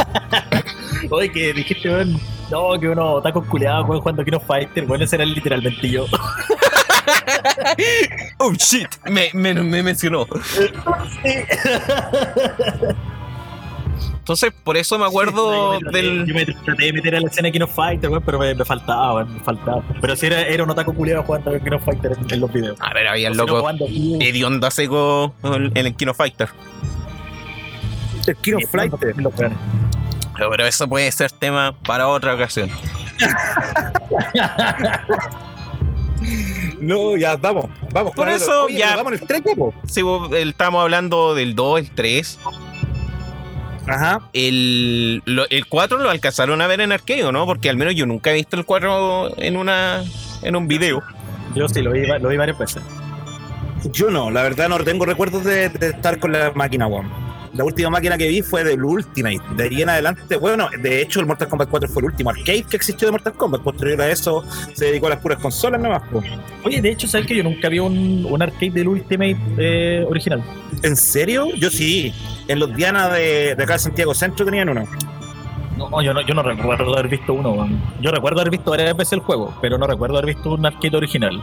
Oye, 1.10 1.30
que 1.32 1.52
dijiste. 1.52 1.88
No, 2.50 2.78
que 2.78 2.88
uno 2.88 3.22
culeados, 3.48 3.88
weón, 3.88 4.00
jugando 4.00 4.24
Kino 4.24 4.40
Fighter. 4.40 4.84
Bueno, 4.84 5.04
ese 5.04 5.16
era 5.16 5.24
literalmente 5.24 5.88
yo. 5.88 6.06
Oh 8.38 8.52
shit, 8.54 8.88
me, 9.06 9.30
me, 9.34 9.54
me 9.54 9.82
mencionó. 9.82 10.26
Entonces, 14.18 14.52
por 14.64 14.76
eso 14.76 14.98
me 14.98 15.06
acuerdo 15.06 15.74
yo 15.74 15.80
me 15.80 15.90
traté- 15.90 15.96
del. 16.02 16.26
Yo 16.26 16.34
me 16.34 16.46
traté 16.46 16.84
de 16.84 16.92
meter 16.92 17.16
a 17.16 17.20
la 17.20 17.26
escena 17.28 17.46
de 17.48 17.52
Kino 17.52 17.66
Fighter, 17.66 18.10
pero 18.24 18.38
me, 18.38 18.54
me 18.54 18.64
faltaba, 18.64 19.24
me 19.24 19.40
faltaba. 19.40 19.82
Pero 20.00 20.14
si 20.16 20.26
era, 20.26 20.42
era 20.42 20.62
un 20.62 20.70
otaku 20.70 20.94
culeado 20.94 21.22
jugando 21.24 21.58
Kino 21.62 21.80
Fighter 21.80 22.12
en, 22.16 22.32
en 22.34 22.40
los 22.40 22.52
videos. 22.52 22.78
A 22.80 22.92
ver, 22.94 23.08
había 23.08 23.28
el 23.28 23.36
loco 23.36 23.68
hedionda 24.20 24.70
seco 24.70 25.34
en 25.42 25.76
el 25.86 25.94
Kino 25.96 26.14
Fighter. 26.14 26.48
El 28.26 28.36
Kino 28.36 28.58
Fighter. 28.70 29.14
Pero 30.36 30.66
eso 30.66 30.88
puede 30.88 31.10
ser 31.12 31.30
tema 31.32 31.74
para 31.84 32.06
otra 32.08 32.34
ocasión. 32.34 32.70
No, 36.80 37.16
ya, 37.16 37.36
vamos, 37.36 37.66
vamos. 37.92 38.12
Por 38.14 38.28
eso, 38.28 38.64
Oye, 38.64 38.78
ya- 38.78 38.96
Vamos 38.96 39.12
en 39.14 39.18
el 39.20 39.26
tren, 39.26 39.42
ya, 39.46 39.54
po. 39.54 39.74
Si 39.86 40.02
vos- 40.02 40.30
el- 40.32 40.50
estamos 40.50 40.82
hablando 40.82 41.34
del 41.34 41.54
2, 41.54 41.80
el 41.80 41.90
3. 41.90 42.38
Ajá. 43.86 44.20
El, 44.32 45.22
lo- 45.24 45.48
el 45.48 45.66
4 45.66 45.98
lo 45.98 46.10
alcanzaron 46.10 46.60
a 46.60 46.66
ver 46.66 46.80
en 46.80 46.92
arcade, 46.92 47.24
¿o 47.24 47.32
¿no? 47.32 47.46
Porque 47.46 47.68
al 47.70 47.76
menos 47.76 47.94
yo 47.94 48.06
nunca 48.06 48.30
he 48.30 48.34
visto 48.34 48.56
el 48.56 48.64
4 48.64 49.36
en 49.38 49.56
una 49.56 50.04
en 50.42 50.56
un 50.56 50.68
video. 50.68 51.02
Yo 51.54 51.68
sí, 51.68 51.82
lo 51.82 51.90
vi, 51.92 52.06
lo 52.06 52.28
vi 52.28 52.36
varias 52.36 52.58
veces. 52.58 52.82
Yo 53.92 54.10
no, 54.10 54.30
la 54.30 54.42
verdad 54.42 54.68
no 54.68 54.78
tengo 54.84 55.06
recuerdos 55.06 55.42
de, 55.44 55.70
de 55.70 55.88
estar 55.88 56.18
con 56.18 56.32
la 56.32 56.52
máquina, 56.54 56.86
weón. 56.86 57.10
La 57.54 57.64
última 57.64 57.90
máquina 57.90 58.16
que 58.16 58.28
vi 58.28 58.42
fue 58.42 58.62
del 58.62 58.84
Ultimate. 58.84 59.40
De 59.56 59.64
ahí 59.64 59.82
en 59.82 59.88
adelante, 59.88 60.36
bueno, 60.36 60.68
de 60.80 61.02
hecho 61.02 61.20
el 61.20 61.26
Mortal 61.26 61.48
Kombat 61.48 61.68
4 61.68 61.88
fue 61.88 62.02
el 62.02 62.06
último 62.06 62.30
arcade 62.30 62.62
que 62.62 62.76
existió 62.76 63.08
de 63.08 63.12
Mortal 63.12 63.32
Kombat. 63.32 63.62
Posterior 63.62 64.00
a 64.02 64.10
eso 64.10 64.44
se 64.72 64.86
dedicó 64.86 65.08
a 65.08 65.10
las 65.10 65.18
puras 65.18 65.38
consolas 65.38 65.80
nomás. 65.80 66.02
Oye, 66.64 66.80
de 66.80 66.90
hecho, 66.90 67.08
¿sabes 67.08 67.26
que 67.26 67.34
yo 67.34 67.42
nunca 67.42 67.68
vi 67.68 67.80
un, 67.80 68.26
un 68.28 68.42
arcade 68.42 68.70
del 68.70 68.88
Ultimate 68.88 69.36
eh, 69.58 70.06
original? 70.08 70.42
¿En 70.82 70.96
serio? 70.96 71.48
Yo 71.56 71.70
sí. 71.70 72.14
En 72.46 72.58
los 72.60 72.74
Diana 72.74 73.08
de, 73.08 73.54
de 73.56 73.62
acá 73.62 73.74
de 73.74 73.78
Santiago 73.80 74.14
Centro 74.14 74.44
tenían 74.44 74.68
uno. 74.68 74.86
No, 75.76 76.02
yo 76.02 76.12
no, 76.12 76.20
yo 76.20 76.34
no 76.34 76.42
recuerdo 76.42 76.92
haber 76.92 77.08
visto 77.08 77.32
uno. 77.32 77.68
Yo 78.00 78.10
recuerdo 78.10 78.40
haber 78.40 78.50
visto 78.50 78.70
varias 78.70 78.96
veces 78.96 79.14
el 79.14 79.20
juego, 79.20 79.54
pero 79.62 79.78
no 79.78 79.86
recuerdo 79.86 80.18
haber 80.18 80.34
visto 80.34 80.52
un 80.52 80.66
arcade 80.66 80.96
original. 80.96 81.40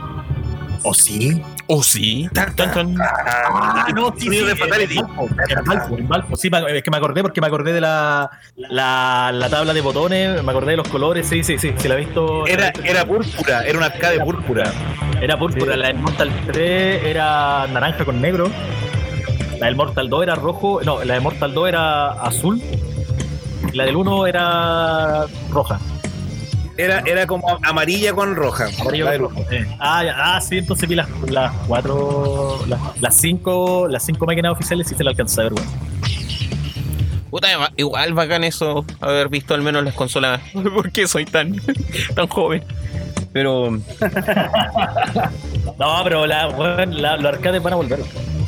¿O 0.82 0.94
sí? 0.94 1.42
¿O 1.66 1.82
sí? 1.82 2.28
Ah, 2.36 3.86
no, 3.94 4.14
sonido 4.18 4.46
de 4.46 4.56
Fatality. 4.56 4.98
En 4.98 5.64
Valpo, 5.64 5.98
en 5.98 6.08
Valpo. 6.08 6.36
Sí, 6.36 6.50
es 6.68 6.82
que 6.82 6.90
me 6.90 6.96
acordé 6.96 7.22
porque 7.22 7.40
me 7.40 7.46
acordé 7.46 7.72
de 7.72 7.80
la, 7.80 8.30
la, 8.56 9.30
la 9.32 9.48
tabla 9.48 9.72
de 9.74 9.80
botones, 9.80 10.42
me 10.42 10.50
acordé 10.50 10.72
de 10.72 10.76
los 10.78 10.88
colores. 10.88 11.26
Sí, 11.28 11.42
sí, 11.42 11.58
sí, 11.58 11.72
sí, 11.76 11.88
la 11.88 11.94
he 11.94 11.98
visto. 11.98 12.46
Era, 12.46 12.72
era 12.84 13.04
púrpura, 13.04 13.64
era 13.66 13.78
un 13.78 13.84
arcade 13.84 14.20
púrpura. 14.20 14.72
Era 15.20 15.38
púrpura, 15.38 15.76
la 15.76 15.88
del 15.88 15.98
Mortal 15.98 16.30
3 16.46 17.04
era 17.04 17.66
naranja 17.66 18.04
con 18.04 18.20
negro. 18.20 18.50
La 19.58 19.66
del 19.66 19.76
Mortal 19.76 20.08
2 20.08 20.22
era 20.22 20.34
rojo. 20.36 20.80
No, 20.84 21.02
la 21.04 21.14
de 21.14 21.20
Mortal 21.20 21.52
2 21.52 21.68
era 21.68 22.08
azul. 22.12 22.62
Y 23.72 23.76
la 23.76 23.84
del 23.84 23.96
1 23.96 24.26
era 24.26 25.26
roja. 25.50 25.80
Era, 26.78 27.02
era 27.04 27.26
como 27.26 27.58
amarilla 27.62 28.12
con 28.12 28.36
roja. 28.36 28.68
Amarillo 28.80 29.04
La 29.04 29.18
con 29.18 29.20
rojo. 29.20 29.44
Eh. 29.50 29.66
Ah, 29.80 30.04
ya, 30.04 30.14
ah, 30.16 30.40
sí, 30.40 30.58
entonces 30.58 30.88
vi 30.88 30.94
las, 30.94 31.08
las 31.28 31.52
cuatro. 31.66 32.64
Las, 32.68 32.80
las 33.00 33.16
cinco. 33.16 33.88
Las 33.88 34.06
cinco 34.06 34.26
máquinas 34.26 34.52
oficiales 34.52 34.86
sí 34.86 34.94
se 34.94 35.02
la 35.02 35.10
alcanzé 35.10 35.40
a 35.40 35.44
ver, 35.44 35.54
weón. 35.54 35.68
Puta, 37.30 37.48
igual 37.76 38.14
bacán 38.14 38.44
eso, 38.44 38.86
haber 39.00 39.28
visto 39.28 39.54
al 39.54 39.62
menos 39.62 39.84
las 39.84 39.94
consolas. 39.94 40.40
¿Por 40.52 40.90
qué 40.92 41.06
soy 41.06 41.24
tan, 41.24 41.60
tan 42.14 42.26
joven? 42.28 42.62
Pero 43.38 43.70
No, 45.78 46.00
pero 46.02 46.26
la, 46.26 46.48
los 47.16 47.24
arcades 47.24 47.62
van 47.62 47.72
a 47.72 47.76
volver. 47.76 48.00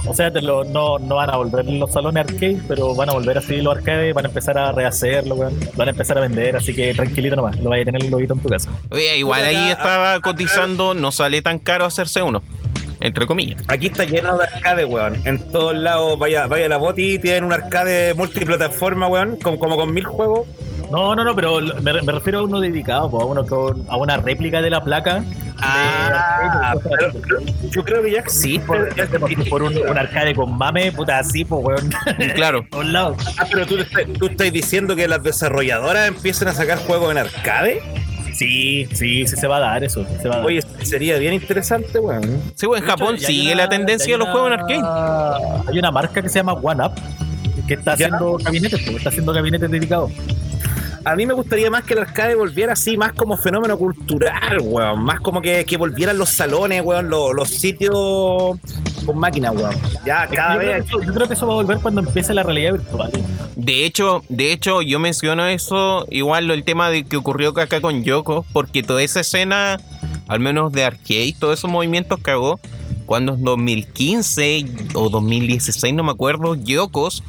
O 0.07 0.15
sea, 0.15 0.33
te 0.33 0.41
lo- 0.43 0.65
no, 0.65 0.99
no 0.99 1.17
van 1.17 1.31
a 1.31 1.37
volver 1.37 1.65
los 1.67 1.93
salones 1.93 2.25
arcade, 2.27 2.61
pero 2.67 2.95
van 2.95 3.11
a 3.11 3.13
volver 3.13 3.39
así 3.39 3.61
los 3.61 3.77
arcades, 3.77 4.13
van 4.15 4.25
a 4.25 4.29
empezar 4.29 4.59
a 4.59 4.73
rehacerlo, 4.73 5.35
weón. 5.37 5.57
Van 5.77 5.87
a 5.89 5.91
empezar 5.93 6.19
a 6.19 6.23
vender, 6.23 6.57
así 6.57 6.75
que 6.75 6.93
tranquilito 6.95 7.37
nomás, 7.37 7.57
lo 7.61 7.71
vaya 7.71 7.83
a 7.83 7.85
tener 7.85 8.03
el 8.05 8.11
lobito 8.11 8.35
en 8.35 8.41
tu 8.41 8.49
casa. 8.49 8.71
oye, 8.91 9.19
igual 9.19 9.45
ahí 9.45 9.71
estaba 9.71 10.19
cotizando, 10.21 10.95
no 10.95 11.13
sale 11.13 11.41
tan 11.43 11.59
caro 11.61 11.85
hacerse 11.85 12.23
uno. 12.23 12.43
Entre 13.03 13.27
comillas. 13.27 13.63
Aquí 13.69 13.87
está 13.87 14.05
lleno 14.05 14.37
de 14.37 14.45
arcade, 14.45 14.85
weón. 14.85 15.17
En 15.25 15.39
todos 15.53 15.75
lados, 15.75 16.19
vaya, 16.19 16.47
vaya 16.49 16.69
la 16.69 16.77
boti, 16.79 17.19
tienen 17.19 17.45
un 17.45 17.53
arcade 17.53 18.13
multiplataforma, 18.15 19.07
weón, 19.07 19.37
como, 19.37 19.59
como 19.59 19.77
con 19.77 19.95
mil 19.95 20.05
juegos. 20.05 20.49
No, 20.91 21.15
no, 21.15 21.23
no, 21.25 21.35
pero 21.37 21.61
me, 21.61 21.93
me 22.03 22.13
refiero 22.13 22.41
a 22.41 22.43
uno 22.43 22.61
dedicado, 22.61 23.05
a 23.21 23.25
uno 23.25 23.47
con, 23.47 23.85
a 23.89 23.97
una 23.97 24.17
réplica 24.17 24.61
de 24.61 24.71
la 24.71 24.83
placa. 24.83 25.21
de 25.21 25.27
Ah, 25.63 26.75
pero- 26.83 27.13
pero 27.13 27.39
así. 27.39 27.71
yo 27.71 27.85
creo 27.85 28.03
que 28.03 28.11
ya 28.13 28.19
existe. 28.21 28.61
por, 29.51 29.63
un, 29.63 29.77
un 29.77 29.99
arcade 29.99 30.35
con 30.35 30.57
mame, 30.57 30.91
puta 30.93 31.19
así, 31.19 31.45
pues, 31.45 31.63
weón. 31.65 31.91
Claro. 32.35 32.65
Por 32.71 32.85
un 32.85 32.93
lado. 32.93 33.17
Ah, 33.39 33.47
pero 33.51 33.67
tú, 33.67 33.77
estás- 33.79 34.07
tú 34.19 34.27
estás 34.27 34.53
diciendo 34.53 34.97
que 34.97 35.07
las 35.07 35.23
desarrolladoras 35.23 36.09
empiezan 36.09 36.49
a 36.49 36.53
sacar 36.55 36.79
juegos 36.79 37.11
en 37.13 37.19
arcade. 37.19 37.83
Sí, 38.33 38.87
sí, 38.93 39.27
sí 39.27 39.37
se 39.37 39.47
va 39.47 39.59
a 39.59 39.61
dar 39.61 39.85
eso. 39.85 40.05
Se 40.23 40.29
va 40.29 40.37
a 40.37 40.39
dar. 40.39 40.47
Oye, 40.47 40.63
sería 40.83 41.19
bien 41.19 41.35
interesante, 41.35 41.99
weón. 41.99 42.23
Sí, 42.55 42.67
pues 42.67 42.81
en 42.81 42.87
De 42.87 42.93
hecho, 42.93 42.99
Japón 42.99 43.15
hay 43.17 43.21
sigue 43.21 43.53
una- 43.53 43.63
la 43.65 43.69
tendencia 43.69 44.15
de 44.15 44.19
los 44.19 44.29
juegos 44.29 44.53
en 44.53 44.61
arcade. 44.61 45.63
Hay 45.69 45.79
una 45.79 45.91
marca 45.91 46.23
que 46.23 46.29
se 46.29 46.39
llama 46.39 46.55
One 46.55 46.85
Up 46.87 46.93
que 47.69 47.75
está 47.75 47.95
¿Ya? 47.97 48.07
haciendo 48.07 48.37
gabinetes, 48.39 48.81
pues, 48.85 48.97
está 48.97 49.11
haciendo 49.11 49.33
gabinetes 49.33 49.71
dedicados. 49.71 50.11
A 51.05 51.17
mí 51.17 51.25
me 51.27 51.33
gustaría 51.33 51.71
más 51.71 51.85
que 51.85 51.95
el 51.95 52.01
arcade 52.01 52.35
volviera 52.35 52.75
así, 52.75 52.97
más 52.97 53.13
como 53.15 53.37
fenómeno 53.37 53.79
cultural, 53.79 54.59
weón. 54.63 55.03
Más 55.03 55.21
como 55.21 55.41
que, 55.41 55.65
que 55.65 55.77
volvieran 55.79 56.19
los 56.19 56.29
salones, 56.31 56.83
weón, 56.85 57.09
los, 57.09 57.33
los 57.35 57.49
sitios 57.49 57.95
con 59.07 59.19
máquinas, 59.19 59.55
weón. 59.57 59.75
Ya 60.05 60.27
cada 60.29 60.55
yo, 60.55 60.61
creo 60.61 60.73
vez. 60.73 60.83
que 60.85 60.89
eso, 60.89 61.03
yo 61.03 61.15
creo 61.15 61.27
que 61.29 61.35
eso 61.35 61.47
va 61.47 61.53
a 61.55 61.57
volver 61.57 61.79
cuando 61.81 62.01
empiece 62.03 62.35
la 62.35 62.43
realidad 62.43 62.73
virtual. 62.73 63.11
De 63.57 63.85
hecho, 63.87 64.23
de 64.29 64.53
hecho, 64.53 64.83
yo 64.83 64.99
menciono 64.99 65.47
eso, 65.47 66.07
igual 66.11 66.47
lo- 66.47 66.55
el 66.55 66.65
tema 66.65 66.91
de 66.91 67.05
que 67.05 67.17
ocurrió 67.17 67.51
acá 67.59 67.81
con 67.81 68.05
Yoko, 68.05 68.45
porque 68.53 68.83
toda 68.83 69.03
esa 69.03 69.21
escena, 69.21 69.79
al 70.29 70.41
menos 70.41 70.71
de 70.73 70.85
arcade, 70.85 71.35
todos 71.39 71.59
esos 71.59 71.71
movimientos 71.71 72.21
que 72.23 72.31
hago, 72.31 72.61
cuando 73.07 73.35
en 73.35 73.43
2015 73.45 74.67
o 74.95 75.09
2016, 75.11 75.95
no 75.95 76.05
me 76.05 76.13
acuerdo, 76.13 76.55
Yokos, 76.55 77.23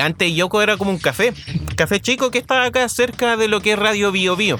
antes 0.00 0.34
Yoko 0.34 0.62
era 0.62 0.76
como 0.76 0.90
un 0.90 0.98
café, 0.98 1.32
café 1.76 2.00
chico 2.00 2.30
que 2.30 2.38
estaba 2.38 2.64
acá 2.64 2.88
cerca 2.88 3.36
de 3.36 3.48
lo 3.48 3.60
que 3.60 3.72
es 3.72 3.78
Radio 3.78 4.12
Bio 4.12 4.36
Bio. 4.36 4.58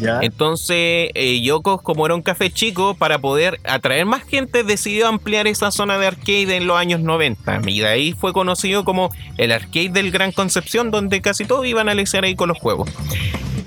Ya. 0.00 0.20
Entonces, 0.22 1.10
eh, 1.14 1.40
Yoko, 1.42 1.78
como 1.78 2.06
era 2.06 2.14
un 2.14 2.22
café 2.22 2.50
chico, 2.50 2.94
para 2.94 3.18
poder 3.18 3.58
atraer 3.64 4.06
más 4.06 4.22
gente, 4.22 4.62
decidió 4.62 5.08
ampliar 5.08 5.48
esa 5.48 5.72
zona 5.72 5.98
de 5.98 6.06
arcade 6.06 6.56
en 6.56 6.66
los 6.66 6.76
años 6.76 7.00
90. 7.00 7.62
Y 7.66 7.80
de 7.80 7.88
ahí 7.88 8.12
fue 8.12 8.32
conocido 8.32 8.84
como 8.84 9.10
el 9.38 9.50
arcade 9.50 9.88
del 9.88 10.12
Gran 10.12 10.30
Concepción, 10.30 10.90
donde 10.90 11.20
casi 11.20 11.44
todos 11.44 11.66
iban 11.66 11.88
a 11.88 11.94
lesear 11.94 12.24
ahí 12.24 12.36
con 12.36 12.48
los 12.48 12.58
juegos. 12.58 12.88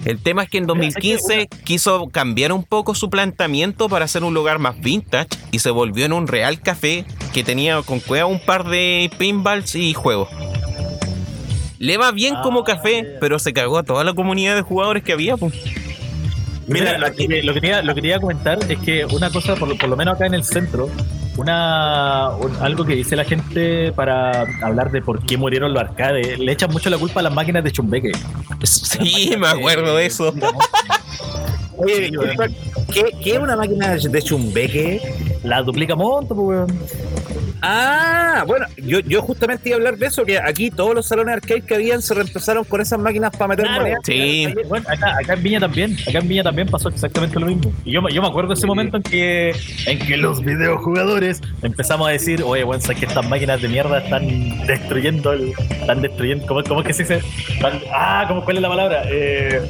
El 0.05 0.17
tema 0.19 0.43
es 0.43 0.49
que 0.49 0.57
en 0.57 0.65
2015 0.65 1.47
quiso 1.63 2.07
cambiar 2.09 2.51
un 2.53 2.63
poco 2.63 2.95
su 2.95 3.09
planteamiento 3.09 3.87
para 3.87 4.05
hacer 4.05 4.23
un 4.23 4.33
lugar 4.33 4.57
más 4.57 4.79
vintage 4.79 5.29
y 5.51 5.59
se 5.59 5.69
volvió 5.69 6.05
en 6.05 6.13
un 6.13 6.27
real 6.27 6.59
café 6.59 7.05
que 7.33 7.43
tenía 7.43 7.81
con 7.83 7.99
cueva 7.99 8.25
un 8.25 8.39
par 8.39 8.67
de 8.67 9.11
pinballs 9.17 9.75
y 9.75 9.93
juegos. 9.93 10.29
Le 11.77 11.97
va 11.97 12.11
bien 12.11 12.35
como 12.43 12.61
Ah, 12.61 12.65
café, 12.65 13.17
pero 13.19 13.39
se 13.39 13.53
cagó 13.53 13.77
a 13.77 13.83
toda 13.83 14.03
la 14.03 14.13
comunidad 14.13 14.55
de 14.55 14.61
jugadores 14.61 15.03
que 15.03 15.13
había. 15.13 15.37
pues. 15.37 15.53
Mira, 16.67 16.97
lo 16.97 17.13
que, 17.13 17.43
lo, 17.43 17.53
que 17.53 17.61
quería, 17.61 17.81
lo 17.81 17.93
que 17.95 18.01
quería 18.01 18.19
comentar 18.19 18.59
es 18.69 18.79
que 18.79 19.05
una 19.05 19.29
cosa, 19.29 19.55
por 19.55 19.87
lo 19.87 19.97
menos 19.97 20.15
acá 20.15 20.25
en 20.25 20.35
el 20.35 20.43
centro, 20.43 20.89
una 21.37 22.29
un- 22.39 22.55
algo 22.61 22.85
que 22.85 22.93
dice 22.95 23.15
la 23.15 23.23
gente 23.23 23.91
para 23.93 24.41
hablar 24.61 24.91
de 24.91 25.01
por 25.01 25.23
qué 25.25 25.37
murieron 25.37 25.73
los 25.73 25.81
arcades, 25.81 26.37
le 26.39 26.51
echan 26.51 26.71
mucho 26.71 26.89
la 26.89 26.97
culpa 26.97 27.19
a 27.21 27.23
las 27.23 27.33
máquinas 27.33 27.63
de 27.63 27.71
Chumbeque. 27.71 28.11
Sí, 28.63 29.33
me 29.39 29.47
acuerdo 29.47 29.95
de 29.95 30.05
eso. 30.05 30.33
Oye, 31.77 32.11
¿qué, 32.93 33.03
¿qué 33.23 33.31
es 33.33 33.39
una 33.39 33.55
máquina 33.55 33.95
de 33.95 34.21
chumbeque? 34.21 35.01
La 35.43 35.61
duplica 35.61 35.95
monto, 35.95 36.35
pues, 36.35 36.47
weón. 36.59 36.79
Ah, 37.63 38.43
bueno, 38.47 38.65
yo, 38.77 39.01
yo 39.01 39.21
justamente 39.21 39.69
iba 39.69 39.75
a 39.75 39.77
hablar 39.77 39.95
de 39.97 40.07
eso, 40.07 40.25
que 40.25 40.39
aquí 40.39 40.71
todos 40.71 40.95
los 40.95 41.05
salones 41.07 41.35
arcade 41.35 41.61
que 41.61 41.75
habían 41.75 42.01
se 42.01 42.15
reemplazaron 42.15 42.63
con 42.63 42.81
esas 42.81 42.97
máquinas 42.99 43.29
para 43.31 43.49
meter 43.49 43.65
Claro. 43.65 43.81
monedas. 43.81 43.99
Sí. 44.03 44.47
Bueno, 44.67 44.85
acá, 44.89 45.15
acá 45.21 45.33
en 45.33 45.43
Viña 45.43 45.59
también, 45.59 45.95
acá 46.07 46.17
en 46.19 46.27
Viña 46.27 46.41
también 46.43 46.67
pasó 46.69 46.89
exactamente 46.89 47.39
lo 47.39 47.45
mismo. 47.45 47.71
Y 47.85 47.91
yo, 47.91 48.01
me- 48.01 48.11
yo 48.11 48.19
me 48.23 48.27
acuerdo 48.29 48.49
de 48.49 48.55
ese 48.55 48.65
momento 48.65 48.97
en 48.97 49.03
que, 49.03 49.53
en 49.85 49.99
que 49.99 50.17
los 50.17 50.41
videojugadores 50.43 51.39
empezamos 51.61 52.07
a 52.07 52.11
decir, 52.11 52.41
oye, 52.43 52.63
bueno, 52.63 52.81
sabes 52.81 52.97
que 52.99 53.05
estas 53.05 53.29
máquinas 53.29 53.61
de 53.61 53.67
mierda 53.67 53.99
están 53.99 54.65
destruyendo 54.65 55.31
el, 55.33 55.53
están 55.69 56.01
destruyendo, 56.01 56.47
¿cómo, 56.47 56.63
cómo 56.63 56.81
es 56.81 56.87
que 56.87 56.93
se 56.93 57.03
dice? 57.03 57.21
Están- 57.53 57.79
ah, 57.93 58.25
¿cómo, 58.27 58.43
¿cuál 58.43 58.55
es 58.57 58.61
la 58.63 58.69
palabra? 58.69 59.03
Eh, 59.07 59.61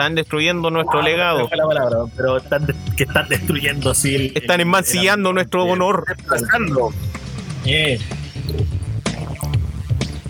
Están 0.00 0.14
destruyendo 0.14 0.70
nuestro 0.70 1.00
ah, 1.00 1.02
legado. 1.02 1.38
no 1.40 1.48
fue 1.48 1.58
la 1.58 1.66
palabra, 1.66 1.98
pero 2.16 2.38
están 2.38 2.64
de- 2.64 2.74
que 2.96 3.02
están 3.04 3.28
destruyendo 3.28 3.90
así 3.90 4.14
el- 4.14 4.32
Están 4.34 4.60
el- 4.60 4.66
enmancillando 4.66 5.28
el- 5.28 5.34
nuestro 5.34 5.64
honor. 5.64 6.04
Reemplazando. 6.06 6.90
Eh, 7.66 7.98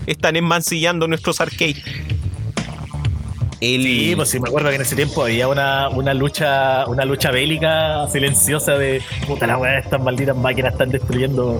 Están 0.07 0.35
enmancillando 0.35 1.07
nuestros 1.07 1.39
arcades. 1.39 1.77
El... 3.61 3.83
Sí, 3.83 4.13
pues 4.15 4.27
sí, 4.29 4.39
me 4.41 4.49
acuerdo 4.49 4.67
que 4.69 4.75
en 4.75 4.81
ese 4.81 4.95
tiempo 4.97 5.23
había 5.23 5.47
una, 5.47 5.87
una 5.87 6.13
lucha 6.13 6.85
una 6.87 7.05
lucha 7.05 7.31
bélica 7.31 8.07
silenciosa 8.11 8.77
de 8.77 9.01
puta 9.25 9.47
la 9.47 9.57
weá, 9.57 9.77
estas 9.77 10.01
malditas 10.01 10.35
máquinas 10.35 10.73
están 10.73 10.89
destruyendo 10.89 11.57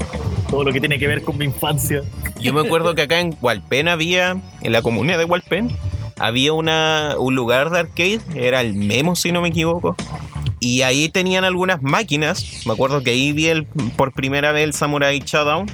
todo 0.50 0.66
lo 0.66 0.74
que 0.74 0.80
tiene 0.82 1.00
que 1.00 1.08
ver 1.08 1.22
con 1.24 1.38
mi 1.38 1.46
infancia. 1.46 2.02
Yo 2.42 2.52
me 2.54 2.60
acuerdo 2.60 2.94
que 2.94 3.04
acá 3.04 3.20
en 3.22 3.38
Hualpén 3.40 3.88
había, 3.88 4.36
en 4.62 4.72
la 4.74 4.82
comunidad 4.82 5.18
de 5.20 5.24
Hualpén, 5.26 5.70
había 6.22 6.54
una, 6.54 7.16
un 7.18 7.36
lugar 7.36 7.70
de 7.70 7.80
arcade, 7.80 8.22
era 8.36 8.62
el 8.62 8.76
Memo 8.76 9.16
si 9.16 9.32
no 9.32 9.42
me 9.42 9.50
equivoco. 9.50 9.96
Y 10.60 10.84
ahí 10.84 11.10
tenían 11.10 11.44
algunas 11.44 11.82
máquinas. 11.82 12.64
Me 12.68 12.74
acuerdo 12.74 13.02
que 13.02 13.10
ahí 13.10 13.34
vi 13.34 13.48
el, 13.48 13.66
por 13.98 14.14
primera 14.14 14.52
vez 14.52 14.64
el 14.66 14.74
Samurai 14.74 15.20
Showdown. 15.20 15.66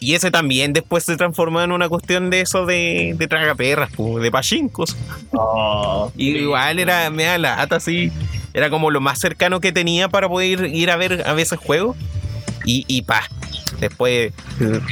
Y 0.00 0.14
ese 0.14 0.30
también 0.30 0.72
después 0.72 1.04
se 1.04 1.16
transformó 1.16 1.60
en 1.60 1.72
una 1.72 1.88
cuestión 1.88 2.30
de 2.30 2.40
eso 2.40 2.66
de, 2.66 3.14
de 3.16 3.28
tragaperras, 3.28 3.90
de 3.92 4.30
pachincos. 4.30 4.96
Oh, 5.32 6.10
Y 6.16 6.30
igual 6.30 6.78
era 6.78 7.08
media 7.10 7.38
lata, 7.38 7.76
así. 7.76 8.10
Era 8.52 8.70
como 8.70 8.90
lo 8.90 9.00
más 9.00 9.20
cercano 9.20 9.60
que 9.60 9.70
tenía 9.70 10.08
para 10.08 10.28
poder 10.28 10.66
ir 10.74 10.90
a 10.90 10.96
ver 10.96 11.22
a 11.26 11.34
veces 11.34 11.58
juegos. 11.58 11.96
Y, 12.64 12.84
y 12.88 13.02
pa. 13.02 13.22
Después 13.80 14.32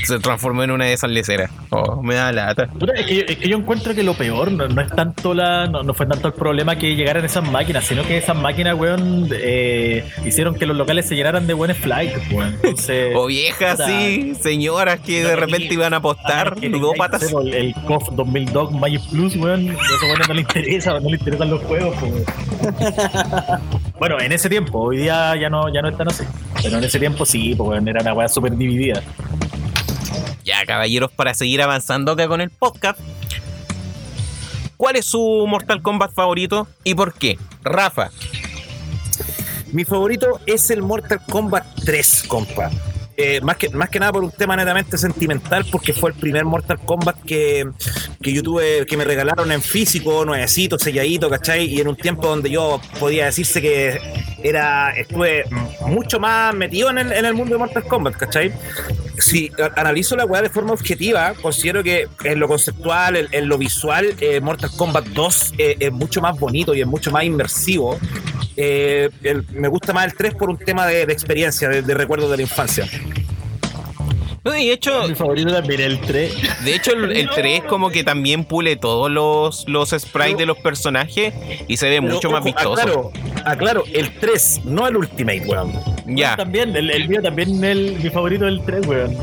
se 0.05 0.19
transformó 0.19 0.62
en 0.62 0.70
una 0.70 0.86
de 0.86 0.94
esas 0.94 1.10
leceras. 1.10 1.51
Oh, 1.70 2.02
me 2.02 2.15
da 2.15 2.32
lata. 2.32 2.69
Es, 2.97 3.06
que 3.06 3.16
yo, 3.16 3.23
es 3.27 3.36
que 3.36 3.48
yo 3.48 3.56
encuentro 3.59 3.94
que 3.94 4.02
lo 4.02 4.15
peor 4.15 4.51
no, 4.51 4.66
no 4.69 4.81
es 4.81 4.89
tanto 4.90 5.35
la 5.35 5.66
no, 5.66 5.82
no 5.82 5.94
fue 5.94 6.06
tanto 6.06 6.28
el 6.28 6.35
problema 6.35 6.77
que 6.77 6.94
llegaran 6.97 7.24
esas 7.24 7.48
máquinas, 7.48 7.85
sino 7.85 8.02
que 8.05 8.16
esas 8.19 8.36
máquinas, 8.36 8.78
weón, 8.78 9.28
eh, 9.32 10.05
hicieron 10.24 10.55
que 10.55 10.66
los 10.66 10.77
locales 10.77 11.06
se 11.06 11.16
llenaran 11.16 11.47
de 11.47 11.55
buenos 11.55 11.77
flights, 11.77 12.19
weón. 12.32 12.55
Entonces, 12.62 13.12
O 13.15 13.27
viejas, 13.27 13.81
sí, 13.86 14.35
señoras 14.40 15.01
que 15.01 15.24
de 15.24 15.36
repente 15.36 15.74
iban 15.74 15.94
a 15.94 15.98
apostar 15.98 16.56
ludópatas. 16.62 17.23
sé, 17.23 17.35
El 17.52 17.74
COF 17.86 18.10
2002 18.12 18.73
Magic 18.73 19.02
Plus, 19.10 19.36
weón. 19.36 19.69
Eso 19.70 20.06
bueno 20.06 20.24
no 20.28 20.35
le 20.35 20.40
interesa, 20.40 20.98
no 21.01 21.10
le 21.10 21.16
interesan 21.16 21.51
los 21.51 21.62
juegos, 21.62 21.97
po, 21.97 22.06
weón. 22.06 22.24
Bueno, 23.98 24.20
en 24.20 24.30
ese 24.30 24.48
tiempo, 24.48 24.78
hoy 24.78 24.98
día 24.98 25.34
ya 25.36 25.50
no, 25.50 25.72
ya 25.72 25.82
no 25.82 25.88
están 25.88 26.08
así. 26.08 26.24
Pero 26.62 26.78
en 26.78 26.84
ese 26.84 26.98
tiempo 26.98 27.26
sí, 27.26 27.54
weón, 27.54 27.88
era 27.88 28.00
una 28.00 28.14
weá 28.14 28.28
súper 28.28 28.56
dividida. 28.56 29.02
Ya, 30.44 30.64
caballeros, 30.64 31.10
para 31.10 31.34
seguir 31.34 31.60
avanzando 31.62 32.12
acá 32.12 32.28
con 32.28 32.40
el 32.40 32.50
podcast. 32.50 33.00
¿Cuál 34.76 34.96
es 34.96 35.06
su 35.06 35.44
Mortal 35.48 35.82
Kombat 35.82 36.12
favorito 36.12 36.68
y 36.84 36.94
por 36.94 37.12
qué? 37.12 37.36
Rafa. 37.64 38.10
Mi 39.72 39.84
favorito 39.84 40.40
es 40.46 40.70
el 40.70 40.82
Mortal 40.82 41.20
Kombat 41.28 41.66
3, 41.84 42.24
compa. 42.28 42.70
Eh, 43.20 43.40
más, 43.40 43.56
que, 43.56 43.68
más 43.70 43.88
que 43.90 43.98
nada 43.98 44.12
por 44.12 44.22
un 44.22 44.30
tema 44.30 44.54
netamente 44.54 44.96
sentimental, 44.96 45.66
porque 45.72 45.92
fue 45.92 46.10
el 46.10 46.16
primer 46.16 46.44
Mortal 46.44 46.78
Kombat 46.78 47.20
que, 47.24 47.68
que 48.22 48.32
yo 48.32 48.44
tuve, 48.44 48.86
que 48.86 48.96
me 48.96 49.02
regalaron 49.04 49.50
en 49.50 49.60
físico, 49.60 50.24
nuevecito, 50.24 50.78
selladito, 50.78 51.28
¿cachai? 51.28 51.64
Y 51.66 51.80
en 51.80 51.88
un 51.88 51.96
tiempo 51.96 52.28
donde 52.28 52.48
yo 52.48 52.80
podía 53.00 53.24
decirse 53.24 53.60
que 53.60 54.00
era 54.40 54.92
estuve 54.92 55.46
mucho 55.80 56.20
más 56.20 56.54
metido 56.54 56.90
en 56.90 56.98
el, 56.98 57.12
en 57.12 57.24
el 57.24 57.34
mundo 57.34 57.56
de 57.56 57.58
Mortal 57.58 57.82
Kombat, 57.88 58.14
¿cachai? 58.14 58.52
Si 59.20 59.50
analizo 59.76 60.16
la 60.16 60.24
weá 60.24 60.42
de 60.42 60.48
forma 60.48 60.72
objetiva, 60.72 61.34
considero 61.40 61.82
que 61.82 62.08
en 62.24 62.38
lo 62.38 62.48
conceptual, 62.48 63.28
en, 63.30 63.48
lo 63.48 63.58
visual, 63.58 64.14
eh, 64.20 64.40
Mortal 64.40 64.70
Kombat 64.76 65.06
2 65.06 65.54
eh, 65.58 65.76
es 65.80 65.92
mucho 65.92 66.20
más 66.20 66.38
bonito 66.38 66.74
y 66.74 66.80
es 66.80 66.86
mucho 66.86 67.10
más 67.10 67.24
inmersivo. 67.24 67.98
Eh, 68.56 69.10
me 69.52 69.68
gusta 69.68 69.92
más 69.92 70.06
el 70.06 70.14
3 70.14 70.34
por 70.34 70.50
un 70.50 70.58
tema 70.58 70.86
de, 70.86 71.06
de 71.06 71.12
experiencia, 71.12 71.68
de, 71.68 71.82
de 71.82 71.94
recuerdo 71.94 72.30
de 72.30 72.36
la 72.36 72.42
infancia. 72.42 72.88
No, 74.48 74.54
De 74.54 74.72
hecho, 74.72 75.06
Mi 75.08 75.14
favorito 75.14 75.52
también 75.52 75.80
el 75.80 76.00
3. 76.00 76.64
de 76.64 76.74
hecho 76.74 76.92
el, 76.92 77.12
el 77.12 77.30
3 77.30 77.62
como 77.64 77.90
que 77.90 78.04
también 78.04 78.44
pule 78.44 78.76
todos 78.76 79.10
los, 79.10 79.68
los 79.68 79.90
sprites 79.90 80.38
de 80.38 80.46
los 80.46 80.58
personajes 80.58 81.34
y 81.66 81.76
se 81.76 81.88
ve 81.88 82.00
Pero, 82.00 82.14
mucho 82.14 82.30
más 82.30 82.38
ojo, 82.40 82.44
vistoso. 82.46 82.72
Aclaro, 82.80 83.12
aclaro, 83.44 83.84
el 83.92 84.10
3, 84.18 84.60
no 84.64 84.86
el 84.88 84.96
Ultimate, 84.96 85.42
weón. 85.46 85.72
Ya. 86.06 86.36
También, 86.36 86.74
el, 86.76 86.90
el 86.90 87.08
mío 87.08 87.20
también, 87.22 87.62
el, 87.64 87.98
mi 88.02 88.10
favorito 88.10 88.46
es 88.46 88.52
el 88.54 88.64
3, 88.64 88.86
weón. 88.86 89.16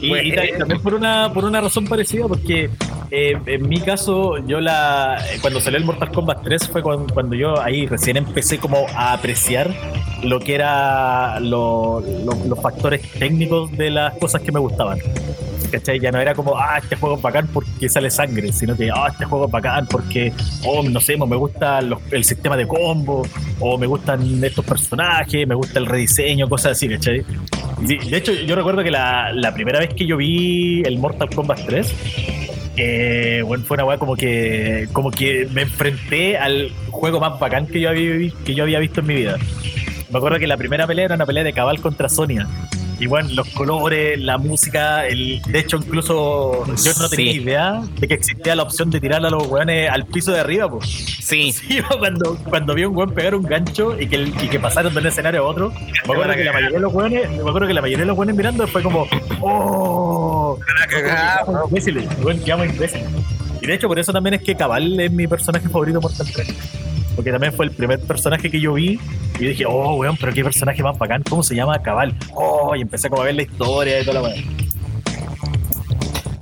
Y, 0.00 0.08
Bueno. 0.08 0.28
y 0.28 0.32
ta- 0.34 0.58
también 0.58 0.82
por 0.82 0.94
una, 0.94 1.32
por 1.32 1.44
una 1.44 1.60
razón 1.60 1.86
parecida, 1.86 2.26
porque 2.28 2.68
eh, 3.16 3.38
en 3.46 3.68
mi 3.68 3.80
caso, 3.80 4.38
yo 4.46 4.60
la 4.60 5.22
cuando 5.40 5.60
salió 5.60 5.78
el 5.78 5.84
Mortal 5.84 6.10
Kombat 6.10 6.42
3 6.42 6.68
fue 6.68 6.82
cuando, 6.82 7.12
cuando 7.12 7.34
yo 7.36 7.60
ahí 7.60 7.86
recién 7.86 8.16
empecé 8.16 8.58
como 8.58 8.86
a 8.94 9.12
apreciar 9.12 9.70
lo 10.22 10.40
que 10.40 10.54
era 10.54 11.38
lo- 11.40 12.00
lo- 12.00 12.44
los 12.48 12.60
factores 12.60 13.02
técnicos 13.12 13.70
de 13.72 13.90
las 13.90 14.14
cosas 14.18 14.40
que 14.42 14.50
me 14.52 14.60
gustaban. 14.60 14.98
¿Cachai? 15.70 15.98
Ya 15.98 16.12
no 16.12 16.20
era 16.20 16.34
como, 16.34 16.56
ah, 16.56 16.78
este 16.80 16.94
juego 16.94 17.16
es 17.16 17.22
bacán 17.22 17.48
porque 17.52 17.88
sale 17.88 18.08
sangre, 18.08 18.52
sino 18.52 18.76
que, 18.76 18.90
ah, 18.90 19.08
este 19.10 19.24
juego 19.24 19.46
es 19.46 19.50
bacán 19.50 19.86
porque, 19.88 20.32
oh, 20.64 20.82
no 20.84 21.00
sé, 21.00 21.16
me 21.16 21.36
gusta 21.36 21.80
los- 21.82 21.98
el 22.12 22.22
sistema 22.24 22.56
de 22.56 22.66
combo, 22.66 23.26
o 23.58 23.76
me 23.76 23.86
gustan 23.88 24.42
estos 24.44 24.64
personajes, 24.64 25.48
me 25.48 25.54
gusta 25.56 25.80
el 25.80 25.86
rediseño, 25.86 26.48
cosas 26.48 26.72
así, 26.72 26.88
¿cachai? 26.88 27.24
De 27.80 28.16
hecho, 28.16 28.32
yo 28.32 28.54
recuerdo 28.54 28.84
que 28.84 28.90
la, 28.92 29.32
la 29.32 29.52
primera 29.52 29.80
vez 29.80 29.90
que 29.94 30.06
yo 30.06 30.16
vi 30.16 30.82
el 30.84 30.96
Mortal 30.98 31.28
Kombat 31.34 31.66
3, 31.66 31.92
eh, 32.76 33.42
bueno, 33.46 33.64
fue 33.66 33.76
una 33.76 33.84
weá 33.84 33.98
como 33.98 34.16
que, 34.16 34.88
como 34.92 35.10
que 35.10 35.48
me 35.52 35.62
enfrenté 35.62 36.36
al 36.38 36.70
juego 36.90 37.20
más 37.20 37.38
bacán 37.38 37.66
que 37.66 37.80
yo, 37.80 37.88
había, 37.90 38.30
que 38.44 38.54
yo 38.54 38.64
había 38.64 38.78
visto 38.78 39.00
en 39.00 39.06
mi 39.06 39.14
vida. 39.14 39.36
Me 40.10 40.18
acuerdo 40.18 40.38
que 40.38 40.46
la 40.46 40.56
primera 40.56 40.86
pelea 40.86 41.06
era 41.06 41.14
una 41.16 41.26
pelea 41.26 41.42
de 41.44 41.52
cabal 41.52 41.80
contra 41.80 42.08
Sonia. 42.08 42.46
Y 43.00 43.06
bueno, 43.06 43.28
los 43.34 43.48
colores, 43.48 44.20
la 44.20 44.38
música, 44.38 45.04
el, 45.08 45.42
de 45.42 45.58
hecho 45.58 45.78
incluso 45.78 46.64
yo 46.76 46.92
no 47.00 47.08
tenía 47.08 47.32
Sí. 47.32 47.40
idea 47.40 47.82
de 47.98 48.06
que 48.06 48.14
existía 48.14 48.54
la 48.54 48.62
opción 48.62 48.88
de 48.90 49.00
tirar 49.00 49.26
a 49.26 49.30
los 49.30 49.48
weones 49.48 49.90
al 49.90 50.06
piso 50.06 50.30
de 50.30 50.38
arriba, 50.38 50.68
pues. 50.70 50.86
Sí. 51.20 51.52
Cuando, 51.98 52.36
cuando 52.44 52.72
vi 52.74 52.84
a 52.84 52.88
un 52.88 52.96
weón 52.96 53.12
pegar 53.12 53.34
un 53.34 53.42
gancho 53.42 53.98
y 54.00 54.06
que, 54.06 54.14
el- 54.16 54.28
y 54.40 54.48
que 54.48 54.60
pasaron 54.60 54.94
de 54.94 55.00
un 55.00 55.06
escenario 55.08 55.40
a 55.44 55.46
otro, 55.48 55.72
me 56.06 56.12
acuerdo 56.14 56.34
que 56.34 56.44
la 56.44 56.52
mayoría 56.52 56.76
de 56.76 56.82
los 56.82 56.92
weones, 56.94 57.30
me 57.30 57.48
acuerdo 57.48 57.66
que 57.66 57.74
la 57.74 57.80
mayoría 57.82 58.02
de 58.04 58.06
los 58.06 58.16
weones 58.16 58.36
mirando 58.36 58.66
fue 58.68 58.82
como, 58.82 59.08
¡Oh! 59.40 60.43
Imbéciles, 61.68 62.08
weón, 62.22 62.38
quedamos 62.40 62.66
imbéciles. 62.66 63.06
Y 63.60 63.66
de 63.66 63.74
hecho 63.74 63.88
por 63.88 63.98
eso 63.98 64.12
también 64.12 64.34
es 64.34 64.42
que 64.42 64.54
Cabal 64.54 65.00
es 65.00 65.10
mi 65.10 65.26
personaje 65.26 65.68
favorito 65.68 65.98
de 65.98 66.02
Mortal 66.02 66.26
3. 66.32 66.48
Porque 67.16 67.30
también 67.30 67.52
fue 67.52 67.66
el 67.66 67.70
primer 67.70 68.00
personaje 68.00 68.50
que 68.50 68.60
yo 68.60 68.74
vi 68.74 68.98
y 69.38 69.44
dije, 69.46 69.64
oh, 69.66 69.94
weón, 69.94 70.16
pero 70.20 70.32
qué 70.32 70.44
personaje 70.44 70.82
más 70.82 70.98
bacán, 70.98 71.22
¿cómo 71.22 71.42
se 71.42 71.54
llama 71.54 71.80
Cabal? 71.80 72.14
Oh, 72.34 72.74
y 72.76 72.82
empecé 72.82 73.08
como 73.08 73.22
a 73.22 73.26
ver 73.26 73.36
la 73.36 73.42
historia 73.42 74.00
y 74.00 74.04
toda 74.04 74.20
la 74.20 74.28
weón. 74.28 74.64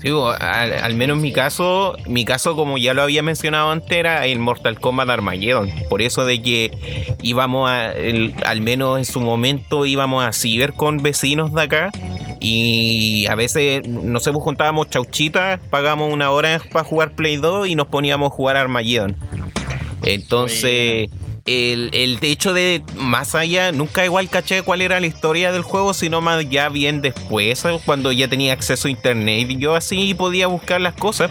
Sí, 0.02 0.08
al, 0.08 0.72
al, 0.72 0.94
menos 0.96 1.18
mi 1.18 1.32
caso, 1.32 1.96
mi 2.08 2.24
caso 2.24 2.56
como 2.56 2.76
ya 2.76 2.92
lo 2.92 3.02
había 3.02 3.22
mencionado 3.22 3.70
antes 3.70 3.96
era 3.96 4.26
el 4.26 4.40
Mortal 4.40 4.80
Kombat 4.80 5.08
Armageddon. 5.08 5.70
Por 5.88 6.02
eso 6.02 6.24
de 6.24 6.42
que 6.42 7.16
íbamos 7.22 7.70
a, 7.70 7.92
el, 7.92 8.34
al 8.44 8.62
menos 8.62 8.98
en 8.98 9.04
su 9.04 9.20
momento 9.20 9.86
íbamos 9.86 10.24
a 10.24 10.32
ciber 10.32 10.72
con 10.72 10.98
vecinos 11.04 11.54
de 11.54 11.62
acá 11.62 11.92
y 12.42 13.26
a 13.26 13.36
veces, 13.36 13.86
no 13.86 14.18
sé, 14.18 14.32
pues 14.32 14.42
juntábamos 14.42 14.90
chauchitas, 14.90 15.60
pagamos 15.70 16.12
una 16.12 16.30
hora 16.30 16.60
para 16.72 16.84
jugar 16.84 17.12
Play 17.12 17.36
2 17.36 17.68
y 17.68 17.76
nos 17.76 17.86
poníamos 17.86 18.32
a 18.32 18.34
jugar 18.34 18.56
Armageddon. 18.56 19.16
Entonces 20.02 21.08
el, 21.46 21.90
el 21.92 22.18
hecho 22.22 22.52
de 22.52 22.82
más 22.96 23.34
allá, 23.34 23.72
nunca 23.72 24.04
igual 24.04 24.28
caché 24.28 24.62
cuál 24.62 24.80
era 24.80 25.00
la 25.00 25.06
historia 25.06 25.52
del 25.52 25.62
juego, 25.62 25.94
sino 25.94 26.20
más 26.20 26.48
ya 26.48 26.68
bien 26.68 27.02
después, 27.02 27.64
cuando 27.84 28.12
ya 28.12 28.28
tenía 28.28 28.52
acceso 28.52 28.88
a 28.88 28.90
internet 28.90 29.50
y 29.50 29.58
yo 29.58 29.74
así 29.74 30.14
podía 30.14 30.46
buscar 30.46 30.80
las 30.80 30.94
cosas. 30.94 31.30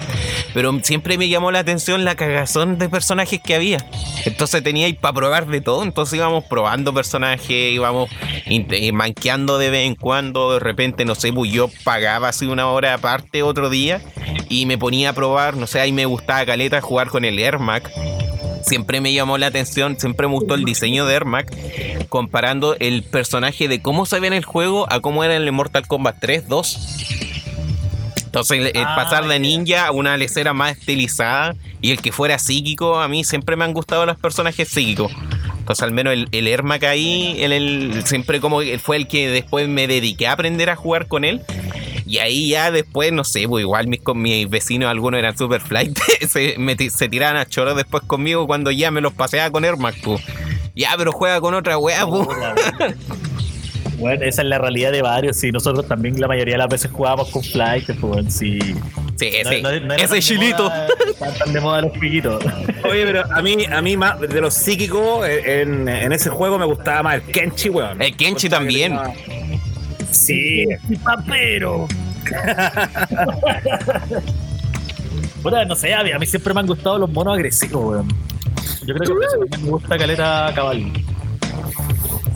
Pero 0.53 0.77
siempre 0.83 1.17
me 1.17 1.29
llamó 1.29 1.51
la 1.51 1.59
atención 1.59 2.03
la 2.03 2.15
cagazón 2.15 2.77
de 2.77 2.89
personajes 2.89 3.39
que 3.41 3.55
había. 3.55 3.85
Entonces 4.25 4.63
tenía 4.63 4.91
para 4.99 5.13
probar 5.13 5.47
de 5.47 5.61
todo, 5.61 5.83
entonces 5.83 6.17
íbamos 6.17 6.43
probando 6.45 6.93
personajes, 6.93 7.49
íbamos 7.49 8.09
eh, 8.45 8.91
manqueando 8.91 9.57
de 9.57 9.69
vez 9.69 9.88
en 9.88 9.95
cuando, 9.95 10.53
de 10.53 10.59
repente, 10.59 11.05
no 11.05 11.15
sé, 11.15 11.31
pues 11.31 11.51
yo 11.51 11.69
pagaba 11.83 12.29
así 12.29 12.45
una 12.45 12.67
hora 12.67 12.93
aparte 12.93 13.43
otro 13.43 13.69
día 13.69 14.01
y 14.49 14.65
me 14.65 14.77
ponía 14.77 15.09
a 15.09 15.13
probar, 15.13 15.55
no 15.55 15.67
sé, 15.67 15.79
ahí 15.79 15.91
me 15.91 16.05
gustaba 16.05 16.45
caleta 16.45 16.81
jugar 16.81 17.07
con 17.07 17.25
el 17.25 17.39
Ermac 17.39 17.89
siempre 18.63 19.01
me 19.01 19.13
llamó 19.13 19.38
la 19.38 19.47
atención, 19.47 19.99
siempre 19.99 20.27
me 20.27 20.33
gustó 20.33 20.55
el 20.55 20.65
diseño 20.65 21.05
de 21.05 21.15
Ermac, 21.15 21.51
comparando 22.09 22.75
el 22.79 23.03
personaje 23.03 23.67
de 23.67 23.81
cómo 23.81 24.05
se 24.05 24.19
ve 24.19 24.27
en 24.27 24.33
el 24.33 24.45
juego 24.45 24.91
a 24.91 24.99
cómo 24.99 25.23
era 25.23 25.35
en 25.35 25.43
el 25.43 25.51
Mortal 25.51 25.88
Kombat 25.88 26.17
3, 26.19 26.47
2. 26.47 26.97
Entonces, 28.25 28.71
el, 28.73 28.83
pasar 28.83 29.27
de 29.27 29.39
ninja 29.39 29.88
a 29.88 29.91
una 29.91 30.15
lecera 30.15 30.53
más 30.53 30.77
estilizada 30.77 31.53
y 31.81 31.91
el 31.91 32.01
que 32.01 32.13
fuera 32.13 32.39
psíquico, 32.39 32.99
a 32.99 33.09
mí 33.09 33.25
siempre 33.25 33.57
me 33.57 33.65
han 33.65 33.73
gustado 33.73 34.05
los 34.05 34.17
personajes 34.17 34.69
psíquicos. 34.69 35.11
Entonces, 35.59 35.83
al 35.83 35.91
menos 35.91 36.13
el, 36.13 36.29
el 36.31 36.47
Ermac 36.47 36.83
ahí, 36.85 37.35
el, 37.43 38.01
siempre 38.05 38.39
como 38.39 38.61
fue 38.81 38.95
el 38.95 39.07
que 39.07 39.29
después 39.29 39.67
me 39.67 39.85
dediqué 39.88 40.27
a 40.27 40.31
aprender 40.31 40.69
a 40.69 40.75
jugar 40.77 41.07
con 41.07 41.25
él. 41.25 41.41
Y 42.11 42.17
ahí 42.17 42.49
ya 42.49 42.71
después, 42.71 43.13
no 43.13 43.23
sé, 43.23 43.47
pues 43.47 43.61
igual 43.61 43.88
mis, 43.88 44.01
con 44.01 44.21
mis 44.21 44.49
vecinos, 44.49 44.89
algunos 44.89 45.17
eran 45.17 45.38
super 45.38 45.61
flight, 45.61 45.97
se, 46.27 46.57
se 46.89 47.07
tiraban 47.07 47.38
a 47.38 47.45
choros 47.45 47.77
después 47.77 48.03
conmigo 48.03 48.45
cuando 48.47 48.69
ya 48.69 48.91
me 48.91 48.99
los 48.99 49.13
paseaba 49.13 49.49
con 49.49 49.63
Ermac, 49.63 49.95
pues. 50.03 50.21
Ya, 50.75 50.89
pero 50.97 51.13
juega 51.13 51.39
con 51.39 51.53
otra 51.53 51.77
weá, 51.77 52.05
pues. 52.05 52.27
Bueno, 53.97 54.25
esa 54.25 54.41
es 54.41 54.47
la 54.49 54.57
realidad 54.57 54.91
de 54.91 55.01
varios. 55.01 55.38
Sí, 55.38 55.53
nosotros 55.53 55.88
también 55.88 56.19
la 56.19 56.27
mayoría 56.27 56.55
de 56.55 56.57
las 56.57 56.67
veces 56.67 56.91
jugábamos 56.91 57.29
con 57.29 57.43
Flight, 57.43 57.89
pues 58.01 58.33
sí. 58.33 58.59
Sí, 59.15 59.27
ese, 59.27 59.61
no, 59.61 59.79
no 59.79 59.93
ese 59.93 60.19
chilito. 60.19 60.69
Tan, 61.17 61.53
de 61.53 61.61
moda 61.61 61.83
los 61.83 61.97
piquitos. 61.97 62.43
Oye, 62.83 63.05
pero 63.05 63.23
a 63.31 63.41
mí, 63.41 63.55
a 63.71 63.81
mí 63.81 63.95
más 63.95 64.19
de 64.19 64.41
los 64.41 64.53
psíquicos, 64.53 65.25
en, 65.29 65.88
en 65.88 66.11
ese 66.11 66.29
juego 66.29 66.59
me 66.59 66.65
gustaba 66.65 67.03
más 67.03 67.15
el 67.15 67.21
Kenchi, 67.21 67.69
weón. 67.69 68.01
El 68.01 68.17
Kenchi 68.17 68.49
también. 68.49 68.99
Sí. 70.22 70.65
papero. 71.03 71.88
bueno, 75.41 75.65
no 75.65 75.76
sé, 75.76 75.93
a 75.93 76.03
mí, 76.03 76.26
siempre 76.26 76.53
me 76.53 76.60
han 76.60 76.68
gustado 76.68 76.99
los 76.99 77.11
monos 77.11 77.35
agresivos, 77.35 77.84
weón. 77.84 78.07
Yo 78.85 78.95
creo 78.95 79.18
que 79.18 79.57
me 79.57 79.69
gusta 79.69 79.98
Caleta 79.98 80.52
Cabal. 80.56 80.93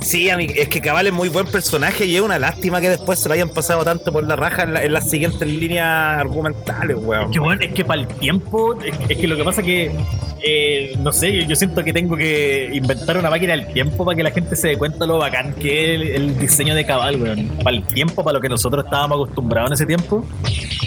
Sí, 0.05 0.29
a 0.29 0.37
mí, 0.37 0.45
es 0.55 0.69
que 0.69 0.81
Cabal 0.81 1.07
es 1.07 1.13
muy 1.13 1.29
buen 1.29 1.47
personaje 1.47 2.05
y 2.05 2.15
es 2.15 2.21
una 2.21 2.37
lástima 2.37 2.79
que 2.79 2.89
después 2.89 3.17
se 3.17 3.27
lo 3.27 3.33
hayan 3.33 3.49
pasado 3.49 3.83
tanto 3.83 4.13
por 4.13 4.23
la 4.23 4.35
raja 4.35 4.61
en, 4.61 4.93
las 4.93 5.09
siguientes 5.09 5.47
líneas 5.47 6.19
argumentales, 6.19 6.95
weón. 6.99 7.31
Que 7.31 7.39
bueno, 7.39 7.59
es 7.63 7.73
que 7.73 7.83
para 7.83 8.01
el 8.01 8.07
tiempo, 8.07 8.77
es, 8.83 9.17
que 9.17 9.27
lo 9.27 9.35
que 9.35 9.43
pasa 9.43 9.61
es 9.61 9.65
que, 9.65 9.91
eh, 10.43 10.95
no 10.99 11.11
sé, 11.11 11.47
yo, 11.47 11.55
siento 11.55 11.83
que 11.83 11.91
tengo 11.91 12.15
que 12.15 12.69
inventar 12.71 13.17
una 13.17 13.31
máquina 13.31 13.53
del 13.53 13.65
tiempo 13.73 14.05
para 14.05 14.15
que 14.15 14.21
la 14.21 14.29
gente 14.29 14.55
se 14.55 14.67
dé 14.67 14.77
cuenta 14.77 15.07
lo 15.07 15.17
bacán 15.17 15.53
que 15.55 15.95
es 15.95 16.15
el, 16.17 16.37
diseño 16.37 16.75
de 16.75 16.85
Cabal, 16.85 17.19
weón. 17.19 17.47
Para 17.63 17.75
el 17.75 17.83
tiempo, 17.83 18.23
para 18.23 18.35
lo 18.35 18.41
que 18.41 18.49
nosotros 18.49 18.85
estábamos 18.85 19.15
acostumbrados 19.15 19.71
en 19.71 19.73
ese 19.73 19.85
tiempo. 19.87 20.23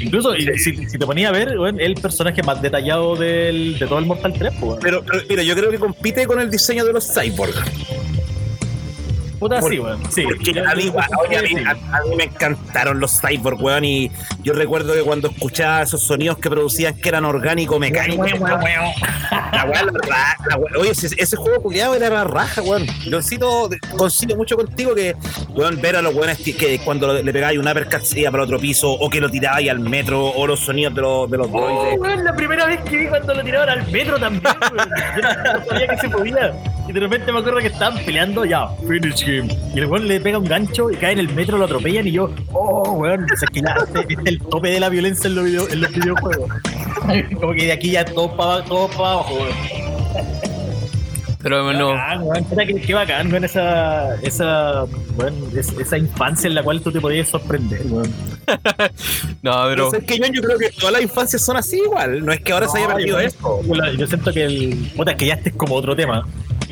Incluso, 0.00 0.32
si, 0.34 0.96
te 0.96 1.04
ponía 1.04 1.30
a 1.30 1.32
ver, 1.32 1.58
weón, 1.58 1.80
el 1.80 1.94
personaje 1.94 2.40
más 2.44 2.62
detallado 2.62 3.16
del, 3.16 3.80
de 3.80 3.86
todo 3.88 3.98
el 3.98 4.06
Mortal 4.06 4.32
3, 4.32 4.54
weón. 4.60 4.78
Pero, 4.80 5.02
pero, 5.04 5.24
mira, 5.28 5.42
yo 5.42 5.56
creo 5.56 5.72
que 5.72 5.78
compite 5.80 6.24
con 6.28 6.38
el 6.38 6.48
diseño 6.48 6.84
de 6.84 6.92
los 6.92 7.12
cyborgs. 7.12 7.97
Puta, 9.38 9.62
sí, 9.62 9.78
weón. 9.78 10.00
Sí. 10.10 10.24
a, 10.24 10.74
mí, 10.74 10.92
me 12.16 12.24
encantaron 12.24 12.98
los 12.98 13.20
cyborg, 13.20 13.62
weón. 13.62 13.84
Y 13.84 14.10
yo 14.42 14.52
recuerdo 14.52 14.94
que 14.94 15.02
cuando 15.02 15.28
escuchaba 15.28 15.82
esos 15.82 16.02
sonidos 16.02 16.38
que 16.38 16.50
producían 16.50 16.96
que 16.96 17.08
eran 17.08 17.24
orgánicos, 17.24 17.78
mecánicos, 17.78 18.26
Oye, 20.78 20.90
ese, 20.90 21.36
juego 21.36 21.62
culiado 21.62 21.94
era 21.94 22.10
la 22.10 22.24
raja, 22.24 22.62
weón. 22.62 22.86
Yo 23.04 23.20
coincido 23.96 24.36
mucho 24.36 24.56
contigo 24.56 24.94
que, 24.94 25.14
weón, 25.50 25.80
ver 25.80 25.96
a 25.96 26.02
los 26.02 26.14
weones 26.14 26.38
que, 26.38 26.80
cuando 26.84 27.12
le 27.14 27.32
pegáis 27.32 27.58
una 27.58 27.74
percacía 27.74 28.30
para 28.30 28.42
otro 28.44 28.58
piso, 28.58 28.90
o 28.90 29.08
que 29.08 29.20
lo 29.20 29.30
tirabais 29.30 29.70
al 29.70 29.80
metro, 29.80 30.26
o 30.26 30.46
los 30.46 30.60
sonidos 30.60 30.94
de 30.94 31.00
los, 31.02 31.30
de 31.30 31.38
los 31.38 31.48
oh, 31.52 31.94
weón, 31.94 32.24
la 32.24 32.34
primera 32.34 32.66
vez 32.66 32.80
que 32.80 32.96
vi 32.96 33.06
cuando 33.06 33.34
lo 33.34 33.44
tiraban 33.44 33.68
al 33.68 33.90
metro 33.90 34.18
también, 34.18 34.54
weón. 34.72 34.90
Yo 35.16 35.52
no 35.52 35.64
sabía 35.66 35.86
que 35.88 35.96
se 35.98 36.08
podía. 36.08 36.52
Y 36.88 36.92
de 36.92 37.00
repente 37.00 37.30
me 37.30 37.40
acuerdo 37.40 37.60
que 37.60 37.66
estaban 37.66 38.02
peleando, 38.02 38.44
ya, 38.46 38.68
finish 38.86 39.27
y 39.28 39.78
el 39.78 39.86
weón 39.86 40.08
le 40.08 40.20
pega 40.20 40.38
un 40.38 40.44
gancho 40.44 40.90
y 40.90 40.96
cae 40.96 41.12
en 41.12 41.18
el 41.18 41.28
metro, 41.34 41.58
lo 41.58 41.64
atropellan 41.64 42.06
y 42.06 42.12
yo, 42.12 42.30
oh, 42.52 42.92
weón, 42.92 43.26
es 43.32 43.40
que 43.50 43.60
este, 44.00 44.14
es 44.14 44.18
el 44.24 44.38
tope 44.40 44.70
de 44.70 44.80
la 44.80 44.88
violencia 44.88 45.28
en 45.28 45.34
los, 45.34 45.44
video, 45.44 45.68
en 45.68 45.80
los 45.80 45.92
videojuegos. 45.92 46.50
Como 47.40 47.52
que 47.52 47.64
de 47.66 47.72
aquí 47.72 47.90
ya 47.90 48.04
todo 48.04 48.36
para 48.36 48.64
todo 48.64 48.88
para 48.88 49.12
abajo, 49.12 49.34
weón. 49.34 49.88
Pero 51.40 51.64
bueno. 51.64 51.94
Qué, 52.56 52.74
qué 52.80 52.94
bacán, 52.94 53.30
weón, 53.30 53.44
esa, 53.44 54.16
esa, 54.16 54.84
bueno, 55.14 55.36
esa 55.56 55.96
infancia 55.96 56.48
en 56.48 56.54
la 56.54 56.62
cual 56.62 56.80
tú 56.80 56.90
te 56.90 57.00
podías 57.00 57.28
sorprender, 57.28 57.82
weón. 57.86 58.12
no, 59.42 59.64
pero. 59.68 59.94
es 59.94 60.04
que 60.04 60.18
yo, 60.18 60.24
yo, 60.32 60.42
creo 60.42 60.58
que 60.58 60.70
todas 60.70 60.92
las 60.92 61.02
infancias 61.02 61.44
son 61.44 61.56
así 61.56 61.76
igual. 61.78 62.24
No 62.24 62.32
es 62.32 62.40
que 62.40 62.52
ahora 62.52 62.68
se 62.68 62.78
haya 62.78 62.94
perdido 62.94 63.20
esto. 63.20 63.60
Yo 63.96 64.06
siento 64.06 64.32
que 64.32 64.44
el. 64.44 64.92
Puta, 64.96 65.12
es 65.12 65.16
que 65.16 65.26
ya 65.26 65.34
este 65.34 65.50
es 65.50 65.56
como 65.56 65.74
otro 65.74 65.94
tema. 65.94 66.26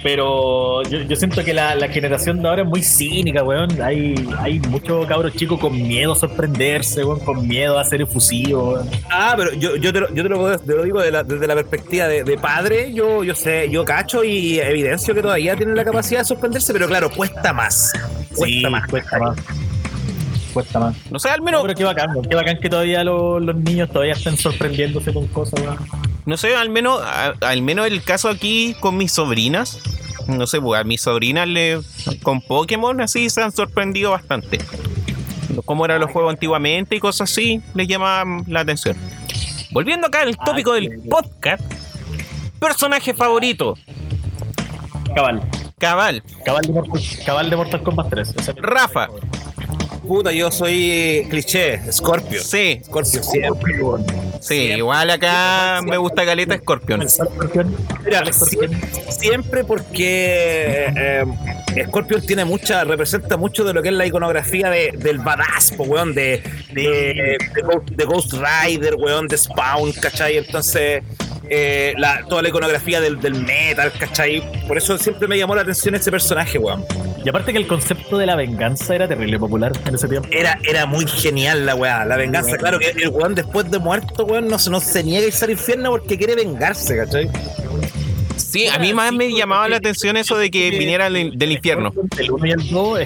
Pero 0.07 0.85
yo, 0.85 1.16
siento 1.16 1.43
que 1.43 1.53
la, 1.53 1.77
generación 1.89 2.41
de 2.41 2.49
ahora 2.49 2.62
es 2.62 2.69
muy 2.69 2.81
cínica, 2.81 3.43
weón. 3.43 3.83
Hay, 3.83 4.15
hay 4.39 4.61
muchos 4.61 5.05
cabros 5.05 5.35
chicos 5.35 5.59
con 5.59 5.73
miedo 5.73 6.12
a 6.12 6.15
sorprenderse, 6.15 7.05
weón, 7.05 7.19
con 7.19 7.45
miedo 7.45 7.77
a 7.77 7.83
ser 7.83 8.03
efusivo, 8.03 8.74
weón. 8.74 8.89
Ah, 9.11 9.35
pero 9.37 9.53
yo, 9.55 9.74
yo, 9.74 9.93
te, 9.93 9.99
lo, 9.99 10.15
yo 10.15 10.23
te, 10.23 10.28
lo, 10.28 10.85
digo 10.85 11.01
desde 11.01 11.47
la 11.49 11.55
perspectiva 11.57 12.07
de, 12.07 12.39
padre. 12.39 12.93
Yo, 12.95 13.24
yo 13.24 13.35
sé, 13.35 13.69
yo 13.69 13.85
cacho 13.85 14.23
y 14.23 14.61
evidencio 14.61 15.12
que 15.12 15.23
todavía 15.23 15.57
tienen 15.57 15.74
la 15.74 15.85
capacidad 15.85 16.20
de 16.20 16.27
sorprenderse, 16.27 16.73
pero 16.73 16.87
claro, 16.87 17.11
cuesta 17.11 17.53
más. 17.53 17.93
Cuesta 18.33 18.70
más. 18.70 18.89
Cuesta 18.89 19.19
más 19.19 19.37
cuesta 20.55 20.78
más. 20.78 20.97
No 21.11 21.19
sé, 21.19 21.28
al 21.31 21.43
menos. 21.43 21.62
pero 21.62 21.74
qué 21.74 21.85
bacán, 21.85 22.23
qué 22.31 22.35
bacán 22.37 22.59
que 22.59 22.70
todavía 22.70 23.03
los, 23.05 23.43
los 23.43 23.57
niños 23.57 23.91
todavía 23.91 24.15
estén 24.15 24.37
sorprendiéndose 24.37 25.12
con 25.12 25.27
cosas, 25.27 25.61
weón. 25.61 26.06
No 26.27 26.36
sé, 26.36 26.55
al 26.55 26.70
menos, 26.70 27.01
al 27.40 27.62
menos 27.62 27.86
el 27.86 28.03
caso 28.03 28.28
aquí 28.28 28.77
con 28.81 28.97
mis 28.97 29.12
sobrinas 29.12 29.81
no 30.28 30.47
sé, 30.47 30.61
pues 30.61 30.81
a 30.81 30.85
mis 30.85 31.01
sobrinas 31.01 31.47
le, 31.48 31.81
con 32.23 32.40
Pokémon 32.40 33.01
así 33.01 33.31
se 33.31 33.43
han 33.43 33.53
sorprendido 33.53 34.11
bastante. 34.11 34.59
Cómo 35.65 35.85
eran 35.85 36.01
los 36.01 36.11
juegos 36.11 36.32
antiguamente 36.32 36.97
y 36.97 37.01
cosas 37.01 37.31
así, 37.31 37.62
les 37.74 37.89
llama 37.89 38.43
la 38.47 38.61
atención. 38.61 38.97
Volviendo 39.70 40.09
acá 40.09 40.23
al 40.23 40.36
tópico 40.36 40.73
del 40.73 41.01
podcast, 41.09 41.62
personaje 42.59 43.15
favorito. 43.15 43.74
Cabal. 45.15 45.43
Cabal. 45.78 46.23
Cabal 46.44 46.62
de 46.62 46.73
Mortal, 46.73 47.03
Cabal 47.24 47.51
de 47.51 47.57
Mortal 47.57 47.82
Kombat 47.82 48.11
3. 48.11 48.35
Rafa. 48.57 49.09
Puta, 50.07 50.33
yo 50.33 50.51
soy 50.51 51.27
cliché, 51.28 51.81
Scorpio. 51.93 52.41
Sí. 52.41 52.81
Scorpio 52.85 53.23
siempre. 53.23 53.74
Sí, 54.41 54.55
igual 54.55 55.11
acá 55.11 55.81
me 55.83 55.97
gusta 55.97 56.24
Caleta 56.24 56.57
Scorpion. 56.59 57.05
Mira, 58.05 58.23
siempre 59.11 59.65
porque 59.65 60.87
eh, 60.97 61.24
Scorpion 61.89 62.20
tiene 62.23 62.45
mucha, 62.45 62.85
representa 62.85 63.37
mucho 63.37 63.65
de 63.65 63.74
lo 63.74 63.83
que 63.83 63.89
es 63.89 63.95
la 63.95 64.07
iconografía 64.07 64.70
de, 64.70 64.93
del 64.97 65.19
badass, 65.19 65.74
weón, 65.78 66.15
de, 66.15 66.43
de, 66.73 67.39
de, 67.91 68.05
Ghost 68.05 68.35
Rider, 68.35 68.95
weón, 68.97 69.27
de 69.27 69.37
Spawn, 69.37 69.93
¿cachai? 69.93 70.37
Entonces, 70.37 71.03
eh, 71.51 71.94
la, 71.97 72.24
toda 72.28 72.43
la 72.43 72.48
iconografía 72.48 73.01
del, 73.01 73.20
del, 73.20 73.35
metal, 73.43 73.93
¿cachai? 73.98 74.43
Por 74.66 74.77
eso 74.77 74.98
siempre 74.98 75.28
me 75.28 75.39
llamó 75.39 75.55
la 75.55 75.62
atención 75.62 75.94
ese 75.94 76.10
personaje, 76.10 76.59
weón. 76.59 76.85
Y 77.24 77.28
aparte 77.28 77.52
que 77.52 77.59
el 77.59 77.66
concepto 77.66 78.18
de 78.18 78.27
la 78.27 78.36
venganza 78.36 78.94
era 78.94 79.09
terrible 79.09 79.39
popular 79.39 79.73
en 79.85 79.94
ese 79.94 80.09
tiempo. 80.09 80.28
Era, 80.31 80.59
era 80.62 80.86
muy 80.86 81.06
genial 81.06 81.66
la 81.66 81.74
weá, 81.74 82.05
la 82.05 82.16
venganza. 82.16 82.56
Claro 82.56 82.78
que 82.78 82.90
el 82.90 83.09
weón 83.09 83.35
después 83.35 83.70
de 83.70 83.78
muerto, 83.78 84.24
weón, 84.24 84.48
no, 84.48 84.56
no 84.70 84.81
se 84.81 85.02
niega 85.02 85.24
a 85.24 85.27
irse 85.28 85.44
al 85.44 85.51
infierno 85.52 85.90
porque 85.90 86.16
quiere 86.16 86.35
vengarse, 86.35 86.97
¿cachai? 86.97 87.31
Sí, 88.37 88.67
a 88.69 88.79
mí 88.79 88.93
más 88.93 89.13
me 89.13 89.31
llamaba 89.33 89.69
la 89.69 89.77
atención 89.77 90.17
eso 90.17 90.37
de 90.37 90.51
que 90.51 90.71
viniera 90.71 91.09
del 91.11 91.53
infierno. 91.53 91.93
El 92.19 92.31
1 92.31 92.47
y 92.47 92.51
el 92.53 92.69
2 92.71 93.01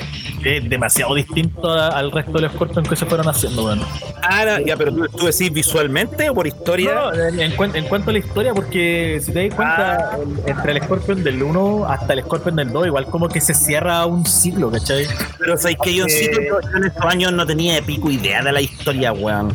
es 0.44 0.68
demasiado 0.68 1.14
distinto 1.14 1.70
a- 1.70 1.88
al 1.88 2.10
resto 2.10 2.32
de 2.32 2.42
los 2.42 2.52
Scorpion 2.52 2.84
que 2.84 2.96
se 2.96 3.06
fueron 3.06 3.28
haciendo, 3.28 3.64
weón. 3.64 3.80
Ah, 4.22 4.58
ya, 4.64 4.76
pero 4.76 4.92
tú, 4.92 5.06
tú 5.16 5.26
decís 5.26 5.52
visualmente 5.52 6.28
o 6.30 6.34
por 6.34 6.46
historia. 6.46 6.94
No, 6.94 7.12
en, 7.14 7.40
en 7.40 7.76
en 7.76 7.84
cuanto 7.86 8.10
a 8.10 8.12
la 8.12 8.18
historia, 8.18 8.54
porque 8.54 9.20
si 9.24 9.32
te 9.32 9.48
das 9.48 9.54
cuenta, 9.56 10.18
el- 10.44 10.50
entre 10.50 10.72
el 10.72 10.82
Scorpion 10.82 11.22
del 11.22 11.42
1 11.42 11.86
hasta 11.88 12.12
el 12.14 12.22
Scorpion 12.22 12.56
del 12.56 12.72
2, 12.72 12.86
igual 12.86 13.06
como 13.06 13.28
que 13.28 13.40
se 13.40 13.54
cierra 13.54 14.04
un 14.06 14.24
ciclo, 14.26 14.70
¿cachai? 14.70 15.06
Pero 15.38 15.56
sabes 15.56 15.76
que 15.82 15.94
yo 15.94 16.04
en 16.06 16.84
estos 16.84 17.04
años 17.04 17.32
no 17.32 17.46
tenía 17.46 17.74
de 17.74 17.82
pico 17.82 18.10
idea 18.10 18.42
de 18.42 18.52
la 18.52 18.60
historia, 18.60 19.12
weón. 19.12 19.54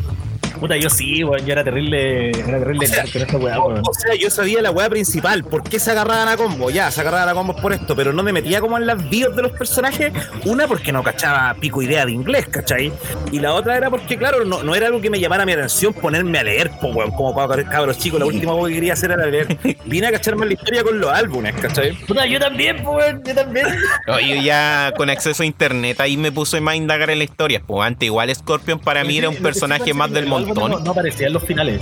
Puta, 0.60 0.76
yo 0.76 0.88
sí, 0.88 1.22
weón, 1.22 1.44
yo 1.44 1.52
era 1.52 1.62
terrible, 1.64 2.30
era 2.30 2.58
terrible 2.58 2.88
con 3.12 3.22
esta 3.22 3.36
weá, 3.36 3.60
weón. 3.60 3.82
O 3.86 3.94
sea, 3.94 4.14
yo 4.14 4.30
sabía 4.30 4.62
la 4.62 4.70
weá 4.70 4.88
principal, 4.88 5.44
por 5.44 5.62
qué 5.62 5.78
se 5.78 5.90
agarraban 5.90 6.28
a 6.28 6.36
combo, 6.36 6.70
ya, 6.70 6.90
se 6.90 7.00
agarraban 7.00 7.28
a 7.28 7.34
combos 7.34 7.60
por 7.60 7.72
esto, 7.72 7.96
pero 7.96 8.12
no 8.12 8.22
me 8.22 8.32
metía 8.32 8.60
como 8.60 8.76
en 8.76 8.86
las 8.86 9.08
bios 9.08 9.34
de 9.34 9.42
los 9.42 9.52
personajes, 9.52 10.12
una 10.44 10.66
porque 10.66 10.92
no 10.92 11.02
cachaba 11.02 11.54
pico 11.54 11.82
idea 11.82 12.06
de 12.06 12.12
inglés, 12.12 12.46
¿cachai? 12.48 12.92
Y 13.32 13.40
la 13.40 13.54
otra 13.54 13.76
era 13.76 13.90
porque, 13.90 14.16
claro, 14.16 14.44
no, 14.44 14.62
no 14.62 14.74
era 14.74 14.86
algo 14.86 15.00
que 15.00 15.10
me 15.10 15.20
llamara 15.20 15.44
mi 15.46 15.52
atención 15.52 15.92
ponerme 15.92 16.38
a 16.38 16.44
leer, 16.44 16.70
po, 16.80 16.88
weón, 16.88 17.10
como 17.12 17.34
para 17.34 17.64
cabros 17.64 17.98
chicos, 17.98 18.20
la 18.20 18.26
última 18.26 18.52
cosa 18.52 18.68
que 18.68 18.74
quería 18.74 18.92
hacer 18.92 19.10
era 19.10 19.26
leer. 19.26 19.56
Vine 19.86 20.08
a 20.08 20.12
cacharme 20.12 20.46
la 20.46 20.52
historia 20.52 20.82
con 20.82 20.98
los 20.98 21.10
álbumes, 21.10 21.54
¿cachai? 21.54 21.92
Puta, 22.06 22.26
yo 22.26 22.38
también, 22.38 22.82
po, 22.82 22.92
weón, 22.92 23.22
yo 23.24 23.34
también. 23.34 23.66
Oye, 24.08 24.42
ya 24.42 24.92
con 24.96 25.10
acceso 25.10 25.42
a 25.42 25.46
internet 25.46 26.00
ahí 26.00 26.16
me 26.16 26.32
puse 26.32 26.60
más 26.60 26.72
a 26.74 26.76
indagar 26.76 27.10
en 27.10 27.18
la 27.18 27.24
historia. 27.24 27.62
Pues 27.66 27.86
antes 27.86 28.06
igual 28.06 28.34
Scorpion 28.34 28.78
para 28.78 29.04
mí 29.04 29.18
era 29.18 29.28
un 29.28 29.36
personaje 29.36 29.94
más 29.94 30.10
del 30.10 30.26
el 30.26 30.45
montón. 30.48 30.70
No, 30.70 30.78
no 30.80 30.90
aparecía 30.90 31.26
en 31.28 31.32
los 31.32 31.42
finales. 31.44 31.80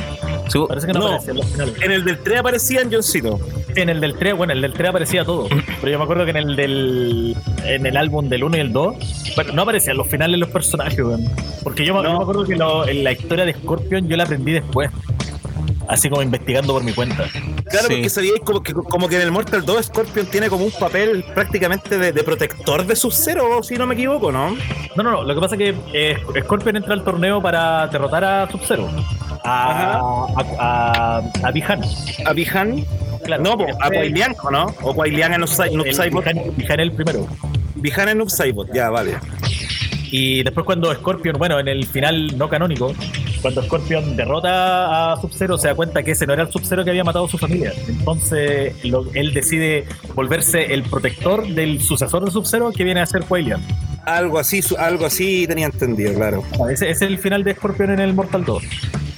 Sí, 0.49 0.59
Parece 0.69 0.87
que 0.87 0.93
no, 0.93 0.99
No. 1.01 1.07
aparecía 1.07 1.31
en 1.33 1.37
los 1.39 1.47
finales. 1.47 1.75
En 1.83 1.93
el 1.93 2.05
del 2.05 2.19
3 2.19 2.39
aparecían 2.41 2.93
Johncito. 2.93 3.41
En 3.77 3.89
el 3.89 4.01
del 4.01 4.15
3, 4.17 4.37
bueno, 4.37 4.53
el 4.53 4.61
del 4.63 4.73
3 4.73 4.91
aparecía 4.91 5.25
todo. 5.25 5.49
Pero 5.81 5.93
yo 5.93 5.99
me 5.99 6.05
acuerdo 6.05 6.25
que 6.25 6.31
en 6.31 6.37
el 6.37 6.57
del 6.57 7.37
en 7.65 7.87
el 7.87 7.97
álbum 7.97 8.29
del 8.29 8.45
1 8.45 8.57
y 8.57 8.61
el 8.61 8.73
2, 8.73 8.97
bueno, 9.37 9.53
no 9.55 9.63
aparecían 9.63 9.97
los 9.97 10.07
finales 10.07 10.39
los 10.39 10.49
personajes, 10.51 10.99
weón. 11.01 11.25
Porque 11.63 11.85
yo, 11.85 11.95
me- 11.95 12.03
No. 12.03 12.11
yo 12.11 12.17
me 12.19 12.23
acuerdo 12.23 12.45
que 12.45 12.57
lo- 12.57 12.87
en 12.87 13.03
la 13.05 13.13
historia 13.13 13.45
de 13.47 13.55
Scorpion 13.55 14.07
yo 14.09 14.17
la 14.17 14.25
aprendí 14.25 14.53
después. 14.53 14.91
Así 15.89 16.09
como 16.09 16.23
investigando 16.23 16.73
por 16.73 16.83
mi 16.83 16.93
cuenta. 16.93 17.25
Claro, 17.71 17.89
Sí. 17.89 17.95
porque 17.95 18.09
sabíais 18.11 18.41
como 18.45 18.63
que, 18.63 18.73
como 18.73 19.09
que 19.09 19.17
en 19.17 19.23
el 19.23 19.31
Mortal 19.31 19.65
2 19.65 19.87
Scorpion 19.87 20.27
tiene 20.27 20.49
como 20.49 20.65
un 20.65 20.73
papel 20.73 21.25
prácticamente 21.35 21.99
de, 21.99 22.13
de 22.13 22.25
protector 22.25 22.87
de 22.87 22.97
Sub-Zero, 22.97 23.63
si 23.63 23.77
no 23.77 23.87
me 23.87 23.95
equivoco, 23.95 24.33
¿no? 24.33 24.51
No, 24.97 25.03
no, 25.03 25.11
no. 25.11 25.25
Lo 25.25 25.35
que 25.35 25.41
pasa 25.41 25.57
es 25.57 25.59
que 25.59 25.75
eh, 25.93 26.17
Scorpion 26.45 26.77
entra 26.77 26.95
al 26.95 27.05
torneo 27.05 27.43
para 27.43 27.87
derrotar 27.89 28.25
a 28.25 28.51
Sub-Zero. 28.51 28.89
A, 29.45 29.99
a, 29.99 30.43
a, 30.59 31.23
a 31.43 31.51
Bihan. 31.51 31.81
A 32.25 32.33
Bihan. 32.33 32.85
Claro. 33.25 33.43
no, 33.43 33.57
po, 33.57 33.65
a 33.81 33.89
¿o 34.43 34.51
¿no? 34.51 34.67
O 34.83 34.95
Quailian 34.95 35.33
en 35.35 35.47
Saibot. 35.49 35.85
Bihan, 35.85 36.57
Bihan 36.57 36.81
el 36.81 36.93
primero. 36.93 37.27
Bihan 37.77 38.09
en 38.09 38.29
Saibot, 38.29 38.73
ya, 38.73 38.91
vale. 38.91 39.17
Y 40.17 40.45
después 40.45 40.65
cuando 40.65 40.95
Scorpion, 40.95 41.37
bueno, 41.39 41.59
en 41.59 41.67
el 41.67 41.87
final 41.87 42.39
no 42.39 42.49
canónico, 42.49 42.95
cuando 43.43 43.61
Scorpion 43.65 44.15
derrota 44.15 45.13
a 45.13 45.21
Sub-Zero, 45.21 45.59
se 45.59 45.67
da 45.67 45.75
cuenta 45.75 46.05
que 46.05 46.13
ese 46.13 46.25
no 46.25 46.35
era 46.35 46.45
el 46.45 46.53
Sub-Zero 46.53 46.85
que 46.85 46.91
había 46.91 47.03
matado 47.03 47.25
a 47.25 47.29
su 47.29 47.37
familia. 47.37 47.73
Entonces 47.89 48.77
lo- 48.85 49.07
él 49.13 49.35
decide 49.35 49.87
volverse 50.15 50.73
el 50.73 50.85
protector 50.85 51.45
del 51.49 51.81
sucesor 51.83 52.25
de 52.25 52.31
Sub-Zero 52.31 52.71
que 52.71 52.85
viene 52.85 53.01
a 53.01 53.07
ser 53.07 53.25
Quailian. 53.25 53.61
Algo 54.07 54.39
así, 54.39 54.61
algo 54.79 55.05
así 55.05 55.49
tenía 55.49 55.67
entendido, 55.67 56.15
claro. 56.15 56.45
Ese, 56.71 56.91
ese 56.91 57.07
es 57.07 57.11
el 57.11 57.19
final 57.19 57.43
de 57.43 57.57
Scorpion 57.57 57.91
en 57.91 57.99
el 57.99 58.15
Mortal 58.15 58.45
2. 58.45 58.63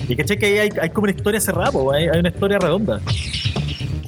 Y 0.09 0.17
que 0.17 0.25
que 0.25 0.47
ahí 0.47 0.59
hay, 0.61 0.71
hay 0.81 0.89
como 0.89 1.05
una 1.05 1.13
historia 1.13 1.41
cerrada, 1.43 1.73
hay, 1.95 2.05
hay 2.09 2.21
una 2.21 2.31
historia 2.31 2.59
redonda. 2.59 3.03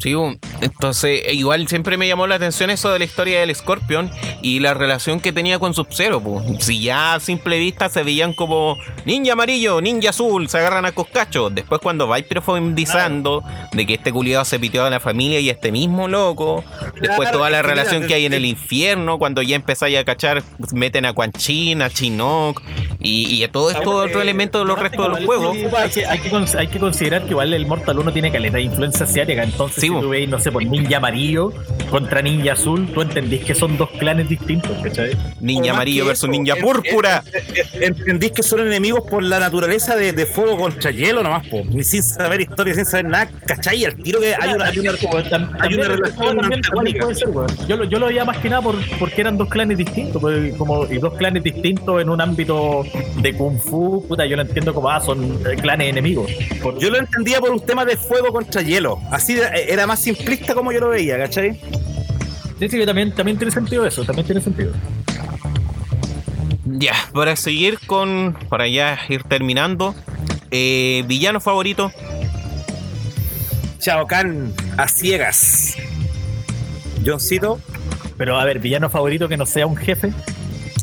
Sí, 0.00 0.14
entonces 0.60 1.22
eh, 1.26 1.34
igual 1.34 1.66
siempre 1.68 1.96
me 1.96 2.06
llamó 2.08 2.26
la 2.26 2.36
atención 2.36 2.70
eso 2.70 2.90
de 2.92 2.98
la 2.98 3.04
historia 3.04 3.40
del 3.40 3.54
Scorpion 3.54 4.10
y 4.42 4.60
la 4.60 4.74
relación 4.74 5.20
que 5.20 5.32
tenía 5.32 5.58
con 5.58 5.74
Sub-Zero. 5.74 6.22
Si 6.60 6.80
ya 6.82 7.14
a 7.14 7.20
simple 7.20 7.58
vista 7.58 7.88
se 7.88 8.02
veían 8.02 8.32
como 8.32 8.76
ninja 9.04 9.32
amarillo, 9.32 9.80
ninja 9.80 10.10
azul, 10.10 10.48
se 10.48 10.58
agarran 10.58 10.84
a 10.86 10.92
coscacho. 10.92 11.50
Después 11.50 11.80
cuando 11.80 12.12
Viper 12.12 12.42
fue 12.42 12.58
indizando 12.58 13.42
de 13.72 13.86
que 13.86 13.94
este 13.94 14.12
culiado 14.12 14.44
se 14.44 14.58
piteó 14.58 14.84
a 14.84 14.90
la 14.90 15.00
familia 15.00 15.40
y 15.40 15.50
este 15.50 15.72
mismo 15.72 16.08
loco. 16.08 16.64
Después 17.00 17.30
toda 17.32 17.50
la 17.50 17.62
relación 17.62 18.06
que 18.06 18.14
hay 18.14 18.26
en 18.26 18.32
el 18.32 18.44
infierno, 18.44 19.18
cuando 19.18 19.42
ya 19.42 19.56
empezáis 19.56 19.98
a 19.98 20.04
cachar, 20.04 20.42
meten 20.72 21.04
a 21.06 21.12
Quan 21.12 21.32
Chin, 21.32 21.82
a 21.82 21.90
Chinook 21.90 22.62
y, 23.00 23.42
y 23.42 23.48
todo 23.48 23.70
esto 23.70 23.90
otro 23.90 24.20
eh, 24.20 24.22
elemento 24.22 24.58
de 24.60 24.64
los 24.64 24.78
restos 24.78 25.04
de 25.04 25.08
los 25.10 25.20
Igual, 25.20 25.38
juegos. 25.38 25.74
Hay 25.74 25.90
que, 25.90 26.06
hay, 26.06 26.18
que, 26.18 26.30
cons- 26.30 26.54
hay 26.58 26.66
que 26.68 26.78
considerar 26.78 27.22
que 27.24 27.30
igual 27.30 27.52
el 27.54 27.66
Mortal 27.66 27.98
1 27.98 28.12
tiene 28.12 28.30
caleta 28.30 28.56
de 28.56 28.62
influencia 28.64 29.04
asiática. 29.06 29.42
Entonces, 29.42 29.80
Sí, 29.80 29.87
si 29.96 30.00
tú 30.00 30.08
veis, 30.08 30.28
no 30.28 30.38
sé, 30.38 30.52
por 30.52 30.64
ninja 30.64 30.96
amarillo 30.98 31.52
contra 31.90 32.20
ninja 32.22 32.52
azul, 32.52 32.86
tú 32.92 33.02
entendís 33.02 33.44
que 33.44 33.54
son 33.54 33.76
dos 33.78 33.90
clanes 33.98 34.28
distintos, 34.28 34.70
¿cachai? 34.82 35.16
Ninja 35.40 35.72
amarillo 35.72 36.04
versus 36.06 36.24
eso, 36.24 36.30
ninja 36.32 36.54
en- 36.54 36.62
púrpura. 36.62 37.22
en- 37.74 37.82
en- 37.82 37.88
Entendís 37.98 38.32
que 38.32 38.42
son 38.42 38.60
enemigos 38.60 39.02
por 39.08 39.22
la 39.22 39.38
naturaleza 39.38 39.96
de, 39.96 40.12
de 40.12 40.26
fuego 40.26 40.56
contra 40.56 40.90
hielo 40.90 41.22
nomás, 41.22 41.46
po. 41.46 41.62
Ni 41.64 41.82
sin 41.84 42.02
saber 42.02 42.40
historia, 42.40 42.74
sin 42.74 42.84
saber 42.84 43.06
nada, 43.06 43.30
¿cachai? 43.46 43.84
Al 43.84 43.94
tiro 43.96 44.20
que 44.20 44.34
hay 44.34 44.52
una, 44.54 44.66
hay 44.66 44.78
una- 44.78 44.90
hay 45.60 45.74
una 45.74 45.88
relación 45.88 46.36
también, 46.38 46.52
antagónica. 46.54 47.04
puede 47.04 47.14
ser, 47.14 47.28
weón. 47.30 47.48
Yo, 47.68 47.76
lo- 47.76 47.84
yo 47.84 47.98
lo 47.98 48.06
veía 48.06 48.24
más 48.24 48.38
que 48.38 48.48
nada 48.50 48.62
por, 48.62 48.76
porque 48.98 49.20
eran 49.20 49.36
dos 49.38 49.48
clanes 49.48 49.76
distintos, 49.78 50.20
pues, 50.20 50.54
como, 50.56 50.84
y 50.86 50.98
dos 50.98 51.14
clanes 51.14 51.42
distintos 51.42 52.00
en 52.00 52.08
un 52.10 52.20
ámbito 52.20 52.84
de 53.16 53.34
Kung 53.34 53.58
Fu, 53.58 54.06
puta, 54.06 54.24
yo 54.26 54.36
lo 54.36 54.42
entiendo 54.42 54.72
como, 54.74 54.88
ah, 54.90 55.00
son 55.00 55.38
eh, 55.50 55.56
clanes 55.60 55.88
enemigos. 55.88 56.30
Por- 56.62 56.78
Yo 56.78 56.90
lo 56.90 56.98
entendía 56.98 57.40
por 57.40 57.50
un 57.50 57.60
tema 57.60 57.84
de 57.84 57.96
fuego 57.96 58.32
contra 58.32 58.62
hielo. 58.62 59.00
Así 59.10 59.34
de- 59.34 59.72
era 59.78 59.86
más 59.86 60.00
simplista 60.00 60.54
como 60.54 60.72
yo 60.72 60.80
lo 60.80 60.88
veía, 60.90 61.16
¿cachai? 61.18 61.60
sí, 62.58 62.68
sí, 62.68 62.84
también, 62.86 63.14
también 63.14 63.38
tiene 63.38 63.50
sentido 63.52 63.86
eso, 63.86 64.04
también 64.04 64.26
tiene 64.26 64.40
sentido. 64.40 64.72
Ya, 66.64 66.94
para 67.14 67.34
seguir 67.36 67.78
con. 67.86 68.36
Para 68.48 68.68
ya 68.68 68.98
ir 69.08 69.22
terminando. 69.24 69.94
eh, 70.50 71.02
villano 71.06 71.40
favorito. 71.40 71.90
Chao 73.78 74.06
Kahn 74.06 74.52
a 74.76 74.86
ciegas. 74.88 75.76
Johncito. 77.04 77.60
Pero 78.16 78.38
a 78.38 78.44
ver, 78.44 78.58
villano 78.58 78.90
favorito 78.90 79.28
que 79.28 79.36
no 79.36 79.46
sea 79.46 79.66
un 79.66 79.76
jefe. 79.76 80.12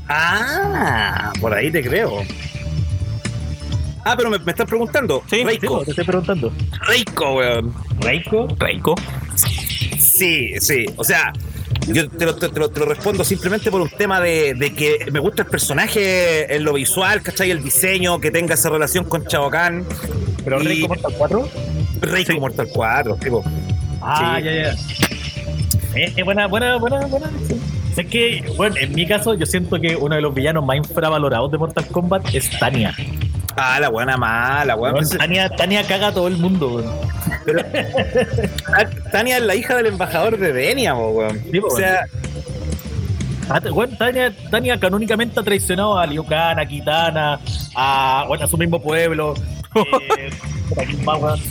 Ah, 0.08 1.34
por 1.42 1.54
ahí 1.54 1.72
te 1.72 1.84
creo. 1.84 2.24
Ah, 4.06 4.14
pero 4.16 4.30
me, 4.30 4.38
me 4.40 4.52
estás 4.52 4.68
preguntando. 4.68 5.24
Sí, 5.30 5.38
Sí, 5.38 5.44
Reiko. 5.44 5.84
te 5.84 5.90
estoy 5.92 6.06
preguntando. 6.06 6.52
Reiko, 6.88 7.34
weón. 7.36 7.74
Reiko. 8.00 8.48
Reiko. 8.60 8.96
Sí, 9.98 10.54
sí. 10.60 10.86
O 10.96 11.04
sea, 11.04 11.34
yo 11.88 12.08
te 12.10 12.26
lo, 12.26 12.36
te- 12.36 12.50
te 12.50 12.60
lo- 12.60 12.70
te 12.70 12.80
lo 12.80 12.86
respondo 12.86 13.24
simplemente 13.24 13.70
por 13.72 13.82
un 13.82 13.90
tema 13.90 14.22
de, 14.22 14.54
de 14.54 14.74
que 14.74 15.08
me 15.12 15.20
gusta 15.20 15.42
el 15.44 15.50
personaje 15.50 16.56
en 16.56 16.64
lo 16.64 16.74
visual, 16.74 17.22
¿cachai? 17.22 17.52
El 17.52 17.64
diseño, 17.64 18.20
que 18.20 18.32
tenga 18.32 18.54
esa 18.54 18.70
relación 18.70 19.06
con 19.06 19.26
Chao 19.26 19.50
Kahn. 19.50 19.84
Pero 20.44 20.62
Y- 20.62 20.66
Reiko 20.68 20.88
Mortal 20.88 21.14
4. 21.18 21.50
Reiko 22.02 22.40
Mortal 22.40 22.68
4, 22.72 23.16
tipo. 23.18 23.44
Ah, 24.02 24.36
Sí. 24.38 24.44
ya, 24.46 24.52
ya. 24.54 24.72
Eh, 25.96 26.14
eh, 26.18 26.24
buena, 26.24 26.48
buena, 26.48 26.78
buena, 26.78 27.06
buena. 27.08 27.30
Sé 27.96 28.06
que, 28.06 28.44
bueno, 28.58 28.76
en 28.78 28.94
mi 28.94 29.08
caso, 29.08 29.34
yo 29.34 29.46
siento 29.46 29.80
que 29.80 29.96
uno 29.96 30.16
de 30.16 30.22
los 30.22 30.34
villanos 30.34 30.66
más 30.66 30.76
infravalorados 30.78 31.50
de 31.52 31.58
Mortal 31.58 31.88
Kombat 31.88 32.36
es 32.36 32.50
Tania. 32.60 32.94
Ah, 33.58 33.80
la 33.80 33.90
buena 33.90 34.18
mala, 34.18 34.76
weón. 34.76 35.08
Tania, 35.18 35.50
Tania 35.50 35.84
caga 35.88 36.08
a 36.08 36.12
todo 36.14 36.28
el 36.28 36.38
mundo, 36.38 36.76
weón. 36.76 36.92
Ah, 38.74 38.86
Tania 39.12 39.38
es 39.38 39.44
la 39.44 39.56
hija 39.56 39.76
del 39.78 39.88
embajador 39.88 40.38
de 40.38 40.52
Denia, 40.54 40.94
weón. 40.96 41.42
Sí, 41.52 41.60
o 41.60 41.70
sea, 41.76 42.02
Ah, 43.48 43.62
te- 43.62 43.70
weón, 43.70 43.96
Tania, 43.98 44.34
Tania 44.50 44.80
canónicamente 44.80 45.40
ha 45.40 45.44
traicionado 45.44 45.98
a 46.00 46.08
Liu 46.08 46.26
Kang, 46.26 46.58
a 46.60 46.66
Kitana, 46.66 47.40
a, 47.76 48.26
bueno, 48.28 48.44
a 48.44 48.48
su 48.48 48.58
mismo 48.58 48.82
pueblo. 48.82 49.34
Eh. 49.76 50.30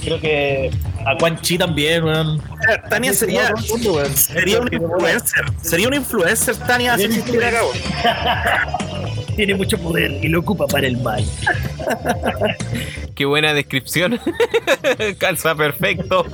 Creo 0.02 0.18
que 0.18 0.70
a 1.06 1.14
Quan 1.18 1.38
Chi 1.42 1.58
también, 1.58 2.02
weón. 2.04 2.42
Tania 2.88 3.12
sería, 3.12 3.52
mundo, 3.70 4.02
sería 4.14 4.60
un 4.60 4.72
influencer. 4.72 5.44
Sería 5.60 5.88
un 5.88 5.94
influencer, 5.94 6.56
Tania, 6.56 6.96
si 6.96 7.04
existiera 7.04 7.48
acá. 7.48 7.60
Tiene 9.36 9.54
mucho 9.54 9.78
poder 9.78 10.12
y 10.22 10.28
lo 10.28 10.40
ocupa 10.40 10.66
para 10.66 10.86
el 10.86 10.96
mal. 10.98 11.24
Qué 13.14 13.24
buena 13.24 13.52
descripción. 13.54 14.20
Calza 15.18 15.54
perfecto. 15.54 16.26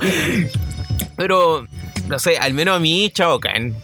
Pero, 1.15 1.65
no 2.07 2.19
sé, 2.19 2.37
al 2.37 2.53
menos 2.53 2.75
a 2.77 2.79
mí, 2.79 3.11
Chao 3.13 3.39
Kahn. 3.39 3.75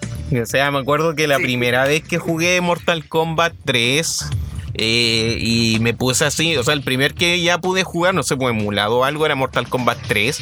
O 0.42 0.46
sea, 0.46 0.70
me 0.72 0.80
acuerdo 0.80 1.16
que 1.16 1.28
la 1.28 1.38
Sí. 1.38 1.44
primera 1.44 1.86
vez 1.86 2.04
que 2.04 2.18
jugué 2.18 2.60
Mortal 2.62 3.08
Kombat 3.08 3.54
3 3.66 4.26
eh, 4.74 5.38
y 5.40 5.78
me 5.80 5.94
puse 5.94 6.26
así, 6.26 6.56
o 6.58 6.64
sea, 6.64 6.74
el 6.74 6.82
primer 6.84 7.14
que 7.14 7.42
ya 7.42 7.58
pude 7.60 7.84
jugar, 7.84 8.14
no 8.14 8.22
sé, 8.24 8.36
pues 8.36 8.52
emulado 8.56 8.98
o 9.00 9.04
algo, 9.06 9.26
era 9.26 9.36
Mortal 9.36 9.68
Kombat 9.70 9.98
3. 10.08 10.42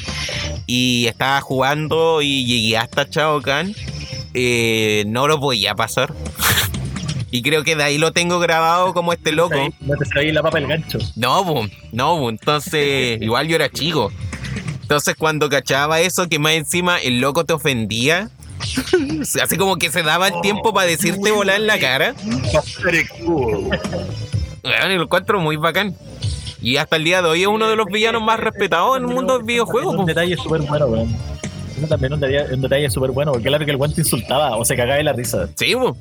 Y 0.68 1.06
estaba 1.08 1.40
jugando 1.42 2.22
y 2.22 2.46
llegué 2.46 2.78
hasta 2.78 3.10
Chao 3.10 3.42
Kahn. 3.42 3.76
eh, 4.34 5.04
no 5.08 5.28
lo 5.28 5.40
podía 5.40 5.76
pasar. 5.76 6.14
y 7.32 7.42
creo 7.42 7.64
que 7.64 7.76
de 7.76 7.84
ahí 7.84 7.98
lo 7.98 8.12
tengo 8.12 8.40
grabado 8.40 8.94
como 8.94 9.14
este 9.14 9.32
loco. 9.32 9.58
No 9.82 9.96
te 9.98 10.06
sabéis 10.06 10.34
la 10.34 10.42
papa 10.42 10.60
el 10.60 10.68
gancho. 10.68 11.00
No, 11.16 11.44
bo, 11.44 11.68
no, 11.92 12.18
bo, 12.18 12.30
entonces 12.30 13.18
igual 13.22 13.48
yo 13.48 13.56
era 13.56 13.70
chico. 13.70 14.12
Entonces 14.82 15.16
cuando 15.18 15.50
cachaba 15.50 16.00
eso, 16.00 16.30
que 16.30 16.40
más 16.40 16.54
encima 16.54 17.00
el 17.00 17.20
loco 17.20 17.44
te 17.44 17.54
ofendía, 17.54 18.30
Así 19.42 19.58
como 19.58 19.78
que 19.78 19.92
se 19.92 20.04
daba 20.04 20.28
el 20.28 20.42
tiempo 20.42 20.74
para 20.74 20.88
decirte 20.88 21.32
volar 21.32 21.58
en 21.58 21.68
la 21.68 21.80
cara. 21.80 22.16
Bueno, 24.64 24.92
y 24.92 24.96
lo 24.96 25.04
encuentro 25.04 25.40
muy 25.40 25.58
bacán. 25.58 25.96
Y 26.62 26.78
hasta 26.78 26.96
el 26.96 27.04
día 27.04 27.22
de 27.22 27.30
hoy 27.30 27.42
es 27.42 27.48
uno 27.48 27.68
de 27.70 27.76
los 27.76 27.86
villanos 27.88 28.24
más 28.24 28.40
respetados 28.40 28.98
en 28.98 29.04
el 29.04 29.14
mundo 29.14 29.38
del 29.38 29.46
videojuego. 29.46 29.92
Un 29.92 29.98
po. 29.98 30.06
detalle 30.06 30.36
súper 30.38 30.62
bueno, 30.62 30.88
weón. 30.88 31.16
También 31.90 32.14
un 32.14 32.20
detalle, 32.20 32.54
un 32.54 32.62
detalle 32.62 32.90
súper 32.90 33.12
bueno, 33.12 33.34
porque 33.34 33.48
claro 33.48 33.66
que 33.66 33.72
el 33.72 33.78
guante 33.78 34.02
insultaba 34.02 34.56
o 34.56 34.66
se 34.66 34.76
cagaba 34.76 34.98
de 34.98 35.04
la 35.04 35.14
risa. 35.14 35.48
Sí, 35.56 35.76
po. 35.76 35.96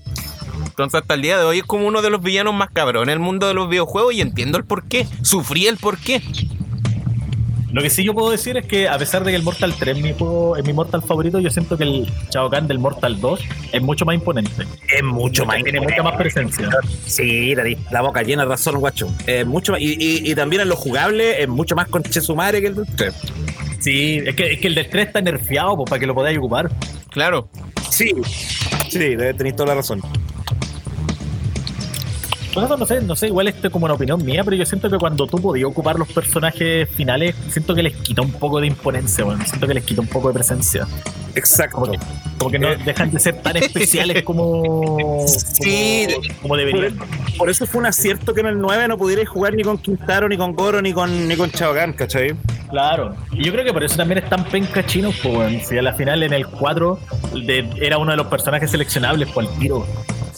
Entonces 0.74 1.00
hasta 1.02 1.14
el 1.14 1.22
día 1.22 1.38
de 1.38 1.44
hoy 1.44 1.58
es 1.58 1.64
como 1.64 1.86
uno 1.86 2.02
de 2.02 2.10
los 2.10 2.20
villanos 2.20 2.52
más 2.52 2.68
cabrones 2.70 3.04
en 3.08 3.12
el 3.12 3.18
mundo 3.20 3.46
de 3.46 3.54
los 3.54 3.68
videojuegos 3.68 4.12
y 4.12 4.20
entiendo 4.20 4.58
el 4.58 4.64
porqué. 4.64 5.06
Sufrí 5.22 5.68
el 5.68 5.76
porqué. 5.76 6.20
Lo 7.70 7.80
que 7.80 7.90
sí 7.90 8.02
yo 8.04 8.12
puedo 8.12 8.30
decir 8.30 8.56
es 8.56 8.66
que 8.66 8.88
a 8.88 8.98
pesar 8.98 9.22
de 9.24 9.30
que 9.30 9.36
el 9.36 9.42
Mortal 9.44 9.72
3 9.78 9.96
es 9.96 10.02
mi, 10.02 10.12
juego, 10.12 10.56
es 10.56 10.64
mi 10.64 10.72
Mortal 10.72 11.00
favorito, 11.02 11.38
yo 11.38 11.48
siento 11.50 11.76
que 11.78 11.84
el 11.84 12.12
Shao 12.32 12.50
Kahn 12.50 12.66
del 12.66 12.80
Mortal 12.80 13.20
2 13.20 13.40
es 13.72 13.82
mucho 13.82 14.04
más 14.04 14.14
imponente. 14.16 14.64
Es 14.88 15.02
mucho 15.04 15.44
más. 15.46 15.62
Tiene 15.62 15.80
mucha 15.80 16.02
más 16.02 16.16
presencia. 16.16 16.68
Sí, 17.06 17.54
la, 17.54 17.64
la 17.92 18.00
boca 18.02 18.22
llena 18.22 18.42
de 18.42 18.48
razón, 18.48 18.78
guacho. 18.80 19.08
Es 19.26 19.46
mucho 19.46 19.72
más, 19.72 19.80
y, 19.80 19.92
y- 19.92 20.28
y 20.30 20.34
también 20.34 20.62
en 20.62 20.68
lo 20.68 20.76
jugable 20.76 21.40
es 21.40 21.48
mucho 21.48 21.76
más 21.76 21.86
conche 21.88 22.20
su 22.20 22.34
madre 22.34 22.60
que 22.60 22.66
el 22.68 22.74
del 22.76 22.86
3. 22.96 23.14
Sí, 23.80 24.20
es 24.26 24.34
que, 24.34 24.52
es 24.54 24.60
que 24.60 24.66
el 24.68 24.74
del 24.74 24.88
3 24.90 25.06
está 25.08 25.20
nerfeado 25.20 25.76
pues, 25.76 25.88
para 25.90 26.00
que 26.00 26.06
lo 26.06 26.14
podáis 26.14 26.36
ocupar. 26.38 26.70
Claro. 27.10 27.48
Sí, 27.90 28.12
sí, 28.88 28.98
tenéis 29.36 29.54
toda 29.56 29.68
la 29.68 29.74
razón. 29.76 30.00
Por 32.54 32.62
eso 32.64 32.76
no 32.76 32.86
sé, 32.86 33.00
no 33.02 33.16
sé, 33.16 33.26
igual 33.26 33.48
esto 33.48 33.66
es 33.66 33.72
como 33.72 33.86
una 33.86 33.94
opinión 33.94 34.24
mía, 34.24 34.42
pero 34.44 34.56
yo 34.56 34.64
siento 34.64 34.88
que 34.88 34.96
cuando 34.96 35.26
tú 35.26 35.38
podías 35.38 35.66
ocupar 35.66 35.98
los 35.98 36.06
personajes 36.12 36.88
finales, 36.88 37.34
siento 37.50 37.74
que 37.74 37.82
les 37.82 37.96
quita 37.96 38.22
un 38.22 38.30
poco 38.30 38.60
de 38.60 38.68
imponencia, 38.68 39.24
bueno, 39.24 39.44
siento 39.44 39.66
que 39.66 39.74
les 39.74 39.82
quita 39.84 40.00
un 40.00 40.06
poco 40.06 40.28
de 40.28 40.34
presencia. 40.34 40.86
Exacto. 41.34 41.76
Como 41.80 41.90
que, 41.92 41.98
como 42.38 42.50
que 42.52 42.58
no 42.60 42.68
Eh. 42.68 42.78
dejan 42.84 43.10
de 43.10 43.18
ser 43.18 43.42
tan 43.42 43.56
especiales 43.56 44.22
como, 44.22 45.24
Sí. 45.26 46.06
como, 46.14 46.40
como 46.42 46.56
deberían. 46.56 46.96
Por 47.36 47.50
eso 47.50 47.66
fue 47.66 47.80
un 47.80 47.86
acierto 47.86 48.32
que 48.32 48.40
en 48.42 48.46
el 48.46 48.58
9 48.60 48.86
no 48.86 48.96
pudierais 48.96 49.28
jugar 49.28 49.54
ni 49.54 49.64
con 49.64 49.76
Quintaro, 49.78 50.28
ni 50.28 50.36
con 50.36 50.52
Goro, 50.54 50.80
ni 50.80 50.92
con, 50.92 51.26
ni 51.26 51.34
con 51.36 51.50
Kahn, 51.50 51.92
¿cachai? 51.94 52.36
Claro. 52.70 53.16
Y 53.32 53.44
yo 53.44 53.52
creo 53.52 53.64
que 53.64 53.72
por 53.72 53.82
eso 53.82 53.96
también 53.96 54.18
están 54.18 54.44
penca 54.44 54.84
chinos, 54.86 55.14
pues, 55.22 55.34
weón. 55.36 55.60
Si 55.60 55.76
a 55.76 55.82
la 55.82 55.92
final 55.94 56.22
en 56.22 56.32
el 56.32 56.46
4 56.46 56.98
de- 57.34 57.68
era 57.80 57.98
uno 57.98 58.12
de 58.12 58.16
los 58.16 58.26
personajes 58.28 58.70
seleccionables 58.70 59.28
por 59.30 59.42
el 59.44 59.50
tiro. 59.58 59.86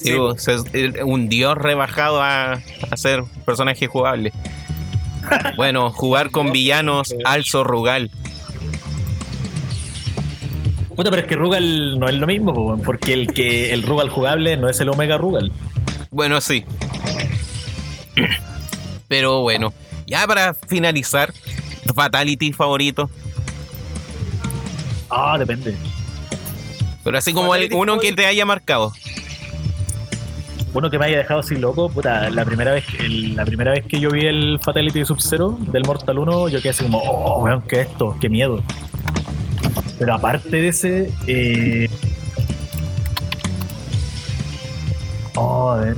Sí, 0.07 1.01
un 1.05 1.29
dios 1.29 1.57
rebajado 1.57 2.23
a, 2.23 2.53
a 2.91 2.97
ser 2.97 3.25
personaje 3.45 3.87
jugable. 3.87 4.33
Bueno, 5.57 5.91
jugar 5.91 6.31
con 6.31 6.53
villanos 6.53 7.13
alzo 7.25 7.65
rugal. 7.65 8.13
Puta, 10.95 11.11
pero 11.11 11.23
es 11.23 11.29
que 11.29 11.35
Rugal 11.35 11.99
no 11.99 12.09
es 12.09 12.15
lo 12.15 12.27
mismo, 12.29 12.55
pues, 12.55 12.81
porque 12.85 13.13
el 13.13 13.33
que 13.35 13.73
el 13.75 13.83
Rugal 13.83 14.09
jugable 14.09 14.57
no 14.57 14.69
es 14.69 14.79
el 14.81 14.89
Omega 14.89 15.19
Rugal. 15.19 15.51
Bueno, 16.11 16.41
sí. 16.41 16.65
Pero 19.09 19.41
bueno, 19.43 19.73
ya 20.07 20.27
para 20.27 20.55
finalizar, 20.55 21.33
Fatality 21.95 22.53
favorito. 22.53 23.11
Ah, 25.11 25.37
depende. 25.39 25.77
Pero 27.05 27.19
así 27.19 27.33
como 27.33 27.55
el- 27.55 27.73
uno 27.75 27.99
que 28.01 28.13
te 28.13 28.27
haya 28.27 28.45
marcado. 28.47 28.93
Uno 30.77 30.91
que 30.91 30.99
me 30.99 31.07
haya 31.07 31.17
dejado 31.17 31.41
así 31.41 31.57
loco, 31.57 31.89
puta, 31.89 32.29
la 32.29 32.45
primera 32.45 32.73
vez, 32.73 32.85
el- 33.01 33.35
la 33.35 33.47
primera 33.47 33.71
vez 33.73 33.85
que 33.87 33.99
yo 33.99 34.11
vi 34.11 34.27
el 34.27 34.59
Fatality 34.63 35.07
Sub-Zero 35.07 35.57
del 35.73 35.85
Mortal 35.85 36.19
1, 36.19 36.49
yo 36.51 36.59
quedé 36.61 36.69
así 36.69 36.83
como, 36.85 36.99
oh, 36.99 37.43
weón, 37.43 37.63
¿qué 37.63 37.81
es 37.81 37.89
esto? 37.89 38.15
Qué 38.21 38.29
miedo. 38.29 38.63
Pero 39.99 40.13
aparte 40.15 40.51
de 40.51 40.69
ese, 40.69 41.11
eh... 41.27 41.89
Oh, 45.35 45.71
a 45.71 45.77
ver. 45.81 45.97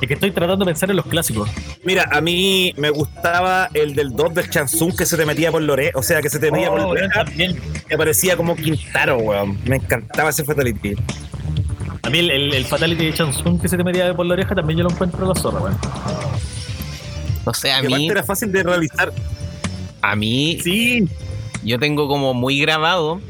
Es 0.00 0.06
que 0.08 0.14
estoy 0.14 0.30
tratando 0.30 0.64
de 0.64 0.70
pensar 0.70 0.90
en 0.90 0.96
los 0.96 1.06
clásicos. 1.06 1.50
Mira, 1.84 2.08
a 2.12 2.20
mí 2.20 2.72
me 2.76 2.90
gustaba 2.90 3.68
el 3.74 3.94
del 3.96 4.10
2 4.14 4.32
del 4.34 4.48
Chansung 4.50 4.96
que 4.96 5.06
se 5.06 5.16
te 5.16 5.26
metía 5.26 5.50
por 5.50 5.62
Lore, 5.62 5.90
o 5.94 6.02
sea, 6.04 6.20
que 6.22 6.30
se 6.30 6.38
te 6.38 6.52
metía 6.52 6.68
por 6.70 6.78
Oh, 6.80 6.82
weón, 6.90 6.98
oreja, 6.98 7.24
también. 7.24 7.56
que 7.88 7.96
parecía 7.98 8.36
como 8.36 8.54
Quintaro, 8.54 9.18
weón. 9.18 9.58
Me 9.64 9.76
encantaba 9.76 10.30
ese 10.30 10.44
Fatality. 10.44 10.94
A 12.04 12.10
mí 12.10 12.18
el, 12.18 12.30
el, 12.30 12.54
el 12.54 12.64
Fatality 12.66 13.06
de 13.06 13.14
Chansung 13.14 13.60
que 13.60 13.68
se 13.68 13.76
te 13.76 13.84
metía 13.84 14.14
por 14.14 14.26
la 14.26 14.34
oreja 14.34 14.54
también 14.54 14.78
yo 14.78 14.84
lo 14.84 14.90
encuentro 14.90 15.26
la 15.26 15.34
zorra, 15.34 15.60
weón. 15.60 15.76
No 17.46 17.52
sé, 17.54 17.72
a 17.72 17.82
mí, 17.82 18.08
era 18.08 18.22
fácil 18.22 18.50
de 18.52 18.62
realizar. 18.62 19.12
a 20.02 20.16
mí, 20.16 20.58
Sí. 20.62 21.06
yo 21.62 21.78
tengo 21.78 22.08
como 22.08 22.34
muy 22.34 22.58
grabado 22.60 23.20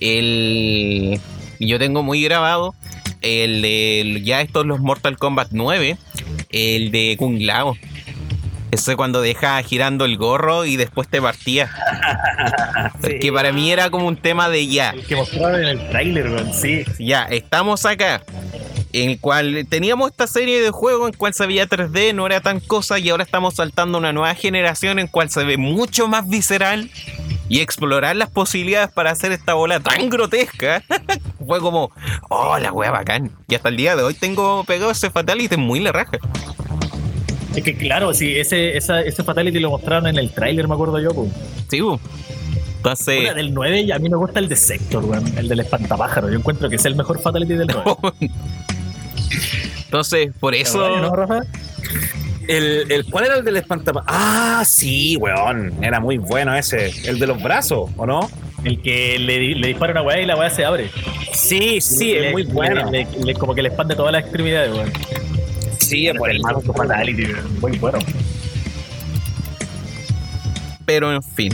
el. 0.00 1.20
Yo 1.58 1.78
tengo 1.78 2.02
muy 2.02 2.22
grabado 2.22 2.74
el 3.22 3.62
de. 3.62 4.20
Ya 4.24 4.40
estos 4.42 4.66
los 4.66 4.80
Mortal 4.80 5.16
Kombat 5.16 5.48
9, 5.52 5.96
el 6.50 6.90
de 6.90 7.16
Kung 7.18 7.40
Lao. 7.42 7.76
Ese 8.76 8.94
cuando 8.94 9.22
deja 9.22 9.62
girando 9.62 10.04
el 10.04 10.18
gorro 10.18 10.66
y 10.66 10.76
después 10.76 11.08
te 11.08 11.22
partía. 11.22 11.70
Que 13.20 13.32
para 13.32 13.52
mí 13.52 13.70
era 13.70 13.88
como 13.88 14.06
un 14.06 14.16
tema 14.16 14.48
de 14.50 14.66
ya. 14.66 14.90
El 14.90 15.06
que 15.06 15.16
mostraron 15.16 15.62
en 15.62 15.78
el 15.78 15.88
tráiler, 15.88 16.28
weón, 16.28 16.52
sí. 16.52 16.84
Ya, 16.98 17.22
estamos 17.22 17.86
acá. 17.86 18.22
En 18.92 19.10
el 19.10 19.20
cual 19.20 19.66
teníamos 19.68 20.10
esta 20.10 20.26
serie 20.26 20.60
de 20.60 20.70
juegos 20.70 21.08
en 21.08 21.16
cual 21.16 21.32
se 21.32 21.46
veía 21.46 21.66
3D, 21.66 22.14
no 22.14 22.26
era 22.26 22.40
tan 22.40 22.60
cosa, 22.60 22.98
y 22.98 23.08
ahora 23.08 23.22
estamos 23.22 23.54
saltando 23.54 23.96
una 23.96 24.12
nueva 24.12 24.34
generación 24.34 24.98
en 24.98 25.06
cual 25.06 25.30
se 25.30 25.44
ve 25.44 25.56
mucho 25.56 26.08
más 26.08 26.28
visceral 26.28 26.90
y 27.48 27.60
explorar 27.60 28.16
las 28.16 28.30
posibilidades 28.30 28.90
para 28.92 29.10
hacer 29.10 29.32
esta 29.32 29.54
bola 29.54 29.80
tan 29.80 30.10
grotesca. 30.10 30.82
Fue 31.46 31.60
como, 31.60 31.92
oh, 32.28 32.58
la 32.58 32.72
wea 32.72 32.90
bacán. 32.90 33.30
Y 33.48 33.54
hasta 33.54 33.70
el 33.70 33.76
día 33.76 33.96
de 33.96 34.02
hoy 34.02 34.14
tengo 34.14 34.64
pegado 34.64 34.90
ese 34.90 35.10
Fatality 35.10 35.56
muy 35.56 35.80
la 35.80 35.92
raja. 35.92 36.18
Es 37.56 37.62
que 37.64 37.74
claro, 37.76 38.12
sí, 38.14 38.36
ese, 38.36 38.76
esa, 38.76 39.00
ese 39.00 39.24
Fatality 39.24 39.58
lo 39.58 39.70
mostraron 39.70 40.06
en 40.06 40.18
el 40.18 40.30
tráiler, 40.30 40.68
me 40.68 40.74
acuerdo 40.74 41.00
yo, 41.00 41.10
pues. 41.10 41.30
Sí, 41.68 41.80
bu. 41.80 41.98
Entonces, 42.76 43.20
Puta, 43.22 43.34
del 43.34 43.52
9 43.54 43.80
y 43.80 43.90
a 43.92 43.98
mí 43.98 44.08
me 44.08 44.16
gusta 44.16 44.38
el 44.38 44.48
de 44.48 44.54
Sector, 44.56 45.04
weón, 45.04 45.24
el 45.38 45.48
del 45.48 45.60
espantapájaro. 45.60 46.30
Yo 46.30 46.38
encuentro 46.38 46.68
que 46.68 46.76
es 46.76 46.84
el 46.84 46.94
mejor 46.94 47.20
Fatality 47.20 47.54
del 47.54 47.66
9. 47.66 47.96
entonces, 49.86 50.30
por 50.38 50.52
¿No, 50.52 50.58
eso. 50.60 51.14
Rafa? 51.16 51.40
El, 52.48 52.92
el, 52.92 53.06
¿Cuál 53.10 53.24
era 53.26 53.36
el 53.38 53.44
del 53.44 53.56
espantapa? 53.56 54.04
Ah, 54.06 54.62
sí, 54.64 55.16
weón. 55.16 55.72
Era 55.82 55.98
muy 55.98 56.18
bueno 56.18 56.54
ese. 56.54 56.92
El 57.08 57.18
de 57.18 57.26
los 57.26 57.42
brazos, 57.42 57.90
¿o 57.96 58.06
no? 58.06 58.30
El 58.62 58.80
que 58.82 59.18
le, 59.18 59.38
di- 59.38 59.54
le 59.54 59.68
dispara 59.68 59.92
una 59.92 60.02
weá 60.02 60.20
y 60.20 60.26
la 60.26 60.36
weá 60.36 60.50
se 60.50 60.64
abre. 60.64 60.90
Sí, 61.32 61.80
sí, 61.80 62.12
Le- 62.14 62.26
es 62.28 62.32
muy 62.32 62.44
le- 62.44 62.52
bueno. 62.52 62.90
le- 62.90 63.06
le- 63.24 63.34
como 63.34 63.54
que 63.54 63.62
le 63.62 63.68
expande 63.68 63.96
todas 63.96 64.12
las 64.12 64.22
extremidades, 64.22 64.72
weón. 64.72 64.92
Sí, 65.86 66.08
es 66.08 66.16
el 66.28 66.40
manso 66.40 66.72
Fatality, 66.72 67.28
muy 67.60 67.78
bueno. 67.78 67.98
Pero 70.84 71.14
en 71.14 71.22
fin. 71.22 71.52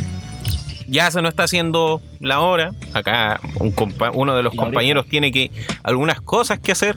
Ya 0.89 1.11
se 1.11 1.21
nos 1.21 1.31
está 1.31 1.45
haciendo 1.45 2.01
la 2.21 2.41
hora. 2.41 2.73
Acá 2.95 3.41
un 3.61 3.75
uno 4.15 4.35
de 4.35 4.43
los 4.43 4.55
compañeros 4.55 5.07
tiene 5.07 5.33
que 5.33 5.51
algunas 5.83 6.21
cosas 6.21 6.59
que 6.59 6.73
hacer. 6.73 6.97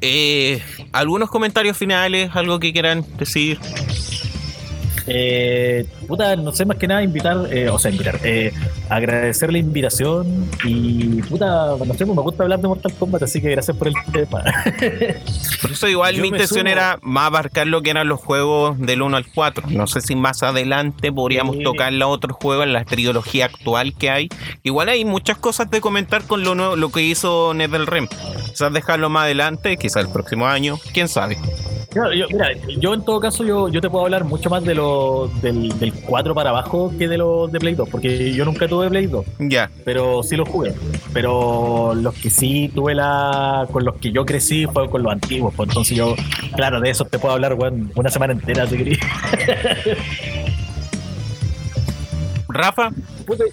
Eh, 0.00 0.62
algunos 0.92 1.30
comentarios 1.30 1.76
finales, 1.76 2.30
algo 2.34 2.58
que 2.60 2.72
quieran 2.72 3.04
decir. 3.18 3.58
Eh, 5.06 5.86
puta, 6.06 6.36
no 6.36 6.52
sé 6.52 6.64
más 6.64 6.76
que 6.76 6.86
nada 6.86 7.02
invitar, 7.02 7.46
eh, 7.50 7.68
o 7.68 7.78
sea, 7.78 7.90
invitar, 7.90 8.20
eh, 8.24 8.52
agradecer 8.88 9.52
la 9.52 9.58
invitación 9.58 10.48
y 10.64 11.22
puta, 11.22 11.76
no 11.76 11.94
sé, 11.94 12.06
pues 12.06 12.16
me 12.16 12.22
gusta 12.22 12.42
hablar 12.44 12.60
de 12.60 12.68
Mortal 12.68 12.92
Kombat, 12.94 13.22
así 13.24 13.40
que 13.40 13.50
gracias 13.50 13.76
por 13.76 13.88
el 13.88 13.94
tema. 14.12 14.42
Por 15.62 15.70
eso 15.70 15.88
igual 15.88 16.16
Yo 16.16 16.22
mi 16.22 16.28
intención 16.28 16.60
sumo. 16.62 16.70
era 16.72 16.98
más 17.02 17.26
abarcar 17.26 17.66
lo 17.68 17.82
que 17.82 17.90
eran 17.90 18.08
los 18.08 18.18
juegos 18.20 18.78
del 18.80 19.00
1 19.02 19.16
al 19.16 19.26
4. 19.26 19.68
No 19.70 19.86
sé 19.86 20.00
si 20.00 20.16
más 20.16 20.42
adelante 20.42 21.12
podríamos 21.12 21.56
Sí. 21.56 21.62
tocar 21.62 21.92
los 21.92 22.08
otros 22.08 22.36
juegos 22.40 22.66
en 22.66 22.72
la 22.72 22.84
trilogía 22.84 23.44
actual 23.46 23.94
que 23.96 24.10
hay. 24.10 24.28
Igual 24.64 24.88
hay 24.88 25.04
muchas 25.04 25.38
cosas 25.38 25.70
de 25.70 25.80
comentar 25.80 26.24
con 26.24 26.42
lo 26.42 26.54
nuevo, 26.56 26.74
lo 26.76 26.90
que 26.90 27.02
hizo 27.02 27.54
NetherRealm. 27.54 28.08
Quizás 28.50 28.72
dejarlo 28.72 29.08
más 29.10 29.24
adelante, 29.24 29.76
quizás 29.76 30.04
el 30.04 30.12
próximo 30.12 30.46
año, 30.46 30.78
quién 30.92 31.08
sabe. 31.08 31.38
Yo- 31.94 32.10
yo- 32.12 32.26
mira, 32.30 32.48
yo 32.78 32.94
en 32.94 33.04
todo 33.04 33.20
caso 33.20 33.44
yo, 33.44 33.68
yo 33.68 33.80
te 33.80 33.90
puedo 33.90 34.04
hablar 34.06 34.24
mucho 34.24 34.48
más 34.48 34.64
de 34.64 34.74
lo, 34.74 35.30
del, 35.42 35.78
del 35.78 35.92
4 35.92 36.34
para 36.34 36.48
abajo 36.50 36.90
que 36.98 37.06
de 37.06 37.18
los 37.18 37.52
de 37.52 37.58
Play 37.60 37.74
2, 37.74 37.88
porque 37.90 38.32
yo 38.32 38.44
nunca 38.46 38.66
tuve 38.66 38.88
Play 38.88 39.06
2, 39.08 39.24
Ya. 39.40 39.70
pero 39.84 40.22
sí 40.22 40.36
los 40.36 40.48
jugué. 40.48 40.72
Pero 41.12 41.94
los 41.94 42.14
que 42.14 42.30
sí 42.30 42.70
tuve 42.74 42.94
la. 42.94 43.66
con 43.70 43.84
los 43.84 43.96
que 43.96 44.10
yo 44.10 44.24
crecí 44.24 44.64
fue 44.66 44.88
con 44.88 45.02
los 45.02 45.12
antiguos, 45.12 45.52
pues 45.54 45.68
entonces 45.68 45.96
yo, 45.96 46.14
claro, 46.56 46.80
de 46.80 46.88
eso 46.90 47.04
te 47.04 47.18
puedo 47.18 47.34
hablar, 47.34 47.54
weón, 47.54 47.92
una 47.94 48.08
semana 48.10 48.32
entera 48.32 48.66
si 48.66 48.76
querés. 48.78 48.98
Rafa, 52.48 52.90
Puta, 53.26 53.44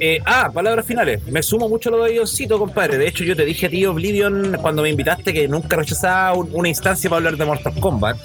eh, 0.00 0.20
ah, 0.24 0.50
palabras 0.52 0.86
finales. 0.86 1.22
Me 1.26 1.42
sumo 1.42 1.68
mucho 1.68 1.88
a 1.88 1.92
lo 1.92 2.04
de 2.04 2.12
Diosito, 2.12 2.58
compadre. 2.58 2.98
De 2.98 3.06
hecho, 3.08 3.24
yo 3.24 3.34
te 3.36 3.44
dije 3.44 3.66
a 3.66 3.68
ti, 3.70 3.84
Oblivion, 3.86 4.56
cuando 4.60 4.82
me 4.82 4.90
invitaste, 4.90 5.32
que 5.32 5.46
nunca 5.48 5.76
rechazaba 5.76 6.34
un- 6.34 6.50
una 6.52 6.68
instancia 6.68 7.08
para 7.08 7.18
hablar 7.18 7.36
de 7.36 7.44
Mortal 7.44 7.74
Kombat. 7.80 8.16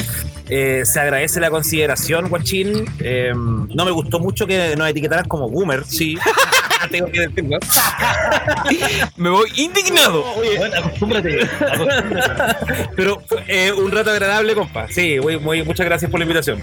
Eh, 0.49 0.81
se 0.85 0.99
agradece 0.99 1.39
la 1.39 1.49
consideración, 1.51 2.27
guachín. 2.29 2.85
Eh, 2.99 3.31
no 3.35 3.85
me 3.85 3.91
gustó 3.91 4.19
mucho 4.19 4.47
que 4.47 4.75
nos 4.75 4.89
etiquetaras 4.89 5.27
como 5.27 5.47
boomer, 5.49 5.85
sí. 5.85 6.17
tengo 6.91 7.07
que 7.11 7.21
decirlo. 7.27 7.59
Me 9.17 9.29
voy 9.29 9.49
indignado. 9.57 10.23
Bueno, 10.57 10.75
acostúmbrate, 10.77 11.39
acostúmbrate. 11.43 12.87
Pero 12.95 13.21
eh, 13.47 13.71
un 13.71 13.91
rato 13.91 14.09
agradable, 14.11 14.55
compa. 14.55 14.87
Sí, 14.89 15.19
muy, 15.21 15.37
muy, 15.39 15.61
muchas 15.63 15.85
gracias 15.85 16.09
por 16.09 16.19
la 16.19 16.23
invitación. 16.23 16.59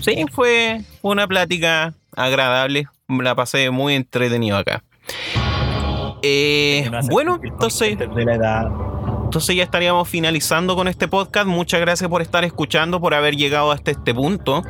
Sí, 0.00 0.24
fue 0.32 0.80
una 1.02 1.28
plática 1.28 1.94
agradable. 2.16 2.86
La 3.20 3.34
pasé 3.34 3.70
muy 3.70 3.94
entretenido 3.94 4.56
acá. 4.56 4.82
Eh, 6.22 6.88
bueno, 7.10 7.40
entonces, 7.42 7.58
conscientes 7.58 8.14
de 8.14 8.24
la 8.24 8.34
edad. 8.36 8.66
entonces 9.24 9.56
ya 9.56 9.64
estaríamos 9.64 10.08
finalizando 10.08 10.76
con 10.76 10.86
este 10.86 11.08
podcast. 11.08 11.46
Muchas 11.46 11.80
gracias 11.80 12.08
por 12.08 12.22
estar 12.22 12.44
escuchando, 12.44 13.00
por 13.00 13.14
haber 13.14 13.34
llegado 13.36 13.72
hasta 13.72 13.90
este 13.90 14.14
punto. 14.14 14.62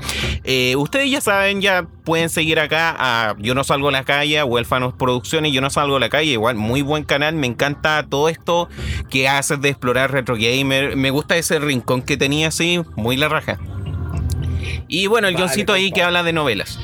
Eh, 0.44 0.74
ustedes 0.76 1.10
ya 1.10 1.20
saben, 1.20 1.60
ya 1.60 1.86
pueden 2.04 2.30
seguir 2.30 2.58
acá 2.58 2.96
a 2.98 3.36
Yo 3.38 3.54
no 3.54 3.64
salgo 3.64 3.90
a 3.90 3.92
la 3.92 4.04
calle, 4.04 4.38
a 4.38 4.46
Huérfanos 4.46 4.94
Producciones, 4.94 5.52
Yo 5.52 5.60
no 5.60 5.68
salgo 5.68 5.96
a 5.96 6.00
la 6.00 6.08
calle. 6.08 6.32
Igual, 6.32 6.56
muy 6.56 6.80
buen 6.80 7.04
canal. 7.04 7.34
Me 7.34 7.46
encanta 7.46 8.06
todo 8.08 8.30
esto 8.30 8.68
que 9.10 9.28
haces 9.28 9.60
de 9.60 9.68
explorar 9.68 10.10
retro 10.10 10.36
gamer. 10.36 10.96
Me 10.96 11.10
gusta 11.10 11.36
ese 11.36 11.58
rincón 11.58 12.00
que 12.00 12.16
tenía 12.16 12.48
así, 12.48 12.80
muy 12.96 13.18
la 13.18 13.28
raja. 13.28 13.58
Y 14.88 15.06
bueno, 15.06 15.28
el 15.28 15.34
Vale, 15.34 15.44
guioncito 15.44 15.72
ahí 15.74 15.92
que 15.92 16.02
habla 16.02 16.22
de 16.22 16.32
novelas. 16.32 16.78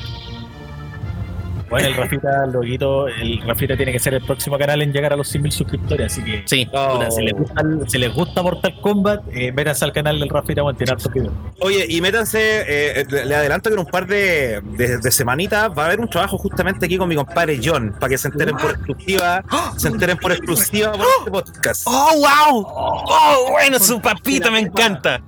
Bueno, 1.69 1.87
el 1.87 1.95
Rafita, 1.95 2.45
loguito, 2.47 3.07
el 3.07 3.41
Rafita 3.45 3.77
tiene 3.77 3.91
que 3.91 3.99
ser 3.99 4.13
el 4.15 4.21
próximo 4.23 4.57
canal 4.57 4.81
en 4.81 4.91
llegar 4.91 5.13
a 5.13 5.15
los 5.15 5.33
100.000 5.33 5.51
suscriptores, 5.51 6.11
así 6.11 6.23
que 6.23 6.41
Sí. 6.45 6.67
si, 7.11 7.21
les 7.23 7.33
gusta, 7.33 7.63
si 7.87 7.97
les 7.97 8.13
gusta 8.13 8.41
Mortal 8.41 8.79
Kombat, 8.81 9.21
eh, 9.31 9.51
métanse 9.51 9.85
al 9.85 9.91
canal 9.93 10.19
del 10.19 10.29
Rafita, 10.29 10.61
hartos 10.61 11.11
videos. 11.13 11.33
Oye, 11.59 11.85
y 11.87 12.01
métanse, 12.01 12.39
eh, 12.67 13.05
le 13.09 13.25
le 13.25 13.35
adelanto 13.35 13.69
que 13.69 13.75
en 13.75 13.79
un 13.79 13.85
par 13.85 14.07
de, 14.07 14.61
de, 14.63 14.97
de 14.97 15.11
semanitas 15.11 15.69
va 15.77 15.83
a 15.83 15.85
haber 15.87 15.99
un 15.99 16.09
trabajo 16.09 16.37
justamente 16.37 16.85
aquí 16.87 16.97
con 16.97 17.07
mi 17.07 17.15
compadre 17.15 17.59
John, 17.63 17.95
para 17.99 18.09
que 18.09 18.17
se 18.17 18.27
enteren 18.29 18.57
por 18.57 18.71
exclusiva, 18.71 19.43
se 19.77 19.87
enteren 19.89 20.17
por 20.17 20.31
exclusiva 20.31 20.91
por 20.93 21.01
este 21.19 21.31
podcast. 21.31 21.83
¡Oh, 21.85 22.11
wow! 22.15 22.65
¡Oh, 22.67 23.47
bueno, 23.51 23.77
su 23.79 24.01
papita 24.01 24.49
me 24.49 24.59
encanta! 24.59 25.21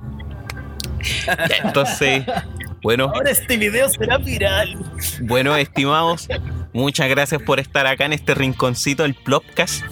Entonces, 1.63 2.23
bueno, 2.81 3.11
Ahora 3.13 3.31
este 3.31 3.57
video 3.57 3.87
será 3.89 4.17
viral. 4.17 4.77
bueno, 5.21 5.55
estimados, 5.55 6.27
muchas 6.73 7.09
gracias 7.09 7.41
por 7.41 7.59
estar 7.59 7.85
acá 7.87 8.05
en 8.05 8.13
este 8.13 8.33
rinconcito 8.33 9.03
del 9.03 9.13
Plopcast. 9.13 9.83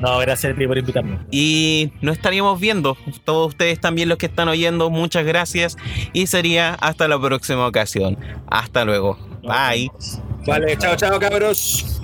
No, 0.00 0.18
gracias 0.18 0.52
a 0.52 0.56
ti 0.56 0.66
por 0.66 0.78
invitarme. 0.78 1.18
Y 1.30 1.92
nos 2.00 2.16
estaríamos 2.16 2.58
viendo. 2.58 2.96
Todos 3.24 3.48
ustedes 3.48 3.80
también 3.80 4.08
los 4.08 4.18
que 4.18 4.26
están 4.26 4.48
oyendo, 4.48 4.90
muchas 4.90 5.24
gracias. 5.24 5.76
Y 6.12 6.26
sería 6.26 6.74
hasta 6.74 7.06
la 7.06 7.20
próxima 7.20 7.66
ocasión. 7.66 8.18
Hasta 8.48 8.84
luego. 8.84 9.16
Bye. 9.42 9.90
Vale, 10.46 10.76
chao, 10.76 10.96
chao, 10.96 11.20
cabros. 11.20 12.02